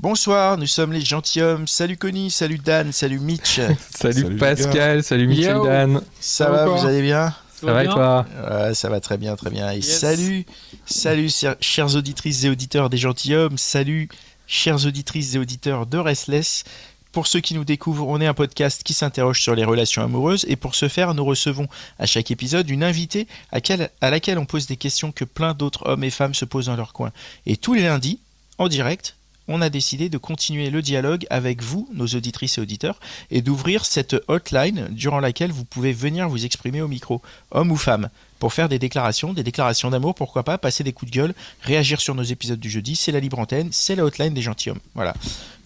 Bonsoir, 0.00 0.56
nous 0.56 0.66
sommes 0.66 0.92
les 0.94 1.02
gentilshommes. 1.02 1.66
Salut 1.66 1.96
Connie, 1.98 2.30
salut 2.30 2.56
Dan, 2.58 2.90
salut 2.90 3.18
Mitch. 3.20 3.60
Salut, 3.94 4.22
Salut, 4.22 4.36
Pascal, 4.38 5.02
salut 5.04 5.26
Michel 5.26 5.56
Yo. 5.56 5.64
Dan. 5.66 6.00
Ça 6.20 6.46
Ça 6.46 6.50
va, 6.50 6.66
vous 6.66 6.86
allez 6.86 7.02
bien 7.02 7.34
Ça 7.60 7.66
va 7.72 7.84
et 7.84 7.86
toi 7.86 8.24
Ouais, 8.50 8.74
Ça 8.74 8.88
va 8.88 9.00
très 9.00 9.18
bien, 9.18 9.36
très 9.36 9.50
bien. 9.50 9.70
Et 9.72 9.76
Yes. 9.76 9.98
salut, 10.00 10.46
salut 10.86 11.28
chers- 11.28 11.56
chères 11.60 11.94
auditrices 11.96 12.44
et 12.44 12.48
auditeurs 12.48 12.88
des 12.88 12.96
gentilshommes. 12.96 13.58
Salut 13.58 14.08
chères 14.46 14.86
auditrices 14.86 15.34
et 15.34 15.38
auditeurs 15.38 15.84
de 15.84 15.98
Restless. 15.98 16.64
Pour 17.12 17.26
ceux 17.26 17.40
qui 17.40 17.52
nous 17.54 17.64
découvrent, 17.64 18.06
on 18.08 18.20
est 18.22 18.26
un 18.26 18.34
podcast 18.34 18.82
qui 18.84 18.94
s'interroge 18.94 19.42
sur 19.42 19.54
les 19.54 19.64
relations 19.64 20.02
amoureuses 20.02 20.46
et 20.48 20.56
pour 20.56 20.76
ce 20.76 20.88
faire, 20.88 21.12
nous 21.12 21.24
recevons 21.26 21.66
à 21.98 22.06
chaque 22.06 22.30
épisode 22.30 22.70
une 22.70 22.84
invitée 22.84 23.26
à, 23.52 23.60
quel- 23.60 23.90
à 24.00 24.08
laquelle 24.10 24.38
on 24.38 24.46
pose 24.46 24.66
des 24.66 24.76
questions 24.76 25.12
que 25.12 25.24
plein 25.26 25.52
d'autres 25.52 25.86
hommes 25.86 26.04
et 26.04 26.10
femmes 26.10 26.34
se 26.34 26.46
posent 26.46 26.66
dans 26.66 26.76
leur 26.76 26.94
coin. 26.94 27.10
Et 27.44 27.58
tous 27.58 27.74
les 27.74 27.82
lundis, 27.82 28.18
en 28.58 28.68
direct, 28.68 29.16
on 29.50 29.60
a 29.60 29.68
décidé 29.68 30.08
de 30.08 30.16
continuer 30.16 30.70
le 30.70 30.80
dialogue 30.80 31.26
avec 31.28 31.62
vous, 31.62 31.88
nos 31.92 32.06
auditrices 32.06 32.56
et 32.56 32.60
auditeurs, 32.60 33.00
et 33.30 33.42
d'ouvrir 33.42 33.84
cette 33.84 34.16
hotline 34.28 34.86
durant 34.90 35.20
laquelle 35.20 35.50
vous 35.50 35.64
pouvez 35.64 35.92
venir 35.92 36.28
vous 36.28 36.44
exprimer 36.44 36.80
au 36.80 36.88
micro, 36.88 37.20
homme 37.50 37.72
ou 37.72 37.76
femme, 37.76 38.08
pour 38.38 38.52
faire 38.52 38.68
des 38.68 38.78
déclarations, 38.78 39.32
des 39.32 39.42
déclarations 39.42 39.90
d'amour, 39.90 40.14
pourquoi 40.14 40.44
pas, 40.44 40.56
passer 40.56 40.84
des 40.84 40.92
coups 40.92 41.10
de 41.10 41.16
gueule, 41.16 41.34
réagir 41.62 42.00
sur 42.00 42.14
nos 42.14 42.22
épisodes 42.22 42.60
du 42.60 42.70
jeudi, 42.70 42.94
c'est 42.94 43.12
la 43.12 43.20
libre 43.20 43.40
antenne, 43.40 43.68
c'est 43.72 43.96
la 43.96 44.04
hotline 44.04 44.32
des 44.32 44.42
gentilshommes. 44.42 44.80
Voilà. 44.94 45.14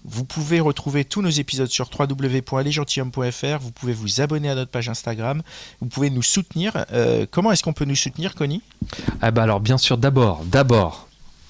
Vous 0.06 0.24
pouvez 0.24 0.60
retrouver 0.60 1.04
tous 1.04 1.22
nos 1.22 1.30
épisodes 1.30 1.68
sur 1.68 1.88
www.lesgentilhommes.fr, 1.98 3.58
vous 3.60 3.70
pouvez 3.70 3.92
vous 3.92 4.20
abonner 4.20 4.50
à 4.50 4.54
notre 4.54 4.70
page 4.70 4.88
Instagram, 4.88 5.42
vous 5.80 5.88
pouvez 5.88 6.10
nous 6.10 6.22
soutenir. 6.22 6.84
Euh, 6.92 7.26
comment 7.30 7.52
est-ce 7.52 7.62
qu'on 7.62 7.72
peut 7.72 7.86
nous 7.86 7.96
soutenir, 7.96 8.34
Connie? 8.34 8.62
Ah 9.22 9.30
bah 9.30 9.44
alors 9.44 9.60
bien 9.60 9.78
sûr 9.78 9.96
d'abord, 9.96 10.44
d'abord 10.44 11.03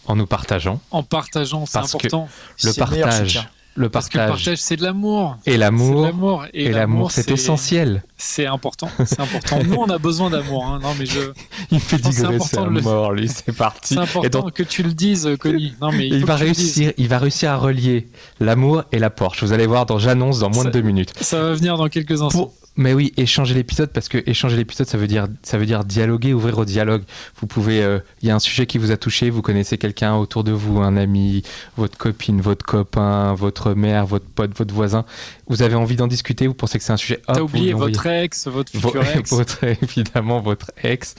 en 0.07 0.17
nous 0.17 0.27
partageant. 0.27 0.81
En 0.91 1.03
partageant, 1.03 1.67
c'est 1.67 1.79
que 1.81 1.85
important. 1.85 2.29
Le 2.63 2.73
partage, 2.73 3.49
le 3.77 3.89
Parce 3.89 4.09
que 4.09 4.19
le 4.19 4.25
partage 4.27 4.45
partage, 4.45 4.59
c'est 4.59 4.77
de 4.77 4.85
l'amour. 4.85 5.37
et 5.47 5.57
l'amour. 5.57 6.03
l'amour. 6.05 6.45
Et 6.55 6.71
l'amour, 6.71 7.11
c'est 7.11 7.29
essentiel. 7.33 8.05
C'est 8.17 8.47
important. 8.47 8.89
C'est 9.05 9.19
important. 9.21 9.59
Nous, 9.65 9.75
on 9.75 9.91
a 9.91 9.99
besoin 9.99 10.31
d'amour. 10.31 10.65
hein. 10.67 10.79
Non, 10.81 10.95
mais 10.97 11.07
je. 11.07 11.33
Il 11.73 11.81
fait 11.81 11.99
de 11.99 12.69
le- 12.71 12.81
mort, 12.83 13.13
lui, 13.13 13.29
c'est 13.29 13.51
parti. 13.53 13.95
C'est 13.95 14.01
Et 14.01 14.03
important 14.05 14.41
donc, 14.43 14.53
que 14.53 14.63
tu 14.63 14.83
le 14.85 14.93
dises, 14.93 15.29
Connie. 15.41 15.75
Non, 15.83 15.91
mais 15.91 16.07
il, 16.07 16.25
va 16.25 16.37
réussir, 16.37 16.93
il 16.97 17.09
va 17.09 17.19
réussir 17.19 17.51
à 17.51 17.57
relier 17.57 18.07
l'amour 18.39 18.85
et 18.93 18.99
la 19.01 19.11
Porsche. 19.11 19.43
Vous 19.43 19.53
allez 19.53 19.67
voir 19.67 19.87
dans 19.87 19.99
J'annonce 19.99 20.39
dans 20.39 20.51
moins 20.51 20.63
Ça- 20.65 20.71
de 20.71 20.75
deux 20.75 20.83
minutes. 20.87 21.13
Ça 21.21 21.41
va 21.43 21.55
venir 21.55 21.77
dans 21.77 21.89
quelques 21.89 22.23
instants. 22.23 22.45
Pour- 22.45 22.55
Mais 22.77 22.93
oui, 22.93 23.13
échanger 23.17 23.55
l'épisode 23.55 23.91
parce 23.93 24.09
que 24.09 24.19
échanger 24.27 24.57
l'épisode, 24.57 24.89
ça 24.89 24.99
veut 24.99 25.07
dire 25.07 25.29
ça 25.45 25.59
veut 25.59 25.67
dire 25.67 25.85
dialoguer, 25.85 26.33
ouvrir 26.35 26.59
au 26.59 26.65
dialogue. 26.65 27.03
Vous 27.41 27.47
pouvez, 27.47 27.83
euh, 27.85 28.01
il 28.21 28.29
y 28.29 28.33
a 28.33 28.35
un 28.35 28.41
sujet 28.41 28.67
qui 28.67 28.79
vous 28.79 28.91
a 28.91 28.97
touché, 28.97 29.31
vous 29.31 29.43
connaissez 29.43 29.79
quelqu'un 29.79 30.15
autour 30.17 30.43
de 30.43 30.51
vous, 30.51 30.81
un 30.81 30.97
ami, 30.97 31.43
votre 31.77 31.97
copine, 31.97 32.41
votre 32.41 32.65
copain, 32.67 33.33
votre 33.35 33.75
mère, 33.75 34.07
votre 34.07 34.27
pote, 34.27 34.57
votre 34.59 34.75
voisin. 34.75 35.05
Vous 35.47 35.63
avez 35.63 35.77
envie 35.77 35.95
d'en 35.95 36.09
discuter, 36.09 36.49
vous 36.49 36.55
pensez 36.55 36.79
que 36.79 36.85
c'est 36.85 36.93
un 36.93 36.97
sujet. 36.97 37.23
T'as 37.29 37.41
oublié 37.43 37.75
votre 37.75 38.07
ex, 38.07 38.49
votre 38.49 38.77
Vo- 38.77 38.89
futur 38.91 39.07
ex. 39.19 39.31
votre 39.33 39.63
évidemment 39.65 40.41
votre 40.41 40.73
ex. 40.83 41.15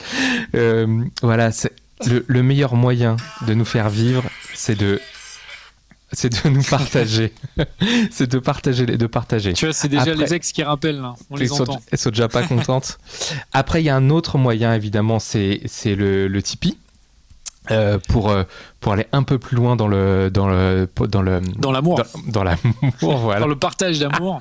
Euh, 0.54 1.04
voilà, 1.22 1.52
c'est 1.52 1.72
le, 2.06 2.22
le 2.28 2.42
meilleur 2.42 2.74
moyen 2.74 3.16
de 3.46 3.54
nous 3.54 3.64
faire 3.64 3.88
vivre, 3.88 4.24
c'est 4.52 4.76
de 4.78 5.00
c'est 6.12 6.44
de 6.44 6.48
nous 6.50 6.62
partager, 6.62 7.32
c'est 8.10 8.30
de 8.30 8.38
partager 8.38 8.86
de 8.86 9.06
partager. 9.06 9.52
Tu 9.54 9.66
vois, 9.66 9.72
c'est 9.72 9.88
déjà 9.88 10.02
Après- 10.12 10.14
les 10.14 10.34
ex 10.34 10.52
qui 10.52 10.62
rappellent. 10.62 11.00
là. 11.00 11.14
On 11.30 11.36
les 11.36 11.42
Elles 11.42 11.48
sont, 11.48 11.62
entend. 11.62 11.80
elles 11.90 11.98
sont 11.98 12.10
déjà 12.10 12.28
pas 12.28 12.42
contentes. 12.46 12.98
Après, 13.52 13.82
il 13.82 13.86
y 13.86 13.90
a 13.90 13.96
un 13.96 14.10
autre 14.10 14.38
moyen, 14.38 14.72
évidemment, 14.74 15.18
c'est 15.18 15.60
c'est 15.66 15.94
le, 15.94 16.28
le 16.28 16.42
Tipeee. 16.42 16.76
Euh, 17.72 17.98
pour, 18.08 18.30
euh, 18.30 18.44
pour 18.78 18.92
aller 18.92 19.08
un 19.10 19.24
peu 19.24 19.40
plus 19.40 19.56
loin 19.56 19.74
dans 19.74 19.88
le 19.88 20.30
dans 20.32 20.46
le 20.48 20.88
dans 21.08 21.20
le 21.20 21.40
Dans 21.58 21.72
l'amour. 21.72 21.98
dans, 21.98 22.04
dans 22.30 22.44
l'amour 22.44 22.76
voilà 23.18 23.40
Dans 23.40 23.48
le 23.48 23.56
partage 23.58 23.98
d'amour. 23.98 24.40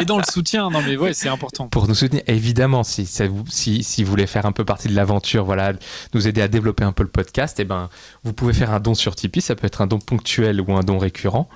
Et 0.00 0.04
dans 0.04 0.18
le 0.18 0.24
soutien. 0.30 0.70
Non, 0.70 0.80
mais 0.86 0.96
ouais, 0.96 1.12
c'est 1.12 1.28
important. 1.28 1.68
pour 1.68 1.88
nous 1.88 1.94
soutenir 1.94 2.22
évidemment 2.26 2.84
si 2.84 3.08
vous 3.28 3.44
si, 3.48 3.82
si 3.82 4.04
vous 4.04 4.10
voulez 4.10 4.26
faire 4.26 4.46
un 4.46 4.52
peu 4.52 4.64
partie 4.64 4.88
de 4.88 4.94
l'aventure 4.94 5.44
voilà 5.44 5.72
nous 6.14 6.28
aider 6.28 6.40
à 6.42 6.48
développer 6.48 6.84
un 6.84 6.92
peu 6.92 7.02
le 7.02 7.08
podcast 7.08 7.58
et 7.60 7.64
ben 7.64 7.88
vous 8.24 8.32
pouvez 8.32 8.52
faire 8.52 8.70
un 8.72 8.80
don 8.80 8.94
sur 8.94 9.14
Tipeee 9.16 9.40
ça 9.40 9.54
peut 9.56 9.66
être 9.66 9.80
un 9.80 9.86
don 9.86 9.98
ponctuel 9.98 10.60
ou 10.60 10.74
un 10.76 10.80
don 10.82 10.98
récurrent 10.98 11.48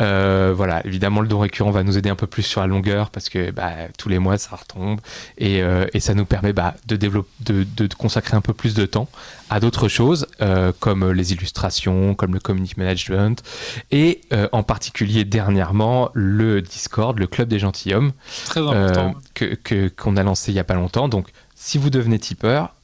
Euh, 0.00 0.52
voilà 0.56 0.84
évidemment 0.86 1.20
le 1.20 1.28
don 1.28 1.38
récurrent 1.38 1.70
va 1.70 1.82
nous 1.82 1.96
aider 1.98 2.08
un 2.08 2.16
peu 2.16 2.26
plus 2.26 2.42
sur 2.42 2.60
la 2.60 2.66
longueur 2.66 3.10
parce 3.10 3.28
que 3.28 3.50
bah, 3.50 3.72
tous 3.98 4.08
les 4.08 4.18
mois 4.18 4.38
ça 4.38 4.56
retombe 4.56 5.00
et, 5.38 5.62
euh, 5.62 5.86
et 5.94 6.00
ça 6.00 6.14
nous 6.14 6.24
permet 6.24 6.52
bah, 6.52 6.74
de 6.86 6.96
développer 6.96 7.28
de, 7.40 7.64
de 7.76 7.86
consacrer 7.94 8.36
un 8.36 8.40
peu 8.40 8.54
plus 8.54 8.74
de 8.74 8.86
temps 8.86 9.08
à 9.52 9.60
d'autres 9.60 9.86
choses 9.88 10.26
euh, 10.40 10.72
comme 10.80 11.12
les 11.12 11.32
illustrations 11.34 12.14
comme 12.14 12.32
le 12.32 12.40
community 12.40 12.72
management 12.78 13.42
et 13.90 14.22
euh, 14.32 14.48
en 14.52 14.62
particulier 14.62 15.24
dernièrement 15.24 16.10
le 16.14 16.62
Discord 16.62 17.18
le 17.18 17.26
club 17.26 17.48
des 17.48 17.58
gentilshommes 17.58 18.12
Très 18.46 18.60
euh, 18.60 18.70
important. 18.70 19.14
que 19.34 19.54
que- 19.54 19.88
qu'on 19.88 20.16
a 20.16 20.22
lancé 20.22 20.52
il 20.52 20.54
y 20.54 20.58
a 20.58 20.64
pas 20.64 20.74
longtemps. 20.74 21.08
Donc, 21.08 21.28
si 21.54 21.76
vous 21.76 21.90
devenez 21.90 22.18
tipeur, 22.18 22.74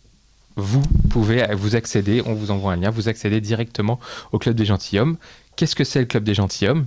vous 0.57 0.83
pouvez 1.11 1.47
vous 1.55 1.75
accéder. 1.75 2.23
On 2.27 2.35
vous 2.35 2.51
envoie 2.51 2.73
un 2.73 2.77
lien. 2.77 2.91
Vous 2.91 3.09
accédez 3.09 3.41
directement 3.41 3.99
au 4.33 4.39
club 4.39 4.55
des 4.55 4.67
gentilshommes. 4.67 5.17
Qu'est-ce 5.57 5.75
que 5.75 5.85
c'est 5.85 6.01
le 6.01 6.07
club 6.07 6.25
des 6.25 6.35
gentilshommes? 6.35 6.85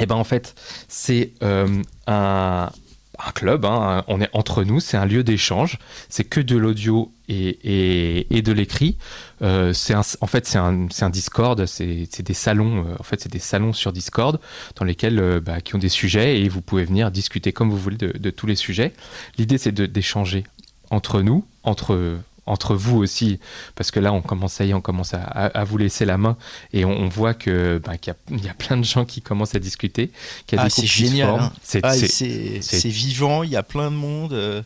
Eh 0.00 0.06
ben, 0.06 0.16
en 0.16 0.24
fait, 0.24 0.54
c'est 0.88 1.32
un 2.06 2.70
un 3.26 3.32
club, 3.32 3.64
hein, 3.64 4.04
on 4.06 4.20
est 4.20 4.30
entre 4.32 4.64
nous, 4.64 4.80
c'est 4.80 4.96
un 4.96 5.06
lieu 5.06 5.24
d'échange, 5.24 5.78
c'est 6.08 6.24
que 6.24 6.40
de 6.40 6.56
l'audio 6.56 7.12
et, 7.28 7.48
et, 7.64 8.36
et 8.36 8.42
de 8.42 8.52
l'écrit. 8.52 8.96
Euh, 9.42 9.72
c'est 9.72 9.94
en 9.94 10.26
fait, 10.26 10.46
c'est 10.46 10.58
un, 10.58 10.86
un 11.00 11.10
Discord, 11.10 11.66
c'est 11.66 12.22
des 12.22 12.34
salons, 12.34 12.86
euh, 12.86 12.94
en 12.98 13.02
fait, 13.02 13.20
c'est 13.20 13.32
des 13.32 13.38
salons 13.38 13.72
sur 13.72 13.92
Discord 13.92 14.38
dans 14.76 14.84
lesquels, 14.84 15.18
euh, 15.18 15.40
bah, 15.40 15.60
qui 15.60 15.74
ont 15.74 15.78
des 15.78 15.88
sujets 15.88 16.40
et 16.40 16.48
vous 16.48 16.62
pouvez 16.62 16.84
venir 16.84 17.10
discuter 17.10 17.52
comme 17.52 17.70
vous 17.70 17.78
voulez 17.78 17.96
de, 17.96 18.16
de 18.16 18.30
tous 18.30 18.46
les 18.46 18.56
sujets. 18.56 18.92
L'idée, 19.36 19.58
c'est 19.58 19.72
d'échanger 19.72 20.44
entre 20.90 21.20
nous, 21.20 21.44
entre 21.64 22.18
entre 22.48 22.74
vous 22.74 22.96
aussi, 22.98 23.38
parce 23.74 23.90
que 23.90 24.00
là, 24.00 24.12
on 24.12 24.22
commence, 24.22 24.54
ça 24.54 24.64
y 24.64 24.74
on 24.74 24.80
commence 24.80 25.14
à, 25.14 25.22
à- 25.22 25.46
à 25.60 25.64
vous 25.64 25.78
laisser 25.78 26.04
la 26.04 26.16
main 26.18 26.36
et 26.72 26.84
on, 26.84 26.90
on 26.90 27.08
voit 27.08 27.34
que 27.34 27.80
bah, 27.84 27.96
qu'il 27.98 28.12
y, 28.12 28.34
a- 28.34 28.36
il 28.38 28.44
y 28.44 28.48
a 28.48 28.54
plein 28.54 28.76
de 28.76 28.84
gens 28.84 29.04
qui 29.04 29.22
commencent 29.22 29.54
à 29.54 29.58
discuter, 29.60 30.10
qu'il 30.46 30.56
y 30.58 30.60
a 30.60 30.64
Ah, 30.64 30.70
c'est 30.70 30.86
génial, 30.86 31.30
hein. 31.30 31.52
C'est- 31.62 31.80
Ah, 31.82 31.92
c'est- 31.94 32.08
c'est 32.08 32.60
c'est- 32.62 32.88
vivant, 32.88 33.42
il 33.42 33.50
y 33.50 33.56
a 33.56 33.62
plein 33.62 33.90
de 33.90 33.96
monde. 33.96 34.32
euh, 34.32 34.62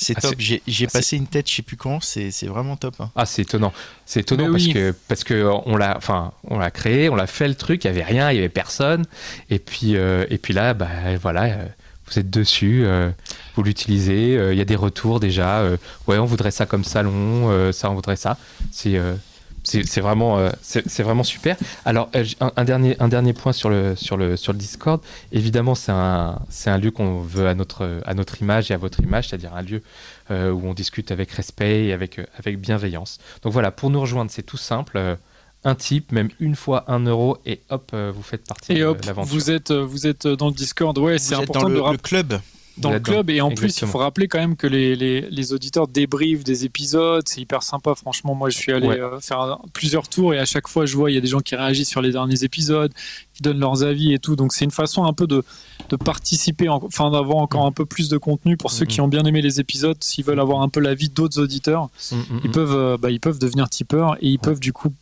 C'est 0.00 0.14
Ah, 0.16 0.20
top. 0.20 0.34
J'ai 0.38 0.62
ah, 0.86 0.90
passé 0.92 1.16
une 1.16 1.26
tête, 1.26 1.50
je 1.50 1.56
sais 1.56 1.62
plus 1.62 1.76
quand. 1.76 2.00
C'est 2.00 2.30
vraiment 2.46 2.76
top. 2.76 2.94
hein. 3.00 3.10
Ah, 3.16 3.26
c'est 3.26 3.42
étonnant. 3.42 3.72
C'est 4.06 4.20
étonnant 4.20 4.44
Mais 4.46 4.52
parce 4.52 4.64
oui. 4.66 4.72
que 4.72 4.94
parce 5.08 5.24
que 5.24 5.50
on 5.66 5.76
l'a, 5.76 5.96
enfin, 5.96 6.30
on 6.44 6.56
l'a 6.60 6.70
créé, 6.70 7.08
on 7.08 7.16
l'a 7.16 7.26
fait 7.26 7.48
le 7.48 7.56
truc. 7.56 7.82
Il 7.82 7.88
y 7.88 7.90
avait 7.90 8.04
rien, 8.04 8.30
il 8.30 8.36
y 8.36 8.38
avait 8.38 8.48
personne. 8.48 9.06
Et 9.50 9.58
puis 9.58 9.96
euh, 9.96 10.24
et 10.30 10.38
puis 10.38 10.54
là, 10.54 10.72
bah 10.72 10.86
voilà, 11.20 11.44
euh, 11.46 11.66
vous 12.08 12.18
êtes 12.18 12.30
dessus, 12.30 12.82
euh, 12.84 13.10
vous 13.54 13.62
l'utilisez. 13.62 14.36
euh, 14.36 14.52
Il 14.52 14.58
y 14.58 14.60
a 14.60 14.64
des 14.64 14.76
retours 14.76 15.20
déjà. 15.20 15.58
euh, 15.60 15.76
ouais, 16.06 16.18
on 16.18 16.24
voudrait 16.24 16.50
ça 16.50 16.66
comme 16.66 16.84
salon, 16.84 17.50
euh, 17.50 17.72
ça, 17.72 17.90
on 17.90 17.94
voudrait 17.94 18.16
ça. 18.16 18.36
C'est 18.70 20.00
vraiment, 20.00 20.50
c'est 20.62 21.02
vraiment 21.02 21.24
super. 21.24 21.56
Alors, 21.84 22.10
un, 22.40 22.64
dernier, 22.64 23.32
point 23.32 23.52
sur 23.52 23.68
le, 23.68 23.94
sur 23.96 24.54
Discord. 24.54 25.00
Évidemment, 25.32 25.74
c'est 25.74 25.92
un, 25.92 26.78
lieu 26.78 26.90
qu'on 26.90 27.20
veut 27.20 27.48
à 27.48 27.54
notre, 27.54 28.40
image 28.40 28.70
et 28.70 28.74
à 28.74 28.78
votre 28.78 29.00
image, 29.00 29.28
c'est-à-dire 29.28 29.54
un 29.54 29.62
lieu 29.62 29.82
où 30.30 30.62
on 30.64 30.72
discute 30.72 31.10
avec 31.10 31.30
respect 31.32 31.86
et 31.86 31.92
avec 31.92 32.60
bienveillance. 32.60 33.18
Donc 33.42 33.52
voilà, 33.52 33.70
pour 33.70 33.90
nous 33.90 34.00
rejoindre, 34.00 34.30
c'est 34.30 34.42
tout 34.42 34.56
simple. 34.56 35.18
Un 35.64 35.74
type, 35.74 36.12
même 36.12 36.30
une 36.40 36.54
fois 36.56 36.84
un 36.88 37.00
euro, 37.04 37.36
et 37.44 37.60
hop, 37.70 37.90
euh, 37.94 38.12
vous 38.14 38.22
faites 38.22 38.44
partie 38.46 38.72
Et 38.72 38.80
de 38.80 38.84
hop, 38.84 39.04
l'aventure. 39.04 39.32
vous 39.34 39.50
êtes, 39.50 39.70
euh, 39.72 39.84
vous 39.84 40.06
êtes 40.06 40.26
dans 40.26 40.48
le 40.48 40.54
Discord. 40.54 40.96
Ouais, 40.98 41.18
c'est 41.18 41.34
important 41.34 41.60
dans 41.62 41.68
de 41.68 41.72
le, 41.72 41.76
le 41.78 41.82
rappeler. 41.82 41.98
le 41.98 42.22
club. 42.22 42.40
dans 42.78 42.92
le 42.92 43.00
club 43.00 43.28
et 43.28 43.40
en 43.40 43.50
plus 43.50 43.80
il 43.80 43.88
faut 43.88 43.98
rappeler 43.98 44.28
quand 44.28 44.38
même 44.38 44.54
que 44.54 44.68
les, 44.68 44.94
les, 44.94 45.22
les 45.22 45.52
auditeurs 45.52 45.88
débriefent 45.88 46.44
des 46.44 46.64
épisodes 46.64 47.26
c'est 47.26 47.40
hyper 47.40 47.64
sympa 47.64 47.96
franchement 47.96 48.36
moi 48.36 48.50
je 48.50 48.56
suis 48.56 48.70
allé 48.72 48.86
Ouais. 48.86 49.00
euh, 49.00 49.18
faire 49.18 49.40
un- 49.40 49.58
plusieurs 49.72 50.06
tours 50.08 50.32
et 50.32 50.38
à 50.38 50.44
chaque 50.44 50.68
fois 50.68 50.86
je 50.86 50.94
vois 50.96 51.10
il 51.10 51.14
y 51.14 51.16
a 51.16 51.20
des 51.20 51.26
gens 51.26 51.40
qui 51.40 51.56
réagissent 51.56 51.88
sur 51.90 52.00
les 52.02 52.12
derniers 52.12 52.44
épisodes 52.44 52.92
qui 53.34 53.42
donnent 53.42 53.58
leurs 53.58 53.82
avis 53.82 54.12
et 54.14 54.20
tout 54.20 54.36
donc 54.36 54.52
c'est 54.52 54.64
une 54.64 54.70
façon 54.70 55.02
un 55.06 55.12
peu 55.12 55.26
de, 55.26 55.42
de 55.88 55.96
participer 55.96 56.68
en- 56.68 56.80
enfin 56.84 57.10
d'avoir 57.10 57.38
encore 57.38 57.66
un 57.66 57.72
peu 57.72 57.84
plus 57.84 58.08
de 58.08 58.16
contenu 58.16 58.56
pour 58.56 58.70
ceux 58.70 58.86
qui 58.86 59.00
ont 59.00 59.08
bien 59.08 59.24
aimé 59.24 59.42
les 59.42 59.58
épisodes 59.58 59.96
s'ils 60.00 60.24
veulent 60.24 60.38
avoir 60.38 60.62
un 60.62 60.68
peu 60.68 60.78
l'avis 60.78 61.08
d'autres 61.08 61.40
auditeurs 61.42 61.88
Mm, 62.12 62.14
mm, 62.16 62.40
ils 62.44 62.50
mm. 62.50 62.52
peuvent 62.52 62.76
euh, 62.76 62.96
bah, 62.96 63.10
ils 63.10 63.18
peuvent 63.18 63.40
devenir 63.40 63.68
tipeurs 63.68 64.14
et 64.20 64.28
ils 64.28 64.38
peuvent 64.38 64.60
du 64.60 64.72
coup 64.72 64.92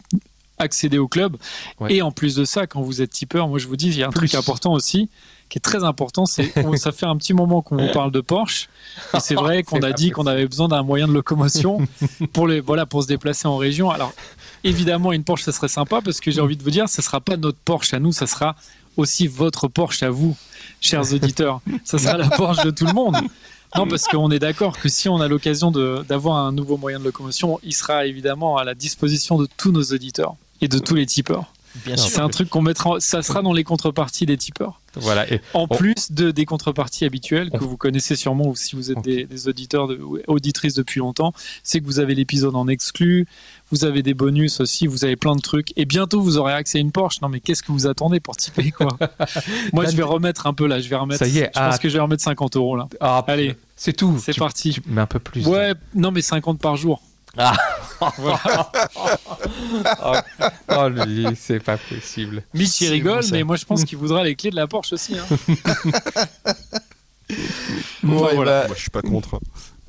accéder 0.58 0.98
au 0.98 1.08
club. 1.08 1.36
Ouais. 1.80 1.94
Et 1.94 2.02
en 2.02 2.12
plus 2.12 2.34
de 2.34 2.44
ça, 2.44 2.66
quand 2.66 2.82
vous 2.82 3.02
êtes 3.02 3.10
tipeur, 3.10 3.48
moi 3.48 3.58
je 3.58 3.66
vous 3.66 3.76
dis, 3.76 3.88
il 3.88 3.98
y 3.98 4.02
a 4.02 4.08
un 4.08 4.10
Plus. 4.10 4.28
truc 4.28 4.34
important 4.34 4.72
aussi 4.72 5.08
qui 5.48 5.58
est 5.58 5.60
très 5.60 5.84
important, 5.84 6.26
c'est 6.26 6.52
ça 6.76 6.92
fait 6.92 7.06
un 7.06 7.16
petit 7.16 7.34
moment 7.34 7.62
qu'on 7.62 7.76
vous 7.76 7.92
parle 7.92 8.10
de 8.10 8.20
Porsche. 8.20 8.68
Et 9.14 9.20
c'est 9.20 9.34
vrai 9.34 9.62
qu'on 9.64 9.80
a 9.80 9.92
dit 9.92 10.10
qu'on 10.10 10.26
avait 10.26 10.46
besoin 10.46 10.68
d'un 10.68 10.82
moyen 10.82 11.06
de 11.08 11.12
locomotion 11.12 11.78
pour 12.32 12.48
les 12.48 12.60
voilà 12.60 12.86
pour 12.86 13.02
se 13.02 13.08
déplacer 13.08 13.46
en 13.46 13.56
région. 13.56 13.90
Alors 13.90 14.12
évidemment, 14.64 15.12
une 15.12 15.24
Porsche, 15.24 15.44
ça 15.44 15.52
serait 15.52 15.68
sympa 15.68 16.00
parce 16.04 16.20
que 16.20 16.30
j'ai 16.30 16.40
envie 16.40 16.56
de 16.56 16.62
vous 16.62 16.70
dire, 16.70 16.88
ce 16.88 17.02
sera 17.02 17.20
pas 17.20 17.36
notre 17.36 17.58
Porsche 17.58 17.94
à 17.94 17.98
nous, 17.98 18.12
ça 18.12 18.26
sera 18.26 18.56
aussi 18.96 19.26
votre 19.26 19.68
Porsche 19.68 20.02
à 20.02 20.10
vous, 20.10 20.36
chers 20.80 21.12
auditeurs. 21.12 21.60
Ça 21.84 21.98
sera 21.98 22.16
la 22.16 22.28
Porsche 22.30 22.64
de 22.64 22.70
tout 22.70 22.86
le 22.86 22.92
monde. 22.92 23.16
Non, 23.76 23.86
parce 23.86 24.04
qu'on 24.04 24.30
est 24.30 24.38
d'accord 24.38 24.78
que 24.78 24.88
si 24.88 25.08
on 25.08 25.20
a 25.20 25.28
l'occasion 25.28 25.70
d'avoir 25.70 26.38
un 26.38 26.52
nouveau 26.52 26.78
moyen 26.78 26.98
de 26.98 27.04
locomotion, 27.04 27.60
il 27.62 27.74
sera 27.74 28.06
évidemment 28.06 28.56
à 28.56 28.64
la 28.64 28.74
disposition 28.74 29.36
de 29.36 29.46
tous 29.58 29.70
nos 29.70 29.82
auditeurs 29.82 30.36
et 30.60 30.68
de 30.68 30.78
tous 30.78 30.94
les 30.94 31.06
tipeurs. 31.06 31.52
C'est 31.96 32.20
un 32.20 32.28
truc 32.28 32.48
qu'on 32.48 32.62
mettra, 32.62 33.00
ça 33.00 33.22
sera 33.22 33.42
dans 33.42 33.52
les 33.52 33.64
contreparties 33.64 34.26
des 34.26 34.36
tipeurs. 34.36 34.80
Voilà. 34.94 35.30
Et 35.30 35.40
En 35.52 35.66
On- 35.68 35.76
plus 35.76 36.10
de, 36.10 36.30
des 36.30 36.46
contreparties 36.46 37.04
habituelles 37.04 37.50
que 37.50 37.62
On- 37.64 37.66
vous 37.66 37.76
connaissez 37.76 38.16
sûrement 38.16 38.48
ou 38.48 38.56
si 38.56 38.76
vous 38.76 38.90
êtes 38.90 39.02
des, 39.02 39.24
des 39.24 39.48
auditeurs 39.48 39.88
de, 39.88 39.96
ou 39.96 40.18
auditrices 40.26 40.74
depuis 40.74 41.00
longtemps, 41.00 41.34
c'est 41.62 41.80
que 41.80 41.84
vous 41.84 42.00
avez 42.00 42.14
l'épisode 42.14 42.56
en 42.56 42.66
exclu, 42.66 43.26
vous 43.70 43.84
avez 43.84 44.02
des 44.02 44.14
bonus 44.14 44.60
aussi, 44.60 44.86
vous 44.86 45.04
avez 45.04 45.16
plein 45.16 45.36
de 45.36 45.40
trucs 45.42 45.72
et 45.76 45.84
bientôt 45.84 46.20
vous 46.22 46.38
aurez 46.38 46.54
accès 46.54 46.78
à 46.78 46.80
une 46.80 46.92
Porsche. 46.92 47.20
Non 47.20 47.28
mais 47.28 47.40
qu'est-ce 47.40 47.62
que 47.62 47.72
vous 47.72 47.86
attendez 47.86 48.20
pour 48.20 48.36
tiper 48.36 48.70
quoi? 48.70 48.96
Moi 49.74 49.84
je 49.86 49.96
vais 49.96 50.02
remettre 50.02 50.46
un 50.46 50.54
peu 50.54 50.66
là, 50.66 50.80
je 50.80 50.88
vais 50.88 50.96
remettre. 50.96 51.18
Ça 51.18 51.28
y 51.28 51.38
est, 51.38 51.50
je 51.54 51.60
pense 51.60 51.74
ah. 51.74 51.78
que 51.78 51.88
je 51.88 51.94
vais 51.94 52.00
remettre 52.00 52.22
50 52.22 52.56
euros 52.56 52.76
là. 52.76 52.88
Ah, 53.00 53.22
Allez. 53.26 53.54
c'est 53.76 53.92
tout. 53.92 54.18
C'est 54.22 54.36
parti. 54.36 54.70
tu 54.72 54.82
mets 54.86 55.02
un 55.02 55.06
peu 55.06 55.18
plus. 55.18 55.46
Ouais, 55.46 55.74
non 55.94 56.10
mais 56.10 56.22
50 56.22 56.58
par 56.58 56.76
jour. 56.76 57.02
Oh, 60.68 60.88
lui, 60.88 61.26
c'est 61.36 61.60
pas 61.60 61.76
possible. 61.78 62.42
Mitch 62.54 62.80
il 62.82 62.88
rigole, 62.90 63.22
bon, 63.22 63.28
mais 63.32 63.42
moi 63.42 63.56
je 63.56 63.64
pense 63.64 63.84
qu'il 63.84 63.98
voudra 63.98 64.22
les 64.24 64.34
clés 64.36 64.50
de 64.50 64.56
la 64.56 64.66
Porsche 64.66 64.92
aussi. 64.92 65.16
hein. 65.18 65.26
Bon, 68.02 68.28
voilà. 68.34 68.62
bah, 68.62 68.66
Moi, 68.68 68.76
je 68.76 68.80
suis 68.82 68.90
pas 68.90 69.02
contre. 69.02 69.40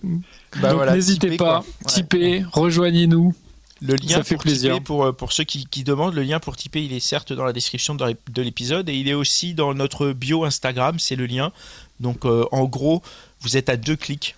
bah 0.04 0.70
Donc 0.70 0.74
voilà, 0.74 0.94
n'hésitez 0.96 1.38
pas. 1.38 1.60
Ouais. 1.60 1.66
tipez, 1.88 2.46
rejoignez-nous. 2.52 3.34
Le 3.82 3.94
lien 3.96 4.16
Ça 4.18 4.24
fait 4.24 4.36
pour 4.36 4.44
plaisir. 4.44 4.74
tiper, 4.74 4.84
pour, 4.84 5.04
euh, 5.06 5.12
pour 5.12 5.32
ceux 5.34 5.44
qui, 5.44 5.68
qui 5.68 5.84
demandent, 5.84 6.16
le 6.16 6.24
lien 6.24 6.40
pour 6.40 6.58
tiper, 6.58 6.84
il 6.84 6.94
est 6.94 7.00
certes 7.00 7.32
dans 7.32 7.46
la 7.46 7.54
description 7.54 7.94
de 7.94 8.42
l'épisode 8.42 8.90
et 8.90 8.96
il 8.96 9.08
est 9.08 9.14
aussi 9.14 9.54
dans 9.54 9.76
notre 9.76 10.14
bio 10.14 10.46
Instagram, 10.46 10.98
c'est 10.98 11.16
le 11.16 11.28
lien. 11.28 11.52
Donc 12.00 12.26
euh, 12.26 12.46
en 12.52 12.64
gros, 12.66 13.04
vous 13.42 13.56
êtes 13.56 13.70
à 13.70 13.78
deux 13.78 13.96
clics 13.96 14.36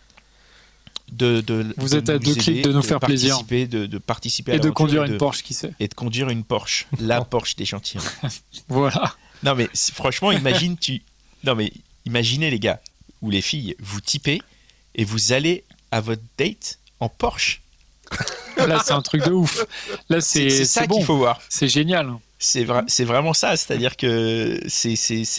de, 1.11 1.41
de 1.41 1.73
Vous 1.77 1.89
de 1.89 1.97
êtes 1.97 2.09
à 2.09 2.19
deux 2.19 2.33
clics 2.33 2.47
aider, 2.49 2.61
de 2.61 2.73
nous 2.73 2.81
faire 2.81 2.99
plaisir. 2.99 3.41
De, 3.49 3.85
de 3.85 3.97
participer 3.97 4.53
à 4.53 4.55
Et 4.55 4.59
de 4.59 4.69
conduire 4.69 5.03
une 5.03 5.17
Porsche, 5.17 5.43
qui 5.43 5.53
sait. 5.53 5.73
Et 5.79 5.87
de 5.87 5.93
conduire 5.93 6.29
une 6.29 6.43
Porsche, 6.43 6.87
la 6.99 7.21
Porsche 7.25 7.55
des 7.55 7.65
gentilshommes. 7.65 8.09
Voilà. 8.67 9.15
Non 9.43 9.55
mais 9.55 9.69
franchement, 9.93 10.31
imagine 10.31 10.77
tu. 10.77 11.01
Non 11.43 11.55
mais 11.55 11.71
imaginez 12.05 12.49
les 12.49 12.59
gars 12.59 12.81
ou 13.21 13.29
les 13.29 13.41
filles, 13.41 13.75
vous 13.79 14.01
typez 14.01 14.41
et 14.95 15.03
vous 15.03 15.31
allez 15.31 15.63
à 15.91 16.01
votre 16.01 16.21
date 16.37 16.79
en 16.99 17.09
Porsche. 17.09 17.61
Là, 18.57 18.81
c'est 18.83 18.91
un 18.91 19.01
truc 19.01 19.23
de 19.23 19.31
ouf. 19.31 19.65
Là, 20.09 20.19
C'est 20.19 20.65
ça 20.65 20.85
bon. 20.87 20.97
qu'il 20.97 21.05
faut 21.05 21.17
voir. 21.17 21.39
C'est 21.47 21.67
génial. 21.67 22.11
C'est 22.41 22.63
vra- 22.63 22.85
c'est 22.87 23.03
vraiment 23.03 23.33
ça, 23.33 23.57
c'est-à-dire 23.57 23.97
que 23.97 24.59
c'est- 24.67 24.95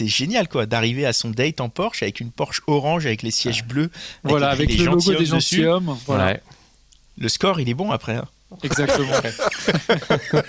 génial 0.07 0.47
quoi, 0.47 0.67
d'arriver 0.67 1.05
à 1.05 1.13
son 1.13 1.31
date 1.31 1.59
en 1.59 1.67
Porsche 1.67 2.03
avec 2.03 2.19
une 2.19 2.29
Porsche 2.29 2.61
orange 2.67 3.07
avec 3.07 3.23
les 3.23 3.31
sièges 3.31 3.63
bleus. 3.65 3.89
Voilà, 4.23 4.53
écrit 4.53 4.63
avec 4.63 4.69
les 4.77 4.77
le 4.85 4.91
logo 4.91 5.13
des 5.15 5.25
gentilshommes. 5.25 5.97
Voilà, 6.05 6.25
Ouais. 6.27 6.41
Le 7.17 7.27
score 7.27 7.59
il 7.59 7.67
est 7.69 7.73
bon 7.73 7.89
après. 7.91 8.15
hein. 8.15 8.27
exactement. 8.63 9.11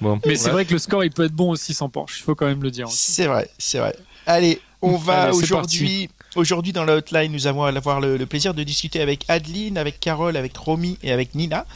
Bon. 0.00 0.18
Mais 0.26 0.36
c'est 0.36 0.50
vrai 0.50 0.64
que 0.64 0.72
le 0.72 0.78
score, 0.78 1.04
il 1.04 1.10
peut 1.10 1.24
être 1.24 1.32
bon 1.34 1.50
aussi 1.50 1.74
sans 1.74 1.88
Porsche. 1.88 2.18
Il 2.18 2.22
faut 2.22 2.34
quand 2.34 2.46
même 2.46 2.62
le 2.62 2.70
dire. 2.70 2.88
C'est 2.90 3.26
vrai, 3.26 3.48
c'est 3.58 3.78
vrai. 3.78 3.94
Allez, 4.26 4.60
on 4.80 4.96
va 4.96 5.32
aujourd'hui. 5.32 6.08
Aujourd'hui, 6.34 6.72
dans 6.72 6.84
la 6.84 6.94
hotline, 6.96 7.30
nous 7.30 7.46
allons 7.46 7.62
avoir 7.64 8.00
le, 8.00 8.16
le 8.16 8.24
plaisir 8.26 8.54
de 8.54 8.62
discuter 8.62 9.02
avec 9.02 9.26
Adeline, 9.28 9.76
avec 9.76 10.00
Carole, 10.00 10.34
avec 10.36 10.56
Romy 10.56 10.98
et 11.02 11.12
avec 11.12 11.34
Nina. 11.34 11.66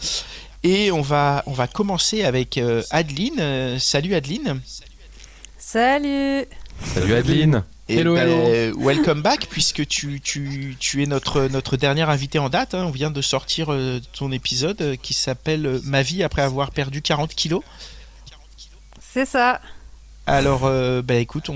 Et 0.68 0.90
on 0.90 1.00
va, 1.00 1.44
on 1.46 1.52
va 1.52 1.68
commencer 1.68 2.24
avec 2.24 2.58
euh, 2.58 2.82
Adeline. 2.90 3.38
Euh, 3.38 3.78
salut 3.78 4.16
Adeline. 4.16 4.60
Salut 5.56 6.44
Salut 6.82 7.14
Adeline. 7.14 7.62
Et 7.88 7.98
Hello, 7.98 8.16
ben, 8.16 8.74
welcome 8.76 9.22
back, 9.22 9.46
puisque 9.48 9.86
tu, 9.86 10.20
tu, 10.20 10.76
tu 10.80 11.04
es 11.04 11.06
notre, 11.06 11.42
notre 11.42 11.76
dernière 11.76 12.10
invitée 12.10 12.40
en 12.40 12.48
date. 12.48 12.74
hein. 12.74 12.82
On 12.84 12.90
vient 12.90 13.12
de 13.12 13.22
sortir 13.22 13.72
euh, 13.72 14.00
ton 14.18 14.32
épisode 14.32 14.82
euh, 14.82 14.96
qui 15.00 15.14
s'appelle 15.14 15.66
euh, 15.66 15.80
Ma 15.84 16.02
vie 16.02 16.24
après 16.24 16.42
avoir 16.42 16.72
perdu 16.72 17.00
40 17.00 17.32
kilos. 17.36 17.62
C'est 19.00 19.24
ça. 19.24 19.60
Alors, 20.28 20.62
euh, 20.64 21.02
bah 21.02 21.14
écoute, 21.14 21.50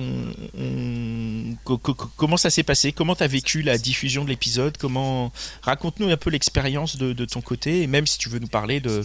comment 2.17 2.37
ça 2.37 2.51
s'est 2.51 2.63
passé? 2.63 2.93
Comment 2.93 3.17
t'as 3.17 3.27
vécu 3.27 3.63
la 3.63 3.77
diffusion 3.79 4.23
de 4.23 4.29
l'épisode? 4.29 4.77
Comment 4.77 5.33
raconte-nous 5.63 6.09
un 6.09 6.17
peu 6.17 6.31
l'expérience 6.31 6.97
de, 6.97 7.13
de 7.13 7.25
ton 7.25 7.41
côté, 7.41 7.83
et 7.83 7.87
même 7.89 8.07
si 8.07 8.19
tu 8.19 8.29
veux 8.29 8.39
nous 8.39 8.47
parler 8.47 8.79
de, 8.79 9.05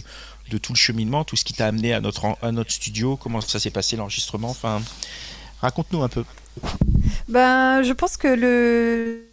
de 0.50 0.58
tout 0.58 0.72
le 0.72 0.78
cheminement, 0.78 1.24
tout 1.24 1.34
ce 1.34 1.44
qui 1.44 1.52
t'a 1.52 1.66
amené 1.66 1.92
à 1.92 2.00
notre 2.00 2.36
à 2.42 2.52
notre 2.52 2.70
studio, 2.70 3.16
comment 3.16 3.40
ça 3.40 3.58
s'est 3.58 3.70
passé 3.70 3.96
l'enregistrement? 3.96 4.50
Enfin, 4.50 4.80
raconte-nous 5.60 6.02
un 6.04 6.08
peu. 6.08 6.24
Ben, 7.28 7.82
je 7.82 7.92
pense 7.92 8.16
que 8.16 8.28
le 8.28 9.24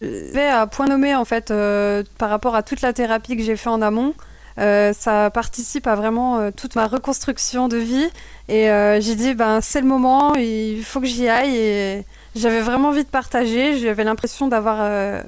je 0.00 0.32
vais 0.32 0.48
à 0.48 0.66
point 0.66 0.86
nommé 0.86 1.14
en 1.14 1.24
fait 1.24 1.52
euh, 1.52 2.02
par 2.18 2.30
rapport 2.30 2.56
à 2.56 2.64
toute 2.64 2.80
la 2.80 2.92
thérapie 2.92 3.36
que 3.36 3.44
j'ai 3.44 3.56
fait 3.56 3.70
en 3.70 3.80
amont. 3.80 4.14
Euh, 4.58 4.92
ça 4.92 5.30
participe 5.30 5.86
à 5.86 5.94
vraiment 5.94 6.38
euh, 6.38 6.50
toute 6.54 6.76
ma 6.76 6.86
reconstruction 6.86 7.68
de 7.68 7.76
vie. 7.76 8.08
Et 8.48 8.70
euh, 8.70 9.00
j'ai 9.00 9.14
dit 9.14 9.34
ben 9.34 9.60
c'est 9.60 9.80
le 9.80 9.86
moment 9.86 10.34
il 10.34 10.84
faut 10.84 11.00
que 11.00 11.06
j'y 11.06 11.28
aille. 11.28 11.56
Et 11.56 12.04
j'avais 12.34 12.60
vraiment 12.60 12.88
envie 12.88 13.04
de 13.04 13.08
partager. 13.08 13.78
J'avais 13.78 14.04
l'impression 14.04 14.48
d'avoir 14.48 15.22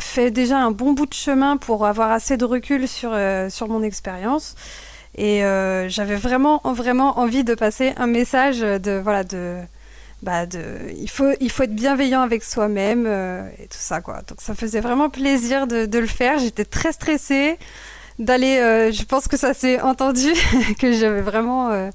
fait 0.00 0.30
déjà 0.30 0.58
un 0.58 0.70
bon 0.72 0.92
bout 0.92 1.06
de 1.06 1.14
chemin 1.14 1.56
pour 1.56 1.86
avoir 1.86 2.10
assez 2.10 2.36
de 2.36 2.44
recul 2.44 2.86
sur, 2.86 3.16
sur 3.48 3.68
mon 3.68 3.82
expérience. 3.82 4.54
Et 5.16 5.40
j'avais 5.88 6.16
vraiment 6.16 6.60
vraiment 6.64 7.18
envie 7.18 7.44
de 7.44 7.54
passer 7.54 7.94
un 7.96 8.06
message 8.06 8.60
de 8.60 9.00
voilà 9.02 9.24
de 9.24 9.56
bah 10.22 10.44
de, 10.44 10.60
il, 10.98 11.08
faut, 11.08 11.30
il 11.40 11.50
faut 11.50 11.62
être 11.62 11.74
bienveillant 11.74 12.20
avec 12.20 12.44
soi-même 12.44 13.06
et 13.58 13.66
tout 13.68 13.78
ça 13.78 14.00
quoi. 14.02 14.20
Donc 14.28 14.40
ça 14.40 14.54
faisait 14.54 14.80
vraiment 14.80 15.08
plaisir 15.08 15.66
de 15.66 15.98
le 15.98 16.06
faire. 16.06 16.38
J'étais 16.38 16.66
très 16.66 16.92
stressée 16.92 17.58
d'aller. 18.20 18.58
euh, 18.58 18.92
je 18.92 19.02
pense 19.02 19.26
que 19.26 19.36
ça 19.36 19.52
s'est 19.54 19.80
entendu 19.80 20.28
que 20.78 20.92
j'avais 20.92 21.20
vraiment 21.22 21.70
euh, 21.72 21.90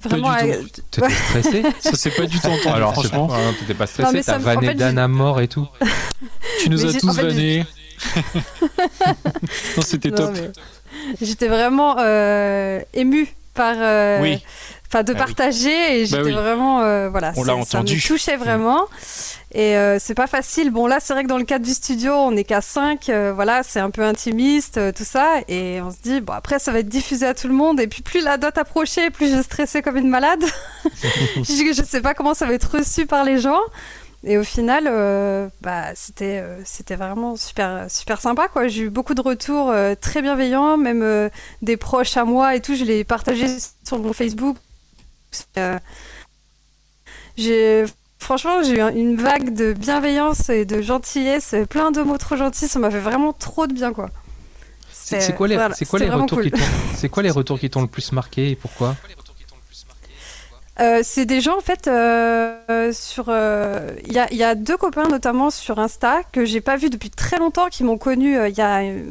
vraiment. 0.00 0.32
T'étais 0.92 1.10
stressé 1.10 1.62
Ça, 1.80 1.90
c'est 1.94 2.10
pas 2.14 2.26
du 2.26 2.38
tout 2.38 2.46
entendu, 2.46 2.68
Alors, 2.68 2.94
c'est- 3.02 3.08
franchement. 3.08 3.28
t'étais 3.58 3.74
pas 3.74 3.86
stressé, 3.88 4.22
t'as 4.22 4.38
me- 4.38 4.42
en 4.42 4.44
vanné 4.44 4.66
fait, 4.68 4.74
Dan 4.74 4.94
j'ai- 4.96 5.00
à 5.02 5.08
mort 5.08 5.40
et 5.40 5.48
tout. 5.48 5.66
Tu 6.60 6.70
nous 6.70 6.78
Mais 6.82 6.94
as 6.96 6.98
tous 7.00 7.08
en 7.08 7.12
fait, 7.14 7.64
non, 9.76 9.82
c'était 9.82 10.10
top. 10.10 10.34
J'étais 11.20 11.48
vraiment 11.48 11.96
euh, 11.98 12.80
émue 12.92 13.28
par. 13.54 13.74
euh, 13.78 14.20
Oui. 14.22 14.42
Enfin, 14.94 15.02
de 15.02 15.12
Ah 15.12 15.16
oui. 15.18 15.34
partager 15.34 16.00
et 16.00 16.06
j'étais 16.06 16.22
oui. 16.22 16.32
vraiment 16.32 16.82
euh, 16.82 17.08
voilà 17.10 17.32
On 17.36 17.42
ça 17.64 17.82
me 17.82 18.00
touchait 18.00 18.36
vraiment 18.36 18.86
et 19.52 19.76
euh, 19.76 19.98
c'est 20.00 20.14
pas 20.14 20.28
facile 20.28 20.70
bon 20.70 20.86
là 20.86 20.98
c'est 21.00 21.12
vrai 21.14 21.24
que 21.24 21.28
dans 21.28 21.38
le 21.38 21.44
cadre 21.44 21.64
du 21.64 21.74
studio 21.74 22.12
on 22.12 22.30
n'est 22.30 22.44
qu'à 22.44 22.60
5 22.60 23.10
voilà 23.34 23.64
c'est 23.64 23.80
un 23.80 23.90
peu 23.90 24.02
intimiste 24.02 24.78
euh, 24.78 24.92
tout 24.92 25.02
ça 25.04 25.40
et 25.48 25.80
on 25.82 25.90
se 25.90 25.96
dit 26.00 26.20
bon 26.20 26.32
après 26.32 26.60
ça 26.60 26.70
va 26.70 26.78
être 26.78 26.88
diffusé 26.88 27.26
à 27.26 27.34
tout 27.34 27.48
le 27.48 27.54
monde 27.54 27.80
et 27.80 27.88
puis 27.88 28.02
plus 28.02 28.22
la 28.22 28.36
date 28.36 28.56
approchait 28.56 29.10
plus 29.10 29.34
je 29.34 29.42
stressais 29.42 29.82
comme 29.82 29.96
une 29.96 30.08
malade 30.08 30.44
je, 31.36 31.72
je 31.76 31.82
sais 31.84 32.00
pas 32.00 32.14
comment 32.14 32.34
ça 32.34 32.46
va 32.46 32.52
être 32.52 32.76
reçu 32.78 33.04
par 33.06 33.24
les 33.24 33.38
gens 33.38 33.60
et 34.26 34.38
au 34.38 34.42
final, 34.44 34.84
euh, 34.88 35.48
bah, 35.60 35.94
c'était 35.94 36.40
euh, 36.42 36.58
c'était 36.64 36.96
vraiment 36.96 37.36
super 37.36 37.90
super 37.90 38.22
sympa 38.22 38.48
quoi. 38.48 38.68
J'ai 38.68 38.84
eu 38.84 38.90
beaucoup 38.90 39.12
de 39.12 39.20
retours 39.20 39.68
euh, 39.70 39.94
très 40.00 40.22
bienveillants, 40.22 40.78
même 40.78 41.02
euh, 41.02 41.28
des 41.60 41.76
proches 41.76 42.16
à 42.16 42.24
moi 42.24 42.54
et 42.56 42.60
tout. 42.60 42.74
Je 42.74 42.84
l'ai 42.84 43.04
partagé 43.04 43.46
sur 43.86 43.98
mon 43.98 44.14
Facebook. 44.14 44.56
Euh, 45.58 45.78
j'ai 47.36 47.84
franchement 48.18 48.62
j'ai 48.62 48.76
eu 48.76 48.80
un- 48.80 48.94
une 48.94 49.16
vague 49.16 49.54
de 49.54 49.72
bienveillance 49.72 50.48
et 50.48 50.64
de 50.64 50.80
gentillesse, 50.80 51.54
plein 51.68 51.90
de 51.90 52.02
mots 52.02 52.18
trop 52.18 52.36
gentils. 52.36 52.68
Ça 52.68 52.78
m'a 52.78 52.90
fait 52.90 53.00
vraiment 53.00 53.32
trop 53.32 53.66
de 53.66 53.72
bien 53.72 53.92
quoi. 53.92 54.10
C'est 54.90 55.34
quoi 55.34 55.48
les, 55.48 55.56
voilà, 55.56 55.74
quoi 55.74 55.98
retours 55.98 56.38
cool. 56.38 56.44
qui 56.44 56.50
t'ont, 56.52 56.58
c'est 56.96 57.08
quoi 57.10 57.22
les 57.22 57.30
retours 57.30 57.58
qui 57.58 57.68
t'ont 57.68 57.82
le 57.82 57.88
plus 57.88 58.12
marqué 58.12 58.50
et 58.50 58.56
pourquoi? 58.56 58.96
Euh, 60.80 61.00
c'est 61.04 61.24
des 61.26 61.40
gens 61.40 61.56
en 61.56 61.60
fait 61.60 61.86
euh, 61.86 62.92
sur. 62.92 63.26
euh, 63.28 63.90
Il 64.06 64.12
y, 64.12 64.18
a, 64.18 64.26
il 64.32 64.36
y 64.36 64.42
a 64.42 64.54
deux 64.56 64.76
copains 64.76 65.06
notamment 65.08 65.50
sur 65.50 65.78
Insta 65.78 66.22
que 66.32 66.44
j'ai 66.44 66.60
pas 66.60 66.76
vu 66.76 66.90
depuis 66.90 67.10
très 67.10 67.38
longtemps 67.38 67.68
qui 67.68 67.84
m'ont 67.84 67.98
connu 67.98 68.36
il 68.48 68.56
y 68.56 68.60
a 68.60 68.80
euh, 68.80 69.04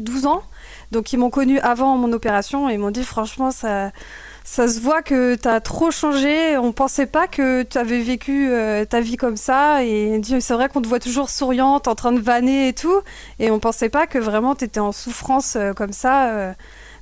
12 0.00 0.26
ans. 0.26 0.42
Donc 0.90 1.12
ils 1.12 1.16
m'ont 1.18 1.30
connu 1.30 1.60
avant 1.60 1.96
mon 1.96 2.12
opération 2.12 2.68
et 2.70 2.74
ils 2.74 2.78
m'ont 2.78 2.90
dit 2.90 3.04
franchement 3.04 3.50
ça. 3.50 3.92
Ça 4.50 4.66
se 4.66 4.80
voit 4.80 5.02
que 5.02 5.34
tu 5.34 5.46
as 5.46 5.60
trop 5.60 5.90
changé. 5.90 6.56
On 6.56 6.72
pensait 6.72 7.04
pas 7.06 7.28
que 7.28 7.62
tu 7.64 7.76
avais 7.76 8.00
vécu 8.00 8.48
euh, 8.50 8.86
ta 8.86 9.00
vie 9.02 9.16
comme 9.18 9.36
ça. 9.36 9.84
Et 9.84 10.20
c'est 10.40 10.54
vrai 10.54 10.68
qu'on 10.70 10.80
te 10.80 10.88
voit 10.88 10.98
toujours 11.00 11.28
souriante, 11.28 11.86
en 11.86 11.94
train 11.94 12.12
de 12.12 12.18
vanner 12.20 12.68
et 12.68 12.72
tout. 12.72 13.00
Et 13.38 13.50
on 13.50 13.58
pensait 13.60 13.90
pas 13.90 14.06
que 14.06 14.18
vraiment 14.18 14.54
tu 14.54 14.64
étais 14.64 14.80
en 14.80 14.90
souffrance 14.90 15.56
euh, 15.56 15.74
comme 15.74 15.92
ça. 15.92 16.30
euh, 16.30 16.52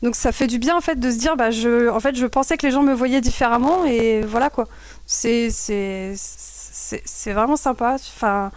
Donc 0.03 0.17
ça 0.17 0.33
fait 0.33 0.49
du 0.49 0.59
bien 0.59 0.77
en 0.77 0.81
fait 0.81 0.97
de 0.99 1.09
se 1.11 1.19
dire, 1.19 1.37
bah 1.37 1.53
je, 1.53 1.89
en 1.89 2.01
fait, 2.01 2.17
je 2.17 2.27
pensais 2.27 2.57
que 2.57 2.67
les 2.67 2.73
gens 2.73 2.83
me 2.83 2.93
voyaient 2.95 3.21
différemment 3.21 3.85
et 3.85 4.23
voilà 4.23 4.51
quoi. 4.51 4.67
C'est 5.07 5.51
c'est 5.51 6.15
c'est 6.17 7.33
vraiment 7.33 7.57
sympa. 7.57 7.95
Enfin, 7.95 8.51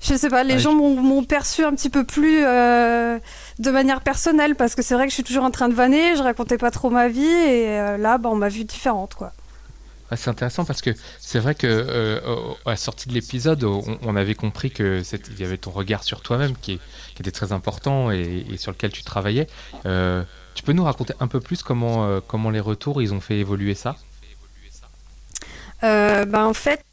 je 0.00 0.14
sais 0.14 0.28
pas, 0.28 0.44
les 0.44 0.58
gens 0.58 0.72
m'ont 0.74 1.24
perçu 1.24 1.64
un 1.64 1.72
petit 1.74 1.90
peu 1.90 2.04
plus 2.04 2.44
euh, 2.44 3.18
de 3.58 3.70
manière 3.70 4.00
personnelle 4.00 4.54
parce 4.54 4.74
que 4.74 4.82
c'est 4.82 4.94
vrai 4.94 5.04
que 5.04 5.10
je 5.10 5.14
suis 5.14 5.24
toujours 5.24 5.44
en 5.44 5.50
train 5.50 5.68
de 5.68 5.74
vanner, 5.74 6.16
je 6.16 6.22
racontais 6.22 6.58
pas 6.58 6.70
trop 6.70 6.88
ma 6.88 7.08
vie 7.08 7.24
et 7.24 7.78
euh, 7.78 7.96
là, 7.96 8.18
bah, 8.18 8.28
on 8.30 8.36
m'a 8.36 8.48
vue 8.48 8.64
différente 8.64 9.14
quoi. 9.14 9.32
c'est 10.14 10.30
intéressant 10.30 10.64
parce 10.64 10.82
que 10.82 10.90
c'est 11.18 11.40
vrai 11.40 11.56
que 11.56 11.66
euh, 11.66 12.20
à 12.64 12.70
la 12.70 12.76
sortie 12.76 13.08
de 13.08 13.14
l'épisode, 13.14 13.64
on, 13.64 14.16
avait 14.16 14.36
compris 14.36 14.70
que 14.70 15.02
il 15.32 15.40
y 15.40 15.44
avait 15.44 15.58
ton 15.58 15.72
regard 15.72 16.04
sur 16.04 16.20
toi-même 16.20 16.54
qui, 16.56 16.80
était 17.18 17.32
très 17.32 17.50
important 17.50 18.12
et, 18.12 18.46
et, 18.48 18.56
sur 18.56 18.70
lequel 18.70 18.92
tu 18.92 19.02
travaillais. 19.02 19.48
Tu 19.82 20.62
peux 20.64 20.72
nous 20.72 20.84
raconter 20.84 21.14
un 21.18 21.26
peu 21.26 21.40
plus 21.40 21.64
comment, 21.64 22.20
comment 22.20 22.50
les 22.50 22.60
retours, 22.60 23.02
ils 23.02 23.12
ont 23.12 23.20
fait 23.20 23.38
évoluer 23.38 23.74
ça? 23.74 23.96
Ben, 25.82 26.44
En 26.44 26.54
fait, 26.54 26.84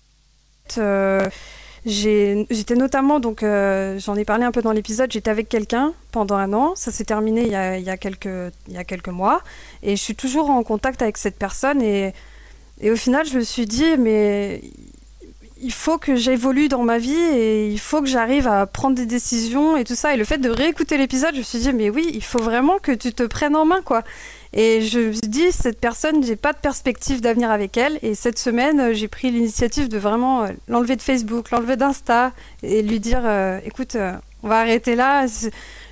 j'étais 1.85 2.75
notamment, 2.75 3.19
donc 3.19 3.41
j'en 3.41 4.15
ai 4.15 4.25
parlé 4.25 4.43
un 4.43 4.51
peu 4.51 4.61
dans 4.61 4.71
l'épisode, 4.71 5.11
j'étais 5.11 5.29
avec 5.29 5.49
quelqu'un 5.49 5.93
pendant 6.11 6.35
un 6.35 6.51
an, 6.53 6.73
ça 6.75 6.91
s'est 6.91 7.05
terminé 7.05 7.43
il 7.43 7.51
y, 7.51 7.55
a, 7.55 7.77
il, 7.77 7.83
y 7.83 7.89
a 7.89 7.97
quelques, 7.97 8.53
il 8.67 8.73
y 8.73 8.77
a 8.77 8.83
quelques 8.83 9.09
mois, 9.09 9.41
et 9.83 9.95
je 9.95 10.01
suis 10.01 10.15
toujours 10.15 10.49
en 10.49 10.63
contact 10.63 11.01
avec 11.01 11.17
cette 11.17 11.37
personne, 11.37 11.81
et, 11.81 12.13
et 12.81 12.91
au 12.91 12.95
final 12.95 13.25
je 13.25 13.37
me 13.37 13.43
suis 13.43 13.65
dit, 13.65 13.97
mais 13.97 14.61
il 15.61 15.71
faut 15.71 15.97
que 15.97 16.15
j'évolue 16.15 16.67
dans 16.67 16.83
ma 16.83 16.97
vie 16.97 17.13
et 17.13 17.69
il 17.69 17.79
faut 17.79 18.01
que 18.01 18.07
j'arrive 18.07 18.47
à 18.47 18.65
prendre 18.67 18.95
des 18.95 19.05
décisions 19.05 19.77
et 19.77 19.83
tout 19.83 19.95
ça. 19.95 20.13
Et 20.13 20.17
le 20.17 20.25
fait 20.25 20.37
de 20.37 20.49
réécouter 20.49 20.97
l'épisode, 20.97 21.33
je 21.33 21.39
me 21.39 21.43
suis 21.43 21.59
dit, 21.59 21.73
mais 21.73 21.89
oui, 21.89 22.09
il 22.13 22.23
faut 22.23 22.39
vraiment 22.39 22.77
que 22.77 22.91
tu 22.91 23.13
te 23.13 23.23
prennes 23.23 23.55
en 23.55 23.65
main, 23.65 23.81
quoi. 23.81 24.03
Et 24.57 24.81
je 24.81 24.99
me 24.99 25.11
suis 25.11 25.27
dit, 25.27 25.51
cette 25.51 25.81
personne, 25.81 26.23
j'ai 26.23 26.37
pas 26.37 26.53
de 26.53 26.57
perspective 26.57 27.19
d'avenir 27.19 27.51
avec 27.51 27.75
elle. 27.75 27.99
Et 28.01 28.15
cette 28.15 28.39
semaine, 28.39 28.93
j'ai 28.93 29.09
pris 29.09 29.29
l'initiative 29.29 29.89
de 29.89 29.97
vraiment 29.97 30.43
euh, 30.43 30.47
l'enlever 30.69 30.95
de 30.95 31.01
Facebook, 31.01 31.51
l'enlever 31.51 31.75
d'Insta 31.75 32.31
et 32.63 32.81
lui 32.81 33.01
dire, 33.01 33.21
euh, 33.25 33.59
écoute, 33.65 33.95
euh, 33.95 34.13
on 34.43 34.47
va 34.47 34.59
arrêter 34.59 34.95
là. 34.95 35.25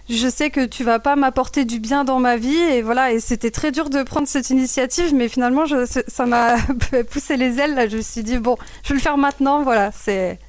Je 0.10 0.30
sais 0.30 0.50
que 0.50 0.66
tu 0.66 0.86
vas 0.86 1.00
pas 1.00 1.18
m'apporter 1.18 1.66
du 1.66 1.80
bien 1.80 2.06
dans 2.06 2.20
ma 2.20 2.38
vie. 2.38 2.56
Et 2.56 2.82
voilà. 2.82 3.12
Et 3.12 3.20
c'était 3.20 3.52
très 3.52 3.72
dur 3.72 3.90
de 3.90 4.02
prendre 4.02 4.28
cette 4.30 4.50
initiative 4.50 5.14
mais 5.14 5.28
finalement 5.28 5.66
ça 6.08 6.26
m'a 6.26 6.56
poussé 7.12 7.36
les 7.36 7.60
ailes 7.60 7.74
là. 7.74 7.88
Je 7.88 7.98
me 7.98 8.02
suis 8.02 8.24
dit 8.24 8.38
bon 8.38 8.58
je 8.84 8.90
vais 8.90 8.96
le 8.96 9.02
faire 9.02 9.18
maintenant. 9.18 9.64
Voilà. 9.64 9.92
C'est 9.92 10.40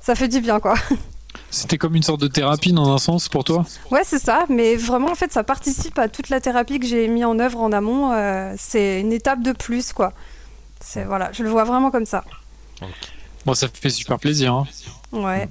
ça 0.00 0.14
fait 0.14 0.28
du 0.28 0.40
bien 0.40 0.58
quoi 0.58 0.74
c'était 1.50 1.78
comme 1.78 1.96
une 1.96 2.02
sorte 2.02 2.20
de 2.20 2.28
thérapie 2.28 2.72
dans 2.72 2.92
un 2.92 2.98
sens 2.98 3.28
pour 3.28 3.44
toi 3.44 3.64
Ouais, 3.90 4.02
c'est 4.04 4.18
ça, 4.18 4.46
mais 4.48 4.76
vraiment 4.76 5.10
en 5.10 5.14
fait 5.14 5.32
ça 5.32 5.44
participe 5.44 5.98
à 5.98 6.08
toute 6.08 6.28
la 6.28 6.40
thérapie 6.40 6.78
que 6.78 6.86
j'ai 6.86 7.08
mis 7.08 7.24
en 7.24 7.38
œuvre 7.38 7.60
en 7.60 7.72
amont. 7.72 8.12
Euh, 8.12 8.54
c'est 8.58 9.00
une 9.00 9.12
étape 9.12 9.42
de 9.42 9.52
plus 9.52 9.92
quoi. 9.92 10.12
C'est 10.80 11.04
voilà, 11.04 11.30
je 11.32 11.42
le 11.42 11.50
vois 11.50 11.64
vraiment 11.64 11.90
comme 11.90 12.06
ça. 12.06 12.24
Bon, 13.46 13.54
ça 13.54 13.68
fait 13.72 13.90
super 13.90 14.18
plaisir. 14.18 14.52
Hein. 14.54 14.66
Ouais. 15.12 15.48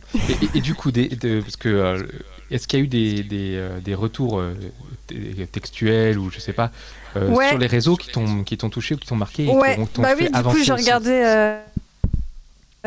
Et, 0.55 0.61
du 0.61 0.73
coup, 0.73 0.91
des, 0.91 1.09
parce 1.41 1.57
que 1.57 1.69
euh, 1.69 2.03
est-ce 2.51 2.67
qu'il 2.67 2.79
y 2.79 2.81
a 2.81 2.85
eu 2.85 2.87
des, 2.87 3.23
des, 3.23 3.55
euh, 3.55 3.79
des 3.79 3.95
retours 3.95 4.39
euh, 4.39 4.55
textuels 5.51 6.17
ou 6.17 6.31
je 6.31 6.39
sais 6.39 6.53
pas 6.53 6.71
euh, 7.15 7.33
sur 7.49 7.57
les 7.57 7.67
réseaux 7.67 7.95
qui 7.95 8.11
t'ont 8.11 8.43
qui 8.43 8.57
t'ont 8.57 8.69
touché 8.69 8.95
ou 8.95 8.97
qui 8.97 9.07
t'ont 9.07 9.15
marqué 9.15 9.45
et 9.45 9.49
ouais. 9.49 9.77
qui 9.93 10.01
bah 10.01 10.13
oui, 10.17 10.29
du 10.31 10.43
coup 10.43 10.63
j'ai 10.63 10.73
regardé 10.73 11.57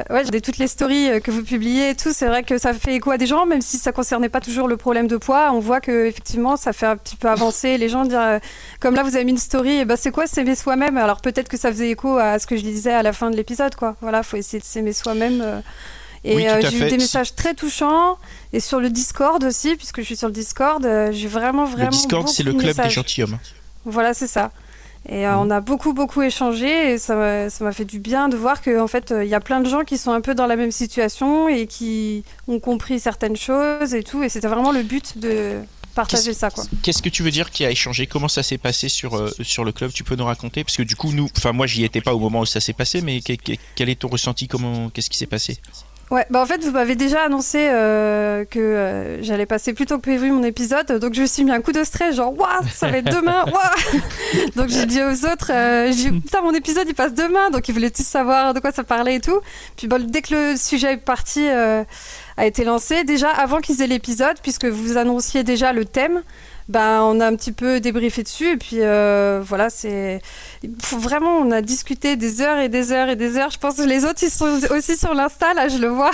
Ouais, 0.09 0.23
j'ai 0.33 0.41
toutes 0.41 0.57
les 0.57 0.69
stories 0.69 1.21
que 1.23 1.31
vous 1.31 1.43
publiez 1.43 1.91
et 1.91 1.95
tout. 1.95 2.13
C'est 2.15 2.27
vrai 2.27 2.43
que 2.43 2.57
ça 2.57 2.73
fait 2.73 2.95
écho 2.95 3.11
à 3.11 3.19
des 3.19 3.27
gens, 3.27 3.45
même 3.45 3.61
si 3.61 3.77
ça 3.77 3.93
concernait 3.93 4.31
pas 4.31 4.41
toujours 4.41 4.67
le 4.67 4.79
problème 4.79 5.07
de 5.07 5.19
poids. 5.19 5.51
On 5.53 5.59
voit 5.59 5.81
que 5.81 6.07
effectivement, 6.07 6.57
ça 6.57 6.73
fait 6.73 6.87
un 6.87 6.97
petit 6.97 7.17
peu 7.17 7.29
avancer 7.29 7.77
les 7.77 7.91
gens. 7.91 8.05
Dire, 8.05 8.41
comme 8.81 8.95
là, 8.95 9.03
vous 9.03 9.17
avez 9.17 9.25
mis 9.25 9.33
une 9.33 9.39
story, 9.39 9.79
et 9.79 9.85
bah, 9.85 9.97
c'est 9.99 10.11
quoi 10.11 10.27
s'aimer 10.27 10.55
soi-même? 10.55 10.97
Alors 10.97 11.21
peut-être 11.21 11.49
que 11.49 11.59
ça 11.59 11.71
faisait 11.71 11.91
écho 11.91 12.17
à 12.17 12.39
ce 12.39 12.47
que 12.47 12.57
je 12.57 12.63
disais 12.63 12.93
à 12.93 13.03
la 13.03 13.13
fin 13.13 13.31
de 13.31 13.37
l'épisode, 13.37 13.75
quoi. 13.75 13.97
Voilà, 14.01 14.23
faut 14.23 14.39
essayer 14.39 14.61
de 14.61 14.65
s'aimer 14.65 14.95
soi-même. 14.95 15.63
Et 16.25 16.49
euh, 16.49 16.61
j'ai 16.61 16.87
eu 16.87 16.89
des 16.89 16.99
messages 16.99 17.35
très 17.35 17.55
touchants. 17.55 18.17
Et 18.53 18.61
sur 18.61 18.81
le 18.81 18.91
Discord 18.91 19.43
aussi, 19.45 19.77
puisque 19.77 19.99
je 19.99 20.07
suis 20.07 20.17
sur 20.17 20.29
le 20.29 20.35
Discord, 20.35 20.85
euh, 20.85 21.11
j'ai 21.13 21.29
vraiment, 21.29 21.65
vraiment. 21.65 21.91
Le 21.91 21.97
Discord, 21.97 22.29
c'est 22.29 22.45
le 22.45 22.55
club 22.55 22.77
des 22.77 22.91
gentilshommes. 22.91 23.39
Voilà, 23.85 24.15
c'est 24.15 24.29
ça. 24.29 24.53
Et 25.09 25.27
euh, 25.27 25.37
on 25.37 25.51
a 25.51 25.61
beaucoup, 25.61 25.93
beaucoup 25.93 26.23
échangé. 26.23 26.93
Et 26.93 26.99
ça 26.99 27.15
m'a 27.17 27.73
fait 27.73 27.85
du 27.85 27.99
bien 27.99 28.29
de 28.29 28.37
voir 28.37 28.63
qu'en 28.63 28.83
en 28.83 28.89
fait, 28.89 29.13
il 29.17 29.29
y 29.29 29.35
a 29.35 29.41
plein 29.41 29.61
de 29.61 29.69
gens 29.69 29.85
qui 29.85 29.99
sont 29.99 30.13
un 30.13 30.21
peu 30.21 30.35
dans 30.35 30.47
la 30.47 30.57
même 30.57 30.73
situation 30.73 31.49
et 31.49 31.67
qui 31.67 32.25
ont 32.49 32.61
compris 32.61 33.01
certaines 33.01 33.37
choses 33.37 33.95
et 33.95 34.03
tout. 34.03 34.23
Et 34.23 34.29
c'était 34.29 34.49
vraiment 34.49 34.73
le 34.73 34.83
but 34.83 35.19
de 35.19 35.61
partager 35.95 36.33
ça 36.33 36.51
quoi. 36.51 36.65
Qu'est-ce 36.83 37.03
que 37.03 37.11
tu 37.11 37.23
veux 37.23 37.31
dire 37.31 37.51
qui 37.51 37.65
a 37.65 37.71
échangé? 37.71 38.07
Comment 38.07 38.29
ça 38.29 38.43
s'est 38.43 38.59
passé 38.59 38.89
sur 38.89 39.31
sur 39.43 39.65
le 39.65 39.73
club? 39.73 39.93
Tu 39.93 40.05
peux 40.05 40.17
nous 40.17 40.25
raconter? 40.25 40.65
Parce 40.65 40.77
que 40.77 40.83
du 40.83 40.97
coup 40.97 41.13
nous, 41.13 41.29
enfin 41.37 41.53
moi 41.53 41.67
j'y 41.67 41.85
étais 41.85 42.01
pas 42.01 42.15
au 42.15 42.19
moment 42.19 42.41
où 42.41 42.47
ça 42.47 42.61
s'est 42.61 42.73
passé, 42.73 43.03
mais 43.03 43.21
quel 43.21 43.89
est 43.91 44.01
ton 44.01 44.09
ressenti? 44.09 44.49
Comment 44.49 44.89
qu'est-ce 44.89 45.11
qui 45.11 45.19
s'est 45.19 45.27
passé? 45.27 45.59
Ouais, 46.11 46.27
bah 46.29 46.43
en 46.43 46.47
fait, 46.47 46.63
vous 46.63 46.73
m'avez 46.73 46.95
déjà 46.95 47.23
annoncé 47.23 47.69
euh, 47.71 48.45
que 48.45 48.59
euh, 48.59 49.23
j'allais 49.23 49.47
passer 49.47 49.73
plus 49.73 49.87
tôt 49.87 49.97
que 49.97 50.03
prévu 50.03 50.31
mon 50.31 50.43
épisode, 50.43 50.93
donc 50.99 51.15
je 51.15 51.23
me 51.23 51.27
suis 51.27 51.43
mis 51.43 51.53
un 51.53 51.63
coup 51.63 51.73
de 51.73 51.85
stress, 51.85 52.17
genre, 52.17 52.39
waouh, 52.39 52.69
ça 52.71 52.91
va 52.91 52.99
être 52.99 53.11
demain, 53.11 53.45
waouh. 53.47 54.01
Donc 54.55 54.69
j'ai 54.69 54.85
dit 54.85 55.03
aux 55.03 55.25
autres, 55.27 55.51
euh, 55.51 55.87
j'ai 55.87 56.11
dit, 56.11 56.21
putain, 56.21 56.43
mon 56.43 56.53
épisode 56.53 56.87
il 56.87 56.95
passe 56.95 57.15
demain, 57.15 57.51
donc 57.51 57.67
ils 57.69 57.73
voulaient 57.73 57.91
tous 57.91 58.07
savoir 58.07 58.53
de 58.53 58.61
quoi 58.61 58.73
ça 58.73 58.85
parlait 58.85 59.15
et 59.15 59.21
tout. 59.21 59.41
Puis 59.77 59.87
bon, 59.87 60.05
dès 60.07 60.21
que 60.21 60.35
le 60.35 60.57
sujet 60.59 60.93
est 60.93 60.97
parti, 60.99 61.49
a 61.49 62.47
été 62.47 62.65
lancé, 62.65 63.05
déjà 63.05 63.31
avant 63.31 63.61
qu'ils 63.61 63.81
aient 63.81 63.87
l'épisode, 63.87 64.37
puisque 64.43 64.67
vous 64.67 64.99
annonciez 64.99 65.45
déjà 65.45 65.73
le 65.73 65.87
thème, 65.87 66.23
ben, 66.73 67.03
on 67.03 67.21
a 67.21 67.27
un 67.27 67.37
petit 67.37 67.53
peu 67.53 67.81
débriefé 67.81 68.23
dessus 68.23 68.53
et 68.53 68.57
puis 68.57 68.79
euh, 68.79 69.43
voilà, 69.45 69.69
c'est 69.69 70.23
vraiment 70.91 71.37
on 71.37 71.51
a 71.51 71.61
discuté 71.61 72.17
des 72.17 72.41
heures 72.41 72.59
et 72.59 72.71
des 72.71 72.93
heures 72.93 73.11
et 73.11 73.17
des 73.17 73.37
heures. 73.37 73.51
Je 73.51 73.59
pense 73.59 73.77
que 73.77 73.83
les 73.83 74.07
autres 74.07 74.23
ils 74.23 74.31
sont 74.31 74.59
aussi 74.71 74.97
sur 74.97 75.13
l'insta 75.13 75.53
là, 75.53 75.69
je 75.69 75.77
le 75.77 75.89
vois. 75.89 76.13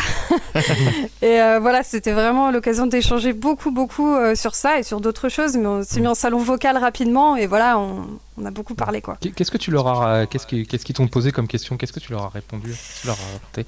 et 1.23 1.41
euh, 1.41 1.61
voilà, 1.61 1.85
c'était 1.85 2.11
vraiment 2.11 2.51
l'occasion 2.51 2.89
d'échanger 2.89 3.33
beaucoup 3.33 3.71
beaucoup 3.71 4.13
euh, 4.13 4.35
sur 4.35 4.57
ça 4.57 4.81
et 4.81 4.83
sur 4.83 5.01
d'autres 5.01 5.29
choses. 5.29 5.57
Mais 5.57 5.67
on 5.67 5.85
s'est 5.85 6.01
mis 6.01 6.09
en 6.09 6.17
salon 6.17 6.39
vocal 6.39 6.77
rapidement 6.77 7.37
et 7.37 7.47
voilà, 7.47 7.79
on, 7.79 8.45
a 8.45 8.51
beaucoup 8.51 8.75
parlé 8.75 9.01
quoi. 9.01 9.17
Qu'est-ce 9.21 9.53
que 9.53 9.59
tu 9.59 9.71
leur 9.71 9.87
as, 9.87 10.27
qu'est-ce 10.27 10.47
qu'ils 10.47 10.95
t'ont 10.95 11.07
posé 11.07 11.31
comme 11.31 11.47
question? 11.47 11.77
Qu'est-ce 11.77 11.93
que 11.93 12.01
tu 12.01 12.11
leur 12.11 12.25
as 12.25 12.31
répondu? 12.31 12.75
Tu 13.01 13.07
leur 13.07 13.17
as 13.17 13.63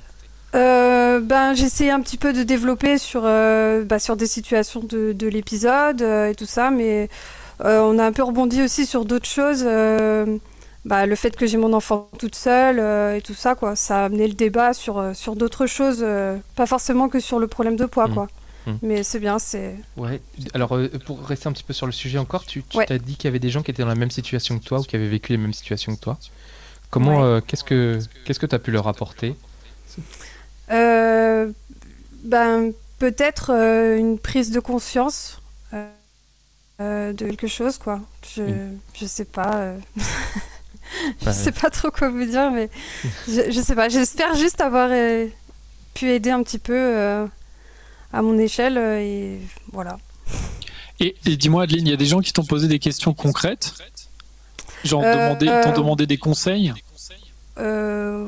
euh, 1.11 1.21
ben, 1.21 1.53
essayé 1.53 1.91
un 1.91 2.01
petit 2.01 2.17
peu 2.17 2.33
de 2.33 2.43
développer 2.43 2.99
sur, 2.99 3.23
euh, 3.25 3.85
bah, 3.85 3.99
sur 3.99 4.17
des 4.17 4.27
situations 4.27 4.81
de, 4.81 5.13
de 5.13 5.29
l'épisode 5.29 6.03
euh, 6.03 6.31
et 6.31 6.35
tout 6.35 6.47
ça, 6.47 6.71
mais 6.71 7.09
on 7.63 7.99
a 7.99 8.07
un 8.07 8.13
peu 8.13 8.23
rebondi 8.23 8.63
aussi 8.63 8.87
sur 8.87 9.05
d'autres 9.05 9.29
choses. 9.29 9.67
Bah, 10.87 11.05
le 11.05 11.15
fait 11.15 11.37
que 11.37 11.47
j'ai 11.47 11.59
mon 11.59 11.75
enfant 11.75 12.09
toute 12.19 12.35
seule 12.35 12.79
et 13.15 13.21
tout 13.21 13.35
ça, 13.35 13.55
quoi, 13.55 13.77
ça 13.77 14.01
a 14.01 14.05
amené 14.07 14.27
le 14.27 14.33
débat 14.33 14.73
sur, 14.73 15.15
sur 15.15 15.37
d'autres 15.37 15.67
choses, 15.67 16.03
pas 16.57 16.65
forcément 16.65 17.11
que 17.11 17.21
sur 17.21 17.39
le 17.39 17.49
problème 17.49 17.77
de 17.77 17.85
poids, 17.85 18.09
mmh. 18.09 18.15
quoi. 18.15 18.29
Mmh. 18.67 18.73
Mais 18.81 19.03
c'est 19.03 19.19
bien, 19.19 19.39
c'est. 19.39 19.77
Ouais. 19.99 20.23
Alors, 20.55 20.79
pour 21.05 21.23
rester 21.23 21.49
un 21.49 21.53
petit 21.53 21.65
peu 21.65 21.75
sur 21.75 21.85
le 21.85 21.93
sujet 21.93 22.17
encore, 22.17 22.47
tu, 22.47 22.63
tu 22.63 22.79
t'as 22.87 22.97
dit 22.97 23.17
qu'il 23.17 23.27
y 23.27 23.29
avait 23.29 23.39
des 23.39 23.51
gens 23.51 23.61
qui 23.61 23.71
étaient 23.71 23.83
dans 23.83 23.89
la 23.89 23.95
même 23.95 24.11
situation 24.11 24.59
que 24.59 24.65
toi 24.65 24.81
ou 24.81 24.83
qui 24.85 24.97
avaient 24.97 25.09
vécu 25.09 25.33
les 25.33 25.39
mêmes 25.39 25.53
situations 25.53 25.95
que 25.95 26.01
toi. 26.01 26.19
Comment, 26.89 27.43
qu'est-ce 27.43 27.65
que, 27.65 27.99
qu'est-ce 28.25 28.41
que 28.41 28.47
tu 28.47 28.55
as 28.55 28.59
pu 28.59 28.71
leur 28.71 28.89
apporter? 28.89 29.35
Ben, 30.71 32.73
Peut-être 33.01 33.51
euh, 33.55 33.97
une 33.97 34.19
prise 34.19 34.51
de 34.51 34.61
conscience 34.61 35.41
euh, 35.73 37.15
de 37.15 37.27
quelque 37.27 37.47
chose, 37.47 37.79
quoi. 37.79 38.01
Je, 38.37 38.43
je 38.95 39.07
sais 39.07 39.25
pas. 39.25 39.73
je 41.23 41.31
sais 41.31 41.53
pas 41.53 41.71
trop 41.71 41.91
quoi 41.91 42.11
vous 42.11 42.27
dire, 42.27 42.51
mais 42.51 42.69
je, 43.27 43.51
je 43.51 43.61
sais 43.61 43.75
pas. 43.75 43.89
J'espère 43.89 44.35
juste 44.35 44.61
avoir 44.61 44.91
pu 45.95 46.11
aider 46.11 46.31
un 46.31 46.43
petit 46.43 46.59
peu 46.59 47.27
à 48.13 48.23
mon 48.23 48.39
échelle 48.39 48.77
et 48.77 49.41
voilà. 49.73 49.99
Et, 51.01 51.15
dis-moi, 51.25 51.63
Adeline, 51.63 51.87
il 51.87 51.91
y 51.91 51.95
a 51.95 51.97
des 51.97 52.05
gens 52.05 52.21
qui 52.21 52.35
t'ont 52.35 52.45
posé 52.45 52.69
des 52.69 52.79
questions 52.79 53.15
concrètes? 53.15 53.73
Genre, 54.85 55.03
t'ont 55.03 55.73
demandé 55.73 56.07
des 56.07 56.19
conseils? 56.19 56.75
euh, 57.59 58.27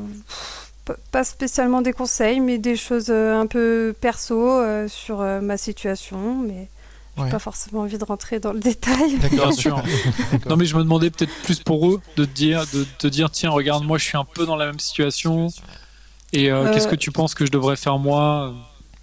pas 1.11 1.25
spécialement 1.25 1.83
des 1.83 1.93
conseils, 1.93 2.41
mais 2.41 2.59
des 2.59 2.77
choses 2.77 3.07
euh, 3.11 3.41
un 3.41 3.47
peu 3.47 3.95
perso 4.01 4.51
euh, 4.51 4.89
sur 4.89 5.21
euh, 5.21 5.41
ma 5.41 5.57
situation, 5.57 6.37
mais 6.37 6.69
j'ai 7.19 7.31
pas 7.31 7.39
forcément 7.39 7.83
envie 7.83 7.99
de 7.99 8.05
rentrer 8.05 8.41
dans 8.41 8.53
le 8.53 8.61
détail. 8.61 9.19
Bien 9.31 9.53
sûr. 9.53 9.83
non, 10.49 10.57
mais 10.57 10.65
je 10.65 10.77
me 10.77 10.83
demandais 10.83 11.11
peut-être 11.11 11.35
plus 11.43 11.61
pour 11.61 11.89
eux 11.89 12.01
de 12.17 12.25
te 12.25 12.31
dire, 12.31 12.65
de 12.73 12.87
te 12.99 13.07
dire, 13.07 13.31
tiens, 13.31 13.51
regarde, 13.51 13.85
moi, 13.85 13.99
je 13.99 14.05
suis 14.05 14.17
un 14.17 14.25
peu 14.25 14.47
dans 14.47 14.57
la 14.57 14.67
même 14.67 14.81
situation. 14.81 15.49
Et 16.33 16.47
qu'est-ce 16.47 16.89
que 16.89 16.97
tu 16.97 17.13
penses 17.13 17.35
que 17.35 17.45
je 17.45 17.51
devrais 17.51 17.77
faire 17.77 17.99
moi? 17.99 18.55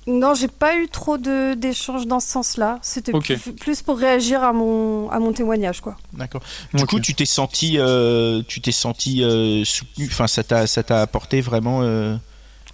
Non, 0.10 0.34
j'ai 0.34 0.48
pas 0.48 0.76
eu 0.76 0.88
trop 0.90 1.18
d'échanges 1.18 2.08
dans 2.08 2.20
ce 2.20 2.28
sens-là. 2.28 2.80
C'était 2.82 3.12
plus, 3.60 3.82
pour 3.82 3.98
réagir 3.98 4.44
à 4.44 4.52
mon, 4.54 5.10
à 5.12 5.20
mon 5.20 5.32
témoignage, 5.32 5.82
quoi. 5.82 5.96
D'accord. 6.14 6.42
Du 6.74 6.86
coup, 6.86 7.00
tu 7.00 7.14
t'es 7.14 7.26
senti, 7.26 7.78
euh, 7.78 8.42
tu 8.48 8.60
t'es 8.62 8.72
senti 8.72 9.24
euh, 9.24 9.64
soutenu. 9.64 10.08
Enfin, 10.12 10.28
ça 10.28 10.44
t'a, 10.44 10.68
ça 10.68 10.84
t'a 10.84 11.02
apporté 11.02 11.42
vraiment. 11.42 11.82
Euh, 11.84 12.16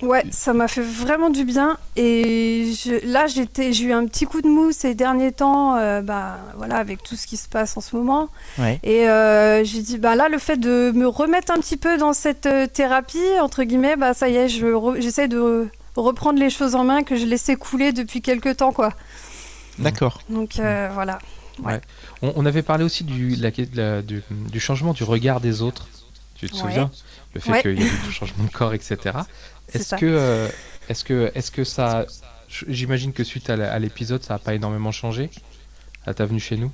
Ouais, 0.02 0.26
ça 0.30 0.54
m'a 0.54 0.68
fait 0.68 0.82
vraiment 0.82 1.30
du 1.30 1.46
bien. 1.46 1.78
Et 1.96 2.74
je, 2.78 3.10
là, 3.10 3.28
j'étais, 3.28 3.72
j'ai 3.72 3.86
eu 3.86 3.94
un 3.94 4.06
petit 4.08 4.26
coup 4.26 4.42
de 4.42 4.48
mou 4.50 4.74
ces 4.74 4.94
derniers 4.94 5.32
temps, 5.32 5.78
euh, 5.78 6.02
bah, 6.02 6.38
voilà, 6.58 6.76
avec 6.76 7.02
tout 7.02 7.16
ce 7.16 7.26
qui 7.26 7.38
se 7.38 7.48
passe 7.48 7.78
en 7.78 7.82
ce 7.82 7.96
moment. 7.96 8.28
Ouais. 8.60 8.78
Et 8.84 9.08
euh, 9.08 9.64
j'ai 9.64 9.82
dit, 9.82 9.98
bah 9.98 10.16
là, 10.18 10.28
le 10.28 10.38
fait 10.38 10.58
de 10.58 10.92
me 10.94 11.08
remettre 11.08 11.54
un 11.54 11.60
petit 11.62 11.78
peu 11.78 11.98
dans 11.98 12.12
cette 12.12 12.50
thérapie, 12.74 13.24
entre 13.42 13.64
guillemets, 13.64 13.96
bah 13.96 14.14
ça 14.14 14.28
y 14.28 14.36
est, 14.36 14.50
je 14.50 14.66
re- 14.68 15.00
j'essaie 15.00 15.30
de 15.30 15.70
reprendre 16.04 16.40
les 16.40 16.50
choses 16.50 16.76
en 16.76 16.84
main 16.84 17.04
que 17.04 17.16
je 17.16 17.26
laissais 17.26 17.56
couler 17.56 17.94
depuis 17.94 18.22
quelques 18.22 18.58
temps, 18.58 18.74
quoi. 18.74 18.92
D'accord. 19.80 20.22
Donc 20.30 20.60
euh, 20.60 20.90
voilà. 20.94 21.20
On, 22.22 22.34
on 22.36 22.46
avait 22.46 22.64
parlé 22.64 22.84
aussi 22.84 23.04
du, 23.06 23.36
la- 23.36 24.02
du, 24.02 24.22
du 24.30 24.60
changement 24.60 24.92
du 24.94 25.04
regard 25.04 25.40
des 25.40 25.62
autres. 25.62 25.88
Tu 26.36 26.48
te 26.50 26.54
Ouais. 26.56 26.60
souviens 26.62 26.92
Le 27.34 27.40
fait 27.40 27.52
Ouais. 27.52 27.62
qu'il 27.62 27.80
y 27.80 27.84
a 27.84 27.86
eu 27.88 27.98
du 28.06 28.12
changement 28.12 28.44
de 28.44 28.50
corps, 28.52 28.74
etc. 28.74 28.98
C'est 29.70 29.80
Est-ce 29.80 29.96
que, 29.96 30.06
euh, 30.06 30.48
est-ce 30.90 31.04
que, 31.06 31.32
est-ce 31.34 31.50
que 31.52 31.64
ça, 31.64 32.06
j'imagine 32.68 33.14
que 33.14 33.24
suite 33.24 33.50
à 33.50 33.80
l'épisode, 33.80 34.22
ça 34.24 34.34
n'a 34.36 34.40
pas 34.40 34.54
énormément 34.54 34.92
changé 34.92 35.30
à 36.06 36.14
ta 36.14 36.26
venue 36.26 36.40
chez 36.42 36.58
nous? 36.58 36.72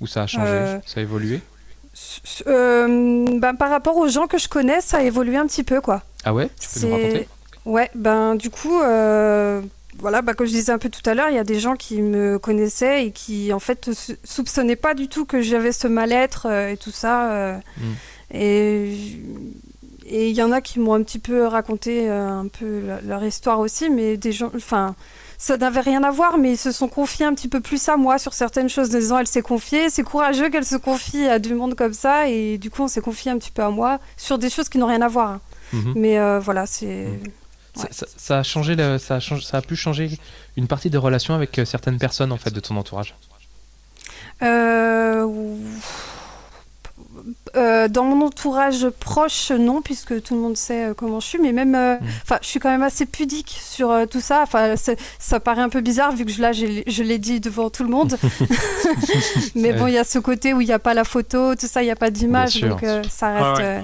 Ou 0.00 0.06
ça 0.06 0.22
a 0.22 0.26
changé? 0.26 0.50
Euh, 0.50 0.78
Ça 0.86 1.00
a 1.00 1.02
évolué? 1.02 1.40
Euh, 2.46 3.38
bah, 3.38 3.52
par 3.54 3.70
rapport 3.70 3.96
aux 3.96 4.08
gens 4.08 4.26
que 4.26 4.38
je 4.38 4.48
connais, 4.48 4.80
ça 4.80 4.98
a 4.98 5.02
évolué 5.02 5.36
un 5.36 5.46
petit 5.46 5.62
peu, 5.64 5.80
quoi. 5.80 6.02
Ah 6.24 6.32
ouais? 6.34 6.48
Tu 6.60 6.68
peux 6.80 6.86
nous 6.86 6.94
raconter? 6.94 7.28
Ouais, 7.66 7.90
ben 7.94 8.34
du 8.34 8.50
coup, 8.50 8.80
euh, 8.80 9.62
voilà, 9.98 10.20
bah, 10.22 10.34
comme 10.34 10.46
je 10.46 10.52
disais 10.52 10.72
un 10.72 10.78
peu 10.78 10.88
tout 10.90 11.08
à 11.08 11.14
l'heure, 11.14 11.28
il 11.30 11.34
y 11.34 11.38
a 11.38 11.44
des 11.44 11.58
gens 11.60 11.76
qui 11.76 12.02
me 12.02 12.38
connaissaient 12.38 13.06
et 13.06 13.10
qui 13.10 13.52
en 13.52 13.58
fait 13.58 13.92
sou- 13.94 14.12
soupçonnaient 14.22 14.76
pas 14.76 14.92
du 14.94 15.08
tout 15.08 15.24
que 15.24 15.40
j'avais 15.40 15.72
ce 15.72 15.88
mal-être 15.88 16.46
euh, 16.50 16.70
et 16.72 16.76
tout 16.76 16.90
ça. 16.90 17.30
euh, 17.32 17.56
Mm. 17.78 18.36
Et 18.36 18.96
et 20.06 20.28
il 20.28 20.36
y 20.36 20.42
en 20.42 20.52
a 20.52 20.60
qui 20.60 20.80
m'ont 20.80 20.92
un 20.92 21.02
petit 21.02 21.18
peu 21.18 21.46
raconté 21.46 22.08
un 22.10 22.46
peu 22.46 22.82
leur, 23.06 23.24
histoire 23.24 23.58
aussi, 23.60 23.88
mais 23.90 24.16
des 24.16 24.32
gens, 24.32 24.50
enfin. 24.54 24.94
Ça 25.36 25.56
n'avait 25.56 25.80
rien 25.80 26.02
à 26.04 26.10
voir, 26.12 26.38
mais 26.38 26.52
ils 26.52 26.56
se 26.56 26.70
sont 26.72 26.88
confiés 26.88 27.26
un 27.26 27.34
petit 27.34 27.48
peu 27.48 27.60
plus 27.60 27.88
à 27.88 27.96
moi 27.96 28.18
sur 28.18 28.32
certaines 28.34 28.68
choses, 28.68 28.94
en 28.94 28.98
disant 28.98 29.18
elle 29.18 29.26
s'est 29.26 29.42
confiée, 29.42 29.90
c'est 29.90 30.04
courageux 30.04 30.48
qu'elle 30.48 30.64
se 30.64 30.76
confie 30.76 31.26
à 31.26 31.38
du 31.40 31.54
monde 31.54 31.74
comme 31.74 31.92
ça, 31.92 32.28
et 32.28 32.56
du 32.56 32.70
coup 32.70 32.82
on 32.82 32.88
s'est 32.88 33.00
confié 33.00 33.30
un 33.32 33.36
petit 33.38 33.50
peu 33.50 33.62
à 33.62 33.68
moi 33.70 33.98
sur 34.16 34.38
des 34.38 34.48
choses 34.48 34.68
qui 34.68 34.78
n'ont 34.78 34.86
rien 34.86 35.02
à 35.02 35.08
voir. 35.08 35.30
hein. 35.30 35.40
Mhm. 35.72 35.92
Mais 35.96 36.18
euh, 36.18 36.38
voilà, 36.38 36.66
c'est. 36.66 37.08
Ça, 37.74 37.82
Ouais. 37.82 37.88
ça- 37.90 38.06
ça 38.16 38.38
a 38.38 38.42
changé, 38.42 38.76
le- 38.76 38.98
ça, 38.98 39.16
a 39.16 39.20
changé, 39.20 39.44
ça 39.44 39.56
a 39.58 39.62
pu 39.62 39.74
changer 39.76 40.18
une 40.56 40.68
partie 40.68 40.90
des 40.90 40.98
relations 40.98 41.34
avec 41.34 41.58
euh, 41.58 41.64
certaines 41.64 41.98
personnes 41.98 42.30
en 42.32 42.36
fait 42.36 42.50
de 42.52 42.60
ton 42.60 42.76
entourage. 42.76 43.14
Euh, 44.42 45.26
euh, 47.56 47.88
dans 47.88 48.04
mon 48.04 48.26
entourage 48.26 48.88
proche, 49.00 49.50
non, 49.50 49.80
puisque 49.82 50.22
tout 50.22 50.34
le 50.34 50.40
monde 50.40 50.56
sait 50.56 50.86
euh, 50.86 50.94
comment 50.94 51.20
je 51.20 51.26
suis, 51.26 51.38
mais 51.38 51.52
même, 51.52 51.74
euh, 51.74 51.94
Mm. 51.94 52.06
enfin, 52.22 52.38
je 52.42 52.46
suis 52.48 52.60
quand 52.60 52.70
même 52.70 52.82
assez 52.82 53.06
pudique 53.06 53.56
sur 53.60 53.90
euh, 53.90 54.06
tout 54.06 54.20
ça. 54.20 54.42
Enfin, 54.42 54.74
ça 55.18 55.40
paraît 55.40 55.62
un 55.62 55.68
peu 55.68 55.80
bizarre 55.80 56.12
vu 56.12 56.24
que 56.24 56.32
je, 56.32 56.40
là, 56.40 56.52
je 56.52 57.02
l'ai 57.02 57.18
dit 57.18 57.40
devant 57.40 57.70
tout 57.70 57.84
le 57.84 57.90
monde. 57.90 58.16
mais 59.54 59.72
bon, 59.72 59.86
il 59.86 59.94
y 59.94 59.98
a 59.98 60.04
ce 60.04 60.18
côté 60.18 60.54
où 60.54 60.60
il 60.60 60.66
n'y 60.66 60.72
a 60.72 60.78
pas 60.78 60.94
la 60.94 61.04
photo, 61.04 61.54
tout 61.54 61.66
ça, 61.66 61.82
il 61.82 61.86
n'y 61.86 61.90
a 61.90 61.96
pas 61.96 62.10
d'image, 62.10 62.60
donc 62.60 62.84
ça 63.10 63.32
reste. 63.32 63.62
ouais. 63.62 63.82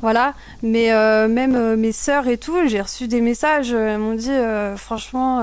voilà, 0.00 0.34
mais 0.62 0.90
même 1.28 1.76
mes 1.76 1.92
sœurs 1.92 2.28
et 2.28 2.38
tout, 2.38 2.56
j'ai 2.66 2.80
reçu 2.80 3.08
des 3.08 3.20
messages, 3.20 3.72
elles 3.72 3.98
m'ont 3.98 4.14
dit, 4.14 4.30
franchement, 4.76 5.40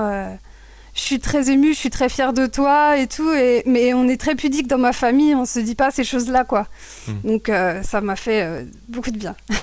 je 0.98 1.02
suis 1.04 1.20
très 1.20 1.48
émue, 1.48 1.72
je 1.74 1.78
suis 1.78 1.90
très 1.90 2.08
fière 2.08 2.32
de 2.32 2.46
toi 2.46 2.96
et 2.98 3.06
tout, 3.06 3.32
et, 3.32 3.62
mais 3.66 3.94
on 3.94 4.08
est 4.08 4.20
très 4.20 4.34
pudique 4.34 4.66
dans 4.66 4.78
ma 4.78 4.92
famille, 4.92 5.32
on 5.34 5.44
se 5.46 5.60
dit 5.60 5.76
pas 5.76 5.92
ces 5.92 6.02
choses-là, 6.02 6.42
quoi. 6.44 6.66
Mm. 7.06 7.12
Donc 7.24 7.48
euh, 7.48 7.82
ça 7.84 8.00
m'a 8.00 8.16
fait 8.16 8.42
euh, 8.42 8.64
beaucoup 8.88 9.10
de 9.12 9.18
bien. 9.18 9.36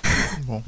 Bon, 0.48 0.62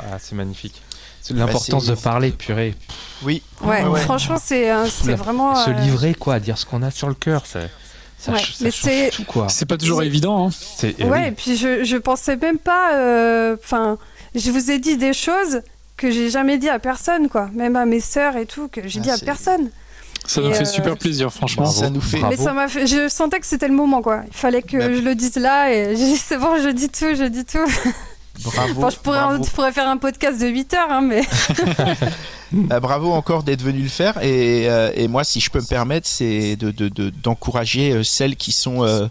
ah, 0.00 0.16
c'est 0.18 0.34
magnifique. 0.34 0.80
C'est 1.20 1.34
l'importance 1.34 1.86
de 1.86 1.94
parler, 1.94 2.30
purée. 2.30 2.74
Oui. 3.22 3.42
Ouais, 3.62 3.82
Ouais, 3.82 3.88
ouais. 3.88 4.00
franchement, 4.00 4.36
c'est 4.42 4.70
euh, 4.70 4.84
vraiment. 5.16 5.54
Se 5.56 5.70
euh, 5.70 5.72
livrer, 5.74 6.14
quoi, 6.14 6.38
dire 6.40 6.56
ce 6.58 6.66
qu'on 6.66 6.82
a 6.82 6.90
sur 6.90 7.08
le 7.08 7.14
cœur, 7.14 7.46
ça, 7.46 7.60
ça, 8.18 8.32
Ouais, 8.32 8.38
ch- 8.38 8.54
ça 8.56 8.64
mais 8.64 8.70
c'est- 8.70 9.10
tout, 9.10 9.24
quoi. 9.24 9.48
C'est 9.48 9.64
pas 9.66 9.76
toujours 9.78 10.02
évident. 10.02 10.48
hein. 10.48 10.50
Eh 10.82 11.04
Ouais, 11.04 11.10
oui. 11.22 11.26
et 11.28 11.30
puis 11.32 11.56
je, 11.56 11.84
je 11.84 11.96
pensais 11.96 12.36
même 12.36 12.58
pas. 12.58 12.94
euh, 12.94 13.56
Enfin, 13.62 13.96
je 14.34 14.50
vous 14.50 14.70
ai 14.70 14.78
dit 14.78 14.96
des 14.98 15.12
choses 15.14 15.62
que 15.96 16.10
j'ai 16.10 16.28
jamais 16.30 16.58
dit 16.58 16.68
à 16.68 16.78
personne, 16.78 17.28
quoi. 17.28 17.48
Même 17.54 17.76
à 17.76 17.86
mes 17.86 18.00
sœurs 18.00 18.36
et 18.36 18.46
tout, 18.46 18.68
que 18.68 18.86
j'ai 18.86 19.00
Ah, 19.00 19.02
dit 19.02 19.10
à 19.10 19.18
personne. 19.18 19.70
Ça 20.26 20.40
Et, 20.40 20.44
nous 20.44 20.52
fait 20.54 20.62
euh, 20.62 20.64
super 20.64 20.96
plaisir, 20.96 21.32
franchement. 21.32 21.64
Bravo. 21.64 21.80
Ça 21.80 21.90
nous 21.90 22.00
fait. 22.00 22.18
Bravo. 22.18 22.34
Mais 22.36 22.42
ça 22.42 22.52
m'a 22.52 22.68
fait. 22.68 22.86
Je 22.86 23.08
sentais 23.08 23.40
que 23.40 23.46
c'était 23.46 23.68
le 23.68 23.74
moment, 23.74 24.00
quoi. 24.02 24.22
Il 24.26 24.32
fallait 24.36 24.62
que 24.62 24.80
je 24.80 25.00
le 25.02 25.14
dise 25.14 25.36
là, 25.36 25.72
et 25.72 25.94
c'est 26.16 26.38
bon, 26.38 26.56
je 26.62 26.70
dis 26.70 26.88
tout, 26.88 27.14
je 27.14 27.24
dis 27.24 27.44
tout. 27.44 27.58
Bravo. 28.42 28.74
Enfin, 28.78 28.90
je 28.90 28.96
pourrais, 28.96 29.18
bravo. 29.20 29.44
je 29.44 29.50
pourrais 29.50 29.70
faire 29.72 29.88
un 29.88 29.96
podcast 29.96 30.40
de 30.40 30.46
8 30.48 30.74
heures, 30.74 30.90
hein, 30.90 31.02
mais. 31.02 31.22
Euh, 32.72 32.80
bravo 32.80 33.12
encore 33.12 33.42
d'être 33.42 33.62
venu 33.62 33.82
le 33.82 33.88
faire. 33.88 34.20
Et, 34.22 34.68
euh, 34.68 34.90
et 34.94 35.08
moi, 35.08 35.24
si 35.24 35.40
je 35.40 35.50
peux 35.50 35.60
me 35.60 35.66
permettre, 35.66 36.08
c'est 36.08 36.56
de, 36.56 36.70
de- 36.70 36.88
de- 36.88 37.10
d'encourager 37.10 37.92
euh, 37.92 38.02
celles 38.02 38.34
qui 38.36 38.50
sont 38.52 38.82
euh, 38.84 39.06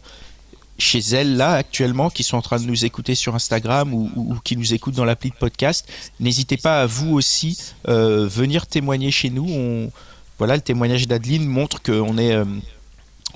chez 0.78 1.00
elles 1.00 1.38
là 1.38 1.54
actuellement, 1.54 2.10
qui 2.10 2.24
sont 2.24 2.36
en 2.38 2.42
train 2.42 2.60
de 2.60 2.66
nous 2.66 2.84
écouter 2.86 3.16
sur 3.16 3.34
Instagram 3.36 3.94
ou, 3.94 4.10
ou- 4.16 4.34
ou 4.34 4.40
qui 4.44 4.58
nous 4.58 4.74
écoutent 4.74 4.96
dans 4.96 5.06
l'appli 5.06 5.30
de 5.30 5.36
podcast. 5.36 5.88
N'hésitez 6.20 6.58
pas 6.58 6.82
à 6.82 6.86
vous 6.86 7.14
aussi 7.14 7.58
euh, 7.88 8.28
venir 8.28 8.68
témoigner 8.68 9.12
chez 9.12 9.30
nous. 9.30 9.46
On, 9.50 9.90
voilà, 10.38 10.56
le 10.56 10.62
témoignage 10.62 11.08
d'Adeline 11.08 11.46
montre 11.48 11.82
qu'on 11.82 12.18
est 12.18 12.34
euh, 12.34 12.46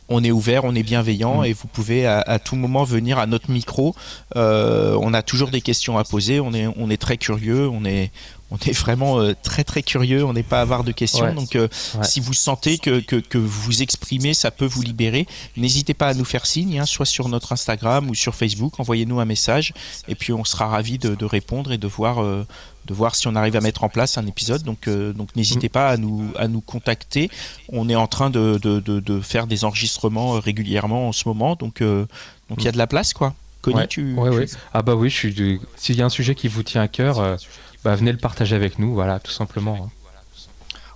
on 0.10 0.24
est 0.24 0.32
ouvert, 0.32 0.64
on 0.64 0.74
est 0.74 0.84
bienveillant 0.84 1.42
Mm. 1.42 1.46
et 1.46 1.54
vous 1.54 1.68
pouvez 1.68 2.06
à, 2.06 2.22
à 2.22 2.40
tout 2.40 2.56
moment 2.56 2.86
venir 2.86 3.20
à 3.20 3.26
notre 3.28 3.52
micro. 3.52 3.94
Euh, 4.38 4.98
on 5.02 5.14
a 5.14 5.22
toujours 5.22 5.50
des 5.50 5.60
questions 5.60 5.98
à 5.98 6.06
poser. 6.06 6.40
On 6.40 6.54
est, 6.54 6.68
on 6.78 6.90
est 6.90 6.96
très 7.02 7.18
curieux. 7.18 7.68
On 7.68 7.84
est, 7.84 8.12
on 8.50 8.56
est 8.56 8.72
vraiment 8.72 9.20
euh, 9.20 9.34
très 9.44 9.66
très 9.66 9.84
curieux. 9.84 10.24
On 10.24 10.32
n'est 10.32 10.44
pas 10.44 10.62
avare 10.62 10.86
de 10.86 10.94
questions. 10.94 11.26
Ouais. 11.26 11.34
Donc, 11.34 11.58
euh, 11.58 11.68
Ouais. 11.96 12.06
si 12.06 12.22
vous 12.22 12.32
sentez 12.32 12.78
que, 12.78 13.02
que, 13.02 13.18
que 13.18 13.38
vous 13.38 13.82
exprimez, 13.82 14.34
ça 14.34 14.50
peut 14.50 14.66
vous 14.66 14.82
libérer. 14.82 15.28
N'hésitez 15.58 15.94
pas 15.94 16.08
à 16.08 16.14
nous 16.14 16.24
faire 16.26 16.46
signe, 16.46 16.80
hein, 16.80 16.86
soit 16.86 17.06
sur 17.06 17.28
notre 17.28 17.52
Instagram 17.52 18.10
ou 18.10 18.16
sur 18.16 18.34
Facebook. 18.34 18.80
Envoyez-nous 18.80 19.20
un 19.20 19.26
message 19.26 19.74
et 20.08 20.16
puis 20.16 20.32
on 20.32 20.46
sera 20.46 20.68
ravi 20.68 20.98
de, 21.00 21.16
de 21.16 21.26
répondre 21.26 21.74
et 21.74 21.78
de 21.78 21.88
voir. 21.88 22.24
euh, 22.24 22.48
de 22.88 22.94
voir 22.94 23.14
si 23.16 23.28
on 23.28 23.36
arrive 23.36 23.56
à 23.56 23.62
mettre 23.62 23.84
en 23.84 23.90
place 23.90 24.18
un 24.18 24.26
épisode. 24.26 24.64
Donc, 24.64 24.88
euh, 24.88 25.14
donc 25.14 25.36
n'hésitez 25.36 25.70
pas 25.70 25.90
à 25.90 25.98
nous, 25.98 26.32
à 26.38 26.48
nous 26.48 26.62
contacter. 26.62 27.30
On 27.70 27.90
est 27.90 27.96
en 27.96 28.08
train 28.08 28.30
de, 28.30 28.58
de, 28.62 28.80
de, 28.80 29.00
de 29.00 29.22
faire 29.22 29.46
des 29.46 29.66
enregistrements 29.66 30.36
euh, 30.36 30.40
régulièrement 30.40 31.08
en 31.10 31.12
ce 31.12 31.28
moment. 31.28 31.56
Donc, 31.56 31.82
euh, 31.82 32.06
donc 32.50 32.60
il 32.62 32.66
y 32.66 32.70
a 32.70 32.72
de 32.72 32.78
la 32.78 32.88
place, 32.88 33.14
quoi. 33.14 33.34
Connie, 33.62 33.78
Ouais, 33.78 33.88
tu, 33.88 34.14
ouais, 34.16 34.30
tu- 34.32 34.38
ouais. 34.38 34.46
Ah 34.74 34.82
bah 34.82 34.96
oui, 34.96 35.10
je 35.10 35.28
S'il 35.76 35.96
y 35.96 36.02
a 36.02 36.06
un 36.06 36.10
sujet 36.10 36.34
qui 36.36 36.48
vous 36.48 36.64
tient 36.64 36.82
à 36.82 36.88
cœur, 36.88 37.20
euh, 37.20 37.36
bah 37.84 37.96
venez 37.96 38.12
le 38.12 38.18
partager 38.18 38.56
avec 38.56 38.80
nous, 38.80 38.94
voilà, 38.94 39.20
tout 39.20 39.32
simplement. 39.32 39.78
hein. 39.86 39.90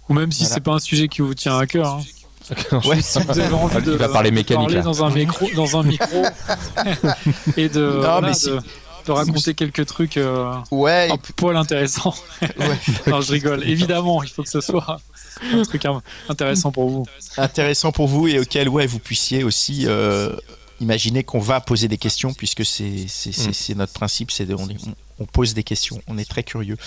Ou 0.10 0.14
même 0.14 0.32
si 0.32 0.40
Voilà. 0.44 0.54
c'est 0.56 0.62
pas 0.62 0.74
un 0.74 0.80
sujet 0.80 1.08
qui 1.08 1.22
vous 1.22 1.34
tient 1.34 1.58
à 1.58 1.66
cœur. 1.68 1.88
hein. 1.96 2.02
Ouais. 2.86 3.02
Si 3.02 3.20
vous 3.22 3.40
avez 3.40 3.54
envie 3.54 3.82
de 3.82 3.92
va 3.92 4.10
parler 4.10 4.32
mécanique, 4.32 4.64
parler 4.64 4.76
là. 4.78 4.82
dans 4.82 5.04
un 5.06 5.10
micro, 5.12 5.48
dans 5.56 5.78
un 5.78 5.84
micro 5.84 6.24
et 7.58 7.70
de, 7.70 7.80
Non, 7.82 8.00
voilà, 8.00 8.22
mais 8.22 8.34
si- 8.34 8.48
de, 8.48 8.60
de 9.06 9.12
raconter 9.12 9.54
quelques 9.54 9.86
trucs 9.86 10.18
euh, 10.18 10.54
Ouais, 10.72 11.10
un 11.12 11.16
et 11.16 11.20
poil 11.36 11.56
intéressants. 11.58 12.16
ouais. 12.42 12.48
non, 13.08 13.22
je 13.22 13.32
rigole. 13.32 13.64
Évidemment, 13.68 14.24
il 14.24 14.30
faut 14.30 14.44
que 14.44 14.50
ce 14.50 14.62
soit 14.62 15.00
un 15.54 15.64
truc 15.64 15.84
intéressant 16.30 16.72
pour 16.72 16.90
vous. 16.90 17.06
intéressant 17.38 17.92
pour 17.92 18.08
vous 18.08 18.28
et 18.28 18.40
auquel 18.40 18.70
ouais, 18.70 18.86
vous 18.88 19.00
puissiez 19.00 19.44
aussi 19.44 19.86
euh, 19.88 20.36
imaginer 20.80 21.24
qu'on 21.24 21.40
va 21.40 21.62
poser 21.62 21.88
des 21.88 21.98
questions 21.98 22.34
puisque 22.34 22.66
c'est 22.66 23.06
Mm. 23.06 23.78
notre 23.78 23.94
principe, 23.94 24.32
c'est 24.32 24.48
on, 25.20 25.26
pose 25.26 25.54
des 25.54 25.62
questions, 25.64 26.02
on 26.08 26.18
est 26.18 26.28
très 26.28 26.42
curieux. 26.42 26.78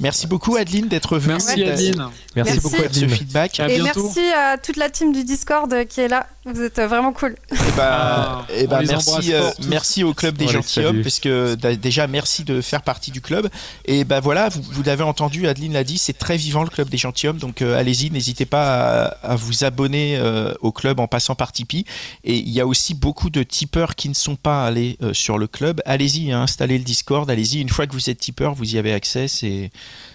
Merci 0.00 0.26
beaucoup 0.26 0.56
Adeline 0.56 0.88
d'être 0.88 1.18
venue. 1.18 1.34
Merci 1.34 1.56
de- 1.56 1.64
Adeline. 1.70 2.06
Merci, 2.34 2.52
Merci. 2.54 2.60
beaucoup, 2.60 2.76
de 2.76 2.82
ce 2.82 2.86
Adeline. 2.86 3.10
feedback. 3.10 3.60
À 3.60 3.68
Et 3.68 3.76
bientôt. 3.76 4.02
merci 4.04 4.20
à 4.32 4.56
toute 4.56 4.76
la 4.78 4.88
team 4.88 5.12
du 5.12 5.24
Discord 5.24 5.70
euh, 5.74 5.84
qui 5.84 6.00
est 6.00 6.08
là. 6.08 6.26
Vous 6.44 6.60
êtes 6.60 6.78
euh, 6.80 6.88
vraiment 6.88 7.12
cool. 7.12 7.36
Eh 7.52 7.54
ben, 7.54 7.62
Ah, 7.78 8.46
eh 8.52 8.66
ben, 8.66 8.82
merci, 8.84 9.32
euh, 9.32 9.48
merci 9.68 10.02
au 10.02 10.12
club 10.12 10.36
des 10.36 10.48
gentilshommes 10.48 10.86
salue. 10.86 11.02
parce 11.02 11.20
que 11.20 11.54
d- 11.54 11.76
déjà 11.76 12.08
merci 12.08 12.42
de 12.42 12.60
faire 12.60 12.82
partie 12.82 13.12
du 13.12 13.20
club. 13.20 13.48
Et 13.84 14.02
ben 14.02 14.18
voilà 14.18 14.48
vous, 14.48 14.60
vous 14.60 14.82
l'avez 14.82 15.04
entendu 15.04 15.46
Adeline 15.46 15.72
l'a 15.74 15.84
dit 15.84 15.98
c'est 15.98 16.18
très 16.18 16.36
vivant 16.36 16.64
le 16.64 16.68
club 16.68 16.88
des 16.88 16.96
gentilshommes. 16.98 17.38
Donc 17.38 17.62
euh, 17.62 17.78
allez-y 17.78 18.10
n'hésitez 18.10 18.44
pas 18.44 19.04
à, 19.04 19.32
à 19.32 19.36
vous 19.36 19.62
abonner 19.62 20.16
euh, 20.16 20.52
au 20.62 20.72
club 20.72 20.98
en 20.98 21.06
passant 21.06 21.36
par 21.36 21.52
Tipeee. 21.52 21.84
Et 22.24 22.36
il 22.38 22.48
y 22.50 22.60
a 22.60 22.66
aussi 22.66 22.94
beaucoup 22.94 23.30
de 23.30 23.44
tipeurs 23.44 23.94
qui 23.94 24.08
ne 24.08 24.14
sont 24.14 24.34
pas 24.34 24.66
allés 24.66 24.96
euh, 25.00 25.14
sur 25.14 25.38
le 25.38 25.46
club. 25.46 25.80
Allez-y 25.86 26.32
hein, 26.32 26.42
installez 26.42 26.76
le 26.76 26.84
Discord 26.84 27.30
allez-y. 27.30 27.60
Une 27.60 27.68
fois 27.68 27.86
que 27.86 27.92
vous 27.92 28.10
êtes 28.10 28.18
tipeur 28.18 28.54
vous 28.54 28.74
y 28.74 28.78
avez 28.78 28.92
accès 28.92 29.28
c'est 29.28 29.70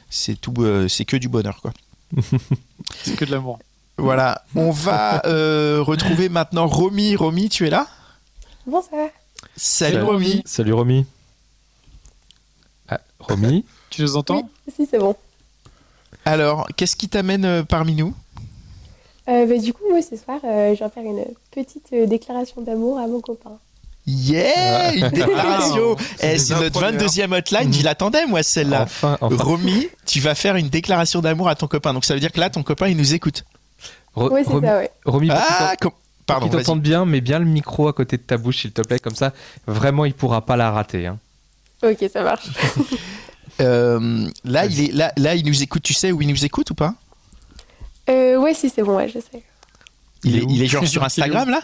c'est 0.10 0.36
tout 0.40 0.54
euh, 0.60 0.90
c'est 0.90 1.06
que 1.06 1.16
du 1.16 1.30
bonheur 1.30 1.62
quoi. 1.62 1.72
C'est 3.04 3.16
que 3.16 3.26
de 3.26 3.32
l'amour. 3.32 3.60
Voilà 3.98 4.44
on 4.56 4.72
va 4.72 5.26
euh, 5.26 5.80
retrouver 5.82 6.30
maintenant 6.30 6.68
Romy 6.68 7.16
Romy 7.16 7.50
tu 7.50 7.68
es 7.68 7.70
là? 7.70 7.88
Bonsoir. 8.66 9.10
salut 9.56 9.96
Salut, 9.96 10.06
Romy 10.06 10.42
Salut 10.46 10.74
Romy. 10.74 11.06
Ah, 12.90 13.00
Romy? 13.20 13.66
Tu 13.90 14.02
nous 14.02 14.18
entends? 14.18 14.50
Oui, 14.68 14.74
si, 14.76 14.86
c'est 14.86 15.00
bon. 15.00 15.16
Alors, 16.26 16.68
qu'est-ce 16.76 16.96
qui 16.96 17.08
t'amène 17.08 17.46
euh, 17.46 17.64
parmi 17.64 17.96
nous? 17.96 18.14
Euh, 19.30 19.46
bah, 19.46 19.58
du 19.58 19.74
coup, 19.74 19.84
moi, 19.90 20.02
ce 20.02 20.16
soir, 20.18 20.40
euh, 20.44 20.76
je 20.76 20.84
vais 20.84 20.90
faire 20.90 21.04
une 21.04 21.26
petite 21.52 21.88
euh, 21.94 22.06
déclaration 22.06 22.62
d'amour 22.62 23.00
à 23.00 23.08
mon 23.08 23.22
copain. 23.22 23.58
Yeah, 24.06 24.94
une 24.94 25.10
déclaration. 25.10 25.96
Eh, 26.22 26.38
c'est 26.38 26.54
notre 26.56 26.80
première. 26.80 27.02
22e 27.02 27.38
hotline. 27.38 27.74
Je 27.74 27.84
l'attendais 27.84 28.26
moi 28.26 28.42
celle-là. 28.42 28.84
Enfin, 28.84 29.18
enfin. 29.20 29.44
Romy, 29.44 29.90
tu 30.06 30.22
vas 30.22 30.34
faire 30.34 30.56
une 30.56 30.70
déclaration 30.70 31.22
d'amour 31.22 31.50
à 31.50 31.56
ton 31.56 31.68
copain. 31.68 31.94
Donc 31.94 32.06
ça 32.06 32.14
veut 32.14 32.20
dire 32.22 32.32
que 32.32 32.40
là, 32.40 32.50
ton 32.50 32.64
copain, 32.64 32.88
il 32.88 32.96
nous 32.96 33.14
écoute. 33.14 33.44
Re- 34.18 34.32
Oui, 34.34 34.42
c'est 34.46 34.52
Romy, 34.52 34.68
ça, 34.68 34.78
ouais. 34.78 34.92
Romy, 35.06 35.28
pour 35.28 35.38
Ah, 35.38 35.76
pour 36.66 36.76
bien, 36.78 37.06
mets 37.06 37.22
bien 37.22 37.40
le 37.40 37.46
micro 37.46 37.88
à 37.88 37.94
côté 37.94 38.18
de 38.18 38.22
ta 38.24 38.38
bouche, 38.38 38.58
s'il 38.62 38.72
te 38.72 38.82
plaît, 38.82 39.00
comme 39.00 39.16
ça, 39.16 39.32
vraiment, 39.66 40.04
il 40.06 40.14
pourra 40.14 40.46
pas 40.46 40.58
la 40.58 40.72
rater. 40.72 41.08
hein. 41.08 41.18
Ok, 41.84 42.04
ça 42.12 42.24
marche. 42.24 42.48
Euh, 43.60 44.28
là, 44.44 44.68
il 44.68 44.80
est 44.82 44.92
là, 44.94 45.12
là, 45.18 45.34
il 45.34 45.44
nous 45.44 45.64
écoute. 45.64 45.82
Tu 45.82 45.96
sais 45.96 46.12
où 46.12 46.22
il 46.22 46.28
nous 46.28 46.46
écoute 46.46 46.70
ou 46.70 46.76
pas? 46.76 46.94
Euh, 48.08 48.38
ouais, 48.38 48.54
si, 48.54 48.70
c'est 48.70 48.84
bon, 48.84 48.96
ouais, 48.98 49.08
je 49.10 49.14
sais. 49.20 49.42
il, 50.24 50.36
Il 50.36 50.62
est 50.62 50.66
il 50.66 50.70
genre 50.70 50.86
sur 50.88 51.04
Instagram 51.04 51.50
là? 51.50 51.62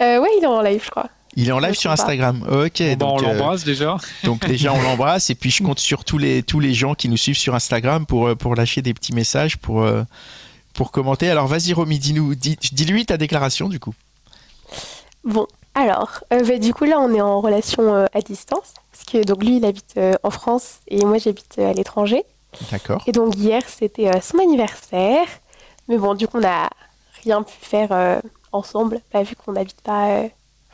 Euh, 0.00 0.18
ouais, 0.20 0.28
il 0.38 0.44
est 0.44 0.46
en 0.46 0.62
live, 0.62 0.80
je 0.82 0.90
crois. 0.90 1.10
Il 1.34 1.48
est 1.48 1.52
en 1.52 1.58
live 1.58 1.74
sur 1.74 1.90
pas. 1.90 1.94
Instagram. 1.94 2.42
Ok. 2.50 2.80
Bon, 2.80 2.96
bah, 2.96 3.06
on 3.06 3.16
donc, 3.18 3.22
euh, 3.22 3.32
l'embrasse 3.34 3.64
déjà. 3.64 3.98
Donc 4.24 4.46
déjà 4.46 4.72
on 4.72 4.80
l'embrasse 4.80 5.28
et 5.28 5.34
puis 5.34 5.50
je 5.50 5.62
compte 5.62 5.78
sur 5.78 6.04
tous 6.04 6.16
les 6.16 6.42
tous 6.42 6.58
les 6.60 6.72
gens 6.72 6.94
qui 6.94 7.10
nous 7.10 7.18
suivent 7.18 7.36
sur 7.36 7.54
Instagram 7.54 8.06
pour 8.06 8.28
euh, 8.28 8.34
pour 8.34 8.54
lâcher 8.54 8.80
des 8.80 8.94
petits 8.94 9.12
messages 9.12 9.58
pour 9.58 9.82
euh, 9.82 10.02
pour 10.76 10.92
commenter. 10.92 11.28
Alors 11.28 11.46
vas-y 11.46 11.72
Romy, 11.72 11.98
dis-nous 11.98 12.34
dis, 12.34 12.56
dis-lui 12.72 13.06
ta 13.06 13.16
déclaration 13.16 13.68
du 13.68 13.80
coup. 13.80 13.94
Bon, 15.24 15.48
alors, 15.76 16.24
euh, 16.32 16.42
bah, 16.42 16.58
du 16.58 16.72
coup, 16.72 16.84
là, 16.84 16.98
on 17.00 17.12
est 17.12 17.20
en 17.20 17.42
relation 17.42 17.94
euh, 17.94 18.06
à 18.14 18.22
distance. 18.22 18.72
Parce 18.92 19.04
que 19.04 19.24
donc, 19.24 19.44
lui, 19.44 19.58
il 19.58 19.64
habite 19.66 19.94
euh, 19.98 20.14
en 20.22 20.30
France 20.30 20.78
et 20.88 21.04
moi, 21.04 21.18
j'habite 21.18 21.58
à 21.58 21.74
l'étranger. 21.74 22.24
D'accord. 22.70 23.02
Et 23.06 23.12
donc, 23.12 23.36
hier, 23.36 23.60
c'était 23.66 24.10
son 24.22 24.38
anniversaire. 24.38 25.26
Mais 25.88 25.98
bon, 25.98 26.14
du 26.14 26.26
coup, 26.26 26.38
on 26.38 26.40
n'a 26.40 26.70
rien 27.24 27.42
pu 27.42 27.52
faire 27.60 28.22
ensemble, 28.52 29.00
bah, 29.12 29.22
vu 29.22 29.36
qu'on 29.36 29.52
n'habite 29.52 29.82
pas. 29.82 30.22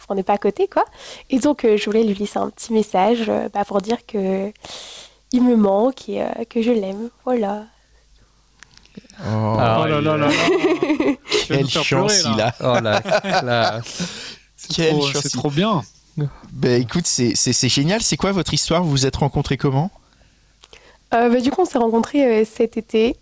on 0.09 0.15
n'est 0.15 0.23
pas 0.23 0.35
à 0.35 0.39
côté, 0.39 0.69
quoi. 0.69 0.85
Et 1.31 1.41
donc, 1.41 1.67
je 1.67 1.85
voulais 1.87 2.05
lui 2.05 2.15
laisser 2.15 2.39
un 2.39 2.51
petit 2.51 2.73
message 2.73 3.29
bah, 3.53 3.65
pour 3.65 3.81
dire 3.81 4.07
que 4.07 4.53
il 5.33 5.43
me 5.43 5.57
manque 5.57 6.09
et 6.09 6.23
que 6.49 6.63
je 6.63 6.71
l'aime. 6.71 7.11
Voilà. 7.25 7.65
Oh, 9.21 9.57
Ah, 9.59 9.81
oh 9.83 9.87
là 9.87 10.01
là 10.01 10.17
là 10.17 10.27
là. 10.29 10.33
Quelle 11.47 11.69
chance 11.69 11.87
pleurer, 11.89 12.17
il 12.25 12.37
là. 12.37 12.55
a. 12.61 12.79
Oh 12.79 12.81
là, 12.81 13.03
là. 13.43 13.81
C'est 14.57 14.75
Quelle 14.75 14.91
trop- 14.93 15.07
chance 15.09 15.23
C'est 15.23 15.29
il- 15.35 15.39
trop 15.39 15.51
bien. 15.51 15.83
Ben 16.53 16.81
écoute, 16.83 17.07
c'est 17.07 17.69
génial. 17.69 18.03
C'est 18.03 18.17
quoi 18.17 18.33
votre 18.33 18.53
histoire? 18.55 18.83
Vous 18.83 18.91
vous 18.91 19.07
êtes 19.07 19.17
rencontrés 19.17 19.57
comment? 19.57 19.91
Euh, 21.15 21.29
bah, 21.29 21.41
du 21.41 21.51
coup, 21.51 21.63
on 21.63 21.65
s'est 21.67 21.79
rencontrés 21.79 22.25
euh, 22.43 22.45
cet 22.45 22.77
été. 22.77 23.17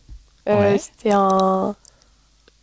Euh, 0.49 0.73
Ouais. 0.75 0.79
C'était 0.79 1.13
un. 1.13 1.75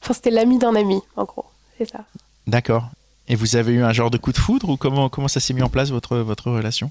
Enfin, 0.01 0.13
c'était 0.13 0.31
l'ami 0.31 0.57
d'un 0.57 0.75
ami, 0.75 0.99
en 1.15 1.23
gros. 1.25 1.45
C'est 1.77 1.89
ça. 1.89 1.99
D'accord. 2.47 2.89
Et 3.27 3.35
vous 3.35 3.55
avez 3.57 3.73
eu 3.73 3.83
un 3.83 3.91
genre 3.93 4.09
de 4.09 4.17
coup 4.17 4.31
de 4.31 4.37
foudre 4.37 4.69
ou 4.69 4.77
comment 4.77 5.09
comment 5.09 5.27
ça 5.27 5.39
s'est 5.41 5.53
mis 5.53 5.61
en 5.61 5.69
place 5.69 5.89
votre 5.91 6.17
votre 6.17 6.49
relation? 6.49 6.89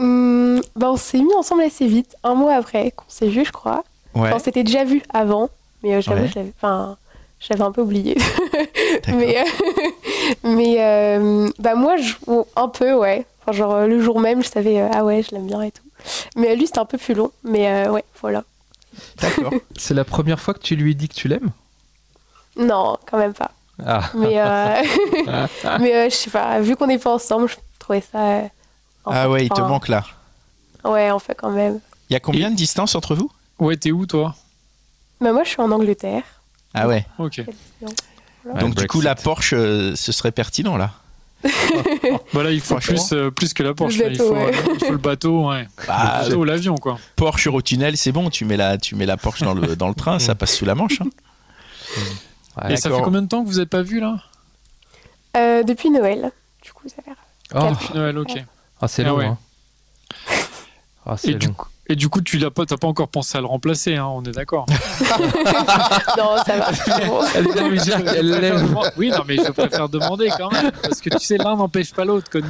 Hum, 0.00 0.60
bah, 0.76 0.90
on 0.90 0.96
s'est 0.96 1.18
mis 1.22 1.32
ensemble 1.34 1.62
assez 1.62 1.86
vite, 1.86 2.16
un 2.24 2.34
mois 2.34 2.54
après 2.56 2.90
qu'on 2.90 3.04
s'est 3.08 3.28
vu, 3.28 3.44
je 3.44 3.52
crois. 3.52 3.84
Ouais. 4.14 4.28
Enfin, 4.28 4.36
on 4.36 4.38
s'était 4.38 4.64
déjà 4.64 4.84
vu 4.84 5.02
avant, 5.12 5.48
mais 5.82 5.94
euh, 5.94 6.00
j'avoue, 6.00 6.22
Ouais. 6.22 6.52
enfin, 6.56 6.96
je 7.40 7.46
l'avais 7.50 7.62
un 7.64 7.72
peu 7.72 7.82
oublié. 7.82 8.16
Mais 9.08 9.38
euh, 9.38 9.44
mais 10.44 10.76
euh, 10.78 11.50
bah, 11.58 11.74
moi, 11.74 11.96
je, 11.96 12.14
bon, 12.26 12.46
un 12.56 12.68
peu, 12.68 12.94
ouais. 12.94 13.26
Enfin, 13.42 13.52
genre, 13.52 13.80
le 13.86 14.00
jour 14.00 14.20
même, 14.20 14.42
je 14.42 14.48
savais, 14.48 14.80
euh, 14.80 14.88
ah 14.92 15.04
ouais, 15.04 15.22
je 15.22 15.34
l'aime 15.34 15.46
bien 15.46 15.60
et 15.62 15.70
tout. 15.72 15.82
Mais 16.36 16.50
euh, 16.50 16.54
lui, 16.54 16.66
c'était 16.66 16.78
un 16.78 16.84
peu 16.84 16.96
plus 16.98 17.14
long. 17.14 17.30
Mais 17.42 17.68
euh, 17.68 17.90
ouais, 17.90 18.04
voilà. 18.20 18.44
D'accord. 19.20 19.52
C'est 19.76 19.94
la 19.94 20.04
première 20.04 20.38
fois 20.40 20.54
que 20.54 20.60
tu 20.60 20.76
lui 20.76 20.94
dis 20.94 21.08
que 21.08 21.14
tu 21.14 21.28
l'aimes? 21.28 21.50
Non, 22.56 22.96
quand 23.10 23.18
même 23.18 23.34
pas. 23.34 23.50
Ah, 23.84 24.08
Mais, 24.14 24.40
euh, 24.40 24.82
mais 25.80 25.94
euh, 25.96 26.08
je 26.08 26.14
sais 26.14 26.30
pas, 26.30 26.60
vu 26.60 26.76
qu'on 26.76 26.86
n'est 26.86 26.98
pas 26.98 27.12
ensemble, 27.14 27.48
je 27.48 27.56
trouvais 27.80 28.00
ça. 28.12 28.18
euh, 28.20 28.42
Ah 29.04 29.28
ouais, 29.28 29.44
il 29.44 29.48
te 29.50 29.60
manque 29.60 29.88
là. 29.88 30.04
Ouais, 30.84 31.10
en 31.10 31.18
fait, 31.18 31.34
quand 31.34 31.50
même. 31.50 31.80
Il 32.08 32.12
y 32.12 32.16
a 32.16 32.20
combien 32.20 32.50
de 32.50 32.56
distance 32.56 32.94
entre 32.94 33.14
vous? 33.16 33.30
Ouais, 33.58 33.76
t'es 33.76 33.92
où 33.92 34.06
toi? 34.06 34.34
Bah, 35.20 35.32
moi, 35.32 35.44
je 35.44 35.50
suis 35.50 35.60
en 35.60 35.70
Angleterre. 35.70 36.22
Ah 36.74 36.88
ouais. 36.88 37.06
Ok. 37.18 37.42
Donc 38.60 38.74
du 38.74 38.86
coup 38.88 39.00
la 39.00 39.14
Porsche, 39.14 39.54
euh, 39.54 39.94
ce 39.96 40.12
serait 40.12 40.32
pertinent 40.32 40.76
là. 40.76 40.90
Voilà, 42.32 42.50
il 42.50 42.60
faut 42.60 42.76
plus, 42.76 43.12
euh, 43.12 43.30
plus 43.30 43.54
que 43.54 43.62
la 43.62 43.72
Porsche. 43.74 43.96
Le 43.98 44.04
là, 44.04 44.10
il, 44.10 44.18
bateau, 44.18 44.28
faut, 44.28 44.34
ouais. 44.34 44.54
euh, 44.54 44.74
il 44.74 44.84
faut 44.84 44.92
le 44.92 44.98
bateau, 44.98 45.48
ouais. 45.50 45.68
Bah, 45.86 46.18
le 46.22 46.24
bateau 46.28 46.40
ou 46.40 46.44
l'avion, 46.44 46.74
quoi. 46.76 46.98
Porsche 47.16 47.46
Eurotunnel, 47.46 47.96
c'est 47.96 48.12
bon, 48.12 48.28
tu 48.30 48.44
mets 48.44 48.56
la, 48.56 48.76
tu 48.76 48.96
mets 48.96 49.06
la 49.06 49.16
Porsche 49.16 49.42
dans 49.44 49.54
le, 49.54 49.76
dans 49.76 49.88
le 49.88 49.94
train, 49.94 50.18
ça 50.18 50.34
passe 50.34 50.54
sous 50.56 50.64
la 50.64 50.74
manche. 50.74 51.00
hein. 51.00 51.06
Ouais. 52.62 52.74
Et 52.74 52.76
ça 52.76 52.90
fait 52.90 53.02
combien 53.02 53.22
de 53.22 53.28
temps 53.28 53.42
que 53.44 53.48
vous 53.48 53.58
n'êtes 53.60 53.70
pas 53.70 53.82
vus 53.82 54.00
là? 54.00 54.16
Euh, 55.36 55.62
depuis 55.62 55.90
Noël. 55.90 56.30
Du 56.62 56.72
coup, 56.72 56.88
ça 56.88 57.02
fait. 57.02 57.10
Oh, 57.54 57.70
Depuis 57.70 57.94
Noël, 57.94 58.18
ok. 58.18 58.42
ah, 58.80 58.88
c'est 58.88 59.04
Ah 59.04 59.08
long. 59.08 59.16
ouais. 59.18 59.24
hein. 59.26 59.38
Ah, 61.06 61.16
c'est 61.16 61.30
Et 61.30 61.34
du, 61.34 61.46
long. 61.48 61.52
coup, 61.54 61.68
et 61.86 61.96
du 61.96 62.08
coup, 62.08 62.20
tu 62.22 62.38
l'as 62.38 62.50
pas, 62.50 62.64
t'as 62.66 62.76
pas 62.76 62.86
encore 62.86 63.08
pensé 63.08 63.36
à 63.36 63.40
le 63.40 63.46
remplacer, 63.46 63.96
hein, 63.96 64.06
on 64.06 64.22
est 64.22 64.32
d'accord. 64.32 64.66
non, 66.18 66.36
ça 66.46 66.56
va. 66.56 66.72
c'est. 66.72 66.92
Elle 67.36 67.44
demander- 67.44 68.88
Oui, 68.96 69.10
non, 69.10 69.18
mais 69.26 69.36
je 69.36 69.50
préfère 69.52 69.88
demander 69.88 70.30
quand 70.36 70.50
même. 70.52 70.70
Parce 70.82 71.00
que 71.00 71.10
tu 71.10 71.24
sais, 71.24 71.36
l'un 71.38 71.56
n'empêche 71.56 71.92
pas 71.92 72.04
l'autre. 72.04 72.30
Connu. 72.30 72.46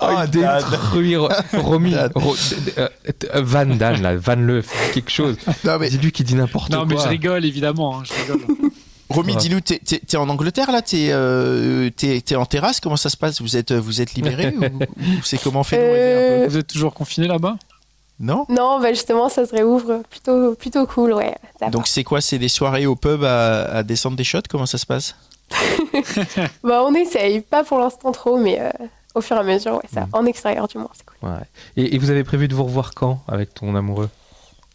Oh, 0.00 0.06
détruit 0.30 1.16
Ro- 1.16 1.28
Romy. 1.54 1.94
Euh, 1.94 2.08
euh, 2.78 2.88
Van 3.42 3.66
Dan, 3.66 4.00
là, 4.02 4.16
Van 4.16 4.36
Le, 4.36 4.62
fais 4.62 4.92
quelque 4.94 5.10
chose. 5.10 5.36
Non 5.64 5.78
mais 5.78 5.88
Dis-lui 5.90 6.12
qui 6.12 6.24
dit 6.24 6.34
n'importe 6.34 6.70
Non, 6.70 6.78
quoi. 6.78 6.86
mais 6.88 6.96
je 7.02 7.08
rigole, 7.08 7.44
évidemment. 7.44 7.98
hein, 7.98 8.02
je 8.04 8.32
rigole. 8.32 8.46
Romy, 9.12 9.32
Ouais. 9.32 9.38
dis-nous, 9.38 9.60
t'es, 9.60 9.78
t'es- 9.78 10.00
t'es 10.00 10.16
en 10.16 10.28
Angleterre 10.28 10.70
là, 10.72 10.82
t'es, 10.82 11.08
euh, 11.10 11.90
t'es, 11.96 12.20
t'es 12.20 12.36
en 12.36 12.46
terrasse, 12.46 12.80
comment 12.80 12.96
ça 12.96 13.08
se 13.10 13.16
passe? 13.16 13.40
Vous 13.40 13.56
êtes, 13.56 13.72
vous 13.72 14.00
êtes 14.00 14.14
libéré 14.14 14.54
ou, 14.56 14.64
ou 14.64 15.22
c'est 15.22 15.38
comment 15.38 15.62
fait 15.62 15.78
Euh, 15.78 16.46
Vous 16.48 16.56
êtes 16.58 16.66
toujours 16.66 16.94
confiné 16.94 17.26
là-bas? 17.26 17.56
Non? 18.20 18.46
Non, 18.48 18.78
bah 18.80 18.90
justement, 18.92 19.28
ça 19.28 19.46
se 19.46 19.52
réouvre. 19.52 20.02
Plutôt, 20.08 20.54
plutôt 20.54 20.86
cool, 20.86 21.12
ouais. 21.12 21.34
Donc 21.72 21.88
c'est 21.88 22.04
quoi? 22.04 22.20
C'est 22.20 22.38
des 22.38 22.48
soirées 22.48 22.86
au 22.86 22.94
pub 22.94 23.24
à, 23.24 23.64
à 23.64 23.82
descendre 23.82 24.16
des 24.16 24.22
shots? 24.24 24.38
Comment 24.48 24.66
ça 24.66 24.78
se 24.78 24.86
passe? 24.86 25.16
Bah, 26.62 26.82
on 26.84 26.94
essaye. 26.94 27.40
Pas 27.40 27.64
pour 27.64 27.78
l'instant 27.78 28.12
trop, 28.12 28.38
mais 28.38 28.60
euh, 28.60 28.70
au 29.14 29.20
fur 29.20 29.36
et 29.36 29.40
à 29.40 29.42
mesure, 29.42 29.74
ouais, 29.74 29.88
ça. 29.92 30.06
En 30.12 30.24
extérieur, 30.26 30.68
du 30.68 30.78
moins, 30.78 30.88
c'est 30.94 31.04
cool. 31.04 31.28
Ouais. 31.30 31.36
Et, 31.76 31.94
et 31.94 31.98
vous 31.98 32.10
avez 32.10 32.24
prévu 32.24 32.48
de 32.48 32.54
vous 32.54 32.64
revoir 32.64 32.92
quand 32.94 33.22
avec 33.28 33.54
ton 33.54 33.74
amoureux? 33.74 34.08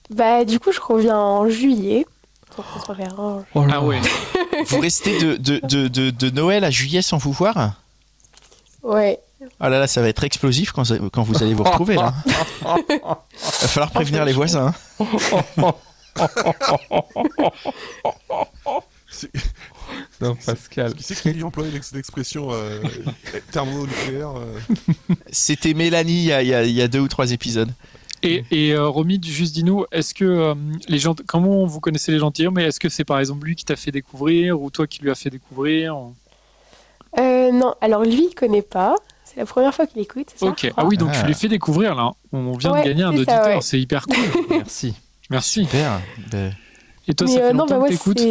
Bah, 0.10 0.46
du 0.46 0.60
coup, 0.60 0.72
je 0.72 0.80
reviens 0.82 1.18
en 1.18 1.50
juillet. 1.50 2.06
Se 2.58 2.92
Oh 3.54 3.66
Ah 3.72 3.82
ouais. 3.82 4.00
Vous 4.68 4.80
restez 4.80 5.20
de, 5.20 5.36
de, 5.36 5.60
de, 5.68 5.88
de, 5.88 6.10
de 6.10 6.30
Noël 6.32 6.64
à 6.64 6.72
juillet 6.72 7.02
sans 7.02 7.18
vous 7.18 7.32
voir 7.32 7.76
Ouais. 8.84 9.20
Ah 9.60 9.70
là 9.70 9.80
là, 9.80 9.88
ça 9.88 10.02
va 10.02 10.08
être 10.10 10.24
explosif 10.24 10.72
quand, 10.72 10.84
quand 11.12 11.22
vous 11.24 11.44
allez 11.44 11.54
vous 11.54 11.64
retrouver 11.64 11.96
là. 11.96 12.14
Va 12.64 13.68
falloir 13.68 13.92
prévenir 13.92 14.26
les 14.26 14.34
voisins. 14.34 14.74
Non, 20.20 20.36
Pascal. 20.46 20.94
Qui 20.96 21.04
c'est 21.04 21.34
qui 21.34 21.44
employait 21.44 21.72
l'ex- 21.72 21.94
l'expression 21.94 22.50
euh, 22.52 22.82
thermonucléaire 23.52 24.32
euh, 24.36 24.60
C'était 25.32 25.74
Mélanie 25.74 26.26
il 26.26 26.42
il 26.42 26.48
y 26.48 26.54
a- 26.54 26.64
il 26.64 26.72
y 26.72 26.82
a 26.82 26.88
deux 26.88 27.00
ou 27.00 27.08
trois 27.08 27.32
épisodes. 27.32 27.72
Et, 28.24 28.44
et 28.52 28.72
euh, 28.74 28.88
Romy, 28.88 29.20
juste 29.24 29.54
dis-nous, 29.54 29.86
est-ce 29.92 30.14
que 30.14 30.26
euh, 30.26 30.56
les 30.88 30.98
gens, 31.00 31.16
comment 31.28 31.66
vous 31.66 31.80
connaissez 31.80 32.12
les 32.12 32.20
gentilshommes 32.20 32.56
Mais 32.56 32.64
est-ce 32.66 32.80
que 32.80 32.90
c'est 32.90 33.04
par 33.06 33.20
exemple 33.20 33.46
lui 33.46 33.56
qui 33.56 33.64
t'a 33.66 33.76
fait 33.76 33.92
découvrir 33.92 34.60
ou 34.62 34.70
toi 34.72 34.88
qui 34.88 35.02
lui 35.02 35.12
as 35.12 35.16
fait 35.16 35.30
découvrir 35.30 35.98
ou- 35.98 36.16
Euh, 37.20 37.52
non, 37.52 37.74
alors 37.82 38.04
lui, 38.04 38.28
il 38.32 38.36
connaît 38.36 38.62
pas. 38.62 38.96
C'est 39.24 39.38
la 39.38 39.46
première 39.46 39.74
fois 39.74 39.86
qu'il 39.88 40.02
écoute, 40.02 40.28
ça 40.36 40.46
Ok. 40.48 40.72
Ah 40.78 40.86
oui, 40.86 40.98
donc 40.98 41.12
Ah. 41.14 41.22
tu 41.22 41.28
les 41.28 41.34
fais 41.34 41.48
découvrir 41.48 41.96
là. 41.96 42.12
On 42.32 42.54
vient 42.54 42.72
Ouais, 42.72 42.82
de 42.84 42.88
gagner 42.88 43.04
un 43.04 43.10
auditeur, 43.14 43.46
ouais. 43.46 43.62
c'est 43.62 43.80
hyper 43.80 44.06
cool. 44.08 44.16
Merci. 44.50 44.94
Merci. 45.30 45.66
Super. 45.66 46.00
Ben, 46.32 46.54
Et 47.08 47.14
toi, 47.14 47.28
Mais, 47.28 47.34
ça 47.34 47.40
fait 47.40 47.46
euh, 47.46 47.54
non, 47.54 47.60
longtemps 47.66 47.82
bah, 47.82 47.88
t'écoutes. 47.90 48.22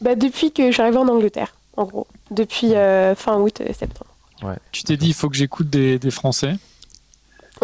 Bah, 0.00 0.14
depuis 0.16 0.50
que 0.52 0.70
j'arrive 0.72 0.96
en 0.96 1.06
Angleterre, 1.08 1.54
en 1.76 1.84
gros. 1.84 2.06
Depuis 2.30 2.74
euh, 2.74 3.14
fin 3.14 3.38
août, 3.38 3.62
septembre. 3.78 4.10
Tu 4.72 4.82
t'es 4.82 4.96
dit, 4.96 5.08
il 5.08 5.14
faut 5.14 5.28
que 5.30 5.36
j'écoute 5.36 5.70
des, 5.70 5.98
des 5.98 6.10
Français. 6.10 6.54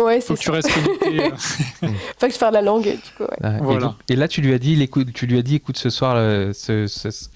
Ouais, 0.05 0.21
Faut 0.21 0.35
que 0.35 0.39
tu 0.41 0.47
ça. 0.47 0.53
restes 0.53 0.73
connecté. 0.73 1.25
euh. 1.85 1.89
Faut 2.19 2.27
que 2.27 2.33
je 2.33 2.39
parle 2.39 2.55
la 2.55 2.63
langue, 2.63 2.85
du 2.85 2.91
coup, 3.17 3.23
ouais. 3.25 3.37
Ah, 3.43 3.57
et, 3.59 3.61
Voilà. 3.61 3.81
donc- 3.81 3.97
et 4.09 4.17
là, 4.17 4.29
tu 4.29 4.41
lui 4.41 4.53
as 4.55 4.59
dit, 4.59 4.81
écoute- 4.83 5.13
tu 5.13 5.27
lui 5.27 5.39
as 5.39 5.43
dit, 5.43 5.57
écoute 5.57 5.77
ce 5.79 5.91
soir 5.91 6.15
le- 6.15 6.53
ce- 6.55 6.87
ce- 6.87 7.29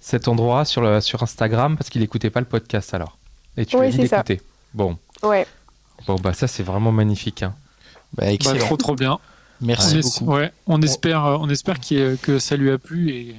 cet 0.00 0.28
endroit 0.28 0.64
sur, 0.64 0.80
le, 0.82 1.00
sur 1.00 1.22
Instagram 1.22 1.76
parce 1.76 1.88
qu'il 1.90 2.02
écoutait 2.02 2.30
pas 2.30 2.40
le 2.40 2.46
podcast 2.46 2.92
alors. 2.94 3.16
Et 3.56 3.64
tu 3.66 3.78
lui 3.78 3.86
as 3.86 3.90
dit 3.90 3.98
d'écouter. 3.98 4.40
Bon, 4.74 4.98
Ouais. 5.22 5.46
bon, 6.06 6.16
bah 6.16 6.32
ça 6.34 6.46
c'est 6.48 6.62
vraiment 6.62 6.92
magnifique. 6.92 7.42
hein. 7.42 7.54
bah, 8.12 8.24
Bah, 8.26 8.32
excellent. 8.32 8.58
trop 8.58 8.76
trop 8.76 8.94
bien. 8.94 9.18
Merci 9.60 10.00
beaucoup. 10.00 10.32
ouais, 10.34 10.52
on 10.66 10.82
espère, 10.82 11.24
euh, 11.24 11.36
on 11.40 11.48
espère 11.48 11.76
ait- 11.92 12.16
que 12.20 12.38
ça 12.38 12.56
lui 12.56 12.70
a 12.70 12.76
plu 12.78 13.10
et 13.10 13.36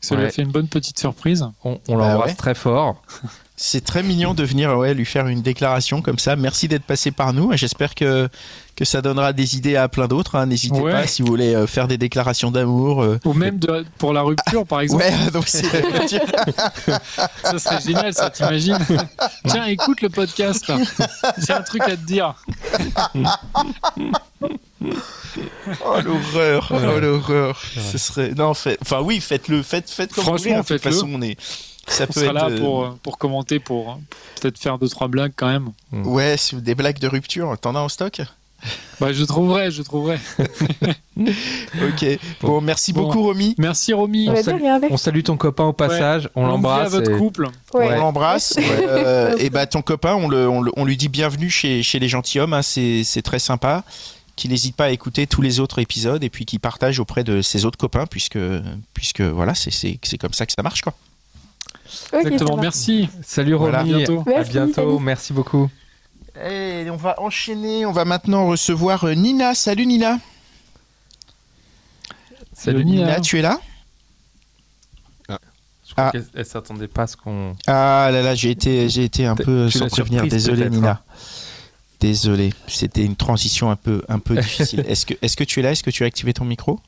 que 0.00 0.06
ça 0.06 0.14
lui 0.14 0.22
Ouais. 0.22 0.28
a 0.28 0.30
fait 0.32 0.42
une 0.42 0.50
bonne 0.52 0.68
petite 0.68 0.98
surprise. 0.98 1.44
On, 1.64 1.80
on 1.88 1.96
Bah 1.98 2.08
l'embrasse 2.08 2.30
ouais. 2.30 2.34
très 2.36 2.54
fort. 2.54 3.02
C'est 3.58 3.82
très 3.82 4.02
mignon 4.02 4.34
de 4.34 4.44
venir 4.44 4.76
ouais, 4.76 4.92
lui 4.92 5.06
faire 5.06 5.28
une 5.28 5.40
déclaration 5.40 6.02
comme 6.02 6.18
ça. 6.18 6.36
Merci 6.36 6.68
d'être 6.68 6.82
passé 6.84 7.10
par 7.10 7.32
nous. 7.32 7.56
J'espère 7.56 7.94
que, 7.94 8.28
que 8.76 8.84
ça 8.84 9.00
donnera 9.00 9.32
des 9.32 9.56
idées 9.56 9.76
à 9.76 9.88
plein 9.88 10.08
d'autres. 10.08 10.34
hein. 10.36 10.44
N'hésitez 10.44 10.78
Ouais. 10.78 10.92
pas 10.92 11.06
si 11.06 11.22
vous 11.22 11.28
voulez 11.28 11.54
euh, 11.54 11.66
faire 11.66 11.88
des 11.88 11.96
déclarations 11.96 12.50
d'amour. 12.50 13.02
euh. 13.02 13.18
Ou 13.24 13.32
même 13.32 13.58
de- 13.58 13.86
pour 13.96 14.12
la 14.12 14.20
rupture, 14.20 14.66
par 14.66 14.80
exemple. 14.82 15.04
Ouais, 15.04 15.30
donc 15.32 15.44
c'est 15.48 15.62
Ça 17.44 17.58
serait 17.58 17.80
génial, 17.80 18.12
ça, 18.12 18.28
t'imagines 18.28 18.78
Tiens, 19.48 19.64
écoute 19.64 20.02
le 20.02 20.10
podcast. 20.10 20.70
J'ai 21.38 21.52
un 21.54 21.62
truc 21.62 21.80
à 21.84 21.96
te 21.96 22.04
dire. 22.04 22.34
Oh 25.84 25.96
l'horreur, 26.04 26.70
oh 26.72 27.00
l'horreur. 27.00 27.60
Ce 27.90 27.98
serait 27.98 28.30
non, 28.36 28.54
fait... 28.54 28.78
enfin 28.82 29.00
oui, 29.00 29.20
faites-le, 29.20 29.62
faites, 29.62 29.90
faites 29.90 30.12
comme 30.12 30.24
vous 30.24 30.36
voulez. 30.36 30.52
hein. 30.52 30.60
De 30.60 30.66
toute 30.66 30.82
façon, 30.82 31.08
on 31.12 31.22
est. 31.22 31.36
Ça 31.88 32.04
On 32.04 32.12
peut 32.12 32.20
sera 32.20 32.26
être. 32.26 32.50
là 32.54 32.58
pour, 32.60 32.84
euh, 32.84 32.98
pour 33.02 33.18
commenter, 33.18 33.58
pour 33.60 33.90
euh, 33.92 33.94
peut-être 34.40 34.58
faire 34.58 34.78
deux, 34.78 34.88
trois 34.88 35.08
blagues 35.08 35.32
quand 35.36 35.48
même. 35.48 35.70
Ouais, 35.92 36.36
c'est 36.36 36.60
des 36.60 36.74
blagues 36.74 36.98
de 36.98 37.06
rupture. 37.08 37.56
T'en 37.60 37.74
as 37.74 37.80
en 37.80 37.88
stock? 37.88 38.20
Bah, 39.00 39.12
je 39.12 39.22
trouverai, 39.24 39.70
je 39.70 39.82
trouverai. 39.82 40.18
Ok. 41.16 42.18
Bon, 42.42 42.60
merci 42.60 42.92
Bon. 42.92 43.02
beaucoup, 43.04 43.22
Romy. 43.22 43.54
Merci, 43.58 43.92
Romy. 43.92 44.28
On 44.28 44.96
salue, 44.96 45.18
on 45.20 45.22
ton 45.22 45.36
copain 45.36 45.64
au 45.64 45.72
passage, 45.72 46.28
on 46.34 46.46
l'embrasse. 46.46 46.86
à 46.86 46.88
votre 46.88 47.10
et- 47.10 47.18
couple. 47.18 47.48
Ouais. 47.74 47.94
On 47.94 48.00
l'embrasse. 48.00 48.54
Euh, 48.86 49.34
et 49.38 49.50
bah 49.50 49.66
ton 49.66 49.82
copain, 49.82 50.14
on, 50.14 50.28
le, 50.28 50.48
on, 50.48 50.60
le- 50.60 50.72
on 50.76 50.84
lui 50.84 50.96
dit 50.96 51.08
bienvenue 51.08 51.50
chez, 51.50 51.82
chez 51.82 51.98
les 51.98 52.08
gentilshommes. 52.08 52.52
hein, 52.52 52.62
c'est 52.62 53.02
c'est 53.04 53.22
très 53.22 53.38
sympa. 53.38 53.84
Qu'il 54.36 54.50
n'hésite 54.50 54.76
pas 54.76 54.86
à 54.86 54.90
écouter 54.90 55.26
tous 55.26 55.40
les 55.42 55.60
autres 55.60 55.78
épisodes 55.78 56.22
et 56.22 56.28
puis 56.30 56.44
qu'il 56.44 56.60
partage 56.60 57.00
auprès 57.00 57.24
de 57.24 57.40
ses 57.42 57.64
autres 57.64 57.78
copains 57.78 58.06
puisque 58.06 58.38
puisque 58.94 59.20
voilà 59.22 59.54
c'est 59.54 59.70
c'est 59.70 59.98
c'est 60.02 60.18
comme 60.18 60.32
ça 60.34 60.44
que 60.46 60.52
ça 60.52 60.62
marche 60.62 60.82
quoi. 60.82 60.94
Exactement, 62.12 62.56
merci. 62.56 63.08
Salut 63.22 63.54
Voilà. 63.54 63.80
Romy, 63.80 63.94
À 63.94 63.96
bientôt. 63.98 64.20
à 64.20 64.30
Merci, 64.30 64.50
bientôt, 64.52 64.72
salut. 64.74 64.98
merci 65.00 65.32
beaucoup. 65.32 65.70
Et 66.44 66.86
on 66.90 66.96
va 66.96 67.18
enchaîner. 67.20 67.86
On 67.86 67.92
va 67.92 68.04
maintenant 68.04 68.46
recevoir 68.46 69.04
euh, 69.04 69.14
Nina. 69.14 69.54
Salut 69.54 69.86
Nina. 69.86 70.18
Salut 72.52 72.84
Nina. 72.84 73.04
Nina, 73.06 73.20
tu 73.20 73.38
es 73.38 73.42
là? 73.42 73.60
Je 75.28 75.92
crois 75.92 76.08
Ah. 76.08 76.10
qu'elle 76.12 76.26
elle 76.34 76.44
s'attendait 76.44 76.88
pas 76.88 77.02
à 77.02 77.06
ce 77.06 77.16
qu'on. 77.16 77.54
Ah 77.68 78.08
là 78.12 78.20
là, 78.20 78.34
j'ai 78.34 78.50
été 78.50 78.88
j'ai 78.88 79.04
été 79.04 79.24
un 79.24 79.36
peu 79.36 79.70
sans 79.70 79.86
prévenir. 79.88 80.22
surprise, 80.22 80.30
Désolé 80.32 80.68
Nina. 80.68 80.90
hein. 80.90 81.00
Désolé. 82.00 82.52
C'était 82.66 83.04
une 83.04 83.14
transition 83.16 83.70
un 83.70 83.76
peu 83.76 84.02
un 84.08 84.18
peu 84.18 84.34
difficile. 84.40 84.84
Est-ce 84.88 85.06
que 85.06 85.14
est-ce 85.22 85.36
que 85.36 85.44
tu 85.44 85.60
es 85.60 85.62
là? 85.62 85.70
Est-ce 85.72 85.82
que 85.84 85.90
tu 85.90 86.02
as 86.02 86.06
activé 86.06 86.32
ton 86.34 86.44
micro? 86.44 86.80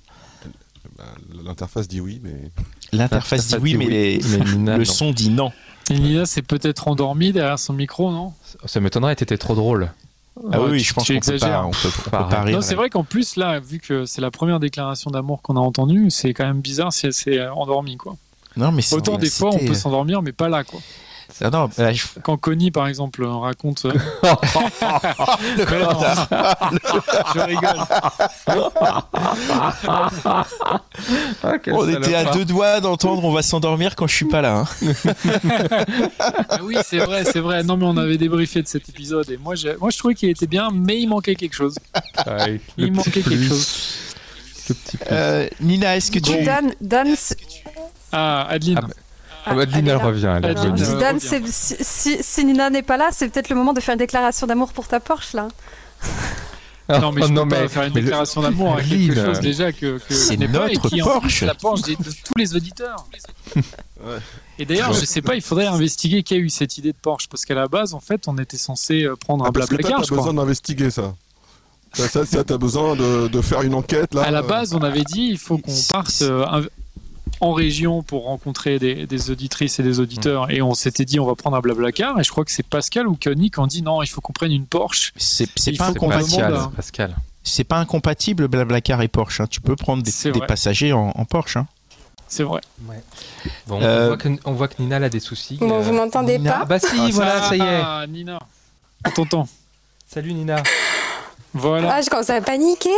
Bah, 0.99 1.05
L'interface 1.45 1.87
dit 1.87 2.01
oui, 2.01 2.21
mais 2.23 2.51
L'interface 2.93 3.49
dit 3.49 3.57
oui, 3.61 3.75
mais, 3.77 3.87
les- 3.87 4.21
mais 4.31 4.39
Nina, 4.53 4.73
le 4.73 4.79
non. 4.79 4.85
son 4.93 5.11
dit 5.13 5.31
non. 5.31 5.53
Et 5.91 5.99
Nina 5.99 6.27
s'est 6.27 6.43
peut-être 6.43 6.89
endormie 6.89 7.33
derrière 7.33 7.59
son 7.59 7.73
micro, 7.73 8.11
non? 8.11 8.33
Ça 8.67 8.81
m'étonnerait, 8.81 9.17
t'étais 9.17 9.39
trop 9.39 9.55
drôle. 9.55 9.91
Ah 10.53 10.61
Ouais, 10.61 10.71
oui, 10.71 10.79
tu- 10.79 10.85
je 10.85 10.95
pense 10.95 11.09
qu'on 11.09 11.19
peut 11.21 11.39
pas, 11.39 11.65
on 11.65 11.71
peut, 11.71 11.77
on 11.89 12.03
peut 12.05 12.11
Pas 12.11 12.43
rire. 12.43 12.57
Non, 12.57 12.61
c'est 12.63 12.75
vrai 12.77 12.91
qu'en 12.91 13.03
plus, 13.05 13.37
là, 13.37 13.59
vu 13.59 13.79
que 13.81 14.05
c'est 14.07 14.21
la 14.21 14.31
première 14.31 14.61
déclaration 14.61 15.11
d'amour 15.11 15.43
qu'on 15.43 15.57
a 15.57 15.61
entendue, 15.61 16.11
c'est 16.11 16.33
quand 16.33 16.47
même 16.47 16.61
bizarre 16.61 16.93
si 16.93 17.07
elle 17.07 17.13
s'est 17.15 17.49
endormie, 17.49 17.97
quoi. 17.97 18.17
Non, 18.57 18.71
mais 18.71 18.83
c'est- 18.83 18.95
Autant 18.95 19.17
des 19.17 19.31
fois, 19.31 19.51
on 19.53 19.59
peut 19.59 19.75
s'endormir, 19.75 20.23
mais 20.23 20.33
pas 20.33 20.49
là, 20.49 20.63
quoi. 20.65 20.81
Ah 21.41 21.51
non, 21.51 21.71
bah, 21.79 21.93
je- 21.93 22.05
Quand 22.23 22.37
Connie, 22.37 22.71
par 22.71 22.89
exemple, 22.89 23.25
raconte. 23.25 23.85
euh, 23.85 23.93
le 25.57 25.65
je 27.35 27.41
rigole. 27.41 27.79
On 31.73 31.89
était 31.89 32.15
à 32.15 32.33
deux 32.33 32.45
doigts 32.45 32.81
d'entendre 32.81 33.25
on 33.25 33.33
va 33.33 33.43
s'endormir 33.43 33.95
quand 33.97 34.07
je 34.07 34.15
suis 34.15 34.25
pas 34.27 34.41
là. 34.43 34.65
hein. 34.65 34.67
Ah 36.49 36.59
oui, 36.63 36.77
c'est 36.85 36.99
vrai, 36.99 37.25
c'est 37.25 37.41
vrai. 37.41 37.63
Non, 37.63 37.77
mais 37.77 37.85
on 37.87 37.97
avait 37.97 38.19
débriefé 38.19 38.63
de 38.63 38.69
cet 38.69 38.89
épisode 38.89 39.31
et 39.31 39.37
moi, 39.37 39.55
j'ai- 39.55 39.77
moi 39.77 39.91
je 39.91 39.99
trouvais 39.99 40.15
qu'il 40.15 40.29
était 40.31 40.47
bien, 40.47 40.71
mais 40.73 40.99
il 41.01 41.07
manquait 41.09 41.35
quelque 41.35 41.55
chose. 41.55 41.77
Ouais, 42.27 42.61
Il 42.77 42.93
manquait 42.93 43.11
quelque 43.23 43.29
plus, 43.29 43.49
chose. 43.49 43.95
Euh, 45.11 45.49
Nina, 45.61 45.97
est-ce 45.97 46.11
que 46.11 46.19
tu. 46.19 46.43
Dan, 46.45 46.73
Dan, 46.81 47.09
Ah, 48.13 48.47
Adeline. 48.51 48.79
Ah 48.83 48.87
bah, 48.87 48.95
Ah 49.51 49.55
bah, 49.55 49.63
est 49.63 49.83
là. 49.83 49.99
revient, 49.99 50.35
elle 50.43 50.45
euh, 50.45 50.53
c'est- 51.51 52.23
si, 52.23 52.45
Nina 52.45 52.71
n'est 52.71 52.83
pas 52.83 52.97
là, 52.97 53.09
c'est 53.13 53.29
peut-être 53.29 53.49
le 53.49 53.57
moment 53.57 53.73
de 53.73 53.81
faire 53.81 53.95
une 53.95 53.99
déclaration 53.99 54.47
d'amour 54.47 54.73
pour 54.73 54.89
ta 54.89 55.01
Porsche 55.01 55.35
là. 55.35 55.49
non, 57.01 57.13
mais 57.13 57.21
je 57.23 57.27
Oh, 57.33 57.43
peux 57.45 57.49
pas 57.49 57.69
faire 57.69 57.83
une 57.85 57.95
le- 57.95 58.01
déclaration 58.01 58.41
d'amour 58.41 58.75
à 58.75 58.81
quelque 58.81 58.93
Adeline, 59.11 59.25
chose 59.27 59.41
déjà 59.41 59.73
que, 59.73 59.99
que 59.99 60.15
c'est 60.15 60.37
notre 60.39 60.89
qui 60.89 61.03
en 61.03 61.07
plus, 61.07 61.21
Porsche. 61.21 61.45
la 61.45 61.55
Porsche 61.55 61.83
de 61.83 61.95
tous 61.95 62.35
les 62.39 62.57
auditeurs. 62.57 63.05
Ouais. 63.57 63.63
Et 64.59 64.65
d'ailleurs, 64.65 64.93
je 64.95 65.05
sais 65.05 65.21
pas, 65.23 65.35
il 65.35 65.43
faudrait 65.43 65.67
investiguer 65.67 66.23
qui 66.23 66.35
a 66.35 66.39
eu 66.39 66.49
cette 66.49 66.79
idée 66.79 66.93
de 66.93 66.97
Porsche 67.01 67.29
parce 67.29 67.45
qu'à 67.45 67.55
la 67.55 67.69
base, 67.69 67.93
en 67.95 68.01
fait, 68.01 68.23
on 68.27 68.39
était 68.39 68.57
censé 68.57 69.03
euh, 69.05 69.17
prendre 69.17 69.45
un 69.45 69.49
Ah, 69.49 69.53
toi, 69.53 69.67
blablacar, 69.67 69.99
t'as 69.99 70.05
je 70.05 70.07
crois. 70.13 70.19
besoin 70.19 70.35
d'investiguer 70.35 70.91
ça. 70.91 71.15
Ça, 71.95 72.07
ça, 72.09 72.25
ça, 72.27 72.45
t'as 72.45 72.59
besoin 72.59 72.97
de, 72.97 73.29
de 73.29 73.41
faire 73.41 73.63
une 73.63 73.75
enquête 73.75 74.15
là. 74.15 74.23
À 74.23 74.31
la 74.31 74.41
euh, 74.41 74.43
base, 74.43 74.75
on 74.75 74.83
avait 74.83 75.05
dit 75.05 75.29
il 75.31 75.39
faut 75.39 75.59
qu'on 75.59 75.75
parte 75.91 76.21
euh, 76.23 76.45
un- 76.47 76.63
en 77.41 77.53
région 77.53 78.03
pour 78.03 78.25
rencontrer 78.25 78.79
des, 78.79 79.07
des 79.07 79.31
auditrices 79.31 79.79
et 79.79 79.83
des 79.83 80.01
auditeurs. 80.01 80.51
Et 80.51 80.61
on 80.63 80.75
s'était 80.75 81.05
dit 81.05 81.21
on 81.21 81.27
va 81.27 81.35
prendre 81.35 81.57
un 81.57 81.61
blablacar. 81.61 82.19
Et 82.19 82.25
je 82.25 82.31
crois 82.31 82.45
que 82.45 82.51
c'est 82.51 82.67
Pascal 82.67 83.07
ou 83.07 83.17
Connie 83.21 83.51
qui 83.51 83.59
ont 83.61 83.67
dit 83.67 83.83
non, 83.83 84.03
il 84.03 84.09
faut 84.09 84.21
qu'on 84.21 84.33
prenne 84.33 84.53
une 84.53 84.67
Porsche. 84.67 85.13
C'est 85.17 85.47
pas, 85.77 85.89
incompatible. 85.89 86.43
Pascal, 86.43 86.55
à- 86.55 86.71
Pascal. 86.75 87.17
C'est 87.45 87.65
pas 87.65 87.77
incompatible 87.79 88.47
Blablacar 88.49 89.01
et 89.03 89.09
Porsche. 89.09 89.41
hein. 89.41 89.47
Tu 89.49 89.61
peux 89.61 89.77
prendre 89.77 90.03
des, 90.03 90.13
passagers 90.47 90.93
en, 90.93 91.13
en 91.15 91.25
Porsche. 91.25 91.57
hein. 91.57 91.67
C'est 92.31 92.43
vrai. 92.43 92.61
Bon, 93.67 93.81
Euh, 93.81 94.05
on, 94.05 94.07
voit 94.09 94.17
que, 94.19 94.29
on 94.45 94.53
voit 94.53 94.69
que 94.69 94.83
Nina 94.83 94.97
a 94.97 95.09
des 95.09 95.21
soucis. 95.21 95.57
Bon, 95.59 95.73
euh, 95.73 95.81
vous 95.81 95.93
m'entendez 95.95 96.37
Nina. 96.37 96.57
Ah 96.57 96.67
pas 96.67 96.79
bah 96.79 96.79
si, 96.79 96.87
Ah, 96.99 97.09
voilà, 97.13 97.43
ça 97.43 97.57
y 97.57 97.61
est. 97.61 97.81
Ah, 97.83 98.05
Nina. 98.07 98.39
On 99.07 99.11
t'entend. 99.11 99.49
Salut 100.07 100.35
Nina. 100.35 100.63
Voilà. 101.55 101.95
Ah, 101.95 102.03
je 102.03 102.11
commence 102.11 102.29
à 102.29 102.41
paniquer. 102.43 102.91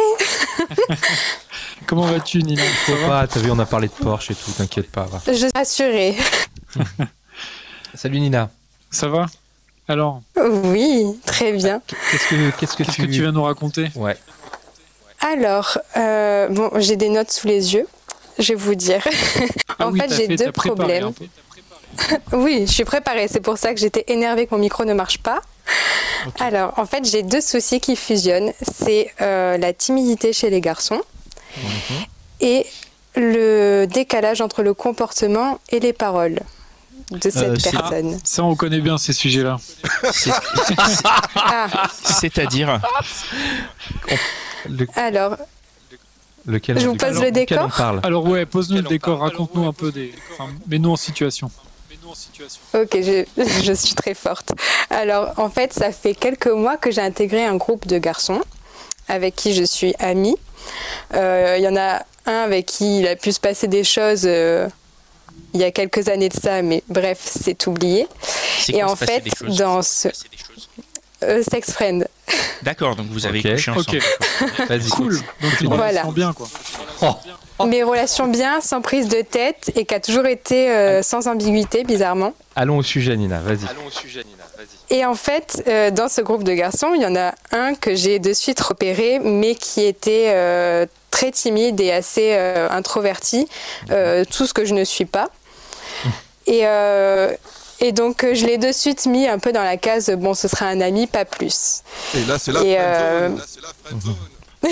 Comment 1.90 2.07
vas-tu, 2.07 2.40
Nina? 2.44 2.62
Ça 2.62 2.92
Faut 2.92 2.94
va? 2.98 3.09
pas, 3.09 3.26
t'as 3.26 3.40
vu, 3.40 3.50
on 3.50 3.59
a 3.59 3.66
parlé 3.66 3.88
de 3.88 3.92
Porsche 3.92 4.31
et 4.31 4.35
tout, 4.37 4.53
t'inquiète 4.53 4.92
pas. 4.92 5.07
va. 5.07 5.20
Je 5.26 5.33
suis 5.33 5.48
rassurée. 5.53 6.16
Salut 7.94 8.20
Nina. 8.20 8.48
Ça 8.92 9.09
va? 9.09 9.26
Alors, 9.88 10.22
Oui, 10.37 11.18
très 11.26 11.50
bien. 11.50 11.83
Qu'est-ce 12.12 12.29
que, 12.29 12.50
qu'est-ce 12.61 12.76
que 12.76 12.85
qu'est-ce 12.85 12.94
tu... 12.94 13.09
que 13.09 13.12
tu 13.12 13.24
vas 13.24 13.33
nous 13.33 13.42
raconter? 13.42 13.88
Ouais. 13.96 14.16
Alors, 15.18 15.79
euh, 15.96 16.46
bon, 16.50 16.70
j'ai 16.76 16.94
des 16.94 17.09
notes 17.09 17.33
sous 17.33 17.48
les 17.48 17.74
yeux. 17.74 17.88
Je 18.38 18.53
vais 18.53 18.55
vous 18.55 18.76
dire. 18.76 19.03
Ah 19.81 19.87
en 19.88 19.90
oui, 19.90 19.98
fait, 19.98 20.07
t'as 20.07 20.14
j'ai 20.14 20.29
deux 20.29 20.53
problèmes. 20.53 21.11
Oui, 22.33 22.66
je 22.68 22.72
suis 22.72 22.85
préparée. 22.85 23.26
C'est 23.26 23.40
pour 23.40 23.59
ça 23.59 23.74
que 23.74 23.81
j'étais 23.81 24.05
énervée 24.07 24.46
que 24.46 24.55
mon 24.55 24.61
micro 24.61 24.85
ne 24.85 24.94
marche 24.94 25.18
pas. 25.18 25.40
Alors, 26.38 26.72
en 26.79 26.87
fait, 26.87 27.05
j'ai 27.05 27.24
deux 27.24 27.40
soucis 27.40 27.81
qui 27.81 27.96
fusionnent. 27.96 28.53
C'est 28.62 29.12
euh, 29.20 29.59
la 29.59 29.72
timidité 29.72 30.33
chez 30.33 30.50
les 30.50 30.61
garçons 30.61 31.03
et 32.41 32.67
le 33.17 33.87
décalage 33.87 34.41
entre 34.41 34.63
le 34.63 34.73
comportement 34.75 35.59
et 35.71 35.81
les 35.81 35.93
paroles 35.93 36.41
de 37.11 37.29
cette 37.31 37.37
Euh, 37.37 37.57
c'est- 37.59 37.71
personne. 37.73 38.19
Ça, 38.25 38.45
on 38.45 38.55
connaît 38.55 38.81
bien 38.81 38.97
ces 38.99 39.13
sujets-là. 39.13 39.59
C'est- 40.13 40.31
Ah, 41.35 41.89
C'est-à-dire. 42.05 42.81
Le- 44.69 44.87
alors, 44.95 45.37
lequel 46.47 46.79
Je 46.79 46.87
vous 46.87 46.95
pose 46.95 47.21
le 47.21 47.31
décor 47.33 47.69
parle 47.77 48.01
Alors 48.03 48.25
ouais, 48.27 48.47
pose-nous 48.47 48.77
le 48.77 48.89
décor, 48.89 49.21
raconte-nous 49.21 49.67
un 49.67 49.73
peu 49.73 49.91
des... 49.91 50.13
Enfin, 50.33 50.51
mets-nous 50.69 50.91
en 50.91 50.97
situation. 50.97 51.51
Ok, 52.75 52.91
je, 52.95 53.25
je 53.63 53.73
suis 53.73 53.95
très 53.95 54.15
forte. 54.15 54.53
Alors, 54.91 55.33
en 55.39 55.49
fait, 55.49 55.73
ça 55.73 55.93
fait 55.93 56.15
quelques 56.15 56.49
mois 56.49 56.77
que 56.77 56.91
j'ai 56.91 57.01
intégré 57.03 57.45
un 57.45 57.57
groupe 57.57 57.87
de 57.87 57.99
garçons 57.99 58.41
avec 59.09 59.37
qui 59.37 59.55
je 59.55 59.63
suis 59.65 59.95
amie. 59.99 60.37
Euh, 61.14 61.57
Il 61.59 61.64
y 61.64 61.68
en 61.68 61.77
a 61.77 62.03
un 62.27 62.42
avec 62.44 62.66
qui 62.66 63.01
il 63.01 63.09
a 63.09 63.16
pu 63.16 63.33
se 63.33 63.40
passer 63.40 63.66
des 63.68 63.85
choses 63.85 64.23
euh, 64.27 64.68
il 65.55 65.61
y 65.61 65.64
a 65.64 65.70
quelques 65.73 66.09
années 66.09 66.29
de 66.29 66.38
ça, 66.40 66.62
mais 66.62 66.83
bref, 66.88 67.18
c'est 67.25 67.66
oublié. 67.66 68.07
Et 68.68 68.85
en 68.85 68.94
fait, 68.94 69.20
des 69.25 69.31
choses 69.37 69.57
dans 69.57 69.83
ce 69.83 70.09
euh, 71.25 71.42
sex 71.51 71.73
friend, 71.73 72.07
D'accord, 72.62 72.94
donc 72.94 73.09
vous 73.11 73.27
avez 73.27 73.40
Ok. 73.40 73.51
couché 73.53 73.70
ensemble. 73.73 73.99
Ok, 73.99 74.68
Vas-y. 74.68 74.88
cool. 74.90 75.16
Donc 75.40 75.53
Voilà. 75.62 75.87
relation 75.88 76.12
bien, 76.12 76.33
quoi. 76.33 76.49
Mes 77.66 77.83
relations 77.83 78.27
bien, 78.27 78.61
sans 78.61 78.81
prise 78.81 79.09
de 79.09 79.23
tête 79.23 79.70
et 79.77 79.85
qui 79.85 79.94
a 79.94 80.01
toujours 80.01 80.27
été 80.27 80.70
euh, 80.70 81.03
sans 81.03 81.29
ambiguïté, 81.29 81.85
bizarrement. 81.85 82.33
Allons 82.57 82.79
au 82.79 82.83
sujet 82.83 83.16
Nina, 83.16 83.40
vas-y. 83.40 83.66
Et 84.90 85.05
en 85.05 85.14
fait, 85.14 85.62
euh, 85.68 85.90
dans 85.90 86.09
ce 86.09 86.20
groupe 86.20 86.42
de 86.42 86.53
garçons, 86.53 86.92
il 86.94 87.03
y 87.03 87.07
en 87.07 87.14
a 87.14 87.33
un 87.53 87.75
que 87.75 87.94
j'ai 87.94 88.18
de 88.18 88.33
suite 88.33 88.61
repéré, 88.61 89.20
mais 89.20 89.55
qui 89.55 89.85
était 89.85 90.27
euh, 90.31 90.85
très 91.12 91.31
timide 91.31 91.81
et 91.81 91.92
assez 91.92 92.33
euh, 92.33 92.68
introverti, 92.70 93.49
euh, 93.90 94.25
tout 94.25 94.46
ce 94.46 94.53
que 94.53 94.64
je 94.64 94.75
ne 94.75 94.83
suis 94.85 95.05
pas. 95.05 95.29
Et, 96.46 96.62
euh, 96.64 97.33
et 97.79 97.92
donc, 97.92 98.27
je 98.33 98.44
l'ai 98.46 98.59
de 98.59 98.73
suite 98.73 99.07
mis 99.07 99.29
un 99.29 99.38
peu 99.38 99.53
dans 99.53 99.62
la 99.62 99.77
case, 99.77 100.11
bon, 100.11 100.35
ce 100.35 100.49
sera 100.49 100.66
un 100.66 100.81
ami, 100.81 101.07
pas 101.07 101.25
plus. 101.25 101.83
Et 102.14 102.25
là, 102.25 102.38
c'est 102.38 102.51
la 102.53 102.61
euh, 102.61 103.29
Là, 103.29 103.44
c'est 103.46 103.62
la 103.62 103.68
friendzone. 103.85 104.14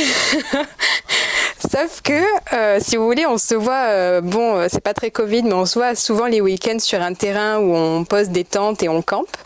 Sauf 1.70 2.02
que, 2.02 2.12
euh, 2.54 2.78
si 2.80 2.96
vous 2.96 3.04
voulez, 3.04 3.26
on 3.26 3.36
se 3.36 3.54
voit, 3.54 3.88
euh, 3.88 4.20
bon, 4.20 4.56
euh, 4.56 4.66
c'est 4.70 4.82
pas 4.82 4.94
très 4.94 5.10
Covid, 5.10 5.42
mais 5.42 5.54
on 5.54 5.66
se 5.66 5.78
voit 5.78 5.94
souvent 5.96 6.26
les 6.26 6.40
week-ends 6.40 6.78
sur 6.78 7.02
un 7.02 7.14
terrain 7.14 7.58
où 7.58 7.74
on 7.74 8.04
pose 8.04 8.28
des 8.28 8.44
tentes 8.44 8.82
et 8.82 8.88
on 8.88 9.02
campe. 9.02 9.36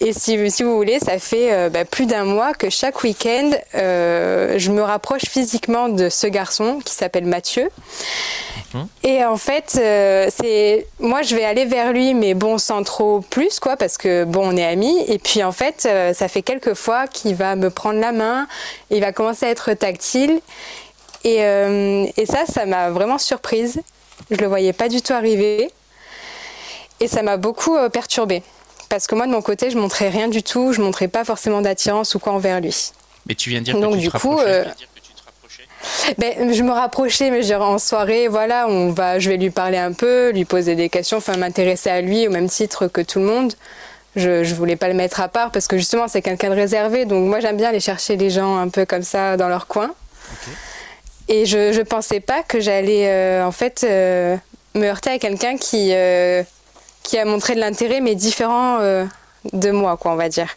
Et 0.00 0.12
si, 0.12 0.50
si 0.50 0.62
vous 0.62 0.74
voulez, 0.74 0.98
ça 1.00 1.18
fait 1.18 1.52
euh, 1.52 1.68
bah, 1.68 1.84
plus 1.84 2.06
d'un 2.06 2.24
mois 2.24 2.54
que 2.54 2.70
chaque 2.70 3.02
week-end, 3.02 3.50
je 3.74 4.70
me 4.70 4.80
rapproche 4.80 5.26
physiquement 5.26 5.88
de 5.88 6.08
ce 6.08 6.26
garçon 6.26 6.80
qui 6.84 6.94
s'appelle 6.94 7.26
Mathieu. 7.26 7.68
Et 9.04 9.24
en 9.24 9.36
fait, 9.36 9.70
c'est 9.70 10.88
moi 10.98 11.22
je 11.22 11.36
vais 11.36 11.44
aller 11.44 11.64
vers 11.64 11.92
lui, 11.92 12.12
mais 12.12 12.34
bon 12.34 12.58
sans 12.58 12.82
trop 12.82 13.20
plus 13.20 13.60
quoi, 13.60 13.76
parce 13.76 13.96
que 13.96 14.24
bon 14.24 14.52
on 14.52 14.56
est 14.56 14.64
amis. 14.64 15.04
Et 15.06 15.18
puis 15.18 15.44
en 15.44 15.52
fait, 15.52 15.82
ça 15.82 16.28
fait 16.28 16.42
quelques 16.42 16.74
fois 16.74 17.06
qu'il 17.06 17.36
va 17.36 17.54
me 17.54 17.70
prendre 17.70 18.00
la 18.00 18.10
main, 18.10 18.48
il 18.90 19.00
va 19.00 19.12
commencer 19.12 19.46
à 19.46 19.50
être 19.50 19.63
tactile. 19.72 20.40
Et, 21.24 21.42
euh, 21.44 22.04
et 22.18 22.26
ça, 22.26 22.44
ça 22.46 22.66
m'a 22.66 22.90
vraiment 22.90 23.16
surprise. 23.18 23.80
Je 24.30 24.36
le 24.36 24.46
voyais 24.46 24.72
pas 24.74 24.88
du 24.88 25.00
tout 25.02 25.12
arriver, 25.12 25.70
et 27.00 27.08
ça 27.08 27.22
m'a 27.22 27.36
beaucoup 27.36 27.74
euh, 27.76 27.88
perturbée. 27.88 28.42
Parce 28.88 29.06
que 29.06 29.14
moi 29.14 29.26
de 29.26 29.32
mon 29.32 29.42
côté, 29.42 29.70
je 29.70 29.78
montrais 29.78 30.08
rien 30.08 30.28
du 30.28 30.42
tout, 30.42 30.72
je 30.72 30.80
montrais 30.80 31.08
pas 31.08 31.24
forcément 31.24 31.60
d'attirance 31.62 32.14
ou 32.14 32.18
quoi 32.18 32.32
envers 32.32 32.60
lui. 32.60 32.92
Mais 33.26 33.34
tu 33.34 33.50
viens 33.50 33.60
de 33.60 33.64
dire 33.64 33.78
Donc 33.80 33.92
que 33.92 33.96
tu 33.96 34.02
du 34.02 34.10
te 34.10 34.16
coup, 34.18 34.36
rapprochais. 34.36 34.50
euh, 34.50 34.64
ben, 36.18 36.52
je 36.52 36.62
me 36.62 36.70
rapprochais, 36.72 37.30
mais 37.30 37.42
je 37.42 37.46
dirais 37.46 37.64
en 37.64 37.78
soirée, 37.78 38.28
voilà, 38.28 38.66
on 38.68 38.90
va, 38.92 39.18
je 39.18 39.28
vais 39.30 39.36
lui 39.36 39.50
parler 39.50 39.78
un 39.78 39.92
peu, 39.92 40.30
lui 40.30 40.44
poser 40.44 40.74
des 40.76 40.88
questions, 40.88 41.18
enfin 41.18 41.36
m'intéresser 41.36 41.90
à 41.90 42.00
lui 42.00 42.28
au 42.28 42.30
même 42.30 42.48
titre 42.48 42.86
que 42.86 43.00
tout 43.00 43.18
le 43.18 43.24
monde. 43.26 43.54
Je, 44.16 44.44
je 44.44 44.54
voulais 44.54 44.76
pas 44.76 44.88
le 44.88 44.94
mettre 44.94 45.20
à 45.20 45.28
part 45.28 45.50
parce 45.50 45.66
que 45.66 45.76
justement 45.76 46.06
c'est 46.06 46.22
quelqu'un 46.22 46.50
de 46.50 46.54
réservé, 46.54 47.04
donc 47.04 47.28
moi 47.28 47.40
j'aime 47.40 47.56
bien 47.56 47.70
aller 47.70 47.80
chercher 47.80 48.16
les 48.16 48.30
gens 48.30 48.56
un 48.56 48.68
peu 48.68 48.86
comme 48.86 49.02
ça 49.02 49.36
dans 49.36 49.48
leur 49.48 49.66
coin. 49.66 49.92
Et 51.28 51.46
je, 51.46 51.72
je 51.72 51.80
pensais 51.80 52.20
pas 52.20 52.42
que 52.42 52.60
j'allais 52.60 53.08
euh, 53.08 53.46
en 53.46 53.52
fait 53.52 53.84
euh, 53.84 54.36
me 54.74 54.86
heurter 54.86 55.10
à 55.10 55.18
quelqu'un 55.18 55.56
qui, 55.56 55.90
euh, 55.92 56.42
qui 57.02 57.18
a 57.18 57.24
montré 57.24 57.54
de 57.54 57.60
l'intérêt 57.60 58.00
mais 58.00 58.14
différent 58.14 58.78
de 59.52 59.70
moi, 59.70 59.96
quoi, 59.96 60.12
on 60.12 60.16
va 60.16 60.28
dire. 60.28 60.48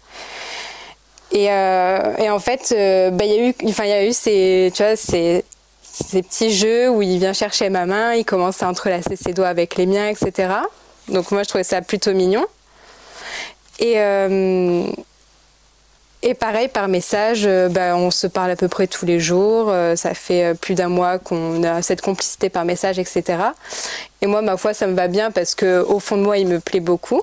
Et, 1.31 1.45
et 1.45 2.29
en 2.29 2.39
fait, 2.39 2.73
bah, 3.13 3.25
il 3.25 3.31
y 3.31 3.39
a 3.39 3.47
eu, 3.49 3.53
y 3.61 3.91
a 3.91 4.05
eu 4.05 4.13
ces, 4.13 4.71
tu 4.73 4.83
vois, 4.83 4.95
ces, 4.95 5.43
ces 5.81 6.21
petits 6.21 6.53
jeux 6.53 6.89
où 6.89 7.01
il 7.01 7.19
vient 7.19 7.33
chercher 7.33 7.69
ma 7.69 7.85
main, 7.85 8.13
il 8.13 8.23
commence 8.23 8.63
à 8.63 8.69
entrelacer 8.69 9.15
ses 9.15 9.33
doigts 9.33 9.47
avec 9.47 9.75
les 9.75 9.85
miens, 9.85 10.07
etc. 10.07 10.53
Donc 11.09 11.31
moi, 11.31 11.43
je 11.43 11.49
trouvais 11.49 11.63
ça 11.63 11.81
plutôt 11.81 12.13
mignon. 12.13 12.45
Et, 13.79 13.95
euh, 13.97 14.85
et 16.23 16.33
pareil, 16.33 16.67
par 16.67 16.87
message, 16.87 17.45
euh, 17.45 17.69
bah, 17.69 17.95
on 17.95 18.11
se 18.11 18.27
parle 18.27 18.51
à 18.51 18.55
peu 18.55 18.67
près 18.67 18.87
tous 18.87 19.05
les 19.05 19.19
jours. 19.19 19.67
Euh, 19.69 19.95
ça 19.95 20.13
fait 20.13 20.55
plus 20.59 20.75
d'un 20.75 20.89
mois 20.89 21.19
qu'on 21.19 21.63
a 21.63 21.81
cette 21.81 22.01
complicité 22.01 22.49
par 22.49 22.65
message, 22.65 22.99
etc. 22.99 23.23
Et 24.21 24.27
moi, 24.27 24.41
ma 24.41 24.57
foi, 24.57 24.73
ça 24.73 24.87
me 24.87 24.95
va 24.95 25.07
bien 25.07 25.31
parce 25.31 25.55
que 25.55 25.83
au 25.83 25.99
fond 25.99 26.17
de 26.17 26.23
moi, 26.23 26.37
il 26.37 26.47
me 26.47 26.59
plaît 26.59 26.79
beaucoup. 26.79 27.21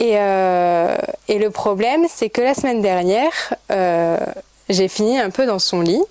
Et, 0.00 0.14
et 0.14 1.38
le 1.38 1.50
problème, 1.50 2.06
c'est 2.12 2.28
que 2.28 2.40
la 2.40 2.54
semaine 2.54 2.82
dernière, 2.82 3.54
j'ai 4.68 4.88
fini 4.88 5.20
un 5.20 5.30
peu 5.30 5.46
dans 5.46 5.60
son 5.60 5.80
lit. 5.80 6.02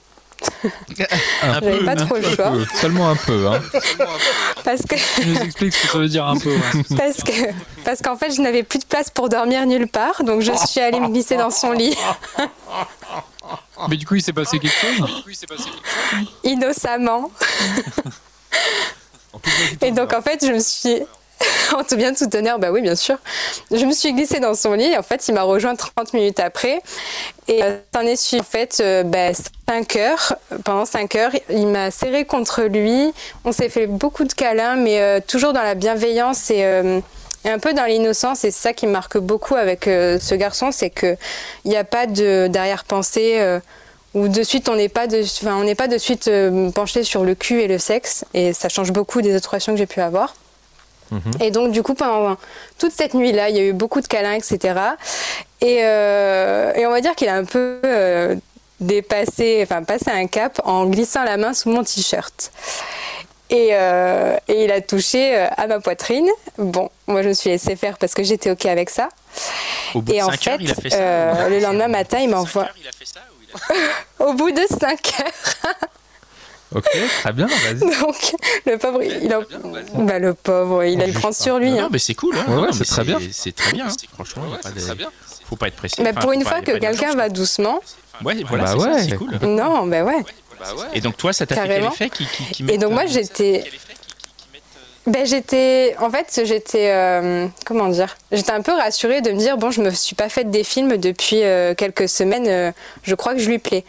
Un 1.44 1.54
J'avais 1.54 1.78
peu, 1.80 1.86
pas 1.86 1.92
un 1.92 1.96
trop 1.96 2.16
le 2.16 2.22
peu, 2.22 2.36
choix. 2.36 2.52
Seulement 2.76 3.10
un 3.10 3.16
peu. 3.16 3.48
Hein. 3.48 3.62
Parce 4.64 4.82
que 4.84 4.96
Tu 5.22 5.28
nous 5.28 5.38
expliques 5.42 5.74
ce 5.76 5.82
que 5.84 5.88
ça 5.88 5.98
veut 5.98 6.08
dire 6.10 6.26
un 6.26 6.38
peu. 6.38 6.50
ouais. 6.52 6.84
parce 6.98 7.24
que 7.24 7.32
parce 7.84 8.02
qu'en 8.02 8.16
fait 8.16 8.32
je 8.32 8.42
n'avais 8.42 8.64
plus 8.64 8.80
de 8.80 8.86
place 8.86 9.10
pour 9.10 9.30
dormir 9.30 9.66
nulle 9.66 9.88
part 9.88 10.24
donc 10.24 10.42
je 10.42 10.52
suis 10.68 10.80
allée 10.80 11.00
me 11.00 11.10
glisser 11.10 11.38
dans 11.38 11.52
son 11.52 11.72
lit 11.72 11.96
Mais 13.90 13.98
du 13.98 14.06
coup, 14.06 14.14
il 14.16 14.22
s'est 14.22 14.32
passé 14.34 14.60
quelque 14.60 14.76
chose? 14.76 15.24
Innocemment 16.44 17.32
et 19.82 19.92
donc 19.92 20.14
en 20.14 20.22
fait 20.22 20.46
je 20.46 20.52
me 20.52 20.60
suis 20.60 21.00
en 21.74 21.84
tout 21.84 21.96
bien 21.96 22.14
tout 22.14 22.36
honneur 22.36 22.60
bah 22.60 22.72
oui 22.72 22.82
bien 22.82 22.96
sûr. 22.96 23.18
Je 23.72 23.86
me 23.86 23.92
suis 23.92 24.14
glissée 24.14 24.40
dans 24.40 24.54
son 24.54 24.74
lit 24.74 24.96
en 24.98 25.04
fait 25.04 25.28
il 25.28 25.34
m'a 25.34 25.44
rejoint 25.44 25.76
30 25.76 26.14
minutes 26.14 26.40
après. 26.40 26.82
Et 27.48 27.64
euh, 27.64 27.78
en 27.96 28.44
fait 28.44 28.78
euh, 28.82 29.04
bah, 29.04 29.32
5 29.68 29.96
heures. 29.98 30.36
Pendant 30.64 30.86
5 30.86 31.16
heures 31.16 31.32
il 31.50 31.68
m'a 31.68 31.92
serré 31.92 32.26
contre 32.26 32.64
lui. 32.64 33.14
On 33.46 33.52
s'est 33.52 33.70
fait 33.70 33.88
beaucoup 33.88 34.24
de 34.24 34.34
câlins 34.34 34.76
mais 34.76 35.02
euh, 35.02 35.20
toujours 35.26 35.54
dans 35.54 35.64
la 35.64 35.76
bienveillance 35.76 36.50
et 36.50 36.64
euh, 36.64 37.00
et 37.44 37.50
un 37.50 37.58
peu 37.58 37.74
dans 37.74 37.86
l'innocence, 37.86 38.44
et 38.44 38.52
c'est 38.52 38.62
ça 38.62 38.72
qui 38.72 38.86
me 38.86 38.92
marque 38.92 39.18
beaucoup 39.18 39.56
avec 39.56 39.86
ce 39.86 40.36
garçon, 40.36 40.70
c'est 40.72 40.92
que 40.92 41.18
il 41.66 41.72
n'y 41.72 41.76
a 41.76 41.84
pas 41.84 42.06
de 42.06 42.46
d'arrière-pensée 42.48 43.58
ou 44.14 44.28
de 44.28 44.44
suite 44.44 44.70
on 44.70 44.76
n'est 44.76 44.90
pas 44.90 45.08
on 45.48 45.64
n'est 45.64 45.74
pas 45.74 45.88
de 45.88 45.98
suite 45.98 46.30
penché 46.76 47.04
sur 47.04 47.24
le 47.24 47.34
cul 47.34 47.62
et 47.62 47.68
le 47.68 47.80
sexe, 47.80 48.26
et 48.36 48.54
ça 48.54 48.70
change 48.70 48.92
beaucoup 48.92 49.24
des 49.24 49.36
autres 49.36 49.50
relations 49.50 49.74
que 49.74 49.80
j'ai 49.80 49.88
pu 49.88 50.02
avoir. 50.02 50.36
Et 51.42 51.52
donc 51.52 51.72
du 51.72 51.84
coup 51.84 51.94
pendant 51.94 52.38
toute 52.80 52.92
cette 52.94 53.14
nuit-là, 53.14 53.50
il 53.50 53.56
y 53.56 53.60
a 53.60 53.64
eu 53.64 53.74
beaucoup 53.74 54.02
de 54.02 54.08
câlins, 54.08 54.34
etc. 54.34 54.80
Et, 55.62 55.80
euh, 55.84 56.74
et 56.74 56.86
on 56.86 56.90
va 56.92 57.02
dire 57.02 57.16
qu'il 57.16 57.28
a 57.30 57.36
un 57.36 57.44
peu 57.46 57.80
euh, 57.86 58.36
dépassé, 58.80 59.60
enfin 59.64 59.84
passé 59.84 60.10
un 60.10 60.28
cap 60.28 60.62
en 60.64 60.86
glissant 60.86 61.24
la 61.24 61.38
main 61.38 61.54
sous 61.54 61.70
mon 61.70 61.84
t-shirt. 61.84 62.52
Et, 63.50 63.70
euh, 63.74 64.38
et 64.48 64.64
il 64.64 64.72
a 64.72 64.80
touché 64.80 65.36
à 65.36 65.68
ma 65.68 65.82
poitrine. 65.82 66.30
Bon, 66.58 66.90
moi 67.08 67.22
je 67.22 67.28
me 67.30 67.34
suis 67.34 67.50
laissé 67.50 67.76
faire 67.76 67.98
parce 67.98 68.14
que 68.14 68.24
j'étais 68.24 68.50
ok 68.50 68.66
avec 68.66 68.90
ça. 68.90 69.10
Au 69.94 70.02
bout 70.02 70.14
Et 70.14 70.20
de 70.20 70.24
en 70.24 70.30
5 70.32 70.40
fait, 70.42 70.52
heures, 70.52 70.62
il 70.62 70.72
a 70.72 70.76
fait 70.76 70.90
ça. 70.90 71.50
le 71.50 71.60
lendemain 71.60 71.90
matin, 71.90 72.20
il 72.20 72.30
m'envoie. 72.30 72.68
Au 74.20 74.34
bout 74.34 74.52
de 74.52 74.62
5 74.80 75.14
heures. 75.20 75.76
Ok, 76.74 76.86
très 77.22 77.34
bien, 77.34 77.48
vas-y. 77.48 77.80
Donc, 78.02 78.36
le 78.66 78.78
pauvre, 78.78 79.04
il 79.04 79.34
en... 79.36 79.42
bah, 80.06 80.20
le 80.20 80.34
pauvre, 80.34 80.84
il 80.86 81.02
a 81.02 81.08
le 81.08 81.14
prendre 81.14 81.36
sur 81.36 81.60
lui. 81.60 81.72
Non, 81.72 81.78
hein. 81.78 81.82
non, 81.84 81.90
mais 81.92 82.00
c'est 82.00 82.14
cool. 82.16 82.36
Hein. 82.38 82.46
Ouais, 82.48 82.62
ouais, 82.62 82.68
c'est 82.72 82.86
très 82.86 83.04
bien. 83.04 83.20
C'est 83.32 83.56
très 83.56 83.74
bien. 83.74 83.88
hein. 83.88 83.96
Franchement, 84.14 84.44
il 84.50 84.56
a 84.56 84.58
pas 84.58 84.70
de... 84.72 85.06
faut 85.46 85.56
pas 85.58 85.68
être 85.68 85.76
pressé. 85.76 86.02
Mais 86.02 86.12
Enfin, 86.12 86.22
pour 86.22 86.32
une 86.32 86.44
fois 86.44 86.60
pas- 86.60 86.62
que 86.62 86.72
a 86.72 86.80
quelqu'un 86.80 87.14
va 87.16 87.28
doucement. 87.30 87.82
Ouais, 88.24 88.36
voilà, 88.48 88.64
Bah 88.64 88.72
c'est 88.74 88.80
ça, 88.80 88.90
ouais. 88.92 89.04
c'est 89.10 89.16
cool. 89.18 89.32
Non, 89.42 89.86
bah 89.88 90.04
ouais. 90.04 90.24
Et 90.94 91.02
donc 91.02 91.18
toi, 91.18 91.34
ça 91.34 91.46
t'a 91.46 91.56
fait 91.56 91.68
quel 91.68 91.84
effet 91.86 92.10
qui, 92.10 92.26
qui, 92.28 92.44
qui 92.52 92.72
Et 92.72 92.78
donc 92.78 92.94
moi 92.94 93.06
j'étais. 93.08 93.64
Ben 95.08 95.26
j'étais, 95.26 95.96
en 96.00 96.12
fait 96.12 96.42
j'étais, 96.46 96.92
euh, 96.92 97.48
comment 97.66 97.88
dire, 97.88 98.16
j'étais 98.32 98.52
un 98.52 98.62
peu 98.62 98.72
rassurée 98.72 99.22
de 99.22 99.32
me 99.32 99.38
dire 99.38 99.58
bon 99.58 99.72
je 99.72 99.82
me 99.82 99.90
suis 99.90 100.14
pas 100.16 100.30
fait 100.30 100.44
des 100.44 100.64
films 100.64 100.98
depuis 100.98 101.42
euh, 101.44 101.74
quelques 101.74 102.08
semaines, 102.08 102.46
euh, 102.48 102.72
je 103.02 103.16
crois 103.16 103.34
que 103.34 103.40
je 103.40 103.50
lui 103.50 103.58
plais. 103.58 103.84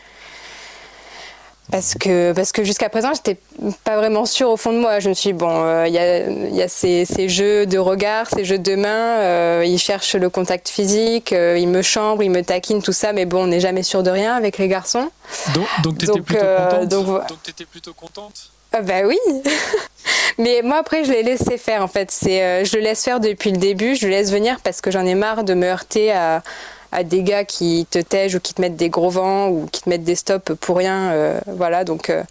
Parce 1.73 1.95
que, 1.99 2.33
parce 2.33 2.53
que 2.53 2.63
jusqu'à 2.65 2.91
présent, 2.91 3.13
j'étais 3.15 3.39
pas 3.83 3.97
vraiment 3.97 4.27
sûre 4.27 4.51
au 4.51 4.57
fond 4.59 4.73
de 4.73 4.79
moi. 4.79 5.01
Je 5.01 5.09
me 5.09 5.15
suis 5.15 5.31
dit, 5.31 5.33
bon, 5.33 5.65
euh, 5.65 5.87
il 5.89 5.95
y 5.95 6.57
y 6.57 6.63
a 6.63 6.69
ces, 6.69 7.07
ces 7.07 7.29
jeux 7.31 7.65
de 7.65 7.79
regard, 7.79 8.29
ces 8.29 8.45
jeux 8.45 8.59
de 8.59 8.75
main, 8.77 9.21
euh, 9.21 9.65
il 9.67 9.79
cherche 9.79 10.15
le 10.15 10.29
contact 10.29 10.69
physique, 10.69 11.33
euh, 11.33 11.57
il 11.59 11.69
me 11.69 11.81
chambre, 11.81 12.23
il 12.23 12.31
me 12.31 12.43
taquine, 12.43 12.83
tout 12.83 12.93
ça, 12.93 13.15
mais 13.15 13.25
bon, 13.25 13.45
on 13.45 13.47
n'est 13.47 13.61
jamais 13.61 13.83
sûr 13.83 14.03
de 14.03 14.11
rien 14.11 14.35
avec 14.35 14.59
les 14.59 14.69
garçons. 14.69 15.11
Donc, 15.55 15.67
donc 15.83 15.99
t'étais 15.99 16.13
Donc, 16.13 16.23
plutôt 16.25 16.45
euh, 16.45 16.69
contente. 16.71 16.89
donc, 16.89 17.07
voilà. 17.07 17.27
t'étais 17.43 17.65
plutôt 17.65 17.95
contente. 17.95 18.53
Ah 18.75 18.81
bah 18.81 19.03
oui 19.05 19.19
Mais 20.39 20.63
moi 20.65 20.79
après 20.79 21.05
je 21.05 21.13
l'ai 21.13 21.23
laissé 21.23 21.59
faire 21.59 21.83
en 21.83 21.89
fait. 21.89 22.11
C'est, 22.11 22.43
euh, 22.43 22.65
je 22.65 22.77
le 22.77 22.83
laisse 22.83 23.05
faire 23.05 23.21
depuis 23.21 23.51
le 23.51 23.59
début, 23.59 23.97
je 23.97 24.07
le 24.07 24.13
laisse 24.13 24.33
venir 24.33 24.61
parce 24.65 24.81
que 24.81 24.91
j'en 24.91 25.05
ai 25.05 25.15
marre 25.15 25.45
de 25.45 25.53
me 25.55 25.67
heurter 25.67 26.11
à, 26.13 26.43
à 26.93 27.03
des 27.05 27.23
gars 27.23 27.45
qui 27.45 27.87
te 27.91 27.99
tègent 27.99 28.35
ou 28.37 28.41
qui 28.41 28.55
te 28.55 28.61
mettent 28.61 28.77
des 28.77 28.91
gros 28.91 29.11
vents 29.11 29.49
ou 29.49 29.67
qui 29.73 29.83
te 29.83 29.89
mettent 29.89 30.05
des 30.05 30.15
stops 30.15 30.53
pour 30.61 30.77
rien. 30.77 31.11
euh, 31.13 31.41
voilà, 31.47 31.85
donc 31.85 32.11
euh, 32.11 32.23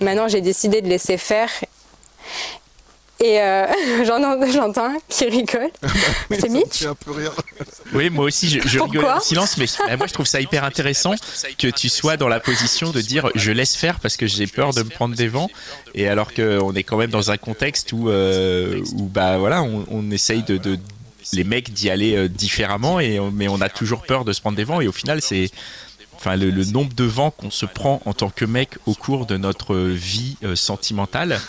maintenant 0.00 0.28
j'ai 0.28 0.40
décidé 0.42 0.82
de 0.82 0.88
laisser 0.88 1.16
faire. 1.16 1.48
Et 3.22 3.38
euh, 3.40 3.66
j'en- 4.06 4.46
j'entends 4.50 4.86
un 4.94 4.98
qui 5.08 5.26
rigole. 5.26 5.68
C'est 6.30 6.48
Mitch 6.48 6.84
un 6.86 6.94
peu 6.94 7.10
rire. 7.12 7.34
Oui, 7.92 8.08
moi 8.08 8.24
aussi, 8.24 8.48
je, 8.48 8.60
je 8.66 8.78
rigole 8.78 9.04
en 9.04 9.20
silence, 9.20 9.58
mais 9.58 9.66
euh, 9.90 9.96
moi 9.98 10.06
je 10.06 10.14
trouve 10.14 10.26
ça 10.26 10.40
hyper 10.40 10.64
intéressant 10.64 11.14
que 11.58 11.66
tu 11.68 11.88
sois 11.90 12.16
dans 12.16 12.28
la 12.28 12.40
position 12.40 12.90
de 12.92 13.00
dire 13.02 13.28
je 13.34 13.52
laisse 13.52 13.76
faire 13.76 14.00
parce 14.00 14.16
que 14.16 14.26
j'ai 14.26 14.46
peur 14.46 14.72
de 14.72 14.82
me 14.82 14.88
prendre 14.88 15.14
des 15.14 15.28
vents, 15.28 15.50
et 15.94 16.08
alors 16.08 16.32
qu'on 16.32 16.74
est 16.74 16.82
quand 16.82 16.96
même 16.96 17.10
dans 17.10 17.30
un 17.30 17.36
contexte 17.36 17.92
où, 17.92 18.08
euh, 18.08 18.80
où 18.96 19.02
bah 19.02 19.36
voilà, 19.36 19.62
on, 19.62 19.84
on 19.90 20.10
essaye 20.10 20.42
de, 20.42 20.56
de- 20.56 20.78
les 21.32 21.44
mecs 21.44 21.72
d'y 21.72 21.90
aller 21.90 22.16
euh, 22.16 22.28
différemment, 22.28 23.00
et 23.00 23.20
mais 23.32 23.48
on 23.48 23.60
a 23.60 23.68
toujours 23.68 24.02
peur 24.02 24.24
de 24.24 24.32
se 24.32 24.40
prendre 24.40 24.56
des 24.56 24.64
vents, 24.64 24.80
et 24.80 24.88
au 24.88 24.92
final 24.92 25.20
c'est 25.22 25.50
Enfin, 26.22 26.36
le, 26.36 26.50
le 26.50 26.66
nombre 26.66 26.92
de 26.92 27.04
vents 27.04 27.30
qu'on 27.30 27.50
se 27.50 27.64
prend 27.64 28.02
en 28.04 28.12
tant 28.12 28.28
que 28.28 28.44
mec 28.44 28.72
au 28.84 28.92
cours 28.92 29.24
de 29.24 29.38
notre 29.38 29.74
vie 29.74 30.36
euh, 30.44 30.54
sentimentale. 30.54 31.40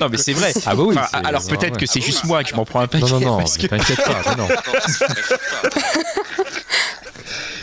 Non, 0.00 0.08
mais 0.10 0.16
c'est 0.18 0.32
vrai. 0.32 0.52
Ah 0.66 0.74
bah 0.74 0.82
oui, 0.82 0.96
Enfin, 0.98 1.06
c'est- 1.08 1.24
alors 1.28 1.46
peut-être 1.46 1.78
que 1.78 1.86
c'est 1.86 2.00
juste 2.00 2.24
moi 2.24 2.42
que 2.42 2.50
je 2.50 2.56
m'en 2.56 2.64
prends 2.64 2.80
un 2.80 2.88
paquet. 2.88 3.04
Non, 3.06 3.20
non, 3.20 3.20
non, 3.32 3.36
parce 3.36 3.56
que- 3.58 3.68
t'inquiète 3.68 4.02
pas, 4.02 4.34
non. 4.34 4.48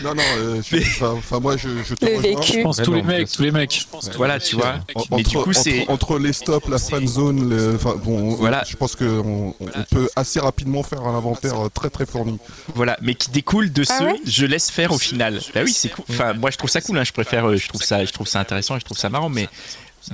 Non, 0.04 0.16
non, 0.16 0.24
euh, 0.38 0.62
je- 0.70 1.04
enfin, 1.06 1.40
moi, 1.40 1.58
je, 1.58 1.70
je 1.84 1.94
te 1.96 2.06
Le 2.06 2.18
rejoins. 2.18 2.40
vécu. 2.40 2.54
Je 2.60 2.62
pense 2.64 2.78
tous 2.78 2.92
non, 2.92 2.98
les 2.98 3.04
mecs, 3.04 3.32
tous 3.32 3.42
les 3.44 3.52
mecs. 3.52 3.86
Voilà, 4.16 4.40
tu 4.40 4.56
vois. 4.56 4.76
Mais 5.12 5.24
du 5.24 5.36
entre, 5.38 5.44
coup, 5.44 5.54
c'est. 5.54 5.82
entre, 5.82 5.92
entre 5.92 6.20
les 6.20 6.34
stops, 6.34 6.68
la 6.70 6.78
friend 6.78 7.08
zone, 7.08 7.50
le- 7.50 7.76
enfin 7.76 7.96
bon, 8.04 8.36
Voilà. 8.36 8.64
je 8.68 8.76
pense 8.76 8.96
qu'on 8.96 9.06
on 9.06 9.56
on 9.60 9.84
peut 9.92 10.10
assez 10.16 10.40
rapidement 10.40 10.84
faire 10.84 11.02
un 11.02 11.16
inventaire 11.16 11.56
très 11.74 11.90
très 11.90 12.06
fourni. 12.06 12.38
Voilà, 12.76 12.98
mais 13.02 13.16
qui 13.16 13.30
découle 13.32 13.72
de 13.74 13.84
Ah 13.90 14.00
ce 14.26 14.30
je 14.32 14.46
laisse 14.46 14.70
faire 14.72 14.92
au 14.92 14.98
final. 15.00 15.40
Bah 15.54 15.62
oui, 15.64 15.74
c'est 15.74 15.90
cool. 15.90 16.06
Enfin, 16.10 16.34
moi 16.34 16.50
je 16.52 16.58
trouve 16.58 16.70
ça 16.70 16.82
cool. 16.82 16.98
hein. 16.98 17.04
Je 17.04 17.12
préfère, 17.14 17.48
euh, 17.50 17.58
je 17.58 17.68
trouve 17.68 17.84
ça, 17.84 18.04
je 18.06 18.12
trouve 18.12 18.28
ça 18.28 18.40
intéressant 18.40 18.76
et 18.76 18.80
je 18.80 18.86
trouve 18.86 18.98
ça 18.98 19.10
marrant. 19.10 19.30
Mais, 19.30 19.48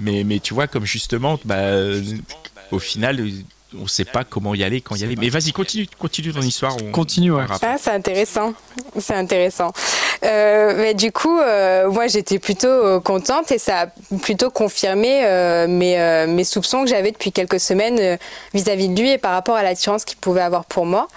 mais, 0.02 0.24
mais 0.24 0.40
tu 0.40 0.54
vois, 0.54 0.68
comme 0.68 0.86
justement, 0.86 1.40
bah, 1.46 1.56
euh, 1.56 2.02
au 2.72 2.80
final, 2.80 3.20
euh, 3.20 3.30
on 3.82 3.88
sait 3.88 4.06
pas 4.06 4.24
comment 4.24 4.54
y 4.56 4.64
aller, 4.64 4.82
quand 4.82 4.96
y 4.96 5.04
aller. 5.04 5.16
Mais 5.18 5.30
vas-y, 5.30 5.52
continue, 5.52 5.88
continue 6.00 6.34
ton 6.34 6.42
histoire. 6.42 6.76
on- 6.82 6.92
Continue, 6.92 7.32
ouais. 7.32 7.38
on 7.38 7.42
verra 7.42 7.56
après. 7.56 7.68
Ah, 7.74 7.78
c'est 7.82 7.92
intéressant. 7.92 8.54
C'est 9.00 9.14
intéressant. 9.16 9.72
Euh, 10.24 10.74
mais 10.78 10.94
du 10.94 11.12
coup, 11.12 11.40
euh, 11.40 11.90
moi, 11.92 12.08
j'étais 12.08 12.40
plutôt 12.40 12.68
euh, 12.68 13.00
contente 13.00 13.52
et 13.52 13.58
ça 13.60 13.82
a 13.82 13.88
plutôt 14.18 14.50
confirmé 14.50 15.22
euh, 15.26 15.68
mes, 15.68 16.00
euh, 16.00 16.28
mes 16.28 16.44
soupçons 16.44 16.84
que 16.84 16.90
j'avais 16.90 17.12
depuis 17.12 17.32
quelques 17.32 17.60
semaines 17.60 18.00
euh, 18.00 18.18
vis-à-vis 18.54 18.90
de 18.90 19.00
lui 19.00 19.12
et 19.12 19.18
par 19.18 19.34
rapport 19.34 19.56
à 19.56 19.64
l'attirance 19.64 20.06
qu'il 20.06 20.18
pouvait 20.18 20.42
avoir 20.42 20.66
pour 20.66 20.86
moi. 20.86 21.08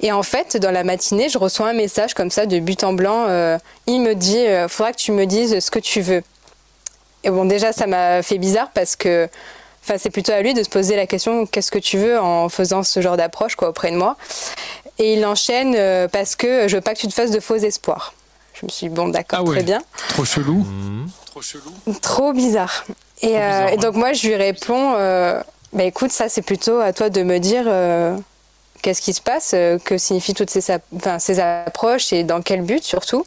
Et 0.00 0.12
en 0.12 0.22
fait, 0.22 0.56
dans 0.56 0.70
la 0.70 0.84
matinée, 0.84 1.28
je 1.28 1.38
reçois 1.38 1.68
un 1.68 1.72
message 1.74 2.14
comme 2.14 2.30
ça 2.30 2.46
de 2.46 2.58
but 2.58 2.84
en 2.84 2.92
blanc. 2.92 3.26
euh, 3.28 3.58
il 3.86 4.00
me 4.00 4.14
dit, 4.14 4.38
euh, 4.38 4.68
faudra 4.68 4.92
que 4.92 4.98
tu 4.98 5.12
me 5.12 5.26
dises 5.26 5.58
ce 5.60 5.70
que 5.70 5.78
tu 5.78 6.00
veux. 6.00 6.22
Et 7.24 7.30
bon, 7.30 7.46
déjà, 7.46 7.72
ça 7.72 7.86
m'a 7.86 8.22
fait 8.22 8.38
bizarre 8.38 8.70
parce 8.74 8.96
que 8.96 9.28
Enfin, 9.84 9.98
c'est 9.98 10.10
plutôt 10.10 10.32
à 10.32 10.40
lui 10.40 10.54
de 10.54 10.62
se 10.62 10.68
poser 10.70 10.96
la 10.96 11.06
question 11.06 11.44
qu'est-ce 11.46 11.70
que 11.70 11.78
tu 11.78 11.98
veux 11.98 12.18
en 12.18 12.48
faisant 12.48 12.82
ce 12.82 13.00
genre 13.00 13.16
d'approche 13.18 13.54
quoi 13.54 13.68
auprès 13.68 13.90
de 13.90 13.96
moi. 13.96 14.16
Et 14.98 15.14
il 15.14 15.26
enchaîne 15.26 15.74
euh, 15.76 16.08
parce 16.08 16.36
que 16.36 16.68
je 16.68 16.76
veux 16.76 16.80
pas 16.80 16.94
que 16.94 17.00
tu 17.00 17.08
te 17.08 17.12
fasses 17.14 17.30
de 17.30 17.40
faux 17.40 17.56
espoirs. 17.56 18.14
Je 18.54 18.64
me 18.64 18.70
suis 18.70 18.88
dit, 18.88 18.94
bon 18.94 19.08
d'accord 19.08 19.40
Ah 19.42 19.44
ouais. 19.44 19.56
très 19.56 19.62
bien, 19.64 19.82
Trop 20.08 20.24
chelou. 20.24 20.64
Mhm. 20.64 21.08
trop 22.00 22.32
bizarre. 22.32 22.84
Et, 23.20 23.28
Trop 23.32 23.36
euh, 23.36 23.38
bizarre, 23.38 23.68
et 23.68 23.70
ouais. 23.72 23.76
donc 23.78 23.94
moi 23.96 24.12
je 24.12 24.26
lui 24.28 24.36
réponds 24.36 24.94
euh, 24.96 25.40
bah 25.72 25.82
écoute 25.84 26.12
ça 26.12 26.28
c'est 26.28 26.42
plutôt 26.42 26.78
à 26.78 26.92
toi 26.92 27.10
de 27.10 27.22
me 27.22 27.38
dire 27.38 27.64
euh, 27.66 28.16
qu'est-ce 28.82 29.02
qui 29.02 29.12
se 29.12 29.20
passe, 29.20 29.50
euh, 29.54 29.78
que 29.78 29.98
signifient 29.98 30.34
toutes 30.34 30.50
ces, 30.50 30.70
ap- 30.70 30.82
enfin, 30.96 31.18
ces 31.18 31.40
approches 31.40 32.12
et 32.12 32.22
dans 32.22 32.40
quel 32.42 32.62
but 32.62 32.82
surtout. 32.84 33.26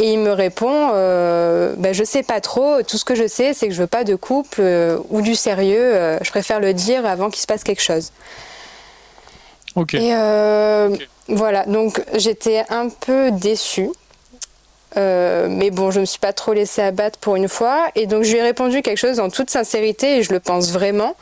Et 0.00 0.12
il 0.12 0.20
me 0.20 0.30
répond, 0.30 0.90
euh, 0.94 1.74
bah, 1.76 1.92
je 1.92 2.04
sais 2.04 2.22
pas 2.22 2.40
trop. 2.40 2.82
Tout 2.82 2.98
ce 2.98 3.04
que 3.04 3.16
je 3.16 3.26
sais, 3.26 3.52
c'est 3.52 3.66
que 3.66 3.74
je 3.74 3.80
veux 3.80 3.88
pas 3.88 4.04
de 4.04 4.14
couple 4.14 4.60
euh, 4.60 4.98
ou 5.10 5.22
du 5.22 5.34
sérieux. 5.34 5.94
euh, 5.94 6.18
je 6.22 6.30
préfère 6.30 6.60
le 6.60 6.72
dire 6.72 7.04
avant 7.04 7.30
qu'il 7.30 7.40
se 7.40 7.46
passe 7.46 7.64
quelque 7.64 7.82
chose. 7.82 8.12
Ok. 9.74 9.94
Et 9.94 10.14
euh, 10.14 10.96
voilà, 11.28 11.64
donc 11.66 12.00
j'étais 12.14 12.64
un 12.68 12.88
peu 12.88 13.32
déçue. 13.32 13.90
Euh, 14.98 15.46
mais 15.48 15.70
bon, 15.70 15.90
je 15.90 16.00
me 16.00 16.04
suis 16.04 16.18
pas 16.18 16.32
trop 16.32 16.52
laissée 16.52 16.82
abattre 16.82 17.18
pour 17.18 17.36
une 17.36 17.48
fois. 17.48 17.86
Et 17.94 18.06
donc, 18.06 18.24
je 18.24 18.32
lui 18.32 18.38
ai 18.38 18.42
répondu 18.42 18.82
quelque 18.82 18.98
chose 18.98 19.20
en 19.20 19.30
toute 19.30 19.50
sincérité, 19.50 20.18
et 20.18 20.22
je 20.22 20.32
le 20.32 20.40
pense 20.40 20.72
vraiment. 20.72 21.14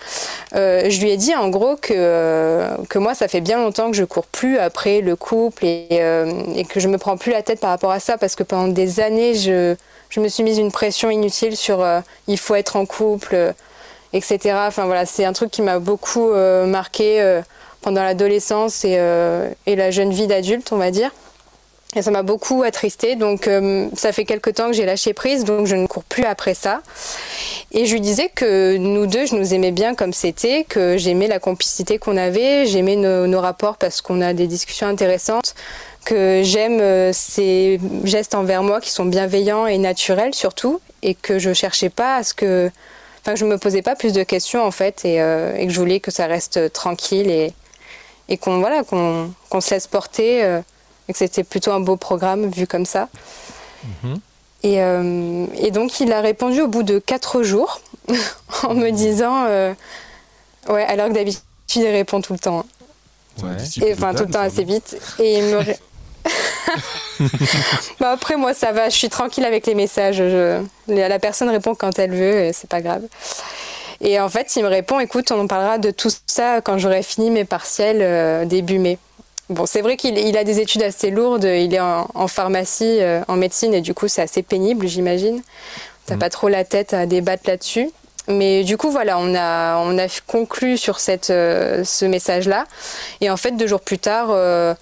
Euh, 0.54 0.88
je 0.88 1.00
lui 1.00 1.10
ai 1.10 1.16
dit 1.16 1.34
en 1.34 1.48
gros 1.48 1.76
que, 1.76 1.92
euh, 1.94 2.76
que 2.88 2.98
moi, 2.98 3.14
ça 3.14 3.28
fait 3.28 3.40
bien 3.40 3.58
longtemps 3.58 3.90
que 3.90 3.96
je 3.96 4.04
cours 4.04 4.26
plus 4.26 4.58
après 4.58 5.00
le 5.00 5.14
couple 5.16 5.64
et, 5.66 5.88
que 6.68 6.80
je 6.80 6.88
me 6.88 6.98
prends 6.98 7.16
plus 7.16 7.32
la 7.32 7.42
tête 7.42 7.60
par 7.60 7.70
rapport 7.70 7.90
à 7.90 8.00
ça 8.00 8.16
parce 8.18 8.34
que 8.34 8.42
pendant 8.42 8.68
des 8.68 9.00
années, 9.00 9.34
je, 9.34 9.74
je 10.08 10.20
me 10.20 10.28
suis 10.28 10.42
mise 10.42 10.58
une 10.58 10.72
pression 10.72 11.10
inutile 11.10 11.56
sur 11.56 11.84
il 12.26 12.38
faut 12.38 12.54
être 12.54 12.76
en 12.76 12.86
couple, 12.86 13.54
etc. 14.12 14.38
Enfin 14.66 14.86
voilà, 14.86 15.06
c'est 15.06 15.24
un 15.24 15.32
truc 15.32 15.50
qui 15.50 15.62
m'a 15.62 15.78
beaucoup 15.78 16.32
marqué 16.66 17.40
pendant 17.82 18.02
l'adolescence 18.02 18.84
et 18.84 18.96
la 18.96 19.90
jeune 19.90 20.12
vie 20.12 20.26
d'adulte, 20.26 20.72
on 20.72 20.78
va 20.78 20.90
dire. 20.90 21.10
Et 21.94 22.02
ça 22.02 22.10
m'a 22.10 22.22
beaucoup 22.22 22.62
attristée. 22.62 23.16
Donc, 23.16 23.46
euh, 23.46 23.88
ça 23.96 24.12
fait 24.12 24.24
quelque 24.24 24.50
temps 24.50 24.66
que 24.66 24.72
j'ai 24.74 24.84
lâché 24.84 25.14
prise, 25.14 25.44
donc 25.44 25.66
je 25.66 25.76
ne 25.76 25.86
cours 25.86 26.04
plus 26.04 26.24
après 26.24 26.54
ça. 26.54 26.80
Et 27.72 27.86
je 27.86 27.92
lui 27.92 28.00
disais 28.00 28.28
que 28.34 28.76
nous 28.76 29.06
deux, 29.06 29.26
je 29.26 29.34
nous 29.34 29.54
aimais 29.54 29.70
bien 29.70 29.94
comme 29.94 30.12
c'était, 30.12 30.64
que 30.64 30.98
j'aimais 30.98 31.28
la 31.28 31.38
complicité 31.38 31.98
qu'on 31.98 32.16
avait, 32.16 32.66
j'aimais 32.66 32.96
nos, 32.96 33.40
rapports 33.40 33.76
parce 33.76 34.00
qu'on 34.00 34.20
a 34.20 34.34
des 34.34 34.46
discussions 34.46 34.86
intéressantes, 34.88 35.54
que 36.04 36.42
j'aime 36.42 36.80
euh, 36.80 37.12
ces 37.12 37.80
gestes 38.04 38.34
envers 38.34 38.62
moi 38.62 38.80
qui 38.80 38.90
sont 38.90 39.04
bienveillants 39.04 39.66
et 39.66 39.78
naturels 39.78 40.34
surtout, 40.34 40.80
et 41.02 41.14
que 41.14 41.38
je 41.38 41.52
cherchais 41.52 41.90
pas 41.90 42.16
à 42.16 42.24
ce 42.24 42.34
que. 42.34 42.70
Enfin, 43.20 43.34
que 43.34 43.40
je 43.40 43.44
me 43.44 43.58
posais 43.58 43.82
pas 43.82 43.96
plus 43.96 44.12
de 44.12 44.22
questions 44.22 44.62
en 44.62 44.70
fait, 44.70 45.04
et, 45.04 45.20
euh, 45.20 45.64
que 45.64 45.70
je 45.70 45.78
voulais 45.78 46.00
que 46.00 46.10
ça 46.10 46.26
reste 46.26 46.72
tranquille 46.72 47.30
et, 47.30 48.36
qu'on 48.36 48.60
voilà, 48.60 48.82
qu'on 48.84 49.60
se 49.60 49.74
laisse 49.74 49.86
porter. 49.86 50.60
Et 51.08 51.12
que 51.12 51.18
c'était 51.18 51.44
plutôt 51.44 51.72
un 51.72 51.80
beau 51.80 51.96
programme 51.96 52.48
vu 52.50 52.66
comme 52.66 52.86
ça. 52.86 53.08
Mhm. 54.02 54.18
Et, 54.62 54.82
euh, 54.82 55.46
et 55.58 55.70
donc 55.70 56.00
il 56.00 56.12
a 56.12 56.20
répondu 56.20 56.60
au 56.62 56.68
bout 56.68 56.82
de 56.82 56.98
quatre 56.98 57.42
jours 57.42 57.80
en 58.64 58.74
me 58.74 58.90
disant 58.90 59.44
euh, 59.48 59.74
ouais 60.68 60.84
alors 60.84 61.08
que 61.08 61.12
d'habitude 61.14 61.42
il 61.76 61.86
répond 61.86 62.20
tout 62.20 62.32
le 62.32 62.38
temps 62.38 62.60
hein. 62.60 62.64
Ouais. 63.46 63.86
et 63.86 63.92
enfin 63.92 64.14
tout 64.14 64.24
le 64.24 64.30
temps 64.30 64.40
assez 64.40 64.64
vite 64.64 64.96
et 65.20 65.38
il 65.38 65.44
me 65.44 65.60
bah 68.00 68.10
après 68.12 68.36
moi 68.36 68.54
ça 68.54 68.72
va 68.72 68.88
je 68.88 68.96
suis 68.96 69.08
tranquille 69.08 69.44
avec 69.44 69.66
les 69.66 69.74
messages 69.74 70.16
je- 70.16 70.62
la 70.88 71.18
personne 71.18 71.48
répond 71.50 71.74
quand 71.74 71.98
elle 71.98 72.12
veut 72.12 72.44
et 72.46 72.52
c'est 72.52 72.68
pas 72.68 72.80
grave 72.80 73.02
et 74.00 74.18
en 74.20 74.28
fait 74.28 74.54
il 74.56 74.62
me 74.62 74.68
répond 74.68 74.98
écoute 75.00 75.30
on 75.30 75.40
en 75.40 75.46
parlera 75.46 75.78
de 75.78 75.90
tout 75.90 76.10
ça 76.26 76.60
quand 76.62 76.78
j'aurai 76.78 77.02
fini 77.02 77.30
mes 77.30 77.44
partiels 77.44 77.98
euh, 78.00 78.44
début 78.44 78.78
mai 78.78 78.98
Bon, 79.48 79.64
c'est 79.64 79.80
vrai 79.80 79.96
qu'il 79.96 80.18
il 80.18 80.36
a 80.36 80.42
des 80.44 80.58
études 80.60 80.82
assez 80.82 81.10
lourdes, 81.10 81.44
il 81.44 81.72
est 81.72 81.80
en, 81.80 82.08
en 82.14 82.26
pharmacie, 82.28 82.98
euh, 83.00 83.20
en 83.28 83.36
médecine, 83.36 83.74
et 83.74 83.80
du 83.80 83.94
coup, 83.94 84.08
c'est 84.08 84.22
assez 84.22 84.42
pénible, 84.42 84.88
j'imagine. 84.88 85.40
T'as 86.06 86.16
Mm. 86.16 86.18
pas 86.18 86.30
trop 86.30 86.48
la 86.48 86.64
tête 86.64 86.92
à 86.94 87.06
débattre 87.06 87.44
là-dessus. 87.46 87.90
Mais 88.28 88.64
du 88.64 88.76
coup, 88.76 88.90
voilà, 88.90 89.18
on 89.20 89.36
a, 89.36 89.78
on 89.78 89.96
a 89.98 90.06
conclu 90.26 90.76
sur 90.76 90.98
cette, 90.98 91.30
euh, 91.30 91.84
ce 91.84 92.04
message-là. 92.04 92.64
Et 93.20 93.30
en 93.30 93.36
fait, 93.36 93.52
deux 93.52 93.68
jours 93.68 93.80
plus 93.80 94.00
tard, 94.00 94.28
euh, 94.30 94.74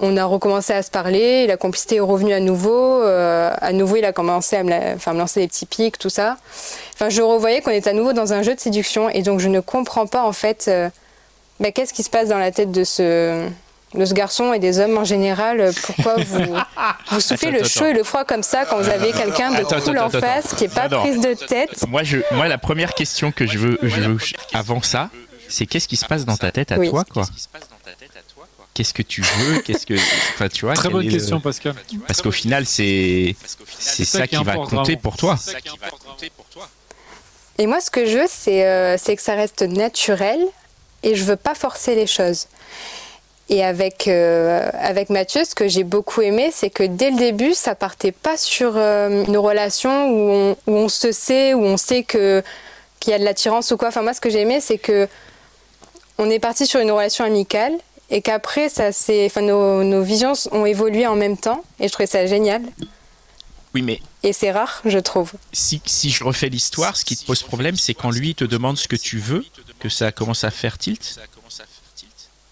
on 0.00 0.16
a 0.16 0.24
recommencé 0.24 0.72
à 0.72 0.82
se 0.82 0.90
parler, 0.90 1.46
la 1.46 1.56
complicité 1.56 1.96
est 1.96 2.00
revenue 2.00 2.32
à 2.32 2.40
nouveau. 2.40 3.00
euh, 3.02 3.52
à 3.60 3.72
nouveau, 3.72 3.96
il 3.96 4.04
a 4.04 4.12
commencé 4.12 4.56
à 4.56 4.64
me, 4.64 4.70
la- 4.70 4.94
enfin, 4.96 5.12
me 5.12 5.18
lancer 5.18 5.38
des 5.40 5.46
petits 5.46 5.66
pics, 5.66 5.96
tout 5.96 6.10
ça. 6.10 6.38
Enfin, 6.94 7.08
je 7.08 7.22
revoyais 7.22 7.60
qu'on 7.60 7.70
était 7.70 7.90
à 7.90 7.92
nouveau 7.92 8.12
dans 8.12 8.32
un 8.32 8.42
jeu 8.42 8.56
de 8.56 8.60
séduction. 8.60 9.08
Et 9.10 9.22
donc, 9.22 9.38
je 9.38 9.48
ne 9.48 9.60
comprends 9.60 10.06
pas, 10.08 10.24
en 10.24 10.32
fait, 10.32 10.68
bah, 11.60 11.70
qu'est-ce 11.70 11.92
qui 11.94 12.02
se 12.02 12.10
passe 12.10 12.28
dans 12.28 12.38
la 12.38 12.50
tête 12.50 12.72
de 12.72 12.82
ce, 12.82 13.48
de 13.94 14.04
ce 14.04 14.12
garçon 14.14 14.52
et 14.52 14.58
des 14.58 14.78
hommes 14.80 14.98
en 14.98 15.04
général. 15.04 15.60
euh, 15.60 15.72
Pourquoi 15.82 16.16
vous, 16.16 16.56
vous 17.10 17.20
soufflez 17.20 17.48
Attends, 17.48 17.58
le 17.58 17.64
chaud 17.64 17.86
et 17.86 17.92
le 17.94 18.04
froid 18.04 18.24
comme 18.24 18.42
ça 18.42 18.66
quand 18.66 18.78
vous 18.80 18.88
avez 18.88 19.12
quelqu'un 19.12 19.50
de 19.52 19.56
Attends, 19.56 19.80
cool 19.80 19.96
attends, 19.98 20.04
en 20.04 20.08
attends, 20.08 20.20
face, 20.20 20.54
qui 20.54 20.64
est 20.64 20.74
pas 20.74 20.88
prise 20.88 21.20
de 21.20 21.34
tête 21.34 21.86
Moi, 21.88 22.02
je, 22.02 22.18
moi, 22.32 22.48
la 22.48 22.58
première 22.58 22.94
question 22.94 23.32
que 23.32 23.46
je 23.46 23.58
veux, 23.58 23.78
je 23.82 24.00
veux 24.00 24.18
avant 24.52 24.82
ça, 24.82 25.10
c'est 25.48 25.64
qu'est-ce 25.66 25.88
qui 25.88 25.96
se 25.96 26.04
passe 26.06 26.24
dans 26.26 26.36
ta 26.36 26.50
tête 26.52 26.70
à 26.72 26.78
Oui. 26.78 26.90
toi, 26.90 27.04
quoi 27.10 27.24
Qu'est-ce 28.74 28.94
que 28.94 29.02
tu 29.02 29.22
veux 29.22 29.58
Qu'est-ce 29.62 29.86
que, 29.86 29.94
enfin, 29.94 30.48
tu 30.48 30.64
vois 30.64 30.74
Très 30.74 30.88
bonne 30.88 31.04
le- 31.04 31.10
question, 31.10 31.40
Pascal. 31.40 31.74
Parce 32.06 32.22
qu'au 32.22 32.30
final, 32.30 32.64
c'est, 32.64 33.34
c'est 33.76 34.04
ça 34.04 34.18
ça 34.18 34.26
qui 34.28 34.36
qui 34.36 34.44
va 34.44 34.52
compter 34.54 34.74
vraiment. 34.76 35.00
pour 35.02 35.16
toi. 35.16 35.36
Et 37.58 37.66
moi, 37.66 37.80
ce 37.80 37.90
que 37.90 38.06
je 38.06 38.18
veux, 38.18 38.26
c'est 38.28 38.64
euh, 38.64 38.96
c'est 38.96 39.16
que 39.16 39.22
ça 39.22 39.34
reste 39.34 39.62
naturel 39.62 40.38
et 41.02 41.16
je 41.16 41.24
veux 41.24 41.34
pas 41.34 41.56
forcer 41.56 41.96
les 41.96 42.06
choses. 42.06 42.46
Et 43.50 43.64
avec, 43.64 44.08
euh, 44.08 44.70
avec 44.74 45.08
Mathieu, 45.08 45.42
ce 45.44 45.54
que 45.54 45.68
j'ai 45.68 45.84
beaucoup 45.84 46.20
aimé, 46.20 46.50
c'est 46.52 46.68
que 46.68 46.82
dès 46.82 47.10
le 47.10 47.16
début, 47.16 47.54
ça 47.54 47.74
partait 47.74 48.12
pas 48.12 48.36
sur 48.36 48.76
euh, 48.76 49.24
une 49.24 49.38
relation 49.38 50.10
où 50.10 50.30
on, 50.30 50.56
où 50.66 50.76
on 50.76 50.88
se 50.90 51.12
sait, 51.12 51.54
où 51.54 51.62
on 51.62 51.78
sait 51.78 52.02
que 52.02 52.42
qu'il 53.00 53.12
y 53.12 53.14
a 53.14 53.18
de 53.18 53.24
l'attirance 53.24 53.70
ou 53.70 53.76
quoi. 53.76 53.88
Enfin, 53.88 54.02
moi, 54.02 54.12
ce 54.12 54.20
que 54.20 54.28
j'ai 54.28 54.40
aimé, 54.40 54.60
c'est 54.60 54.76
que 54.76 55.08
on 56.18 56.28
est 56.28 56.40
parti 56.40 56.66
sur 56.66 56.80
une 56.80 56.90
relation 56.90 57.24
amicale 57.24 57.72
et 58.10 58.22
qu'après, 58.22 58.68
ça 58.68 58.88
enfin, 58.88 59.40
nos, 59.40 59.84
nos 59.84 60.02
visions 60.02 60.32
ont 60.52 60.66
évolué 60.66 61.06
en 61.06 61.16
même 61.16 61.36
temps. 61.38 61.64
Et 61.80 61.88
je 61.88 61.92
trouvais 61.92 62.06
ça 62.06 62.26
génial. 62.26 62.62
Oui, 63.74 63.82
mais 63.82 64.00
Et 64.22 64.32
c'est 64.32 64.50
rare, 64.50 64.80
je 64.84 64.98
trouve. 64.98 65.32
si, 65.52 65.80
si 65.84 66.10
je 66.10 66.24
refais 66.24 66.48
l'histoire, 66.48 66.96
ce 66.96 67.04
qui 67.04 67.16
te 67.16 67.24
pose 67.24 67.42
problème, 67.42 67.76
c'est 67.76 67.94
quand 67.94 68.10
lui 68.10 68.34
te 68.34 68.44
demande 68.44 68.76
ce 68.78 68.88
que 68.88 68.96
tu 68.96 69.18
veux, 69.18 69.44
que 69.78 69.88
ça 69.88 70.10
commence 70.10 70.44
à 70.44 70.50
faire 70.50 70.76
tilt. 70.78 71.18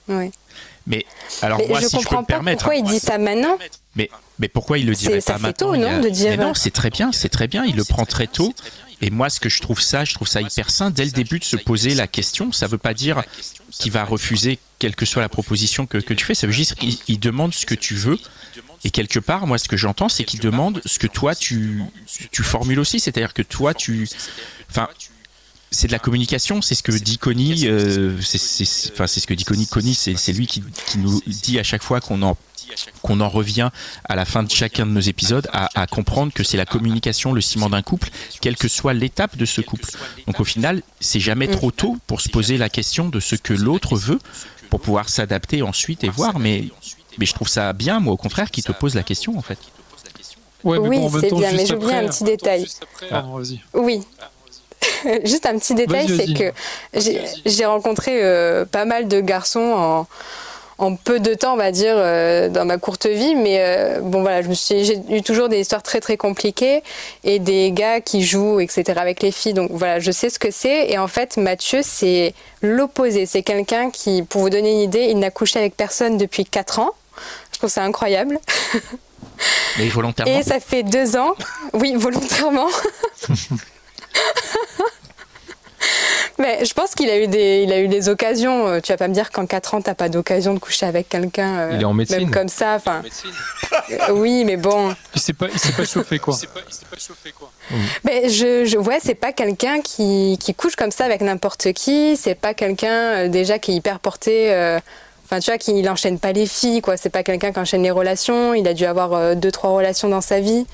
Ouais. 0.09 0.31
Mais 0.87 1.05
alors 1.43 1.59
Mais 1.59 1.67
moi, 1.69 1.81
je 1.81 1.87
si 1.87 1.91
je 1.91 1.97
peux 1.97 2.03
comprends 2.05 2.21
me 2.21 2.27
pas 2.27 2.35
permettre, 2.35 2.63
pourquoi 2.65 2.77
il 2.77 2.85
dit 2.85 3.01
ça 3.01 3.19
maintenant. 3.19 3.59
Mais, 3.97 4.09
mais 4.39 4.49
pourquoi 4.49 4.79
il 4.79 4.87
le 4.87 4.95
dirait 4.95 5.21
pas 5.21 5.35
fait 5.35 5.41
maintenant 5.41 5.73
tôt, 5.73 5.77
non, 5.77 5.89
a- 5.89 6.01
de 6.01 6.09
dire- 6.09 6.31
Mais 6.31 6.37
non, 6.37 6.55
c'est 6.55 6.71
très 6.71 6.91
bien, 6.91 7.11
c'est 7.13 7.29
très 7.29 7.49
bien. 7.49 7.65
Il 7.65 7.77
le 7.77 7.85
prend 7.85 8.05
très 8.07 8.27
tôt. 8.27 8.55
Et 9.03 9.11
moi, 9.11 9.29
ce 9.29 9.41
que 9.41 9.49
je 9.51 9.61
trouve 9.61 9.81
ça, 9.81 10.05
je 10.07 10.15
trouve 10.15 10.29
ça 10.29 10.41
hyper 10.41 10.71
sain 10.71 10.91
dès 10.91 11.05
le 11.05 11.11
début 11.11 11.39
de 11.39 11.45
se 11.45 11.57
poser 11.57 11.95
la 11.95 12.07
question. 12.07 12.51
Ça 12.53 12.67
veut 12.67 12.79
pas 12.79 12.95
dire 12.95 13.23
qu'il 13.71 13.93
va 13.93 14.05
refuser 14.05 14.59
quelle 14.79 14.95
que 14.97 15.05
soit 15.05 15.21
la 15.23 15.29
proposition 15.29 15.87
que, 15.87 15.99
que 15.99 16.15
tu 16.15 16.25
fais. 16.25 16.35
Ça 16.35 16.47
veut 16.47 16.53
juste 16.53 16.77
qu'il 16.77 16.97
il 17.09 17.19
demande 17.21 17.53
ce 17.53 17.67
que 17.67 17.75
tu 17.75 17.95
veux. 17.95 18.19
Et 18.85 18.91
quelque 18.91 19.19
part, 19.19 19.47
moi, 19.47 19.59
ce 19.59 19.69
que 19.69 19.77
j'entends, 19.77 20.09
c'est 20.09 20.25
qu'il 20.25 20.41
demande 20.41 20.81
ce 20.87 20.99
que 20.99 21.07
toi 21.09 21.35
tu 21.35 21.83
tu 22.31 22.43
formules 22.43 22.79
aussi. 22.79 23.01
C'est-à-dire 23.01 23.35
que 23.35 23.43
toi, 23.43 23.75
tu, 23.75 24.09
enfin, 24.71 24.89
c'est 25.71 25.89
de 25.89 25.93
la 25.93 25.99
communication, 25.99 26.63
c'est 26.63 26.75
ce 26.75 26.83
que 26.83 26.93
dit 26.93 27.19
Connie, 27.19 27.67
euh, 27.67 28.17
c'est 28.21 28.39
ce 28.39 29.27
que 29.27 29.35
dit 29.35 29.45
Connie. 29.45 29.67
Connie, 29.67 29.95
c'est 29.95 30.33
lui 30.33 30.47
qui, 30.47 30.63
qui, 30.87 30.99
nous 30.99 31.21
dit 31.27 31.59
à 31.59 31.63
chaque 31.63 31.83
fois 31.83 32.01
qu'on 32.01 32.23
en 32.23 32.37
qu'on 33.01 33.21
en 33.21 33.29
revient 33.29 33.71
à 34.05 34.17
la 34.17 34.25
fin 34.25 34.43
de 34.43 34.51
chacun 34.51 34.87
de 34.87 34.91
nos 34.91 35.01
épisodes 35.01 35.49
à, 35.53 35.69
à 35.81 35.87
comprendre 35.87 36.33
que 36.33 36.43
c'est 36.43 36.57
la 36.57 36.67
communication 36.67 37.33
le 37.33 37.41
ciment 37.41 37.71
d'un 37.71 37.83
couple, 37.83 38.09
quelle 38.41 38.57
que 38.57 38.67
soit 38.67 38.93
l'étape 38.93 39.37
de 39.37 39.45
ce 39.45 39.61
couple. 39.61 39.89
Donc 40.27 40.41
au 40.41 40.45
final, 40.45 40.83
c'est 41.01 41.21
jamais 41.21 41.47
trop 41.47 41.71
tôt 41.71 41.97
pour 42.09 42.21
se 42.21 42.29
poser 42.29 42.59
la 42.59 42.69
question 42.69 43.09
de 43.09 43.21
ce 43.21 43.37
que 43.37 43.53
l'autre 43.53 43.97
veut 43.97 44.19
pour 44.69 44.81
pouvoir 44.81 45.09
s'adapter 45.09 45.63
ensuite 45.63 46.03
et 46.05 46.09
voir. 46.09 46.39
Mais, 46.39 46.65
mais 47.19 47.27
je 47.27 47.35
trouve 47.35 47.49
ça 47.49 47.73
bien, 47.73 48.01
moi, 48.01 48.13
au 48.13 48.17
contraire, 48.17 48.51
qui 48.51 48.63
te 48.63 48.73
pose 48.73 48.95
la 48.95 49.03
question 49.03 49.39
en 49.39 49.43
fait. 49.43 49.59
Ouais, 50.65 50.79
oui, 50.79 50.99
c'est 51.21 51.33
bien, 51.33 51.53
mais 51.53 51.67
j'oublie 51.67 51.95
un 51.95 52.09
petit 52.09 52.25
détail. 52.25 52.67
Ah. 53.13 53.25
oui, 53.75 54.03
juste 55.25 55.47
un 55.47 55.59
petit 55.59 55.75
détail, 55.75 56.09
c'est 56.09 56.33
que 56.33 56.53
j'ai 57.45 57.65
rencontré 57.65 58.21
euh, 58.23 58.65
pas 58.65 58.85
mal 58.85 59.09
de 59.09 59.21
garçons 59.21 59.73
en, 59.75 60.07
en, 60.79 60.97
peu 60.97 61.21
de 61.21 61.35
temps, 61.35 61.55
on 61.55 61.57
va 61.57 61.71
dire, 61.71 61.95
euh, 61.97 62.49
dans 62.49 62.65
ma 62.65 62.79
courte 62.79 63.07
vie. 63.07 63.35
Mais 63.35 63.59
euh, 63.61 64.01
bon, 64.01 64.23
voilà, 64.23 64.43
j'ai 64.43 64.99
eu 65.11 65.23
toujours 65.23 65.49
des 65.49 65.61
histoires 65.61 65.83
très 65.83 66.01
très 66.01 66.17
compliquées 66.17 66.83
et 67.25 67.39
des 67.39 67.73
gars 67.73 68.01
qui 68.01 68.23
jouent, 68.23 68.61
etc., 68.61 68.85
avec 68.97 69.23
les 69.23 69.33
filles. 69.33 69.55
Donc 69.55 69.71
voilà, 69.73 69.99
je 69.99 70.11
sais 70.11 70.31
ce 70.31 70.39
que 70.39 70.51
c'est. 70.51 70.91
Et 70.91 70.99
en 70.99 71.09
fait, 71.09 71.37
Mathieu, 71.37 71.81
c'est 71.83 72.35
l'opposé. 72.63 73.27
C'est 73.27 73.43
quelqu'un 73.43 73.91
qui, 73.91 74.23
pour 74.23 74.43
vous 74.43 74.51
donner 74.51 74.73
une 74.73 74.81
idée, 74.81 75.07
il 75.11 75.19
n'a 75.19 75.31
couché 75.31 75.59
avec 75.59 75.77
personne 75.77 76.17
depuis 76.19 76.45
4 76.45 76.81
ans. 76.81 76.91
Je 77.53 77.59
trouve 77.59 77.71
ça 77.71 77.83
incroyable. 77.83 78.39
Mais 79.79 79.89
volontairement. 79.89 80.39
Et 80.39 80.43
ça 80.43 80.61
fait 80.61 80.83
deux 80.83 81.17
ans, 81.17 81.35
oui, 81.75 81.95
volontairement. 81.97 82.69
Mais 86.39 86.65
je 86.65 86.75
pense 86.75 86.95
qu'il 86.95 87.09
a 87.09 87.19
eu 87.19 87.29
des, 87.29 87.63
il 87.63 87.73
a 87.73 87.81
eu 87.81 87.89
des 87.89 88.09
occasions. 88.09 88.67
Euh, 88.67 88.81
tu 88.81 88.93
vas 88.93 88.99
pas 88.99 89.09
me 89.09 89.15
dire 89.15 89.31
qu'en 89.31 89.47
4 89.47 89.75
ans, 89.75 89.81
t'as 89.81 89.95
pas 89.95 90.09
d'occasion 90.09 90.53
de 90.53 90.59
coucher 90.59 90.87
avec 90.87 91.09
quelqu'un. 91.09 91.59
Euh, 91.59 91.71
il 91.75 91.81
est 91.81 91.85
en 91.85 91.95
médecine. 91.95 92.19
Même 92.19 92.31
comme 92.31 92.49
ça. 92.49 92.75
Enfin. 92.75 93.03
Euh, 93.91 94.13
oui, 94.13 94.45
mais 94.45 94.57
bon. 94.57 94.95
Il 95.15 95.21
s'est 95.21 95.33
pas, 95.33 95.47
il 95.53 95.59
s'est 95.59 95.73
pas 95.73 95.85
chauffé 95.85 96.19
quoi. 96.19 96.37
Mais 98.05 98.29
je, 98.29 98.65
je 98.65 98.77
ouais, 98.77 98.99
c'est 99.03 99.15
pas 99.15 99.33
quelqu'un 99.33 99.81
qui, 99.81 100.39
qui 100.41 100.55
couche 100.55 100.77
comme 100.77 100.91
ça 100.91 101.05
avec 101.05 101.23
n'importe 101.23 101.73
qui. 101.73 102.17
C'est 102.17 102.35
pas 102.35 102.55
quelqu'un 102.55 103.29
déjà 103.29 103.59
qui 103.59 103.73
est 103.73 103.75
hyper 103.75 103.99
porté. 103.99 104.51
Enfin, 105.25 105.41
tu 105.41 105.51
vois, 105.51 105.59
qu'il 105.59 105.83
n'enchaîne 105.83 106.21
pas 106.21 106.33
les 106.33 106.47
filles, 106.47 106.83
quoi. 106.83 106.97
C'est 106.97 107.11
pas 107.11 107.25
quelqu'un 107.25 107.51
qui 107.51 107.59
enchaîne 107.59 107.83
les 107.83 107.91
relations. 107.91 108.55
Il 108.55 108.69
a 108.69 108.75
dû 108.75 108.85
avoir 108.85 109.35
deux, 109.35 109.51
trois 109.51 109.71
relations 109.71 110.09
dans 110.09 110.21
sa 110.21 110.39
vie. 110.39 110.67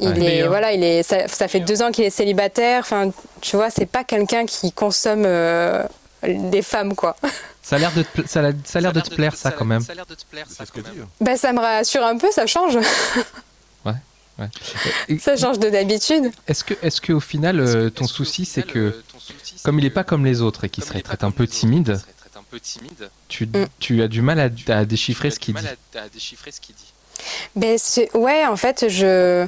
Il 0.00 0.24
est, 0.24 0.46
voilà, 0.46 0.72
il 0.72 0.82
est, 0.82 1.02
ça, 1.02 1.48
fait 1.48 1.60
deux 1.60 1.82
ans 1.82 1.90
qu'il 1.90 2.04
est 2.04 2.10
célibataire. 2.10 2.80
Enfin, 2.80 3.10
tu 3.40 3.56
vois, 3.56 3.70
c'est 3.70 3.86
pas 3.86 4.04
quelqu'un 4.04 4.46
qui 4.46 4.72
consomme 4.72 5.24
euh, 5.26 5.84
des 6.22 6.62
femmes, 6.62 6.94
quoi. 6.94 7.16
Ça 7.62 7.76
a 7.76 7.78
l'air 7.78 7.92
de, 7.92 8.02
te, 8.02 8.26
ça, 8.26 8.40
a, 8.40 8.80
l'air 8.80 8.92
de 8.92 9.00
te 9.00 9.14
plaire, 9.14 9.36
ça, 9.36 9.52
quand 9.52 9.66
même. 9.66 9.82
Ça 9.82 9.92
Ben, 11.20 11.36
ça 11.36 11.52
me 11.52 11.60
rassure 11.60 12.04
un 12.04 12.16
peu, 12.16 12.28
ça 12.32 12.46
change. 12.46 12.76
ouais. 13.84 13.92
Ouais. 14.38 15.18
Ça 15.18 15.36
change 15.36 15.58
de 15.58 15.68
d'habitude. 15.68 16.32
Est-ce 16.48 16.64
que, 16.64 16.74
est-ce 16.82 17.00
que 17.00 17.12
au 17.12 17.20
final, 17.20 17.60
euh, 17.60 17.90
ton 17.90 18.06
souci, 18.06 18.44
c'est 18.46 18.62
que, 18.62 19.00
comme 19.62 19.78
il 19.78 19.82
n'est 19.82 19.90
pas 19.90 20.04
comme 20.04 20.24
les 20.24 20.40
autres 20.40 20.64
et 20.64 20.68
qu'il 20.68 20.82
serait 20.82 21.02
traite 21.02 21.22
un 21.22 21.30
peu 21.30 21.46
timide, 21.46 22.00
tu, 23.28 23.46
mm. 23.46 23.66
tu 23.78 24.02
as 24.02 24.08
du 24.08 24.22
mal 24.22 24.40
à, 24.40 24.48
à 24.74 24.84
déchiffrer 24.84 25.30
ce 25.30 25.38
qu'il 25.38 25.54
dit. 25.54 25.62
Ben, 27.54 27.78
ouais, 28.14 28.46
en 28.46 28.56
fait, 28.56 28.88
je 28.88 29.46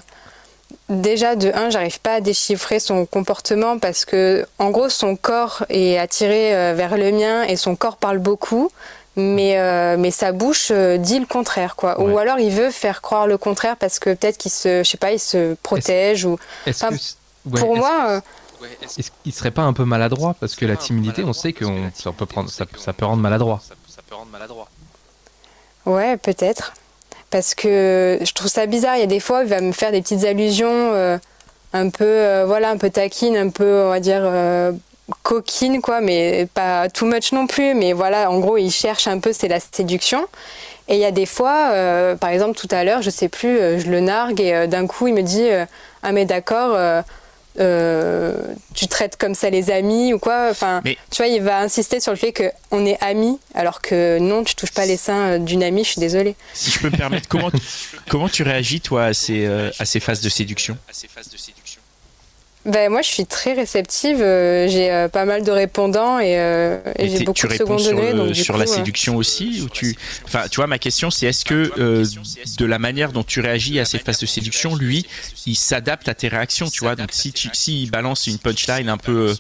Déjà, 0.89 1.37
de 1.37 1.51
un, 1.55 1.71
j'arrive 1.71 2.01
pas 2.01 2.15
à 2.15 2.21
déchiffrer 2.21 2.79
son 2.79 3.07
comportement 3.07 3.79
parce 3.79 4.05
que, 4.05 4.47
en 4.59 4.71
gros, 4.71 4.89
son 4.89 5.17
corps 5.17 5.65
est 5.69 5.99
attiré 5.99 6.55
euh, 6.55 6.75
vers 6.75 6.97
le 6.97 7.13
mien 7.13 7.45
et 7.45 7.57
son 7.57 7.77
corps 7.77 7.97
parle 7.97 8.19
beaucoup, 8.19 8.71
mais, 9.17 9.59
euh, 9.59 9.97
mais 9.99 10.11
sa 10.11 10.33
bouche 10.33 10.69
euh, 10.71 10.99
dit 10.99 11.19
le 11.19 11.27
contraire, 11.27 11.77
quoi. 11.77 12.01
Ou 12.01 12.19
alors 12.19 12.39
il 12.39 12.51
veut 12.51 12.71
faire 12.71 13.03
croire 13.03 13.27
le 13.27 13.39
contraire 13.39 13.77
parce 13.77 13.99
que 13.99 14.11
peut-être 14.15 14.39
qu'il 14.39 14.51
se, 14.51 14.83
je 14.85 14.89
sais 14.89 14.99
pas, 14.99 15.13
il 15.13 15.19
se 15.19 15.55
protège 15.63 16.25
ou. 16.25 16.39
pour 17.55 17.77
moi. 17.77 18.23
Est-ce 18.81 19.11
qu'il 19.25 19.33
serait 19.33 19.51
pas 19.51 19.63
un 19.63 19.73
peu 19.73 19.85
maladroit? 19.85 20.37
Parce 20.39 20.55
que 20.55 20.65
la 20.65 20.77
timidité, 20.77 21.25
on 21.25 21.33
sait 21.33 21.53
que 21.53 21.65
ça 21.95 22.13
peut 22.13 22.27
prendre, 22.27 22.49
ça, 22.49 22.65
ça 22.79 22.93
peut 22.93 23.05
rendre 23.05 23.23
maladroit. 23.23 23.61
Ouais, 25.85 26.17
peut-être 26.17 26.73
parce 27.33 27.55
que 27.55 28.19
je 28.23 28.33
trouve 28.35 28.49
ça 28.49 28.67
bizarre. 28.67 28.97
Il 28.97 29.01
y 29.01 29.05
a 29.05 29.07
des 29.07 29.19
fois, 29.19 29.43
il 29.43 29.49
va 29.49 29.61
me 29.61 29.73
faire 29.73 29.91
des 29.91 30.03
petites 30.03 30.25
allusions 30.25 30.69
euh, 30.69 31.19
un 31.73 31.89
peu, 31.89 32.05
euh, 32.05 32.45
voilà, 32.47 32.71
un 32.71 32.77
peu 32.77 32.91
taquine, 32.91 33.37
un 33.37 33.49
peu, 33.49 33.85
on 33.87 33.89
va 33.89 33.99
dire, 33.99 34.21
euh, 34.23 34.71
coquine, 35.23 35.81
quoi, 35.81 36.01
mais 36.01 36.47
pas 36.55 36.91
too 36.91 37.07
much 37.07 37.33
non 37.33 37.47
plus. 37.47 37.75
Mais 37.75 37.95
voilà, 37.95 38.31
en 38.31 38.39
gros, 38.39 38.59
il 38.59 38.71
cherche 38.71 39.09
un 39.09 39.19
peu, 39.19 39.33
c'est 39.33 39.49
la 39.49 39.59
séduction. 39.59 40.27
Et 40.89 40.95
il 40.95 41.01
y 41.01 41.07
a 41.07 41.11
des 41.11 41.27
fois, 41.27 41.71
par 42.21 42.31
exemple, 42.31 42.59
tout 42.59 42.69
à 42.71 42.83
l'heure, 42.83 43.03
je 43.03 43.09
sais 43.09 43.29
plus, 43.29 43.81
je 43.81 43.89
le 43.89 44.01
nargue 44.01 44.41
et 44.41 44.67
d'un 44.67 44.87
coup, 44.89 45.07
il 45.07 45.15
me 45.15 45.23
dit 45.23 45.49
Ah, 46.03 46.11
mais 46.11 46.25
d'accord 46.25 46.77
euh, 47.61 48.35
tu 48.75 48.87
traites 48.87 49.17
comme 49.17 49.35
ça 49.35 49.51
les 49.51 49.71
amis 49.71 50.15
ou 50.15 50.19
quoi. 50.19 50.49
Enfin, 50.51 50.83
tu 50.85 51.17
vois, 51.17 51.27
il 51.27 51.43
va 51.43 51.61
insister 51.61 52.01
sur 52.01 52.13
le 52.13 52.19
fait 52.19 52.33
qu'on 52.33 52.87
est 52.87 52.99
amis, 53.03 53.39
alors 53.55 53.81
que 53.83 54.19
non, 54.19 54.45
tu 54.45 54.55
touches 54.55 54.73
pas 54.73 54.87
les 54.87 54.97
seins 54.97 55.39
d'une 55.39 55.63
amie. 55.63 55.85
Je 55.85 55.91
suis 55.91 56.01
désolée. 56.01 56.35
Si 56.55 56.71
je 56.71 56.81
peux 56.81 56.91
me 56.91 56.97
permettre, 56.97 57.29
comment 57.29 57.51
tu, 57.51 57.61
comment 58.09 58.29
tu 58.29 58.43
réagis 58.43 58.81
toi 58.81 59.05
à 59.05 59.13
ces, 59.15 59.47
euh, 59.47 59.71
à 59.79 59.85
ces 59.85 60.01
phases 60.01 60.21
de 60.21 60.29
séduction 60.29 60.77
ben, 62.65 62.91
moi, 62.91 63.03
je 63.03 63.09
suis 63.09 63.27
très 63.27 63.55
réceptive. 63.55 64.21
Euh, 64.21 64.69
j'ai 64.69 64.91
euh, 64.91 65.09
pas 65.09 65.25
mal 65.25 65.43
de 65.43 65.51
répondants 65.51 66.21
et, 66.21 66.39
euh, 66.39 66.79
j'ai 66.99 67.25
beaucoup 67.25 67.47
de 67.49 67.53
second 67.55 67.77
degré. 67.77 68.09
Sur, 68.09 68.17
donc, 68.17 68.37
sur 68.37 68.57
la 68.57 68.67
séduction 68.67 69.17
aussi 69.17 69.61
ou 69.63 69.69
tu... 69.69 69.97
Enfin, 70.25 70.45
tu 70.49 70.57
vois, 70.57 70.69
ma 70.69 70.79
question, 70.79 71.11
c'est 71.11 71.27
est-ce 71.27 71.45
que 71.45 71.73
de 71.77 72.65
la 72.65 72.79
manière 72.79 73.13
dont 73.13 73.25
tu 73.25 73.41
réagis 73.41 73.81
à 73.81 73.85
ces 73.85 73.99
phases 73.99 74.21
de 74.21 74.27
séduction, 74.27 74.77
lui, 74.77 75.07
il 75.47 75.57
s'adapte 75.57 76.09
à 76.09 76.15
tes 76.15 76.29
réactions, 76.29 76.71
tu 76.71 76.81
vois? 76.81 76.95
Donc, 76.95 77.11
si 77.13 77.33
tu 77.33 77.49
si 77.53 77.83
il 77.83 77.91
balance 77.91 78.27
une 78.27 78.39
punchline 78.39 78.89
un 78.89 78.97
peu 78.97 79.35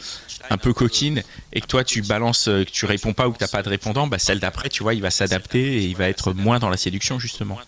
un 0.51 0.59
peu 0.59 0.73
coquine 0.73 1.23
et 1.53 1.61
que 1.61 1.67
toi 1.67 1.85
tu 1.85 2.03
balances, 2.03 2.47
que 2.47 2.65
tu 2.65 2.85
réponds 2.85 3.13
pas 3.13 3.29
ou 3.29 3.33
que 3.33 3.39
t'as 3.39 3.47
pas 3.47 3.63
de 3.63 3.69
répondant, 3.69 4.07
bah 4.07 4.19
celle 4.19 4.41
d'après, 4.41 4.69
tu 4.69 4.83
vois, 4.83 4.95
il 4.95 5.01
va 5.01 5.11
s'adapter 5.11 5.61
et 5.61 5.85
il 5.85 5.97
va 5.97 6.09
être 6.09 6.33
moins 6.33 6.59
dans 6.59 6.69
la 6.69 6.77
séduction 6.77 7.19
justement 7.19 7.59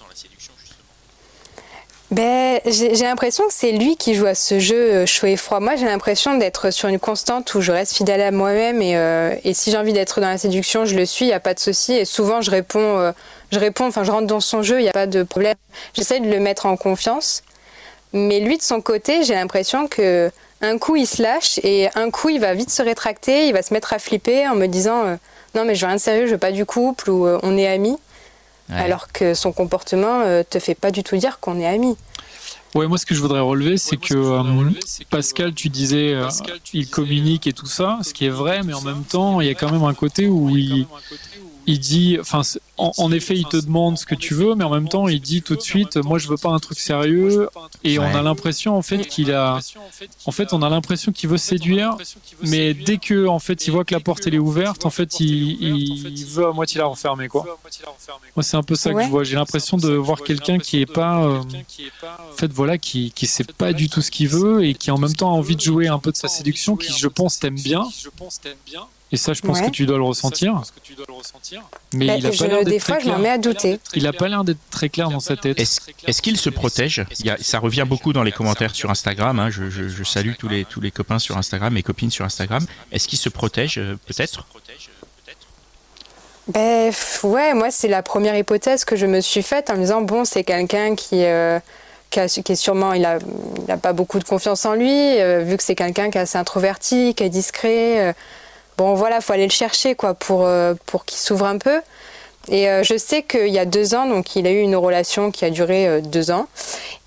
ben, 2.14 2.60
j'ai 2.64 2.94
l'impression 2.94 3.44
que 3.48 3.52
c'est 3.52 3.72
lui 3.72 3.96
qui 3.96 4.14
joue 4.14 4.26
à 4.26 4.36
ce 4.36 4.60
jeu 4.60 4.76
euh, 4.76 5.06
chaud 5.06 5.26
et 5.26 5.36
froid. 5.36 5.58
Moi, 5.58 5.74
j'ai 5.74 5.86
l'impression 5.86 6.38
d'être 6.38 6.70
sur 6.70 6.88
une 6.88 7.00
constante 7.00 7.52
où 7.56 7.60
je 7.60 7.72
reste 7.72 7.92
fidèle 7.92 8.20
à 8.20 8.30
moi-même 8.30 8.80
et, 8.80 8.96
euh, 8.96 9.34
si 9.52 9.72
j'ai 9.72 9.76
envie 9.76 9.92
d'être 9.92 10.20
dans 10.20 10.28
la 10.28 10.38
séduction, 10.38 10.84
je 10.84 10.94
le 10.94 11.06
suis, 11.06 11.24
il 11.24 11.28
n'y 11.28 11.34
a 11.34 11.40
pas 11.40 11.54
de 11.54 11.58
souci. 11.58 11.92
Et 11.94 12.04
souvent, 12.04 12.40
je 12.40 12.52
réponds, 12.52 13.00
euh, 13.00 13.10
je 13.50 13.58
réponds, 13.58 13.86
enfin, 13.86 14.04
je 14.04 14.12
rentre 14.12 14.28
dans 14.28 14.38
son 14.38 14.62
jeu, 14.62 14.78
il 14.78 14.84
n'y 14.84 14.88
a 14.88 14.92
pas 14.92 15.08
de 15.08 15.24
problème. 15.24 15.56
J'essaie 15.94 16.20
de 16.20 16.30
le 16.30 16.38
mettre 16.38 16.66
en 16.66 16.76
confiance. 16.76 17.42
Mais 18.12 18.38
lui, 18.38 18.58
de 18.58 18.62
son 18.62 18.80
côté, 18.80 19.24
j'ai 19.24 19.34
l'impression 19.34 19.88
que 19.88 20.30
un 20.60 20.78
coup, 20.78 20.94
il 20.94 21.08
se 21.08 21.20
lâche 21.20 21.58
et 21.64 21.88
un 21.96 22.12
coup, 22.12 22.28
il 22.28 22.40
va 22.40 22.54
vite 22.54 22.70
se 22.70 22.82
rétracter, 22.82 23.48
il 23.48 23.52
va 23.52 23.62
se 23.62 23.74
mettre 23.74 23.92
à 23.92 23.98
flipper 23.98 24.46
en 24.46 24.54
me 24.54 24.66
disant 24.66 25.18
non, 25.56 25.64
mais 25.64 25.74
je 25.74 25.80
veux 25.80 25.88
rien 25.88 25.96
de 25.96 26.00
sérieux, 26.00 26.26
je 26.26 26.32
veux 26.32 26.38
pas 26.38 26.52
du 26.52 26.64
couple 26.64 27.10
ou 27.10 27.26
on 27.42 27.58
est 27.58 27.66
amis. 27.66 27.98
Alors 28.70 29.12
que 29.12 29.34
son 29.34 29.52
comportement 29.52 30.22
euh, 30.22 30.42
te 30.48 30.58
fait 30.58 30.74
pas 30.74 30.90
du 30.90 31.02
tout 31.02 31.16
dire 31.16 31.38
qu'on 31.38 31.58
est 31.60 31.66
amis. 31.66 31.96
Ouais, 32.74 32.88
moi 32.88 32.98
ce 32.98 33.06
que 33.06 33.14
je 33.14 33.20
voudrais 33.20 33.40
relever, 33.40 33.76
c'est 33.76 33.96
que, 33.96 34.14
euh, 34.14 34.70
Pascal, 35.08 35.54
tu 35.54 35.68
disais, 35.68 36.12
euh, 36.12 36.28
il 36.72 36.88
communique 36.88 37.46
et 37.46 37.52
tout 37.52 37.66
ça, 37.66 38.00
ce 38.02 38.12
qui 38.12 38.26
est 38.26 38.30
vrai, 38.30 38.62
mais 38.64 38.74
en 38.74 38.80
même 38.80 39.04
temps, 39.04 39.40
il 39.40 39.46
y 39.46 39.50
a 39.50 39.54
quand 39.54 39.70
même 39.70 39.84
un 39.84 39.94
côté 39.94 40.26
où 40.26 40.50
il, 40.50 40.88
il 41.66 41.80
dit, 41.80 42.18
enfin, 42.20 42.42
en, 42.76 43.12
effet, 43.12 43.36
il 43.36 43.46
te 43.46 43.56
demande 43.56 43.98
ce 43.98 44.06
que 44.06 44.14
tu 44.14 44.34
veux, 44.34 44.54
mais 44.54 44.64
en 44.64 44.70
même 44.70 44.88
temps, 44.88 45.08
il 45.08 45.20
dit 45.20 45.42
tout 45.42 45.56
de 45.56 45.60
suite, 45.60 45.96
moi, 45.96 46.18
je 46.18 46.28
veux 46.28 46.36
pas 46.36 46.50
un 46.50 46.58
truc 46.58 46.78
sérieux. 46.78 47.48
Et 47.84 47.98
on 47.98 48.04
a 48.04 48.22
l'impression, 48.22 48.76
en 48.76 48.82
fait, 48.82 49.06
qu'il 49.06 49.32
a, 49.32 49.60
en 50.26 50.32
fait, 50.32 50.52
on 50.52 50.62
a 50.62 50.68
l'impression 50.68 51.12
qu'il 51.12 51.28
veut 51.30 51.38
séduire, 51.38 51.96
mais 52.42 52.74
dès 52.74 52.98
que, 52.98 53.26
en 53.26 53.38
fait, 53.38 53.66
il 53.66 53.70
voit 53.70 53.84
que 53.84 53.94
la 53.94 54.00
porte 54.00 54.26
elle 54.26 54.34
est 54.34 54.38
ouverte, 54.38 54.86
en 54.86 54.90
fait, 54.90 55.20
il, 55.20 56.26
veut 56.28 56.46
à 56.46 56.52
moitié 56.52 56.78
la 56.78 56.86
refermer, 56.86 57.28
quoi. 57.28 57.44
Moi, 58.36 58.42
c'est 58.42 58.56
un 58.56 58.62
peu 58.62 58.74
ça 58.74 58.92
que 58.92 59.02
je 59.02 59.08
vois. 59.08 59.24
J'ai 59.24 59.36
l'impression 59.36 59.76
de 59.76 59.92
voir 59.92 60.22
quelqu'un 60.22 60.58
qui 60.58 60.80
est 60.80 60.92
pas, 60.92 61.24
euh, 61.24 61.38
en 61.38 62.36
fait, 62.36 62.52
voilà, 62.52 62.78
qui, 62.78 63.12
qui 63.12 63.26
sait 63.26 63.44
pas 63.44 63.72
du 63.72 63.88
tout 63.88 64.02
ce 64.02 64.10
qu'il 64.10 64.28
veut 64.28 64.64
et 64.64 64.74
qui 64.74 64.90
en 64.90 64.98
même 64.98 65.14
temps 65.14 65.30
a 65.30 65.34
envie 65.34 65.56
de 65.56 65.60
jouer 65.60 65.88
un 65.88 65.98
peu 65.98 66.10
de 66.10 66.16
sa 66.16 66.28
séduction, 66.28 66.76
qui, 66.76 66.92
je 66.92 67.08
pense, 67.08 67.38
t'aime 67.38 67.54
bien. 67.54 67.86
Et 69.12 69.16
ça, 69.16 69.32
je 69.32 69.42
pense 69.42 69.60
que 69.60 69.70
tu 69.70 69.86
dois 69.86 69.96
le 69.96 70.02
ressentir. 70.02 70.60
Mais 71.92 72.06
bah, 72.06 72.16
il 72.16 72.26
a 72.26 72.30
pas 72.30 72.46
l'air 72.48 72.64
Des 72.64 72.80
fois, 72.80 72.98
je 72.98 73.08
m'en 73.08 73.18
mets 73.18 73.28
à 73.28 73.38
douter. 73.38 73.78
Il 73.94 74.06
a 74.08 74.12
pas 74.12 74.26
l'air 74.28 74.42
d'être 74.42 74.58
très 74.70 74.88
clair 74.88 75.08
dans 75.08 75.20
sa 75.20 75.36
tête. 75.36 75.60
Est-ce 75.60 76.22
qu'il 76.22 76.36
se 76.36 76.50
protège 76.50 77.04
il 77.20 77.26
y 77.26 77.30
a, 77.30 77.36
Ça 77.40 77.58
revient 77.60 77.84
beaucoup 77.86 78.12
dans 78.12 78.22
les 78.24 78.32
commentaires 78.32 78.74
sur 78.74 78.90
Instagram. 78.90 79.38
Hein. 79.38 79.50
Je, 79.50 79.70
je, 79.70 80.04
salue 80.04 80.32
tous 80.38 80.48
les, 80.48 80.64
tous 80.64 80.80
les 80.80 80.90
copains 80.90 81.18
sur 81.20 81.36
Instagram, 81.36 81.72
mes 81.74 81.82
copines 81.84 82.10
sur 82.10 82.24
Instagram. 82.24 82.66
Est-ce 82.90 83.06
qu'il 83.06 83.18
se 83.18 83.28
protège, 83.28 83.78
euh, 83.78 83.96
peut-être 84.06 84.46
ben, 86.48 86.92
ouais, 87.22 87.54
moi, 87.54 87.70
c'est 87.70 87.88
la 87.88 88.02
première 88.02 88.36
hypothèse 88.36 88.84
que 88.84 88.96
je 88.96 89.06
me 89.06 89.20
suis 89.22 89.42
faite 89.42 89.70
en 89.70 89.76
me 89.76 89.80
disant 89.80 90.02
bon, 90.02 90.24
c'est 90.24 90.44
quelqu'un 90.44 90.94
qui. 90.94 91.24
Euh, 91.24 91.58
qui, 92.10 92.20
a- 92.20 92.28
qui 92.28 92.52
est 92.52 92.54
sûrement, 92.56 92.92
il 92.92 93.04
a, 93.06 93.18
il 93.66 93.70
a 93.72 93.76
pas 93.76 93.92
beaucoup 93.92 94.18
de 94.20 94.24
confiance 94.24 94.64
en 94.66 94.74
lui, 94.74 95.18
euh, 95.20 95.40
vu 95.42 95.56
que 95.56 95.62
c'est 95.64 95.74
quelqu'un 95.74 96.10
qui 96.10 96.18
est 96.18 96.20
assez 96.20 96.38
introverti, 96.38 97.14
qui 97.14 97.24
est 97.24 97.28
discret. 97.30 98.08
euh, 98.08 98.12
bon, 98.78 98.94
voilà, 98.94 99.20
faut 99.20 99.32
aller 99.32 99.46
le 99.46 99.52
chercher, 99.52 99.94
quoi, 99.94 100.14
pour, 100.14 100.44
euh, 100.44 100.74
pour 100.86 101.04
qu'il 101.04 101.18
s'ouvre 101.18 101.46
un 101.46 101.58
peu. 101.58 101.80
Et 102.48 102.68
euh, 102.68 102.82
je 102.82 102.96
sais 102.98 103.22
qu'il 103.22 103.48
y 103.48 103.58
a 103.58 103.64
deux 103.64 103.94
ans, 103.94 104.06
donc 104.06 104.36
il 104.36 104.46
a 104.46 104.50
eu 104.50 104.60
une 104.60 104.76
relation 104.76 105.30
qui 105.30 105.44
a 105.44 105.50
duré 105.50 105.86
euh, 105.86 106.00
deux 106.00 106.30
ans, 106.30 106.46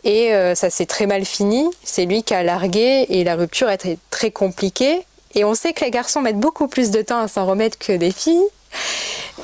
et 0.03 0.32
ça 0.55 0.70
s'est 0.70 0.86
très 0.86 1.05
mal 1.05 1.26
fini. 1.26 1.65
C'est 1.84 2.05
lui 2.05 2.24
qui 2.24 2.34
a 2.34 2.41
largué, 2.41 3.05
et 3.09 3.26
la 3.26 3.36
rupture 3.36 3.68
a 3.68 3.74
été 3.74 3.97
très 4.09 4.32
compliquée. 4.32 5.05
Et 5.36 5.43
on 5.43 5.53
sait 5.53 5.74
que 5.74 5.84
les 5.84 5.91
garçons 5.91 6.22
mettent 6.22 6.39
beaucoup 6.39 6.68
plus 6.68 6.91
de 6.91 7.01
temps 7.01 7.20
à 7.20 7.28
s'en 7.28 7.45
remettre 7.45 7.78
que 7.78 7.91
des 7.91 8.11
filles. 8.11 8.47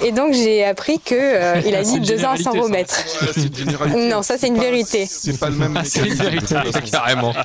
Et 0.02 0.12
donc 0.12 0.34
j'ai 0.34 0.66
appris 0.66 1.00
que 1.00 1.14
euh, 1.16 1.62
il 1.66 1.76
a 1.76 1.82
mis 1.82 1.98
une 1.98 2.04
deux 2.04 2.26
ans 2.26 2.32
à 2.32 2.38
s'en 2.38 2.52
généralité, 2.52 2.94
ça. 2.94 3.12
remettre. 3.22 3.96
Ouais. 3.96 4.10
Non, 4.10 4.22
ça 4.24 4.38
c'est 4.38 4.48
une 4.48 4.60
vérité. 4.60 5.06
C'est 5.06 5.40
pas 5.40 5.50
le 5.50 5.56
même 5.56 5.78
Ah, 5.78 5.84
c'est 5.86 6.00
une 6.06 6.14
vérité. 6.16 6.56
Carrément. 6.92 7.34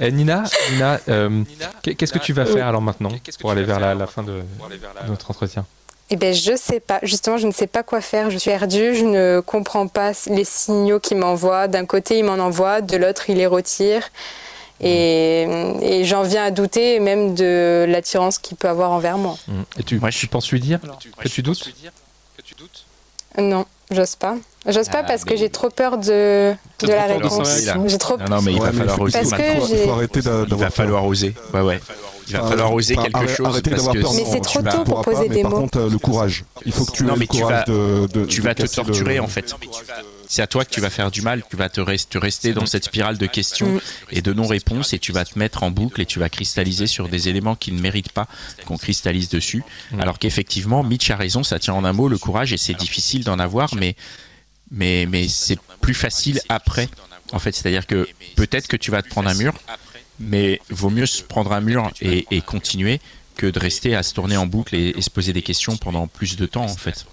Eh, 0.00 0.10
Nina, 0.12 0.42
Nina 0.72 1.00
euh, 1.08 1.42
qu'est- 1.82 1.94
qu'est-ce 1.94 2.12
que 2.12 2.18
tu 2.18 2.32
vas 2.32 2.46
faire 2.46 2.66
alors 2.66 2.82
maintenant 2.82 3.10
pour 3.40 3.50
aller 3.50 3.62
vers 3.62 3.80
la, 3.80 3.94
la 3.94 4.06
fin 4.06 4.22
de, 4.22 4.32
de 4.32 5.08
notre 5.08 5.30
entretien 5.30 5.64
Eh 6.10 6.16
bien, 6.16 6.32
je 6.32 6.56
sais 6.56 6.80
pas. 6.80 6.98
Justement, 7.02 7.38
je 7.38 7.46
ne 7.46 7.52
sais 7.52 7.66
pas 7.66 7.82
quoi 7.82 8.00
faire. 8.00 8.30
Je 8.30 8.38
suis 8.38 8.50
perdue. 8.50 8.94
Je 8.94 9.04
ne 9.04 9.40
comprends 9.40 9.86
pas 9.86 10.12
les 10.28 10.44
signaux 10.44 11.00
qu'il 11.00 11.18
m'envoie. 11.18 11.68
D'un 11.68 11.86
côté, 11.86 12.18
il 12.18 12.24
m'en 12.24 12.34
envoie, 12.44 12.80
de 12.80 12.96
l'autre, 12.96 13.30
il 13.30 13.36
les 13.36 13.46
retire. 13.46 14.08
Et, 14.82 15.42
et 15.82 16.04
j'en 16.04 16.22
viens 16.22 16.44
à 16.44 16.50
douter 16.50 17.00
même 17.00 17.34
de 17.34 17.84
l'attirance 17.88 18.38
qu'il 18.38 18.56
peut 18.56 18.68
avoir 18.68 18.90
envers 18.92 19.18
moi. 19.18 19.36
Et 19.78 19.82
tu, 19.82 19.98
Moi, 20.00 20.10
je- 20.10 20.18
tu 20.18 20.26
penses 20.26 20.50
lui 20.50 20.60
dire 20.60 20.78
Alors, 20.82 20.98
que 21.18 21.28
tu 21.28 21.42
doutes 21.42 21.70
Non, 23.38 23.64
j'ose 23.90 24.16
pas. 24.16 24.36
J'ose 24.66 24.88
pas 24.88 24.98
Ah, 25.00 25.04
parce 25.04 25.24
que 25.24 25.36
j'ai 25.36 25.48
trop 25.50 25.70
peur 25.70 25.96
de, 25.98 26.52
de 26.80 26.86
la 26.86 27.08
trop 27.08 27.20
peur 27.20 27.30
de 27.40 27.44
sa 27.46 27.72
réponse. 27.74 27.90
J'ai 27.90 27.98
trop 27.98 28.16
Non, 28.18 28.24
non, 28.28 28.42
mais 28.42 28.52
il 28.52 28.60
Ouais, 28.60 28.66
va 28.70 28.72
falloir 28.72 29.00
oser. 29.00 29.18
Parce 29.18 29.30
il 29.30 29.36
que 29.36 29.72
il 29.74 29.84
faut 29.86 29.92
arrêter 29.92 30.20
d'a- 30.22 30.44
Il 30.48 30.54
va 30.54 30.70
falloir 30.70 31.04
oser. 31.06 31.34
Ouais, 31.54 31.60
ouais. 31.60 31.80
Il 32.28 32.36
va 32.36 32.42
falloir 32.48 32.72
oser 32.72 32.96
enfin, 32.96 33.08
quelque 33.08 33.34
chose 33.34 33.60
parce 33.62 33.88
que 33.88 34.00
peur. 34.00 34.12
Mais 34.14 34.24
c'est 34.24 34.40
tu 34.40 34.40
trop 34.42 34.62
tôt 34.62 34.78
tu 34.78 34.84
pour 34.84 35.00
poser 35.02 35.16
pas, 35.16 35.22
des 35.22 35.28
mais 35.36 35.42
par 35.42 35.50
mots. 35.50 35.56
contre, 35.62 35.78
euh, 35.80 35.88
le 35.90 35.98
courage. 35.98 36.44
Il 36.64 36.72
faut 36.72 36.84
que 36.84 36.92
tu 36.92 37.02
Non, 37.04 37.14
aies 37.14 37.18
mais 37.18 37.24
le 37.24 37.26
tu 37.26 37.40
courage 37.40 37.64
vas- 37.66 37.72
de, 37.72 38.06
de- 38.12 38.24
tu 38.26 38.40
vas 38.40 38.54
te 38.54 38.66
torturer 38.66 39.18
en 39.18 39.26
fait. 39.26 39.52
C'est 40.32 40.42
à 40.42 40.46
toi 40.46 40.64
que 40.64 40.70
tu 40.70 40.80
vas 40.80 40.90
faire 40.90 41.10
du 41.10 41.22
mal. 41.22 41.42
Tu 41.50 41.56
vas 41.56 41.68
te, 41.68 41.80
res- 41.80 42.08
te 42.08 42.16
rester 42.16 42.52
dans 42.52 42.64
cette 42.64 42.84
spirale 42.84 43.18
de 43.18 43.26
questions 43.26 43.80
et 44.12 44.22
de 44.22 44.32
non-réponses 44.32 44.92
et 44.92 45.00
tu 45.00 45.10
vas 45.10 45.24
te 45.24 45.36
mettre 45.36 45.64
en 45.64 45.72
boucle 45.72 46.00
et 46.00 46.06
tu 46.06 46.20
vas 46.20 46.28
cristalliser 46.28 46.86
sur 46.86 47.08
des 47.08 47.28
éléments 47.28 47.56
qui 47.56 47.72
ne 47.72 47.80
méritent 47.80 48.12
pas 48.12 48.28
qu'on 48.64 48.78
cristallise 48.78 49.28
dessus. 49.28 49.64
Mm. 49.90 50.00
Alors 50.00 50.20
qu'effectivement, 50.20 50.84
Mitch 50.84 51.10
a 51.10 51.16
raison, 51.16 51.42
ça 51.42 51.58
tient 51.58 51.74
en 51.74 51.84
un 51.84 51.92
mot, 51.92 52.08
le 52.08 52.16
courage 52.16 52.52
et 52.52 52.58
c'est 52.58 52.74
difficile 52.74 53.24
d'en 53.24 53.40
avoir, 53.40 53.74
mais 53.74 53.96
mais 54.70 55.04
mais 55.10 55.26
c'est 55.26 55.58
plus 55.80 55.94
facile 55.94 56.40
après. 56.48 56.88
En 57.32 57.40
fait, 57.40 57.52
c'est-à-dire 57.54 57.86
que 57.88 58.06
peut-être 58.36 58.68
que 58.68 58.76
tu 58.76 58.92
vas 58.92 59.02
te 59.02 59.08
prendre 59.08 59.28
un 59.28 59.34
mur, 59.34 59.54
mais 60.20 60.60
vaut 60.70 60.90
mieux 60.90 61.06
se 61.06 61.22
prendre 61.24 61.52
un 61.52 61.60
mur 61.60 61.90
et, 62.00 62.26
et 62.30 62.40
continuer 62.40 63.00
que 63.36 63.46
de 63.46 63.58
rester 63.58 63.96
à 63.96 64.04
se 64.04 64.14
tourner 64.14 64.36
en 64.36 64.46
boucle 64.46 64.76
et, 64.76 64.94
et 64.96 65.02
se 65.02 65.10
poser 65.10 65.32
des 65.32 65.42
questions 65.42 65.76
pendant 65.76 66.06
plus 66.06 66.36
de 66.36 66.46
temps 66.46 66.64
en 66.64 66.76
fait. 66.76 67.04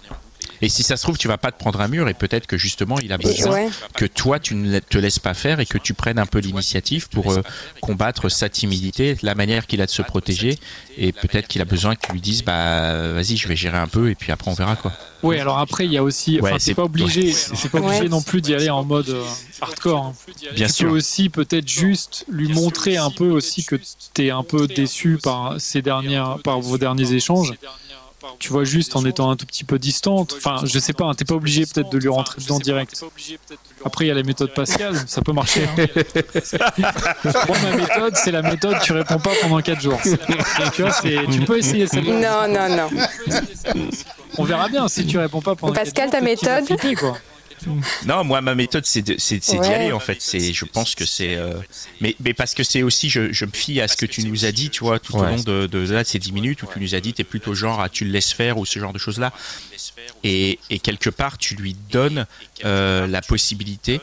Et 0.62 0.68
si 0.68 0.82
ça 0.82 0.96
se 0.96 1.02
trouve, 1.02 1.16
tu 1.18 1.28
vas 1.28 1.38
pas 1.38 1.52
te 1.52 1.58
prendre 1.58 1.80
un 1.80 1.88
mur 1.88 2.08
et 2.08 2.14
peut-être 2.14 2.46
que 2.46 2.56
justement 2.56 2.98
il 2.98 3.12
a 3.12 3.18
besoin 3.18 3.52
ouais. 3.52 3.68
que 3.94 4.04
toi 4.06 4.38
tu 4.40 4.54
ne 4.54 4.78
te 4.80 4.98
laisses 4.98 5.18
pas 5.20 5.34
faire 5.34 5.60
et 5.60 5.66
que 5.66 5.78
tu 5.78 5.94
prennes 5.94 6.18
un 6.18 6.26
peu 6.26 6.38
l'initiative 6.40 7.08
pour 7.08 7.32
euh, 7.32 7.42
combattre 7.80 8.28
sa 8.28 8.48
timidité, 8.48 9.16
la 9.22 9.34
manière 9.34 9.66
qu'il 9.66 9.80
a 9.82 9.86
de 9.86 9.90
se 9.90 10.02
protéger 10.02 10.58
et 10.96 11.12
peut-être 11.12 11.46
qu'il 11.48 11.62
a 11.62 11.64
besoin 11.64 11.94
que 11.94 12.06
tu 12.06 12.12
lui 12.12 12.20
dises 12.20 12.42
bah 12.42 13.12
vas-y 13.12 13.36
je 13.36 13.46
vais 13.46 13.56
gérer 13.56 13.78
un 13.78 13.86
peu 13.86 14.10
et 14.10 14.14
puis 14.14 14.32
après 14.32 14.50
on 14.50 14.54
verra 14.54 14.76
quoi. 14.76 14.92
Oui, 15.24 15.36
alors 15.40 15.58
après, 15.58 15.84
il 15.84 15.92
y 15.92 15.96
a 15.96 16.02
aussi. 16.04 16.38
Ouais, 16.40 16.50
Enfin, 16.50 16.58
c'est- 16.60 16.74
pas 16.74 16.84
obligé, 16.84 17.34
t'es 17.60 17.68
pas 17.68 17.78
obligé 17.78 18.02
Ouais. 18.02 18.08
non 18.08 18.22
plus 18.22 18.40
d'y 18.40 18.54
aller 18.54 18.70
en 18.70 18.84
mode 18.84 19.08
euh, 19.08 19.24
hardcore. 19.60 20.04
hein. 20.06 20.14
Bien 20.54 20.68
tu 20.68 20.72
sûr. 20.72 20.88
peux 20.88 20.94
aussi 20.96 21.28
peut-être 21.28 21.68
juste 21.68 22.24
lui 22.28 22.46
montrer 22.52 22.98
un 22.98 23.10
peu 23.10 23.26
aussi 23.28 23.64
que 23.64 23.74
t'es 24.14 24.30
un 24.30 24.44
peu 24.44 24.68
déçu 24.68 25.18
par 25.20 25.56
ces 25.60 25.82
dernières, 25.82 26.38
par 26.44 26.60
vos 26.60 26.78
derniers 26.78 27.12
échanges. 27.14 27.52
Tu 28.38 28.50
vois, 28.50 28.64
juste 28.64 28.94
en 28.96 29.04
étant 29.04 29.30
un 29.30 29.36
tout 29.36 29.46
petit 29.46 29.64
peu 29.64 29.78
distante. 29.78 30.34
Enfin, 30.36 30.60
je 30.64 30.78
sais 30.78 30.92
pas, 30.92 31.04
hein, 31.06 31.14
t'es 31.14 31.24
pas 31.24 31.34
obligé 31.34 31.64
peut-être 31.66 31.90
de 31.90 31.98
lui 31.98 32.08
rentrer 32.08 32.40
dedans 32.40 32.58
direct. 32.58 33.02
Après, 33.84 34.04
il 34.04 34.08
y 34.08 34.10
a 34.10 34.14
la 34.14 34.22
méthode 34.22 34.52
Pascal, 34.54 34.94
ça 35.06 35.22
peut 35.22 35.32
marcher. 35.32 35.64
hein. 35.64 35.86
Moi, 37.48 37.56
ma 37.62 37.76
méthode, 37.76 38.16
c'est 38.16 38.30
la 38.30 38.42
méthode 38.42 38.76
tu 38.82 38.92
réponds 38.92 39.18
pas 39.18 39.30
pendant 39.42 39.60
4 39.60 39.80
jours. 39.80 40.00
Tu 40.74 40.82
vois, 40.82 40.92
c'est- 40.92 41.26
tu 41.30 41.40
peux 41.40 41.58
essayer 41.58 41.86
celle-là. 41.86 42.46
Non, 42.46 42.54
non, 42.54 42.76
non. 42.76 43.82
On 44.36 44.44
verra 44.44 44.68
bien 44.68 44.86
si 44.88 45.06
tu 45.06 45.18
réponds 45.18 45.40
pas 45.40 45.54
pendant 45.54 45.72
Pascal, 45.72 46.10
quatre 46.10 46.24
jours, 46.26 46.40
ta 46.40 46.60
méthode. 46.60 47.16
Non, 48.06 48.24
moi 48.24 48.40
ma 48.40 48.54
méthode 48.54 48.84
c'est 48.86 49.02
de- 49.02 49.16
c'est 49.18 49.42
c'est 49.42 49.54
d'y 49.58 49.68
Ouais. 49.68 49.74
aller 49.74 49.92
en 49.92 50.00
fait. 50.00 50.20
C'est 50.20 50.52
je 50.52 50.64
pense 50.64 50.94
que 50.94 51.04
c'est 51.04 51.36
euh, 51.36 51.54
mais 52.00 52.14
mais 52.20 52.34
parce 52.34 52.54
que 52.54 52.62
c'est 52.62 52.82
aussi 52.82 53.08
je, 53.10 53.32
je 53.32 53.44
me 53.44 53.50
fie 53.52 53.80
à 53.80 53.88
ce 53.88 53.96
que 53.96 54.06
tu 54.06 54.22
nous 54.24 54.44
as 54.44 54.52
dit, 54.52 54.70
tu 54.70 54.84
vois, 54.84 54.98
tout 54.98 55.16
au 55.16 55.20
Ouais. 55.22 55.30
long 55.36 55.42
de, 55.42 55.66
de 55.66 55.78
là 55.92 56.02
de 56.02 56.08
ces 56.08 56.18
10 56.18 56.32
minutes 56.32 56.62
où 56.62 56.66
tu 56.72 56.80
nous 56.80 56.94
as 56.94 57.00
dit 57.00 57.12
t'es 57.14 57.24
plutôt 57.24 57.54
genre 57.54 57.80
à 57.80 57.88
tu 57.88 58.04
le 58.04 58.10
laisses 58.10 58.32
faire 58.32 58.58
ou 58.58 58.66
ce 58.66 58.78
genre 58.78 58.92
de 58.92 58.98
choses 58.98 59.18
là. 59.18 59.32
Et, 60.24 60.58
et 60.70 60.78
quelque 60.78 61.10
part 61.10 61.38
tu 61.38 61.54
lui 61.54 61.76
donnes 61.90 62.26
euh, 62.64 63.06
la 63.06 63.20
possibilité 63.22 64.00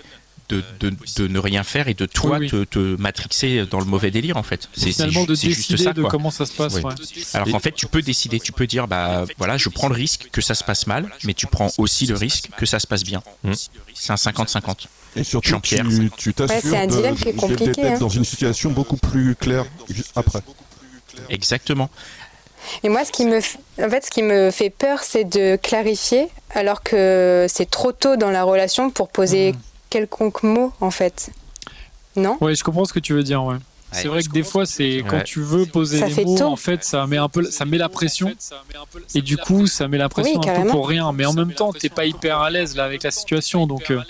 de, 0.50 0.64
de, 0.80 0.94
de 1.18 1.28
ne 1.28 1.40
rien 1.40 1.64
faire 1.64 1.88
et 1.88 1.94
de 1.94 2.06
toi 2.06 2.38
Oui, 2.40 2.50
Te, 2.50 2.64
te 2.66 2.80
matrixer 3.02 3.66
dans 3.66 3.80
le 3.80 3.86
mauvais 3.86 4.12
délire 4.12 4.38
en 4.38 4.44
fait. 4.44 4.70
C'est 4.76 4.92
Finalement, 4.92 5.24
de 5.26 5.34
juste 5.36 5.58
décider 5.58 5.84
ça 5.84 5.94
de 5.94 6.02
quoi. 6.02 6.10
comment 6.12 6.32
ça 6.32 6.46
se 6.46 6.54
passe. 6.54 6.74
Oui. 6.76 6.82
ouais. 6.84 6.94
Alors 7.34 7.48
qu'en 7.50 7.60
fait, 7.60 7.72
tu 7.74 7.88
peux 7.88 8.02
décider, 8.02 8.40
tu 8.40 8.52
peux 8.52 8.68
dire, 8.68 8.88
bah 8.88 9.26
voilà, 9.38 9.58
je 9.58 9.70
prends 9.70 9.88
le 9.88 9.96
risque 9.96 10.30
que 10.32 10.42
ça 10.42 10.54
se 10.56 10.64
passe 10.64 10.88
mal, 10.88 11.10
mais 11.24 11.34
tu 11.34 11.48
prends 11.48 11.70
aussi 11.78 12.06
le 12.06 12.16
risque 12.16 12.50
que 12.58 12.66
ça 12.66 12.80
se 12.80 12.88
passe 12.88 13.04
bien. 13.04 13.24
C'est 13.94 14.12
un 14.12 14.16
50-50. 14.16 14.86
Et 15.18 15.24
surtout, 15.24 15.60
tu 16.18 16.34
t'assures 16.34 16.74
Ouais, 16.74 16.88
d'être 16.88 17.80
hein. 17.84 17.98
dans 18.00 18.10
une 18.10 18.26
situation 18.26 18.70
beaucoup 18.72 18.98
plus 18.98 19.36
claire 19.36 19.66
juste 19.90 20.12
après. 20.16 20.42
Exactement. 21.30 21.90
Et 22.84 22.90
moi, 22.90 23.06
ce 23.06 23.12
qui 23.12 23.26
me, 23.26 23.38
en 23.38 23.90
fait, 23.90 24.06
ce 24.06 24.12
qui 24.12 24.24
me 24.24 24.50
fait 24.52 24.70
peur, 24.72 25.04
c'est 25.04 25.24
de 25.24 25.56
clarifier, 25.56 26.28
alors 26.54 26.82
que 26.84 27.46
c'est 27.48 27.70
trop 27.70 27.92
tôt 27.92 28.16
dans 28.18 28.32
la 28.32 28.44
relation 28.44 28.90
pour 28.90 29.10
poser 29.10 29.52
Mhm. 29.54 29.60
Quelconque 30.00 30.44
mot, 30.44 30.74
en 30.82 30.92
fait. 30.92 31.30
Non 32.18 32.38
Ouais, 32.42 32.54
je 32.56 32.64
comprends 32.64 32.84
ce 32.86 32.92
que 32.94 33.00
tu 33.00 33.14
veux 33.14 33.24
dire. 33.24 33.44
Ouais. 33.44 33.56
C'est 33.92 34.10
vrai 34.10 34.24
que 34.24 34.30
des 34.30 34.44
fois, 34.44 34.66
c'est 34.66 35.04
quand 35.08 35.18
Ouais. 35.18 35.24
tu 35.24 35.40
veux 35.42 35.66
poser 35.66 36.00
Ça 36.00 36.10
fait 36.10 36.26
mots, 36.26 36.38
tôt. 36.38 36.46
en 36.46 36.58
fait, 36.58 36.84
ça 36.84 37.08
met 37.08 37.16
un 37.18 37.30
peu, 37.30 37.50
ça 37.50 37.64
met 37.64 37.78
la 37.78 37.88
pression. 37.88 38.34
Et 39.14 39.22
du 39.22 39.38
coup, 39.38 39.68
ça 39.68 39.88
met 39.88 39.98
la 39.98 40.10
pression 40.10 40.42
Oui, 40.42 40.50
un 40.50 40.64
peu 40.64 40.68
pour 40.68 40.90
rien. 40.90 41.14
Mais 41.14 41.26
en 41.26 41.32
même 41.32 41.54
temps, 41.54 41.72
t'es 41.72 41.88
pas 41.88 42.06
hyper 42.06 42.40
à 42.40 42.50
l'aise 42.50 42.76
là 42.76 42.84
avec 42.84 43.04
la 43.04 43.12
situation, 43.12 43.68
donc 43.68 43.92
euh, 43.92 44.02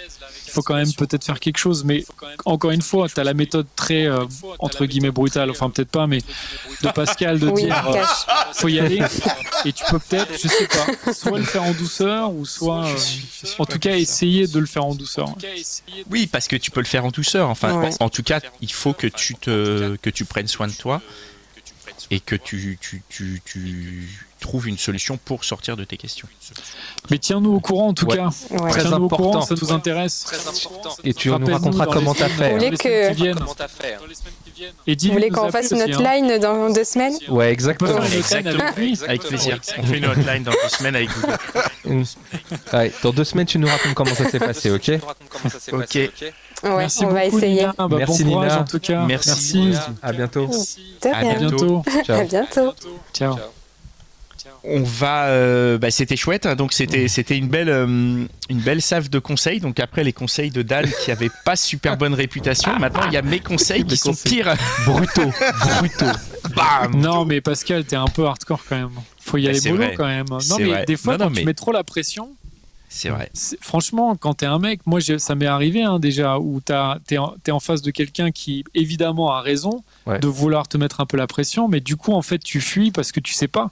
faut 0.56 0.62
quand 0.64 0.76
même 0.76 0.92
peut-être 0.94 1.24
faire 1.24 1.40
quelque 1.40 1.58
chose. 1.58 1.84
Mais 1.84 2.04
encore 2.46 2.72
une 2.72 2.82
fois, 2.82 3.08
t'as 3.14 3.24
la 3.24 3.34
méthode 3.34 3.68
très 3.76 4.06
euh, 4.08 4.26
entre 4.60 4.86
guillemets 4.86 5.12
brutale, 5.12 5.52
enfin 5.52 5.70
peut-être 5.70 5.90
pas, 5.92 6.08
mais 6.08 6.20
de 6.82 6.90
Pascal 6.90 7.40
de 7.40 7.48
Oui, 7.48 7.64
dire 7.66 7.88
euh, 7.90 8.04
faut 8.54 8.68
y 8.68 8.80
aller. 8.80 9.02
Et 9.66 9.74
tu 9.74 9.84
peux 9.90 10.00
peut-être, 10.00 10.32
je 10.42 10.48
sais 10.48 10.68
pas, 10.68 11.14
soit 11.14 11.38
le 11.38 11.44
faire 11.46 11.64
en 11.64 11.74
douceur 11.74 12.32
ou 12.34 12.46
soit, 12.46 12.86
euh, 12.86 12.96
en 13.60 13.66
tout 13.66 13.80
cas, 13.80 13.96
essayer 13.98 14.48
de 14.48 14.60
le 14.60 14.66
faire 14.66 14.86
en 14.86 14.96
douceur. 14.96 15.28
Oui, 16.10 16.28
parce 16.28 16.48
que 16.48 16.56
tu 16.56 16.72
peux 16.72 16.80
le 16.82 16.86
faire 16.86 17.06
en 17.06 17.10
douceur. 17.12 17.50
Enfin, 17.50 17.76
Ouais. 17.76 17.90
en 18.00 18.10
tout 18.10 18.24
cas, 18.24 18.40
il 18.62 18.72
faut 18.72 18.94
que 18.94 19.08
tu 19.08 19.36
te 19.36 19.96
que 19.98 20.10
tu 20.10 20.24
prennes 20.26 20.48
soin 20.48 20.68
de 20.68 20.74
toi 20.74 21.02
et 22.12 22.20
que 22.20 22.36
tu, 22.36 22.78
tu, 22.82 23.02
tu, 23.10 23.42
tu 23.46 24.10
trouves 24.40 24.68
une 24.68 24.78
solution 24.78 25.18
pour 25.18 25.44
sortir 25.44 25.76
de 25.76 25.84
tes 25.84 25.98
questions. 25.98 26.28
Mais 27.10 27.18
tiens-nous 27.18 27.54
au 27.56 27.60
courant 27.60 27.88
en 27.88 27.94
tout 27.94 28.06
Ouais. 28.06 28.18
cas. 28.18 28.30
Ouais. 28.52 28.70
Très 28.72 28.82
Tiens-nous 28.82 29.06
au 29.06 29.10
courant, 29.10 29.30
important. 29.38 29.56
ça 29.56 29.56
nous 29.60 29.72
intéresse. 29.72 30.26
Et 31.04 31.14
tu 31.14 31.30
nous 31.30 31.46
raconteras 31.48 31.88
comment 31.88 32.14
t'as 32.14 32.30
fait. 32.30 32.50
Vous 32.52 32.56
voulez 32.66 32.78
que-. 32.78 33.12
Et 34.88 34.96
Vous 34.96 35.12
voulez 35.14 35.30
qu'on 35.30 35.50
fasse 35.52 35.72
une 35.72 35.82
hein. 35.82 35.86
hotline 35.90 36.38
dans 36.40 36.70
deux 36.72 36.84
semaines? 36.84 37.16
Ouais, 37.30 37.52
exactement. 37.52 37.98
avec 37.98 39.22
plaisir. 39.24 39.60
On 39.78 39.84
fait 39.84 39.98
une 39.98 40.06
hotline 40.06 40.44
dans 40.44 40.52
deux 40.52 40.70
semaines 40.70 40.96
avec 40.96 41.10
vous. 41.10 41.26
Ouais, 42.74 42.92
dans 43.04 43.12
deux 43.12 43.24
semaines, 43.24 43.46
tu 43.46 43.60
nous 43.60 43.68
racontes 43.68 43.94
comment 43.94 44.16
ça 44.16 44.28
s'est 44.30 44.40
passé, 44.40 44.72
ok 44.72 44.92
Ok? 45.72 46.00
Ouais, 46.64 46.78
Merci 46.78 47.06
on 47.06 47.10
va 47.10 47.26
essayer. 47.26 47.62
Nina. 47.62 47.74
Bah, 47.78 47.88
Merci, 47.98 48.24
bon 48.24 48.32
courage 48.34 48.50
Nina. 48.52 48.62
en 48.62 48.66
tout 48.66 48.80
cas. 48.80 49.06
Merci. 49.06 49.74
À 50.02 50.12
bientôt. 50.14 50.48
De 50.48 51.08
À 51.10 51.18
rien. 51.18 51.32
À 51.32 51.36
bientôt. 51.36 51.84
À 51.88 52.04
Ciao. 52.04 52.26
bientôt. 52.28 52.74
Ciao. 53.14 53.36
On 54.68 54.82
va, 54.82 55.26
euh, 55.26 55.78
bah, 55.78 55.92
c'était 55.92 56.16
chouette. 56.16 56.46
hein. 56.48 56.56
Donc 56.56 56.74
c'était 56.74 57.08
c'était 57.08 57.38
une 57.38 57.48
belle 57.50 57.70
euh, 57.70 57.86
une 58.50 58.60
belle 58.60 58.82
salve 58.82 59.10
de 59.10 59.20
conseils. 59.20 59.60
Donc 59.60 59.80
après 59.80 60.04
les 60.04 60.14
conseils 60.14 60.50
de 60.50 60.64
Dan 60.64 60.88
qui 61.04 61.12
avaient 61.12 61.30
pas 61.46 61.56
super 61.56 61.98
bonne 62.00 62.16
réputation, 62.16 62.78
maintenant 62.80 63.04
il 63.08 63.14
y 63.14 63.18
a 63.18 63.22
mes 63.22 63.40
conseils 63.40 63.84
qui 63.84 63.92
Mes 63.92 63.96
sont 63.96 64.10
conseils. 64.12 64.32
pires. 64.32 64.56
Brutaux, 64.86 65.32
brutaux. 65.78 66.06
Bam. 66.56 66.96
Non, 67.00 67.26
mais 67.26 67.42
Pascal, 67.42 67.86
t'es 67.86 67.96
un 67.96 68.08
peu 68.08 68.26
hardcore 68.26 68.62
quand 68.68 68.76
même. 68.76 68.90
Faut 69.20 69.38
y 69.38 69.44
Bah, 69.44 69.50
aller 69.50 69.60
vrai. 69.72 69.94
quand 69.96 70.06
même. 70.08 70.26
Non, 70.30 70.58
mais 70.60 70.66
vrai. 70.66 70.86
des 70.86 70.96
fois, 70.98 71.14
Non, 71.14 71.20
non, 71.20 71.26
quand 71.26 71.36
mais- 71.36 71.40
tu 71.42 71.46
mets 71.48 71.54
trop 71.54 71.72
la 71.72 71.84
pression, 71.84 72.30
C'est 72.98 73.10
vrai. 73.10 73.30
franchement, 73.60 74.16
quand 74.16 74.36
t'es 74.36 74.46
un 74.46 74.58
mec, 74.58 74.80
moi, 74.86 75.00
ça 75.02 75.36
m'est 75.36 75.46
arrivé 75.48 75.84
hein, 75.84 76.00
déjà, 76.00 76.40
où 76.40 76.62
t'es 76.62 77.18
en, 77.18 77.60
face 77.60 77.82
de 77.82 77.92
quelqu'un 77.92 78.32
qui, 78.32 78.64
évidemment, 78.74 79.32
a 79.34 79.42
raison 79.42 79.84
Ouais. 80.06 80.20
de 80.20 80.28
vouloir 80.28 80.68
te 80.70 80.78
mettre 80.78 81.02
un 81.02 81.06
peu 81.06 81.18
la 81.18 81.28
pression, 81.28 81.68
mais 81.68 81.82
du 81.82 81.98
coup, 81.98 82.14
en 82.14 82.22
fait, 82.22 82.40
tu 82.40 82.62
fuis 82.62 82.92
parce 82.92 83.12
que 83.12 83.20
tu 83.20 83.34
sais 83.34 83.50
pas. 83.50 83.70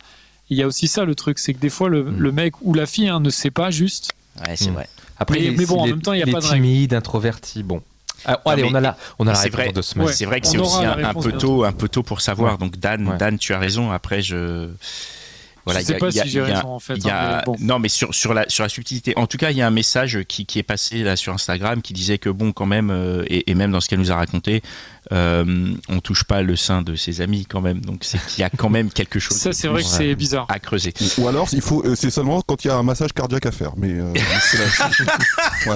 Il 0.49 0.57
y 0.57 0.61
a 0.63 0.67
aussi 0.67 0.87
ça, 0.89 1.05
le 1.05 1.15
truc, 1.15 1.39
c'est 1.39 1.53
que 1.53 1.59
des 1.59 1.69
fois, 1.69 1.87
le, 1.87 2.03
Mm. 2.03 2.17
le 2.17 2.31
mec 2.33 2.53
ou 2.61 2.73
la 2.73 2.85
fille 2.85 3.07
hein, 3.07 3.21
ne 3.21 3.29
sait 3.29 3.49
pas 3.51 3.71
juste. 3.71 4.11
Ouais, 4.45 4.55
c'est 4.57 4.71
Mm. 4.71 4.73
vrai. 4.73 4.89
Après, 5.19 5.39
Mais- 5.39 5.45
les, 5.51 5.57
mais 5.57 5.65
bon, 5.65 5.79
en 5.79 5.85
les- 5.85 5.91
même 5.91 6.01
temps, 6.01 6.11
il 6.13 6.19
y 6.19 6.23
a 6.23 6.25
pas 6.25 6.31
de 6.41 6.45
règle. 6.45 6.65
timides, 6.65 6.93
introvertis, 6.93 7.63
bon. 7.63 7.81
Ah, 8.25 8.39
Non, 8.45 8.51
allez, 8.51 8.63
mais- 8.63 8.69
on 8.71 8.75
a 8.75 8.81
la, 8.81 8.97
on 9.19 9.27
a 9.27 9.31
la 9.31 9.35
c'est 9.35 9.43
réponse 9.45 9.59
vrai. 9.61 9.71
de 9.73 9.81
semaine. 9.81 10.07
Ouais. 10.07 10.13
C'est 10.13 10.25
vrai 10.25 10.41
que 10.41 10.47
c'est 10.47 10.57
aussi 10.57 10.83
un, 10.83 11.13
peu 11.13 11.31
tôt, 11.33 11.63
un 11.63 11.71
peu 11.71 11.87
tôt 11.87 12.03
pour 12.03 12.19
savoir. 12.21 12.53
Ouais. 12.53 12.57
Donc 12.57 12.77
Dan, 12.77 13.07
Ouais. 13.07 13.17
Dan, 13.17 13.37
tu 13.37 13.53
as 13.53 13.59
raison. 13.59 13.91
Après, 13.91 14.21
je 14.21 14.69
voilà, 15.65 15.79
je 15.79 15.85
il 15.85 15.87
y 15.87 15.87
sais 15.87 15.95
a- 15.95 15.99
pas 15.99 16.09
il 16.09 16.15
y 16.15 16.19
a- 16.19 16.23
si 16.23 16.29
j'ai 16.29 16.39
il 16.39 16.47
y 16.47 16.51
a- 16.51 16.55
raison 16.55 16.69
en 16.69 16.79
fait. 16.79 16.93
hein, 17.05 17.09
a- 17.11 17.37
mais 17.37 17.43
bon. 17.45 17.55
Non, 17.59 17.79
mais 17.79 17.89
sur, 17.89 18.13
sur, 18.13 18.33
la, 18.33 18.45
sur 18.49 18.63
la 18.63 18.69
subtilité. 18.69 19.13
En 19.17 19.27
tout 19.27 19.37
cas, 19.37 19.51
il 19.51 19.57
y 19.57 19.61
a 19.61 19.67
un 19.67 19.71
message 19.71 20.19
qui, 20.27 20.45
qui 20.45 20.59
est 20.59 20.63
passé 20.63 21.03
là 21.03 21.15
sur 21.15 21.33
Instagram 21.33 21.81
qui 21.81 21.93
disait 21.93 22.17
que, 22.17 22.29
bon, 22.29 22.51
quand 22.51 22.65
même, 22.65 22.89
euh, 22.91 23.23
et, 23.27 23.49
et 23.51 23.55
même 23.55 23.71
dans 23.71 23.79
ce 23.81 23.87
qu'elle 23.89 23.99
nous 23.99 24.11
a 24.11 24.15
raconté, 24.15 24.61
euh, 25.11 25.73
on 25.89 25.99
touche 25.99 26.23
pas 26.23 26.41
le 26.41 26.55
sein 26.55 26.81
de 26.81 26.95
ses 26.95 27.21
amis 27.21 27.45
quand 27.45 27.61
même. 27.61 27.81
Donc, 27.81 27.99
c'est 28.03 28.23
qu'il 28.25 28.39
y 28.41 28.43
a 28.43 28.49
quand 28.49 28.69
même 28.69 28.89
quelque 28.89 29.19
chose 29.19 29.37
Ça, 29.37 29.51
c'est 29.53 29.67
vrai 29.67 29.83
que 29.83 29.87
c'est 29.89 30.15
bizarre. 30.15 30.45
à 30.49 30.59
creuser. 30.59 30.93
Ou 31.17 31.27
alors, 31.27 31.47
il 31.51 31.61
faut, 31.61 31.83
euh, 31.85 31.95
c'est 31.95 32.09
seulement 32.09 32.41
quand 32.41 32.63
il 32.63 32.69
y 32.69 32.71
a 32.71 32.75
un 32.75 32.83
massage 32.83 33.11
cardiaque 33.13 33.45
à 33.45 33.51
faire. 33.51 33.71
Mais 33.77 33.91
euh, 33.91 34.13
c'est 34.41 34.57
là, 34.57 34.65
ouais. 35.67 35.75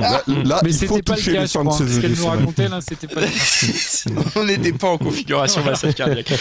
là, 0.00 0.22
là, 0.44 0.60
Mais 0.62 0.74
il 0.74 0.86
faut 0.86 0.98
pas 1.00 1.14
le 1.14 1.18
toucher 1.18 1.32
cas, 1.32 1.40
les 1.40 1.46
je 1.46 1.52
seins 1.52 1.64
de 1.64 1.68
crois. 1.68 1.78
ses 1.78 1.88
Ce 1.94 2.00
qu'elle 2.00 2.10
nous 2.10 2.16
ses 2.16 2.26
amis. 2.26 2.38
racontait 2.40 2.68
là, 2.68 2.80
c'était 2.80 3.08
pas. 3.08 3.20
on 4.40 4.44
n'était 4.44 4.72
pas 4.72 4.88
en 4.88 4.98
configuration 4.98 5.64
massage 5.64 5.94
cardiaque. 5.94 6.32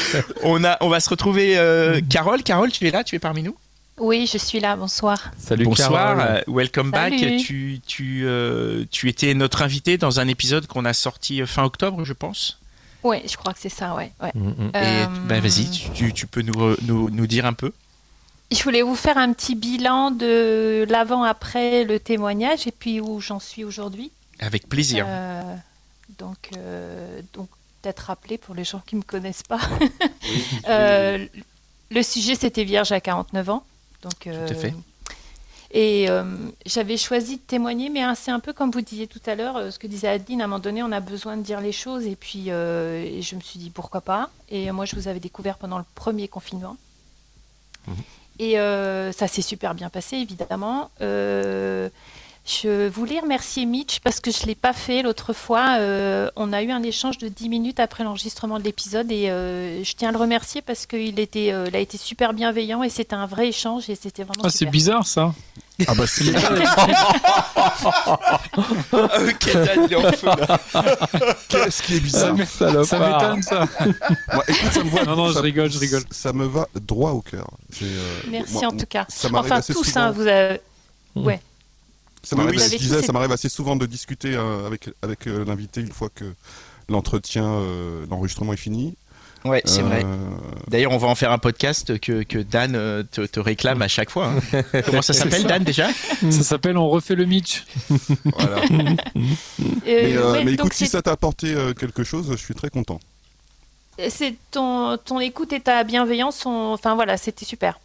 On, 0.43 0.63
a, 0.63 0.77
on 0.81 0.89
va 0.89 0.99
se 0.99 1.09
retrouver. 1.09 1.57
euh, 1.57 2.01
Carole, 2.09 2.43
Carole, 2.43 2.71
tu 2.71 2.87
es 2.87 2.91
là 2.91 3.03
Tu 3.03 3.15
es 3.15 3.19
parmi 3.19 3.43
nous? 3.43 3.55
Oui, 3.97 4.25
je 4.25 4.37
suis 4.37 4.59
là, 4.59 4.75
bonsoir. 4.75 5.31
Salut 5.37 5.65
Bonsoir, 5.65 6.17
Carole. 6.17 6.19
euh, 6.37 6.41
welcome 6.47 6.89
back. 6.91 7.13
Salut. 7.19 7.37
Tu, 7.37 7.79
tu, 7.85 8.23
euh, 8.25 8.83
tu 8.89 9.09
étais 9.09 9.33
notre 9.33 9.61
invité 9.61 9.97
dans 9.97 10.19
un 10.19 10.27
épisode 10.27 10.65
qu'on 10.65 10.85
a 10.85 10.93
sorti 10.93 11.45
fin 11.45 11.63
octobre, 11.63 12.03
je 12.03 12.13
pense. 12.13 12.57
Oui, 13.03 13.17
je 13.27 13.35
crois 13.37 13.53
que 13.53 13.59
c'est 13.59 13.69
ça, 13.69 13.93
ouais. 13.95 14.11
ouais. 14.21 14.31
Mm, 14.33 14.47
mm. 14.49 14.71
Et 14.73 14.77
Euh, 14.77 15.05
bah, 15.27 15.39
vas-y, 15.39 15.69
tu, 15.93 16.13
tu- 16.13 16.27
peux 16.27 16.41
nous, 16.41 16.75
nous, 16.83 17.09
nous 17.09 17.27
dire 17.27 17.45
un 17.45 17.53
peu 17.53 17.71
Je 18.51 18.63
voulais 18.63 18.81
vous 18.81 18.95
faire 18.95 19.17
un 19.17 19.33
petit 19.33 19.55
bilan 19.55 20.09
de 20.11 20.85
l'avant-après 20.89 21.83
le 21.83 21.99
témoignage 21.99 22.65
et 22.67 22.71
puis 22.71 23.01
où 23.01 23.19
j'en 23.19 23.39
suis 23.39 23.63
aujourd'hui. 23.63 24.11
Avec 24.39 24.67
plaisir. 24.67 25.05
Euh, 25.07 25.55
donc, 26.17 26.49
euh, 26.57 27.21
donc 27.33 27.49
peut-être 27.81 27.99
rappeler 27.99 28.37
pour 28.39 28.55
les 28.55 28.63
gens 28.63 28.81
qui 28.85 28.95
ne 28.95 29.01
me 29.01 29.05
connaissent 29.05 29.43
pas. 29.43 29.59
Euh, 30.69 31.25
le 31.89 32.03
sujet, 32.03 32.35
c'était 32.35 32.63
Vierge 32.63 32.91
à 32.93 33.01
49 33.01 33.49
ans. 33.49 33.63
Donc, 34.01 34.27
à 34.27 34.53
fait. 34.53 34.73
Et 35.73 36.09
euh, 36.09 36.23
j'avais 36.65 36.97
choisi 36.97 37.37
de 37.37 37.41
témoigner, 37.41 37.89
mais 37.89 38.01
hein, 38.01 38.13
c'est 38.13 38.31
un 38.31 38.41
peu 38.41 38.51
comme 38.51 38.71
vous 38.71 38.81
disiez 38.81 39.07
tout 39.07 39.21
à 39.25 39.35
l'heure, 39.35 39.55
euh, 39.55 39.71
ce 39.71 39.79
que 39.79 39.87
disait 39.87 40.09
Adeline, 40.09 40.41
à 40.41 40.43
un 40.43 40.47
moment 40.47 40.59
donné, 40.59 40.83
on 40.83 40.91
a 40.91 40.99
besoin 40.99 41.37
de 41.37 41.43
dire 41.43 41.61
les 41.61 41.71
choses. 41.71 42.05
Et 42.05 42.17
puis, 42.17 42.45
euh, 42.47 43.01
et 43.01 43.21
je 43.21 43.35
me 43.35 43.41
suis 43.41 43.57
dit, 43.57 43.69
pourquoi 43.69 44.01
pas? 44.01 44.29
Et 44.49 44.69
moi, 44.71 44.83
je 44.83 44.95
vous 44.97 45.07
avais 45.07 45.21
découvert 45.21 45.57
pendant 45.57 45.77
le 45.77 45.85
premier 45.95 46.27
confinement. 46.27 46.75
Et 48.37 48.59
euh, 48.59 49.11
ça 49.13 49.27
s'est 49.27 49.41
super 49.41 49.73
bien 49.73 49.89
passé, 49.89 50.17
évidemment. 50.17 50.91
Euh, 50.99 51.89
je 52.43 52.89
voulais 52.89 53.19
remercier 53.19 53.65
Mitch 53.65 53.99
parce 53.99 54.19
que 54.19 54.31
je 54.31 54.41
ne 54.41 54.47
l'ai 54.47 54.55
pas 54.55 54.73
fait 54.73 55.03
l'autre 55.03 55.31
fois. 55.31 55.77
Euh, 55.79 56.29
on 56.35 56.51
a 56.53 56.63
eu 56.63 56.71
un 56.71 56.81
échange 56.81 57.19
de 57.19 57.27
10 57.27 57.49
minutes 57.49 57.79
après 57.79 58.03
l'enregistrement 58.03 58.57
de 58.57 58.63
l'épisode 58.63 59.11
et 59.11 59.29
euh, 59.29 59.83
je 59.83 59.93
tiens 59.93 60.09
à 60.09 60.11
le 60.11 60.17
remercier 60.17 60.61
parce 60.63 60.87
qu'il 60.87 61.19
était, 61.19 61.51
euh, 61.53 61.65
il 61.67 61.75
a 61.75 61.79
été 61.79 61.97
super 61.99 62.33
bienveillant 62.33 62.81
et 62.81 62.89
c'était 62.89 63.15
un 63.15 63.27
vrai 63.27 63.49
échange 63.49 63.89
et 63.91 63.95
c'était 63.95 64.23
vraiment 64.23 64.41
Ah, 64.43 64.49
c'est 64.49 64.65
bizarre 64.65 65.05
ça. 65.05 65.33
Ah 65.87 65.95
bah 65.95 66.05
c'est 66.05 66.29
ok, 66.29 66.35
en 69.95 70.11
feu, 70.11 70.27
là. 70.27 70.59
Qu'est-ce 71.47 71.81
qui 71.81 71.95
est 71.95 71.99
bizarre 71.99 72.35
ça 72.47 72.71
m'étonne 72.71 73.41
ça. 73.41 73.67
Moi, 74.33 74.43
écoute, 74.47 74.71
ça 74.71 74.83
me 74.83 74.89
va, 74.89 75.05
Non, 75.05 75.15
non, 75.15 75.31
je 75.31 75.39
rigole, 75.39 75.71
je 75.71 75.79
rigole. 75.79 76.03
Ça 76.11 76.33
me 76.33 76.45
va 76.45 76.67
droit 76.75 77.11
au 77.11 77.21
cœur. 77.21 77.47
Euh, 77.81 78.19
Merci 78.29 78.53
moi, 78.53 78.67
en 78.67 78.77
tout 78.77 78.85
cas. 78.85 79.05
Ça 79.09 79.29
Enfin, 79.33 79.61
tous, 79.61 79.97
hein, 79.97 80.11
vous 80.11 80.27
avez... 80.27 80.59
Mm. 81.15 81.25
Ouais. 81.25 81.41
Ça 82.23 82.35
m'arrive, 82.35 82.59
Oui, 82.59 82.77
disais, 82.77 83.01
ça 83.01 83.11
m'arrive 83.13 83.31
assez 83.31 83.49
souvent 83.49 83.75
de 83.75 83.85
discuter 83.85 84.35
euh, 84.35 84.67
avec, 84.67 84.89
avec 85.01 85.27
euh, 85.27 85.43
l'invité 85.45 85.81
une 85.81 85.91
fois 85.91 86.09
que 86.13 86.25
l'entretien, 86.89 87.45
euh, 87.45 88.05
l'enregistrement 88.09 88.53
est 88.53 88.57
fini. 88.57 88.95
Ouais, 89.43 89.63
c'est 89.65 89.79
Euh, 89.81 89.85
vrai. 89.85 90.05
D'ailleurs, 90.67 90.91
on 90.91 90.99
va 90.99 91.07
en 91.07 91.15
faire 91.15 91.31
un 91.31 91.39
podcast 91.39 91.97
que, 91.99 92.21
que 92.21 92.37
Dan 92.37 92.73
te, 93.11 93.25
te 93.25 93.39
réclame 93.39 93.81
à 93.81 93.87
chaque 93.87 94.11
fois. 94.11 94.27
hein. 94.53 94.61
Comment 94.85 95.01
ça 95.01 95.13
s'appelle, 95.13 95.45
Dan, 95.45 95.63
déjà 95.63 95.89
Ça 96.21 96.43
s'appelle 96.43 96.77
On 96.77 96.89
refait 96.89 97.15
le 97.15 97.25
Mitch. 97.25 97.65
Voilà. 98.25 98.57
Euh, 98.71 98.95
Mais, 99.83 100.15
euh, 100.15 100.31
ouais, 100.33 100.43
mais 100.43 100.51
donc 100.51 100.67
écoute, 100.67 100.73
si 100.73 100.85
ça 100.87 101.01
t'a 101.01 101.11
apporté 101.13 101.55
euh, 101.55 101.73
quelque 101.73 102.03
chose, 102.03 102.27
je 102.29 102.35
suis 102.37 102.53
très 102.53 102.69
content. 102.69 102.99
c'est 104.09 104.35
ton, 104.51 104.97
ton 105.03 105.19
écoute 105.19 105.53
et 105.53 105.59
ta 105.59 105.83
bienveillance 105.83 106.37
sont, 106.37 106.49
enfin 106.73 106.93
voilà, 106.93 107.17
c'était 107.17 107.45
super. 107.45 107.79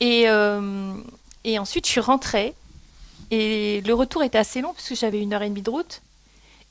Et, 0.00 0.24
euh, 0.26 0.92
et 1.44 1.58
ensuite, 1.60 1.86
je 1.86 1.90
suis 1.92 2.00
rentrée 2.00 2.52
et 3.30 3.82
le 3.82 3.94
retour 3.94 4.22
était 4.22 4.38
assez 4.38 4.60
long 4.60 4.72
parce 4.72 4.88
que 4.88 4.94
j'avais 4.94 5.20
une 5.20 5.32
heure 5.32 5.42
et 5.42 5.48
demie 5.48 5.62
de 5.62 5.70
route. 5.70 6.02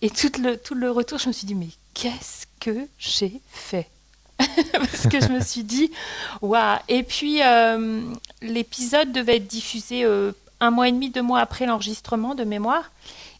Et 0.01 0.09
tout 0.09 0.31
le, 0.41 0.57
tout 0.57 0.75
le 0.75 0.91
retour, 0.91 1.17
je 1.17 1.27
me 1.27 1.33
suis 1.33 1.47
dit, 1.47 1.55
mais 1.55 1.69
qu'est-ce 1.93 2.45
que 2.59 2.87
j'ai 2.97 3.41
fait 3.49 3.89
Parce 4.37 5.07
que 5.07 5.21
je 5.21 5.29
me 5.29 5.39
suis 5.39 5.63
dit, 5.63 5.91
waouh. 6.41 6.77
Et 6.89 7.03
puis, 7.03 7.41
euh, 7.41 8.01
l'épisode 8.41 9.11
devait 9.11 9.37
être 9.37 9.47
diffusé 9.47 10.03
euh, 10.03 10.33
un 10.59 10.71
mois 10.71 10.89
et 10.89 10.91
demi, 10.91 11.09
deux 11.09 11.21
mois 11.21 11.39
après 11.39 11.65
l'enregistrement 11.65 12.35
de 12.35 12.43
mémoire. 12.43 12.91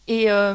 Et, 0.08 0.30
euh, 0.30 0.54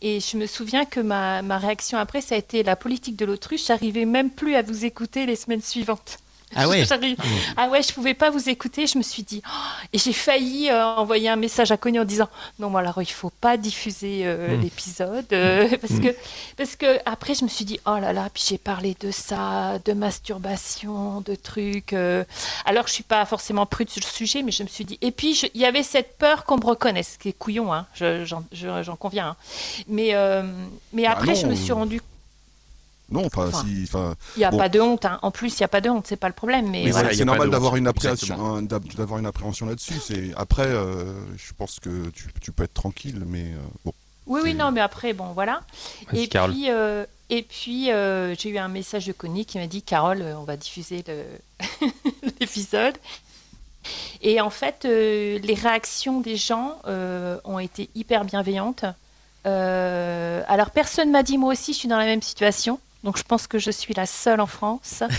et 0.00 0.20
je 0.20 0.36
me 0.36 0.46
souviens 0.46 0.84
que 0.84 1.00
ma, 1.00 1.42
ma 1.42 1.58
réaction 1.58 1.98
après, 1.98 2.20
ça 2.20 2.34
a 2.34 2.38
été 2.38 2.62
la 2.62 2.76
politique 2.76 3.16
de 3.16 3.24
l'autruche. 3.24 3.66
J'arrivais 3.66 4.06
même 4.06 4.30
plus 4.30 4.56
à 4.56 4.62
vous 4.62 4.84
écouter 4.84 5.26
les 5.26 5.36
semaines 5.36 5.62
suivantes. 5.62 6.18
Ah 6.54 6.68
ouais 6.68 6.84
J'arrive- 6.84 7.16
Ah 7.56 7.68
ouais, 7.68 7.82
je 7.82 7.92
pouvais 7.92 8.14
pas 8.14 8.30
vous 8.30 8.48
écouter. 8.48 8.86
Je 8.86 8.96
me 8.98 9.02
suis 9.02 9.22
dit, 9.24 9.42
oh, 9.46 9.86
et 9.92 9.98
j'ai 9.98 10.12
failli 10.12 10.70
euh, 10.70 10.84
envoyer 10.84 11.28
un 11.28 11.36
message 11.36 11.72
à 11.72 11.76
Connie 11.76 11.98
en 11.98 12.04
disant, 12.04 12.28
non, 12.58 12.74
alors 12.76 13.02
il 13.02 13.10
faut 13.10 13.30
pas 13.30 13.56
diffuser 13.56 14.22
euh, 14.24 14.56
Mm. 14.56 14.60
l'épisode 14.60 15.26
euh, 15.32 15.68
parce 15.80 15.98
que 16.00 16.14
parce 16.56 16.76
que 16.76 16.98
après 17.04 17.34
je 17.34 17.44
me 17.44 17.48
suis 17.48 17.64
dit, 17.64 17.80
oh 17.86 17.98
là 17.98 18.12
là, 18.12 18.28
puis 18.32 18.44
j'ai 18.48 18.58
parlé 18.58 18.96
de 19.00 19.10
ça, 19.10 19.78
de 19.84 19.92
masturbation, 19.92 21.20
de 21.22 21.34
trucs. 21.34 21.94
Alors 22.64 22.86
je 22.86 22.92
suis 22.92 23.02
pas 23.02 23.24
forcément 23.26 23.66
prude 23.66 23.90
sur 23.90 24.00
le 24.04 24.10
sujet, 24.10 24.42
mais 24.42 24.52
je 24.52 24.62
me 24.62 24.68
suis 24.68 24.84
dit, 24.84 24.98
et 25.02 25.10
puis 25.10 25.38
il 25.54 25.60
y 25.60 25.64
avait 25.64 25.82
cette 25.82 26.16
peur 26.18 26.44
qu'on 26.44 26.56
me 26.58 26.64
reconnaisse, 26.64 27.16
qui 27.20 27.28
est 27.30 27.32
couillon, 27.38 27.72
hein, 27.72 27.86
je- 27.94 28.24
j'en 28.24 28.44
je- 28.52 28.82
j'en 28.82 28.96
conviens. 28.96 29.28
hein. 29.30 29.36
Mais 29.88 30.14
mais 30.92 31.02
Bah 31.04 31.10
après 31.12 31.34
je 31.34 31.46
me 31.46 31.54
suis 31.54 31.72
rendu, 31.72 32.00
Non, 33.10 33.24
enfin, 33.26 33.46
Enfin, 33.48 33.64
si, 33.64 33.84
enfin, 33.84 34.14
il 34.36 34.40
y 34.40 34.44
a 34.44 34.50
bon. 34.50 34.58
pas 34.58 34.68
de 34.68 34.80
honte. 34.80 35.04
hein. 35.04 35.18
En 35.22 35.30
plus, 35.30 35.56
il 35.56 35.60
y 35.60 35.64
a 35.64 35.68
pas 35.68 35.80
de 35.80 35.88
honte, 35.88 36.06
c'est 36.08 36.16
pas 36.16 36.26
le 36.28 36.34
problème. 36.34 36.68
Mais 36.70 36.90
voilà. 36.90 37.14
c'est 37.14 37.24
normal 37.24 37.46
de 37.48 37.52
d'avoir 37.52 37.76
une 37.76 37.86
appréhension, 37.86 38.34
Exactement. 38.34 38.56
un- 38.56 38.62
d'ab- 38.62 38.94
d'avoir 38.94 39.20
une 39.20 39.26
appréhension 39.26 39.66
là-dessus. 39.66 39.94
C'est 40.04 40.32
après, 40.36 40.66
euh, 40.66 41.12
je 41.36 41.52
pense 41.56 41.78
que 41.78 42.08
tu, 42.10 42.26
tu 42.40 42.50
peux 42.50 42.64
être 42.64 42.74
tranquille, 42.74 43.22
mais 43.26 43.44
euh, 43.52 43.58
bon. 43.84 43.92
Oui, 44.26 44.40
oui, 44.42 44.54
non, 44.54 44.72
mais 44.72 44.80
après, 44.80 45.12
bon, 45.12 45.26
voilà. 45.34 45.60
Et 46.12 46.26
puis, 46.26 46.68
euh, 46.68 47.04
et 47.30 47.42
puis 47.42 47.92
euh, 47.92 48.34
j'ai 48.36 48.48
eu 48.48 48.58
un 48.58 48.66
message 48.66 49.06
de 49.06 49.12
Connie 49.12 49.46
qui 49.46 49.58
m'a 49.58 49.68
dit 49.68 49.82
Carole, 49.82 50.24
on 50.36 50.42
va 50.42 50.56
diffuser 50.56 51.04
le- 51.06 51.88
l'épisode. 52.40 52.96
Et 54.20 54.40
en 54.40 54.50
fait, 54.50 54.84
euh, 54.84 55.38
les 55.44 55.54
réactions 55.54 56.20
des 56.20 56.36
gens 56.36 56.76
euh, 56.88 57.38
ont 57.44 57.60
été 57.60 57.88
hyper 57.94 58.24
bienveillantes. 58.24 58.84
Euh, 59.46 60.42
alors, 60.48 60.70
personne 60.70 61.10
m'a 61.12 61.22
dit, 61.22 61.38
moi 61.38 61.52
aussi, 61.52 61.72
je 61.72 61.78
suis 61.78 61.88
dans 61.88 61.98
la 61.98 62.04
même 62.04 62.22
situation. 62.22 62.80
Donc, 63.06 63.16
je 63.18 63.22
pense 63.22 63.46
que 63.46 63.60
je 63.60 63.70
suis 63.70 63.94
la 63.94 64.04
seule 64.04 64.40
en 64.40 64.48
France. 64.48 65.04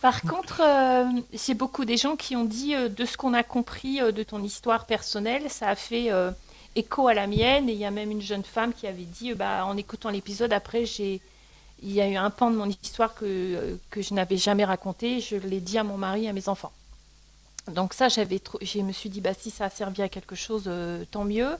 Par 0.00 0.22
contre, 0.22 0.62
euh, 0.64 1.04
j'ai 1.32 1.54
beaucoup 1.54 1.84
des 1.84 1.96
gens 1.96 2.14
qui 2.14 2.36
ont 2.36 2.44
dit, 2.44 2.76
euh, 2.76 2.88
de 2.88 3.04
ce 3.04 3.16
qu'on 3.16 3.34
a 3.34 3.42
compris 3.42 4.00
euh, 4.00 4.12
de 4.12 4.22
ton 4.22 4.40
histoire 4.40 4.86
personnelle, 4.86 5.50
ça 5.50 5.68
a 5.68 5.74
fait 5.74 6.12
euh, 6.12 6.30
écho 6.76 7.08
à 7.08 7.14
la 7.14 7.26
mienne. 7.26 7.68
Et 7.68 7.72
il 7.72 7.78
y 7.78 7.84
a 7.84 7.90
même 7.90 8.12
une 8.12 8.22
jeune 8.22 8.44
femme 8.44 8.72
qui 8.72 8.86
avait 8.86 9.02
dit, 9.02 9.34
bah, 9.34 9.66
en 9.66 9.76
écoutant 9.76 10.10
l'épisode, 10.10 10.52
après, 10.52 10.86
j'ai, 10.86 11.20
il 11.82 11.90
y 11.90 12.00
a 12.00 12.06
eu 12.08 12.14
un 12.14 12.30
pan 12.30 12.52
de 12.52 12.56
mon 12.56 12.68
histoire 12.68 13.16
que, 13.16 13.76
que 13.90 14.00
je 14.00 14.14
n'avais 14.14 14.36
jamais 14.36 14.64
raconté. 14.64 15.20
Je 15.20 15.34
l'ai 15.34 15.58
dit 15.60 15.76
à 15.76 15.82
mon 15.82 15.98
mari 15.98 16.26
et 16.26 16.28
à 16.28 16.32
mes 16.32 16.48
enfants. 16.48 16.70
Donc 17.66 17.94
ça, 17.94 18.08
j'avais, 18.08 18.38
trou- 18.38 18.58
je 18.62 18.78
me 18.78 18.92
suis 18.92 19.10
dit, 19.10 19.20
bah, 19.20 19.34
si 19.36 19.50
ça 19.50 19.64
a 19.64 19.70
servi 19.70 20.02
à 20.02 20.08
quelque 20.08 20.36
chose, 20.36 20.70
tant 21.10 21.24
mieux. 21.24 21.56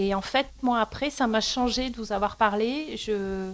Et 0.00 0.14
en 0.14 0.22
fait, 0.22 0.46
moi, 0.62 0.80
après, 0.80 1.10
ça 1.10 1.26
m'a 1.26 1.40
changé 1.40 1.90
de 1.90 1.96
vous 1.96 2.12
avoir 2.12 2.36
parlé. 2.36 2.96
Je, 2.96 3.50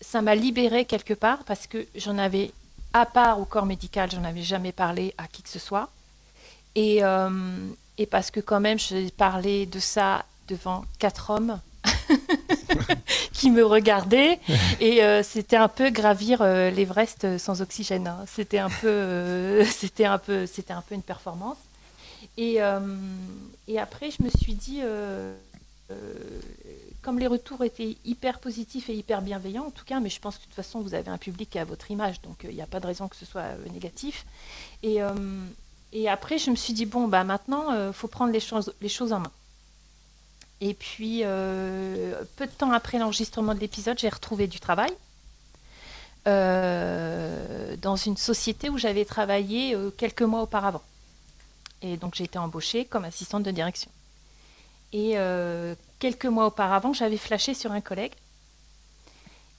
ça 0.00 0.22
m'a 0.22 0.34
libérée 0.34 0.86
quelque 0.86 1.12
part 1.12 1.44
parce 1.44 1.66
que 1.66 1.86
j'en 1.94 2.16
avais, 2.16 2.50
à 2.94 3.04
part 3.04 3.38
au 3.38 3.44
corps 3.44 3.66
médical, 3.66 4.10
j'en 4.10 4.24
avais 4.24 4.42
jamais 4.42 4.72
parlé 4.72 5.14
à 5.18 5.28
qui 5.28 5.42
que 5.42 5.50
ce 5.50 5.58
soit. 5.58 5.90
Et, 6.76 7.04
euh, 7.04 7.28
et 7.98 8.06
parce 8.06 8.30
que 8.30 8.40
quand 8.40 8.58
même, 8.58 8.78
j'ai 8.78 9.10
parlé 9.10 9.66
de 9.66 9.78
ça 9.78 10.24
devant 10.48 10.84
quatre 10.98 11.28
hommes 11.28 11.60
qui 13.34 13.50
me 13.50 13.62
regardaient. 13.62 14.40
Et 14.80 15.04
euh, 15.04 15.22
c'était 15.22 15.56
un 15.56 15.68
peu 15.68 15.90
gravir 15.90 16.40
euh, 16.40 16.70
l'Everest 16.70 17.36
sans 17.36 17.60
oxygène. 17.60 18.06
hein. 18.06 18.24
C'était 18.34 18.58
un 18.58 18.70
peu, 18.70 18.88
euh, 18.88 19.64
un 20.04 20.14
un 20.14 20.18
peu 20.18 20.94
une 20.94 21.02
performance. 21.02 21.58
Et, 22.38 22.58
et 23.66 23.78
après, 23.78 24.10
je 24.10 24.22
me 24.22 24.28
suis 24.28 24.52
dit, 24.52 24.82
comme 27.06 27.20
les 27.20 27.28
retours 27.28 27.62
étaient 27.62 27.96
hyper 28.04 28.40
positifs 28.40 28.90
et 28.90 28.94
hyper 28.94 29.22
bienveillants, 29.22 29.66
en 29.66 29.70
tout 29.70 29.84
cas, 29.84 30.00
mais 30.00 30.10
je 30.10 30.18
pense 30.18 30.38
que 30.38 30.40
de 30.40 30.46
toute 30.46 30.54
façon, 30.54 30.80
vous 30.80 30.92
avez 30.92 31.08
un 31.08 31.18
public 31.18 31.54
à 31.54 31.64
votre 31.64 31.88
image, 31.92 32.20
donc 32.20 32.44
euh, 32.44 32.48
il 32.50 32.56
n'y 32.56 32.62
a 32.62 32.66
pas 32.66 32.80
de 32.80 32.86
raison 32.88 33.06
que 33.06 33.14
ce 33.14 33.24
soit 33.24 33.42
euh, 33.42 33.68
négatif. 33.72 34.26
Et, 34.82 35.00
euh, 35.00 35.14
Et 35.92 36.08
après, 36.08 36.36
je 36.38 36.50
me 36.50 36.56
suis 36.56 36.72
dit, 36.72 36.84
bon, 36.84 37.06
bah 37.06 37.22
maintenant, 37.22 37.70
il 37.86 37.92
faut 37.92 38.08
prendre 38.08 38.32
les 38.32 38.40
choses, 38.40 38.74
les 38.80 38.88
choses 38.88 39.12
en 39.12 39.20
main. 39.20 39.30
Et 40.60 40.74
puis, 40.74 41.22
peu 41.22 42.46
de 42.46 42.56
temps 42.58 42.72
après 42.72 42.98
l'enregistrement 42.98 43.54
de 43.54 43.60
l'épisode, 43.60 43.96
j'ai 43.98 44.08
retrouvé 44.08 44.48
du 44.48 44.58
travail. 44.58 44.92
dans 46.24 47.96
une 48.04 48.16
société 48.16 48.68
où 48.68 48.78
j'avais 48.78 49.04
travaillé 49.04 49.76
quelques 49.96 50.22
mois 50.22 50.42
auparavant. 50.42 50.82
Et 51.82 51.96
donc 51.96 52.16
j'ai 52.16 52.24
été 52.24 52.38
embauchée 52.38 52.84
comme 52.84 53.04
assistante 53.04 53.44
de 53.44 53.52
direction. 53.52 53.90
Et 54.96 55.12
euh, 55.18 55.74
quelques 55.98 56.24
mois 56.24 56.46
auparavant, 56.46 56.94
j'avais 56.94 57.18
flashé 57.18 57.52
sur 57.52 57.70
un 57.70 57.82
collègue. 57.82 58.14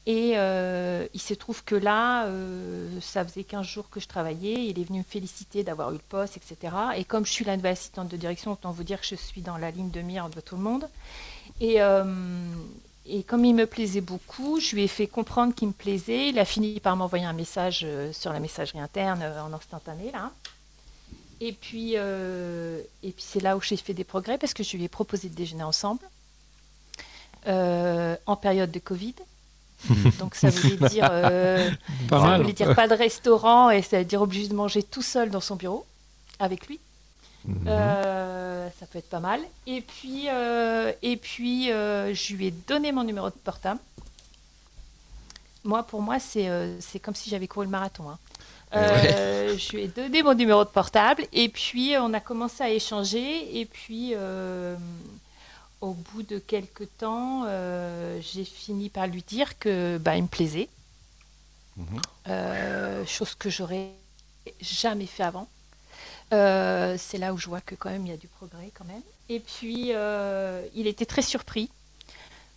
Et 0.07 0.31
euh, 0.35 1.05
il 1.13 1.21
se 1.21 1.35
trouve 1.35 1.63
que 1.63 1.75
là, 1.75 2.25
euh, 2.25 2.99
ça 3.01 3.23
faisait 3.23 3.43
15 3.43 3.63
jours 3.63 3.87
que 3.91 3.99
je 3.99 4.07
travaillais. 4.07 4.65
Il 4.65 4.79
est 4.79 4.83
venu 4.83 4.99
me 4.99 5.03
féliciter 5.03 5.63
d'avoir 5.63 5.91
eu 5.91 5.93
le 5.93 5.99
poste, 5.99 6.37
etc. 6.37 6.73
Et 6.95 7.03
comme 7.03 7.23
je 7.23 7.31
suis 7.31 7.45
la 7.45 7.55
nouvelle 7.55 7.73
assistante 7.73 8.07
de 8.07 8.17
direction, 8.17 8.53
autant 8.53 8.71
vous 8.71 8.83
dire 8.83 8.99
que 8.99 9.05
je 9.05 9.13
suis 9.13 9.41
dans 9.41 9.57
la 9.57 9.69
ligne 9.69 9.91
de 9.91 10.01
mire 10.01 10.27
de 10.29 10.41
tout 10.41 10.55
le 10.55 10.63
monde. 10.63 10.89
Et, 11.61 11.77
et 13.05 13.23
comme 13.23 13.45
il 13.45 13.53
me 13.53 13.67
plaisait 13.67 14.01
beaucoup, 14.01 14.59
je 14.59 14.75
lui 14.75 14.85
ai 14.85 14.87
fait 14.87 15.05
comprendre 15.05 15.53
qu'il 15.53 15.67
me 15.67 15.73
plaisait. 15.73 16.29
Il 16.29 16.39
a 16.39 16.45
fini 16.45 16.79
par 16.79 16.95
m'envoyer 16.95 17.25
un 17.25 17.33
message 17.33 17.85
sur 18.11 18.33
la 18.33 18.39
messagerie 18.39 18.79
interne 18.79 19.21
en 19.21 19.53
instantané, 19.53 20.09
là. 20.11 20.31
Et 21.39 21.51
puis, 21.51 21.93
euh, 21.95 22.81
et 23.03 23.11
puis 23.11 23.23
c'est 23.25 23.39
là 23.39 23.55
où 23.57 23.61
j'ai 23.61 23.77
fait 23.77 23.93
des 23.93 24.03
progrès 24.03 24.37
parce 24.37 24.53
que 24.53 24.63
je 24.63 24.75
lui 24.75 24.85
ai 24.85 24.87
proposé 24.87 25.29
de 25.29 25.35
déjeuner 25.35 25.63
ensemble 25.63 26.01
euh, 27.47 28.15
en 28.25 28.35
période 28.35 28.71
de 28.71 28.79
Covid. 28.79 29.15
Donc 30.19 30.33
ça 30.33 30.49
voulait 30.49 30.89
dire, 30.89 31.07
euh, 31.11 31.69
pas 32.09 32.37
voulait 32.37 32.53
dire 32.53 32.73
pas 32.73 32.87
de 32.87 32.95
restaurant 32.95 33.69
et 33.69 33.83
ça 33.83 33.99
veut 33.99 34.05
dire 34.05 34.21
obligé 34.21 34.47
de 34.47 34.55
manger 34.55 34.81
tout 34.81 35.03
seul 35.03 35.29
dans 35.29 35.41
son 35.41 35.55
bureau 35.55 35.85
avec 36.39 36.67
lui. 36.67 36.79
Mhm. 37.45 37.65
ça 37.65 38.85
peut 38.91 38.97
être 38.99 39.09
pas 39.09 39.21
mal. 39.21 39.39
Et 39.67 39.81
puis, 39.81 40.27
et 40.27 41.17
puis 41.17 41.67
je 41.67 42.33
lui 42.33 42.47
ai 42.47 42.51
donné 42.51 42.91
mon 42.91 43.03
numéro 43.03 43.29
de 43.29 43.35
portable. 43.35 43.79
Moi, 45.63 45.83
pour 45.83 46.01
moi, 46.01 46.17
c'est 46.19 46.99
comme 47.01 47.15
si 47.15 47.29
j'avais 47.29 47.47
couru 47.47 47.65
le 47.65 47.71
marathon. 47.71 48.09
Hein. 48.09 48.17
Euh, 48.75 49.57
je 49.57 49.71
lui 49.71 49.83
ai 49.83 49.87
donné 49.87 50.23
mon 50.23 50.33
numéro 50.33 50.63
de 50.65 50.69
portable 50.69 51.25
et 51.31 51.47
puis 51.47 51.93
on 51.97 52.13
a 52.13 52.19
commencé 52.19 52.63
à 52.63 52.69
échanger 52.69 53.59
et 53.59 53.65
puis 53.65 54.11
euh, 54.13 54.75
au 55.79 55.93
bout 55.93 56.23
de 56.23 56.37
quelques 56.37 56.87
temps, 56.97 57.43
euh, 57.45 58.19
j'ai 58.21 58.43
fini 58.43 58.89
par 58.89 59.07
lui 59.07 59.23
dire 59.23 59.57
que 59.57 59.97
bah, 59.99 60.17
il 60.17 60.23
me 60.23 60.27
plaisait, 60.27 60.67
mhm. 61.77 63.05
chose 63.05 63.35
que 63.35 63.49
j'aurais 63.49 63.91
jamais 64.59 65.05
fait 65.05 65.23
avant. 65.23 65.47
c'est 66.31 67.17
là 67.17 67.33
où 67.33 67.37
je 67.37 67.47
vois 67.47 67.61
que 67.61 67.75
quand 67.75 67.89
même 67.89 68.05
il 68.05 68.09
y 68.09 68.13
a 68.13 68.17
du 68.17 68.27
progrès 68.27 68.71
quand 68.73 68.85
même. 68.85 69.03
Et 69.29 69.39
puis 69.39 69.93
il 70.75 70.87
était 70.87 71.05
très 71.05 71.21
surpris. 71.21 71.69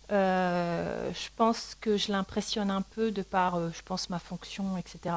je 0.09 1.29
pense 1.37 1.77
que 1.79 1.95
je 1.95 2.11
l'impressionne 2.11 2.69
un 2.69 2.81
peu 2.81 3.11
de 3.11 3.21
par, 3.21 3.71
je 3.71 3.81
pense, 3.85 4.09
ma 4.09 4.19
fonction, 4.19 4.75
etc. 4.75 5.15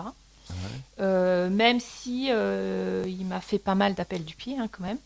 Euh, 1.01 1.51
même 1.51 1.81
si 1.81 2.29
euh, 2.31 3.05
il 3.07 3.27
m'a 3.27 3.41
fait 3.41 3.59
pas 3.59 3.75
mal 3.75 3.95
d'appels 3.95 4.25
du 4.25 4.35
pied 4.35 4.57
hein, 4.59 4.69
quand 4.71 4.85
même. 4.85 4.99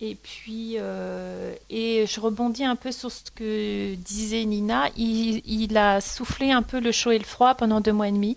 Et 0.00 0.14
puis, 0.14 0.74
euh, 0.76 1.54
et 1.70 2.04
je 2.06 2.20
rebondis 2.20 2.64
un 2.64 2.76
peu 2.76 2.92
sur 2.92 3.10
ce 3.10 3.30
que 3.30 3.94
disait 3.94 4.44
Nina. 4.44 4.90
Il, 4.96 5.76
a 5.76 6.02
soufflé 6.02 6.52
un 6.52 6.62
peu 6.62 6.80
le 6.80 6.92
chaud 6.92 7.12
et 7.12 7.18
le 7.18 7.24
froid 7.24 7.54
pendant 7.54 7.80
deux 7.80 7.94
mois 7.94 8.08
et 8.08 8.12
demi. 8.12 8.36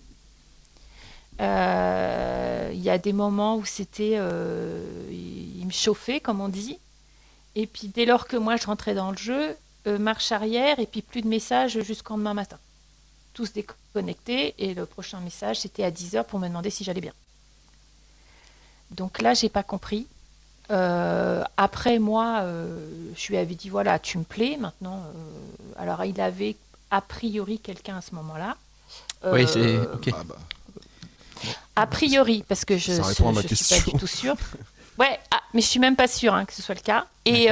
Il 1.38 2.82
y 2.82 2.90
a 2.90 2.98
des 2.98 3.12
moments 3.12 3.56
où 3.56 3.66
c'était, 3.66 4.18
il 5.10 5.66
me 5.66 5.72
chauffait, 5.72 6.20
comme 6.20 6.40
on 6.40 6.48
dit. 6.48 6.78
Et 7.56 7.66
puis 7.66 7.88
dès 7.88 8.06
lors 8.06 8.26
que 8.26 8.36
moi 8.36 8.56
je 8.56 8.66
rentrais 8.66 8.94
dans 8.94 9.10
le 9.10 9.18
jeu, 9.18 9.56
marche 9.98 10.32
arrière 10.32 10.78
et 10.78 10.86
puis 10.86 11.02
plus 11.02 11.20
de 11.20 11.28
messages 11.28 11.82
jusqu'en 11.82 12.16
demain 12.16 12.34
matin. 12.34 12.58
Tous 13.32 13.52
des 13.52 13.66
connecté 13.92 14.54
et 14.58 14.74
le 14.74 14.86
prochain 14.86 15.20
message 15.20 15.60
c'était 15.60 15.84
à 15.84 15.90
10h 15.90 16.24
pour 16.24 16.38
me 16.38 16.48
demander 16.48 16.70
si 16.70 16.84
j'allais 16.84 17.00
bien. 17.00 17.12
Donc 18.90 19.20
là, 19.20 19.34
j'ai 19.34 19.48
pas 19.48 19.62
compris. 19.62 20.06
Euh, 20.70 21.42
après 21.56 21.98
moi, 21.98 22.40
euh, 22.42 22.86
je 23.16 23.28
lui 23.28 23.36
avais 23.36 23.54
dit 23.54 23.68
voilà, 23.68 23.98
tu 23.98 24.18
me 24.18 24.24
plais 24.24 24.56
maintenant. 24.58 24.98
Euh, 24.98 25.82
alors 25.82 26.04
il 26.04 26.20
avait 26.20 26.56
a 26.90 27.00
priori 27.00 27.58
quelqu'un 27.58 27.96
à 27.96 28.00
ce 28.00 28.14
moment-là. 28.14 28.56
oui, 29.24 29.46
c'est 29.48 29.78
ok. 29.78 30.10
Ah 30.12 30.24
bah. 30.24 30.36
A 31.76 31.86
priori, 31.86 32.44
parce 32.46 32.64
que 32.64 32.76
je 32.76 32.92
ne 32.92 33.02
suis 33.02 33.74
pas 33.74 33.90
du 33.90 33.98
tout 33.98 34.06
sûre. 34.06 34.36
Ouais, 34.98 35.18
ah, 35.30 35.40
mais 35.54 35.62
je 35.62 35.66
suis 35.66 35.80
même 35.80 35.96
pas 35.96 36.08
sûre 36.08 36.34
hein, 36.34 36.44
que 36.44 36.52
ce 36.52 36.60
soit 36.60 36.74
le 36.74 36.82
cas. 36.82 37.06
Et 37.24 37.48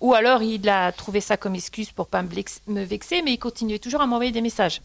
ou 0.00 0.14
alors 0.14 0.42
il 0.42 0.68
a 0.68 0.92
trouvé 0.92 1.20
ça 1.20 1.36
comme 1.36 1.54
excuse 1.54 1.92
pour 1.92 2.08
pas 2.08 2.22
me 2.22 2.84
vexer, 2.84 3.22
mais 3.22 3.32
il 3.32 3.38
continuait 3.38 3.78
toujours 3.78 4.00
à 4.00 4.06
m'envoyer 4.06 4.32
des 4.32 4.40
messages. 4.40 4.80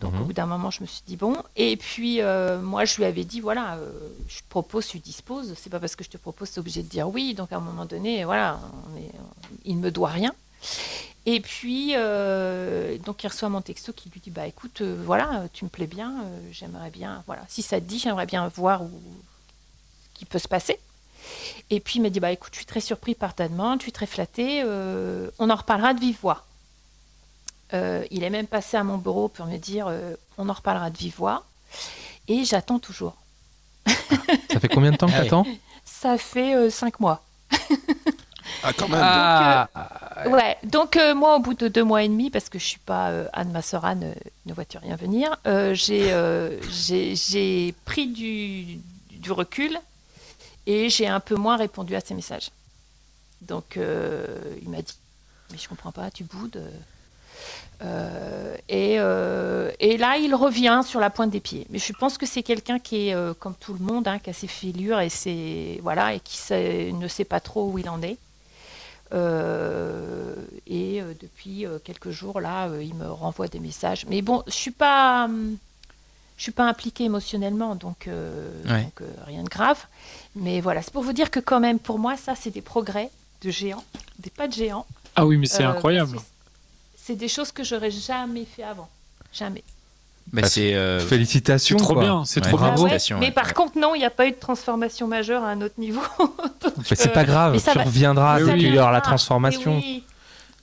Donc 0.00 0.14
au 0.14 0.18
mhm. 0.18 0.24
bout 0.24 0.32
d'un 0.32 0.46
moment, 0.46 0.70
je 0.70 0.82
me 0.82 0.86
suis 0.86 1.02
dit 1.06 1.16
bon. 1.16 1.36
Et 1.56 1.76
puis 1.76 2.20
euh, 2.20 2.60
moi, 2.60 2.84
je 2.84 2.96
lui 2.96 3.04
avais 3.04 3.24
dit 3.24 3.40
voilà, 3.40 3.76
euh, 3.76 3.90
je 4.28 4.40
propose, 4.48 4.86
tu 4.86 4.98
disposes. 4.98 5.54
C'est 5.56 5.70
pas 5.70 5.80
parce 5.80 5.96
que 5.96 6.04
je 6.04 6.10
te 6.10 6.16
propose, 6.16 6.48
c'est 6.48 6.60
obligé 6.60 6.82
de 6.82 6.88
dire 6.88 7.08
oui. 7.08 7.34
Donc 7.34 7.52
à 7.52 7.56
un 7.56 7.60
moment 7.60 7.84
donné, 7.84 8.24
voilà, 8.24 8.60
il 9.64 9.76
ne 9.76 9.80
me 9.80 9.90
doit 9.90 10.10
rien. 10.10 10.32
Et 11.26 11.40
puis 11.40 11.92
euh, 11.96 12.96
donc 12.98 13.24
il 13.24 13.28
reçoit 13.28 13.48
mon 13.48 13.60
texto 13.60 13.92
qui 13.92 14.08
lui 14.08 14.20
dit 14.20 14.30
bah 14.30 14.46
écoute, 14.46 14.82
voilà, 14.82 15.44
tu 15.52 15.64
me 15.64 15.70
plais 15.70 15.88
bien, 15.88 16.14
j'aimerais 16.52 16.90
bien, 16.90 17.22
voilà, 17.26 17.42
si 17.48 17.62
ça 17.62 17.80
te 17.80 17.84
dit, 17.84 17.98
j'aimerais 17.98 18.26
bien 18.26 18.48
voir 18.48 18.82
où, 18.82 18.90
ce 20.14 20.18
qui 20.18 20.24
peut 20.24 20.38
se 20.38 20.48
passer. 20.48 20.78
Et 21.70 21.80
puis 21.80 21.98
il 21.98 22.02
m'a 22.02 22.08
dit 22.08 22.20
bah 22.20 22.30
écoute, 22.30 22.52
je 22.52 22.58
suis 22.58 22.66
très 22.66 22.80
surpris 22.80 23.14
par 23.14 23.34
ta 23.34 23.48
demande, 23.48 23.80
je 23.80 23.84
suis 23.84 23.92
très 23.92 24.06
flatté, 24.06 24.62
on 24.64 25.50
en 25.50 25.56
reparlera 25.56 25.92
de 25.92 26.00
vive 26.00 26.18
voix. 26.22 26.46
Euh, 27.74 28.04
il 28.10 28.24
est 28.24 28.30
même 28.30 28.46
passé 28.46 28.76
à 28.76 28.84
mon 28.84 28.96
bureau 28.96 29.28
pour 29.28 29.46
me 29.46 29.56
dire 29.58 29.86
euh, 29.88 30.14
on 30.38 30.48
en 30.48 30.52
reparlera 30.52 30.90
de 30.90 30.96
vive 30.96 31.16
voix. 31.16 31.44
Et 32.26 32.44
j'attends 32.44 32.78
toujours. 32.78 33.16
ça 33.86 34.60
fait 34.60 34.68
combien 34.68 34.90
de 34.90 34.96
temps 34.96 35.06
que 35.06 35.12
ah 35.14 35.20
tu 35.20 35.26
attends 35.26 35.46
Ça 35.84 36.18
fait 36.18 36.54
euh, 36.54 36.70
cinq 36.70 37.00
mois. 37.00 37.22
ah, 38.62 38.72
quand 38.72 38.88
même 38.88 39.00
donc, 40.24 40.34
Ouais, 40.34 40.56
donc 40.64 40.98
moi, 41.14 41.36
au 41.36 41.40
bout 41.40 41.54
de 41.54 41.68
deux 41.68 41.84
mois 41.84 42.02
et 42.02 42.08
demi, 42.08 42.30
parce 42.30 42.48
que 42.48 42.58
je 42.58 42.64
suis 42.64 42.78
pas 42.78 43.12
Anne, 43.32 43.52
ma 43.52 43.62
sœur 43.62 43.84
Anne, 43.84 44.14
ne 44.46 44.52
vois-tu 44.52 44.78
rien 44.78 44.96
venir, 44.96 45.38
j'ai 45.70 46.14
pris 47.84 48.08
du, 48.08 48.78
du, 49.12 49.32
recul 49.32 49.78
et 50.66 50.90
j'ai 50.90 51.06
un 51.06 51.20
peu 51.20 51.36
moins 51.36 51.56
répondu 51.56 51.94
à 51.94 52.00
ses 52.00 52.14
messages. 52.14 52.50
Donc 53.40 53.76
il 53.76 54.68
m'a 54.68 54.82
dit 54.82 54.96
Mais 55.50 55.58
je 55.58 55.68
comprends 55.68 55.92
pas, 55.92 56.10
tu 56.10 56.24
boudes 56.24 56.60
euh, 57.82 58.56
euh, 58.70 59.70
et, 59.78 59.96
là, 59.96 60.16
il 60.18 60.34
revient 60.34 60.82
sur 60.84 61.00
la 61.00 61.10
pointe 61.10 61.30
des 61.30 61.40
pieds. 61.40 61.66
Mais 61.70 61.78
je 61.78 61.92
pense 61.92 62.18
que 62.18 62.26
c'est 62.26 62.42
quelqu'un 62.42 62.78
qui 62.78 63.08
est 63.08 63.14
euh, 63.14 63.34
comme 63.34 63.54
tout 63.54 63.72
le 63.72 63.80
monde, 63.80 64.08
hein, 64.08 64.18
qui 64.18 64.30
a 64.30 64.32
ses 64.32 64.48
fêlures 64.48 65.00
et, 65.00 65.08
ses, 65.08 65.80
voilà, 65.82 66.14
et 66.14 66.20
qui 66.20 66.38
ne 66.92 67.08
sait 67.08 67.24
pas 67.24 67.40
trop 67.40 67.70
où 67.70 67.78
il 67.78 67.88
en 67.88 68.02
est. 68.02 68.18
et 70.66 71.02
depuis 71.20 71.66
quelques 71.84 72.10
jours, 72.10 72.40
là, 72.40 72.68
il 72.80 72.94
me 72.94 73.10
renvoie 73.10 73.48
des 73.48 73.60
messages. 73.60 74.06
Mais 74.08 74.22
bon, 74.22 74.42
je 74.46 74.52
suis 74.52 74.70
pas, 74.70 75.28
je 76.36 76.42
suis 76.42 76.52
pas 76.52 76.64
impliquée 76.64 77.04
émotionnellement, 77.04 77.74
donc, 77.74 78.08
donc 78.64 79.02
rien 79.26 79.42
de 79.44 79.48
grave. 79.48 79.78
Mais 80.34 80.60
voilà, 80.60 80.82
c'est 80.82 80.92
pour 80.92 81.02
vous 81.02 81.14
dire 81.14 81.30
que 81.30 81.40
quand 81.40 81.60
même, 81.60 81.78
pour 81.78 81.98
moi, 81.98 82.16
ça, 82.16 82.34
c'est 82.34 82.50
des 82.50 82.60
progrès 82.60 83.10
de 83.42 83.50
géants, 83.50 83.84
des 84.18 84.30
pas 84.30 84.48
de 84.48 84.52
géants. 84.52 84.86
Ah 85.14 85.24
oui, 85.24 85.36
mais 85.36 85.46
c'est 85.46 85.64
incroyable 85.64 86.18
c'est 87.08 87.16
des 87.16 87.28
choses 87.28 87.52
que 87.52 87.64
j'aurais 87.64 87.90
jamais 87.90 88.44
fait 88.44 88.62
avant. 88.62 88.86
Jamais. 89.32 89.64
Mais 90.30 90.42
bah, 90.42 90.48
c'est 90.48 90.74
euh, 90.74 91.00
félicitations. 91.00 91.78
trop 91.78 91.98
bien, 91.98 92.22
c'est 92.26 92.42
trop 92.42 92.58
bravo. 92.58 92.86
mais 93.18 93.30
par 93.30 93.54
contre 93.54 93.78
non, 93.78 93.94
il 93.94 94.00
n'y 94.00 94.04
a 94.04 94.10
pas 94.10 94.26
eu 94.26 94.32
de 94.32 94.36
transformation 94.36 95.06
majeure 95.06 95.42
à 95.42 95.48
un 95.48 95.62
autre 95.62 95.76
niveau. 95.78 96.02
mais 96.76 96.96
c'est 96.96 97.14
pas 97.14 97.24
grave, 97.24 97.58
tu 97.58 97.78
reviendras 97.78 98.40
quand 98.40 98.54
il 98.56 98.74
y 98.74 98.78
aura 98.78 98.92
la 98.92 99.00
transformation. 99.00 99.82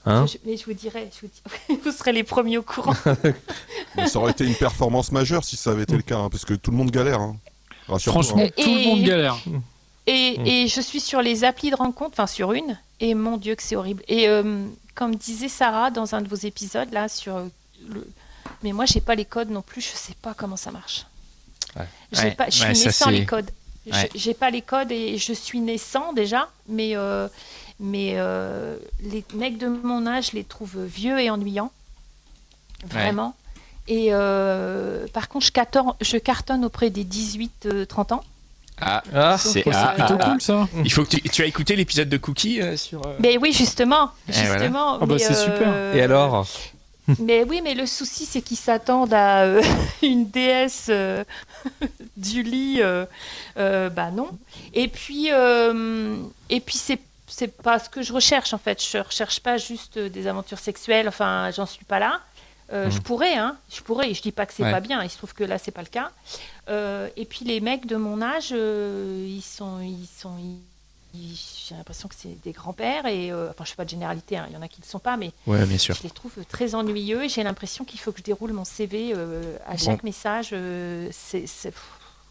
Hein 0.08 0.26
mais, 0.44 0.56
je, 0.56 0.64
vous 0.66 0.72
dirai, 0.72 1.10
je 1.20 1.26
vous, 1.26 1.80
vous, 1.84 1.90
serez 1.90 2.12
les 2.12 2.22
premiers 2.22 2.58
au 2.58 2.62
courant. 2.62 2.94
mais 3.96 4.06
ça 4.06 4.20
aurait 4.20 4.30
été 4.30 4.46
une 4.46 4.54
performance 4.54 5.10
majeure 5.10 5.42
si 5.42 5.56
ça 5.56 5.72
avait 5.72 5.82
été 5.82 5.96
le 5.96 6.02
cas, 6.02 6.18
hein, 6.18 6.28
parce 6.30 6.44
que 6.44 6.54
tout 6.54 6.70
le 6.70 6.76
monde 6.76 6.92
galère. 6.92 7.20
Hein. 7.20 7.36
Franchement, 7.88 8.46
tout 8.56 8.72
le 8.72 8.84
monde 8.86 9.02
galère. 9.02 9.36
Et, 10.06 10.62
et, 10.62 10.68
je 10.68 10.80
suis 10.80 11.00
sur 11.00 11.22
les 11.22 11.42
applis 11.42 11.70
de 11.70 11.74
rencontre, 11.74 12.12
enfin 12.12 12.28
sur 12.28 12.52
une, 12.52 12.78
et 13.00 13.16
mon 13.16 13.36
Dieu 13.36 13.56
que 13.56 13.64
c'est 13.64 13.74
horrible. 13.74 14.04
Et 14.06 14.28
euh, 14.28 14.64
comme 14.96 15.14
disait 15.14 15.48
Sarah 15.48 15.92
dans 15.92 16.16
un 16.16 16.22
de 16.22 16.28
vos 16.28 16.34
épisodes, 16.34 16.90
là, 16.92 17.08
sur 17.08 17.38
le... 17.88 18.08
Mais 18.64 18.72
moi, 18.72 18.86
j'ai 18.86 19.00
pas 19.00 19.14
les 19.14 19.24
codes 19.24 19.50
non 19.50 19.62
plus, 19.62 19.82
je 19.82 19.96
sais 19.96 20.14
pas 20.20 20.34
comment 20.34 20.56
ça 20.56 20.72
marche. 20.72 21.06
Ouais. 21.76 22.30
Pas, 22.32 22.46
je 22.48 22.56
suis 22.56 22.84
naissant 22.84 23.10
les 23.10 23.26
codes. 23.26 23.50
J'ai 24.14 24.34
pas 24.34 24.50
les 24.50 24.62
codes 24.62 24.90
et 24.90 25.18
je 25.18 25.32
suis 25.32 25.60
naissant 25.60 26.12
déjà, 26.12 26.48
mais, 26.68 26.96
euh, 26.96 27.28
mais 27.78 28.14
euh, 28.16 28.76
les 29.00 29.24
mecs 29.34 29.58
de 29.58 29.68
mon 29.68 30.06
âge 30.06 30.32
les 30.32 30.42
trouvent 30.42 30.84
vieux 30.84 31.20
et 31.20 31.30
ennuyants. 31.30 31.70
Vraiment. 32.86 33.36
Et 33.86 34.08
euh, 34.10 35.06
par 35.12 35.28
contre, 35.28 35.46
je 35.46 35.52
cartonne, 35.52 35.92
je 36.00 36.16
cartonne 36.16 36.64
auprès 36.64 36.90
des 36.90 37.04
18-30 37.04 38.14
ans. 38.14 38.24
Ah, 38.80 39.02
Ah, 39.14 39.38
c'est 39.38 39.62
c'est 39.64 39.70
ah, 39.74 39.94
plutôt 39.96 40.18
ah, 40.20 40.24
cool 40.30 40.40
ça. 40.40 40.68
Il 40.84 40.92
faut 40.92 41.04
que 41.04 41.08
tu, 41.16 41.20
tu 41.22 41.42
as 41.42 41.46
écouté 41.46 41.76
l'épisode 41.76 42.08
de 42.08 42.16
Cookie 42.18 42.60
euh, 42.60 42.76
sur. 42.76 43.00
euh, 43.06 43.16
Mais 43.20 43.38
oui, 43.38 43.52
justement. 43.52 44.10
Eh, 44.28 44.32
voilà. 44.32 44.58
Justement. 44.58 44.98
Ah 45.00 45.06
bah, 45.06 45.18
c'est 45.18 45.34
super. 45.34 45.62
euh, 45.66 45.94
Et 45.94 46.02
alors? 46.02 46.46
Mais 47.20 47.44
oui, 47.44 47.60
mais 47.62 47.74
le 47.74 47.86
souci, 47.86 48.26
c'est 48.26 48.42
qu'ils 48.42 48.56
s'attendent 48.56 49.14
à 49.14 49.42
euh, 49.42 49.62
une 50.02 50.28
déesse 50.28 50.86
euh, 50.88 51.22
du 52.16 52.42
lit. 52.42 52.78
euh, 52.80 53.06
euh, 53.58 53.88
bah 53.90 54.10
non. 54.10 54.28
Et 54.74 54.88
puis, 54.88 55.28
euh, 55.30 56.16
et 56.50 56.58
puis 56.60 56.76
c'est 56.76 56.98
c'est 57.28 57.56
pas 57.56 57.78
ce 57.78 57.88
que 57.88 58.02
je 58.02 58.12
recherche 58.12 58.52
en 58.54 58.58
fait. 58.58 58.82
Je 58.84 58.98
recherche 58.98 59.38
pas 59.38 59.56
juste 59.56 59.98
des 59.98 60.26
aventures 60.26 60.58
sexuelles. 60.58 61.06
Enfin, 61.06 61.50
j'en 61.54 61.66
suis 61.66 61.84
pas 61.84 62.00
là. 62.00 62.20
Euh, 62.72 62.90
Je 62.90 62.98
pourrais, 62.98 63.34
hein. 63.36 63.54
Je 63.72 63.80
pourrais. 63.82 64.12
Je 64.12 64.20
dis 64.22 64.32
pas 64.32 64.44
que 64.44 64.52
c'est 64.52 64.64
Ouais. 64.64 64.72
pas 64.72 64.80
bien. 64.80 65.00
Il 65.04 65.08
se 65.10 65.16
trouve 65.16 65.32
que 65.32 65.44
là, 65.44 65.58
c'est 65.58 65.70
pas 65.70 65.82
le 65.82 65.86
cas. 65.88 66.10
Euh, 66.68 67.08
et 67.16 67.24
puis 67.24 67.44
les 67.44 67.60
mecs 67.60 67.86
de 67.86 67.96
mon 67.96 68.20
âge, 68.22 68.48
euh, 68.52 69.24
ils 69.28 69.42
sont, 69.42 69.80
ils 69.80 70.08
sont, 70.20 70.32
j'ai 71.14 71.74
l'impression 71.76 72.08
que 72.08 72.14
c'est 72.18 72.36
des 72.44 72.52
grands-pères 72.52 73.06
et 73.06 73.30
euh, 73.30 73.50
enfin, 73.50 73.64
je 73.64 73.70
fais 73.70 73.76
pas 73.76 73.84
de 73.84 73.90
généralité. 73.90 74.36
hein. 74.36 74.46
Il 74.50 74.54
y 74.54 74.56
en 74.56 74.62
a 74.62 74.68
qui 74.68 74.80
ne 74.80 74.84
le 74.86 74.90
sont 74.90 74.98
pas, 74.98 75.16
mais 75.16 75.30
Ouais, 75.46 75.64
bien 75.64 75.78
sûr. 75.78 75.94
je 75.94 76.02
les 76.02 76.10
trouve 76.10 76.32
très 76.48 76.74
ennuyeux 76.74 77.24
et 77.24 77.28
j'ai 77.28 77.42
l'impression 77.42 77.84
qu'il 77.84 78.00
faut 78.00 78.12
que 78.12 78.18
je 78.18 78.24
déroule 78.24 78.52
mon 78.52 78.64
CV 78.64 79.12
euh, 79.14 79.56
à 79.66 79.76
chaque 79.76 80.02
message. 80.02 80.50
euh, 80.52 81.08
c'est, 81.12 81.46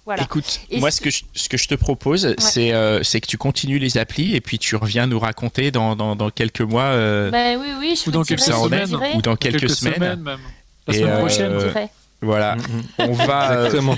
voilà. 0.06 0.22
Écoute, 0.24 0.60
Et 0.70 0.80
moi, 0.80 0.92
ce- 0.92 1.02
que, 1.02 1.10
je, 1.10 1.24
ce 1.34 1.50
que 1.50 1.58
je 1.58 1.68
te 1.68 1.74
propose, 1.74 2.36
c'est 2.38 2.74
euh, 2.74 3.02
c'est 3.02 3.20
que 3.22 3.26
tu 3.26 3.40
continues 3.40 3.80
les 3.80 3.98
applis 3.98 4.36
et 4.36 4.42
puis 4.42 4.60
tu 4.60 4.76
reviens 4.76 5.08
nous 5.08 5.18
raconter 5.20 5.72
dans, 5.72 5.96
dans, 5.96 6.16
dans 6.16 6.30
quelques 6.30 6.62
mois 6.62 6.84
euh, 6.84 7.32
Ben 7.32 7.60
oui, 7.60 7.70
oui, 7.80 7.96
je 8.00 8.08
Ou 8.08 8.12
dans 8.12 8.24
quelques 8.24 8.42
semaines. 8.42 8.96
ou 9.16 9.22
dans 9.24 9.36
quelques, 9.36 9.68
semaines. 9.70 10.22
même. 10.22 10.40
La 10.88 10.94
Et, 10.94 10.98
semaine 11.00 11.10
euh, 11.14 11.20
prochaine. 11.22 11.60
je 11.60 11.90
Voilà. 12.22 12.56
On 13.00 13.14
va, 13.14 13.52
euh, 13.52 13.66
Exactement. 13.66 13.96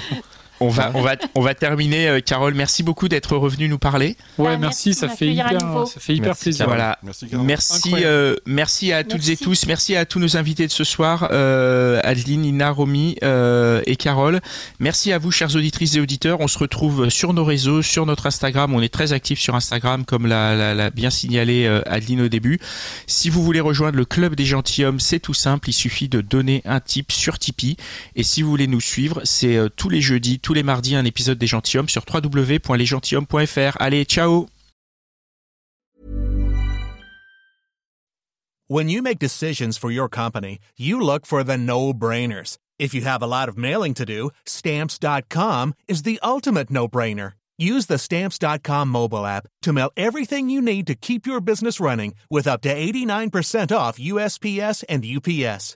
On 0.60 0.70
va, 0.70 0.91
on 0.95 1.01
va, 1.01 1.16
on 1.36 1.41
va 1.41 1.53
terminer. 1.53 2.08
euh, 2.08 2.20
Carole, 2.20 2.53
merci 2.53 2.84
beaucoup 2.84 3.08
d'être 3.08 3.36
revenu 3.38 3.68
nous 3.70 3.78
parler. 3.78 4.16
Ouais, 4.38 4.51
Ah, 4.53 4.58
merci, 4.58 4.89
merci 4.89 4.93
ça 4.93 5.10
fait 5.10 5.28
hyper, 5.28 5.60
ça 5.88 5.99
fait 5.99 6.14
hyper 6.14 6.28
Merci, 6.30 6.43
plaisir. 6.43 6.66
Carole. 6.66 6.76
Voilà. 6.78 6.99
Merci. 7.03 7.26
Merci, 7.34 7.93
euh, 8.05 8.36
merci 8.45 8.93
à 8.93 9.03
toutes 9.03 9.28
et 9.30 9.38
tous. 9.38 9.66
Merci 9.68 9.95
à 9.95 10.05
tous 10.05 10.20
nos 10.20 10.38
invités 10.38 10.66
de 10.68 10.72
ce 10.72 10.84
soir, 10.84 11.28
euh, 11.32 11.99
Adeline, 12.03 12.45
Ina, 12.45 12.72
Romy 12.72 13.18
euh, 13.24 13.82
et 13.86 13.95
Carole. 13.95 14.39
Merci 14.80 15.12
à 15.12 15.18
vous, 15.18 15.32
chères 15.32 15.55
auditrices 15.55 15.95
et 15.95 15.99
auditeurs. 15.99 16.39
On 16.41 16.47
se 16.47 16.58
retrouve 16.58 17.10
sur 17.10 17.34
nos 17.34 17.43
réseaux, 17.45 17.82
sur 17.82 18.05
notre 18.05 18.26
Instagram. 18.26 18.74
On 18.74 18.82
est 18.82 18.93
très 18.93 19.14
actifs 19.14 19.39
sur 19.39 19.55
Instagram, 19.55 20.05
comme 20.05 20.26
l'a, 20.28 20.55
l'a- 20.55 20.74
l'a 20.74 20.89
bien 20.89 21.10
signalé 21.10 21.66
euh, 21.66 21.82
Adeline 21.86 22.22
au 22.22 22.28
début. 22.30 22.60
Si 23.05 23.30
vous 23.30 23.43
voulez 23.43 23.60
rejoindre 23.60 23.97
le 23.97 24.05
club 24.05 24.36
des 24.36 24.45
gentilshommes, 24.45 24.99
c'est 24.99 25.20
tout 25.20 25.34
simple. 25.34 25.70
Il 25.70 25.74
suffit 25.74 26.10
de 26.10 26.22
donner 26.22 26.62
un 26.66 26.80
tip 26.80 27.12
sur 27.12 27.39
Tipeee. 27.39 27.78
Et 28.16 28.24
si 28.24 28.41
vous 28.41 28.49
voulez 28.49 28.68
nous 28.68 28.82
suivre, 28.82 29.22
c'est 29.24 29.55
euh, 29.58 29.70
tous 29.76 29.89
les 29.89 30.01
jeudis, 30.01 30.39
tous 30.48 30.54
les 30.54 30.64
mardis, 30.64 30.95
un 30.95 31.04
épisode 31.04 31.38
des 31.38 31.45
gentilshommes 31.45 31.89
sur 31.89 32.06
www.lesgentilhommes.fr. 32.08 33.76
Allez, 33.82 34.06
ciao 34.06 34.48
When 38.70 38.88
you 38.88 39.02
make 39.02 39.20
decisions 39.20 39.78
for 39.78 39.91
your 39.91 40.08
company, 40.08 40.60
you 40.78 41.02
look 41.02 41.26
for 41.26 41.43
the 41.43 41.58
no-brainers. 41.58 42.58
If 42.80 42.93
you 42.93 43.02
have 43.02 43.22
a 43.22 43.28
lot 43.28 43.50
of 43.50 43.58
mailing 43.58 43.93
to 43.95 44.06
do, 44.06 44.30
stamps.com 44.45 45.74
is 45.89 46.04
the 46.04 46.18
ultimate 46.24 46.70
no-brainer. 46.70 47.34
Use 47.58 47.88
the 47.88 47.98
stamps.com 47.98 48.88
mobile 48.88 49.26
app 49.26 49.48
to 49.64 49.74
mail 49.74 49.91
everything 49.98 50.50
you 50.50 50.62
need 50.62 50.88
to 50.88 50.95
keep 50.95 51.28
your 51.28 51.41
business 51.41 51.82
running 51.82 52.14
with 52.30 52.48
up 52.48 52.62
to 52.62 52.74
89% 52.74 53.76
off 53.76 54.00
USPS 54.00 54.86
and 54.88 55.04
UPS. 55.04 55.76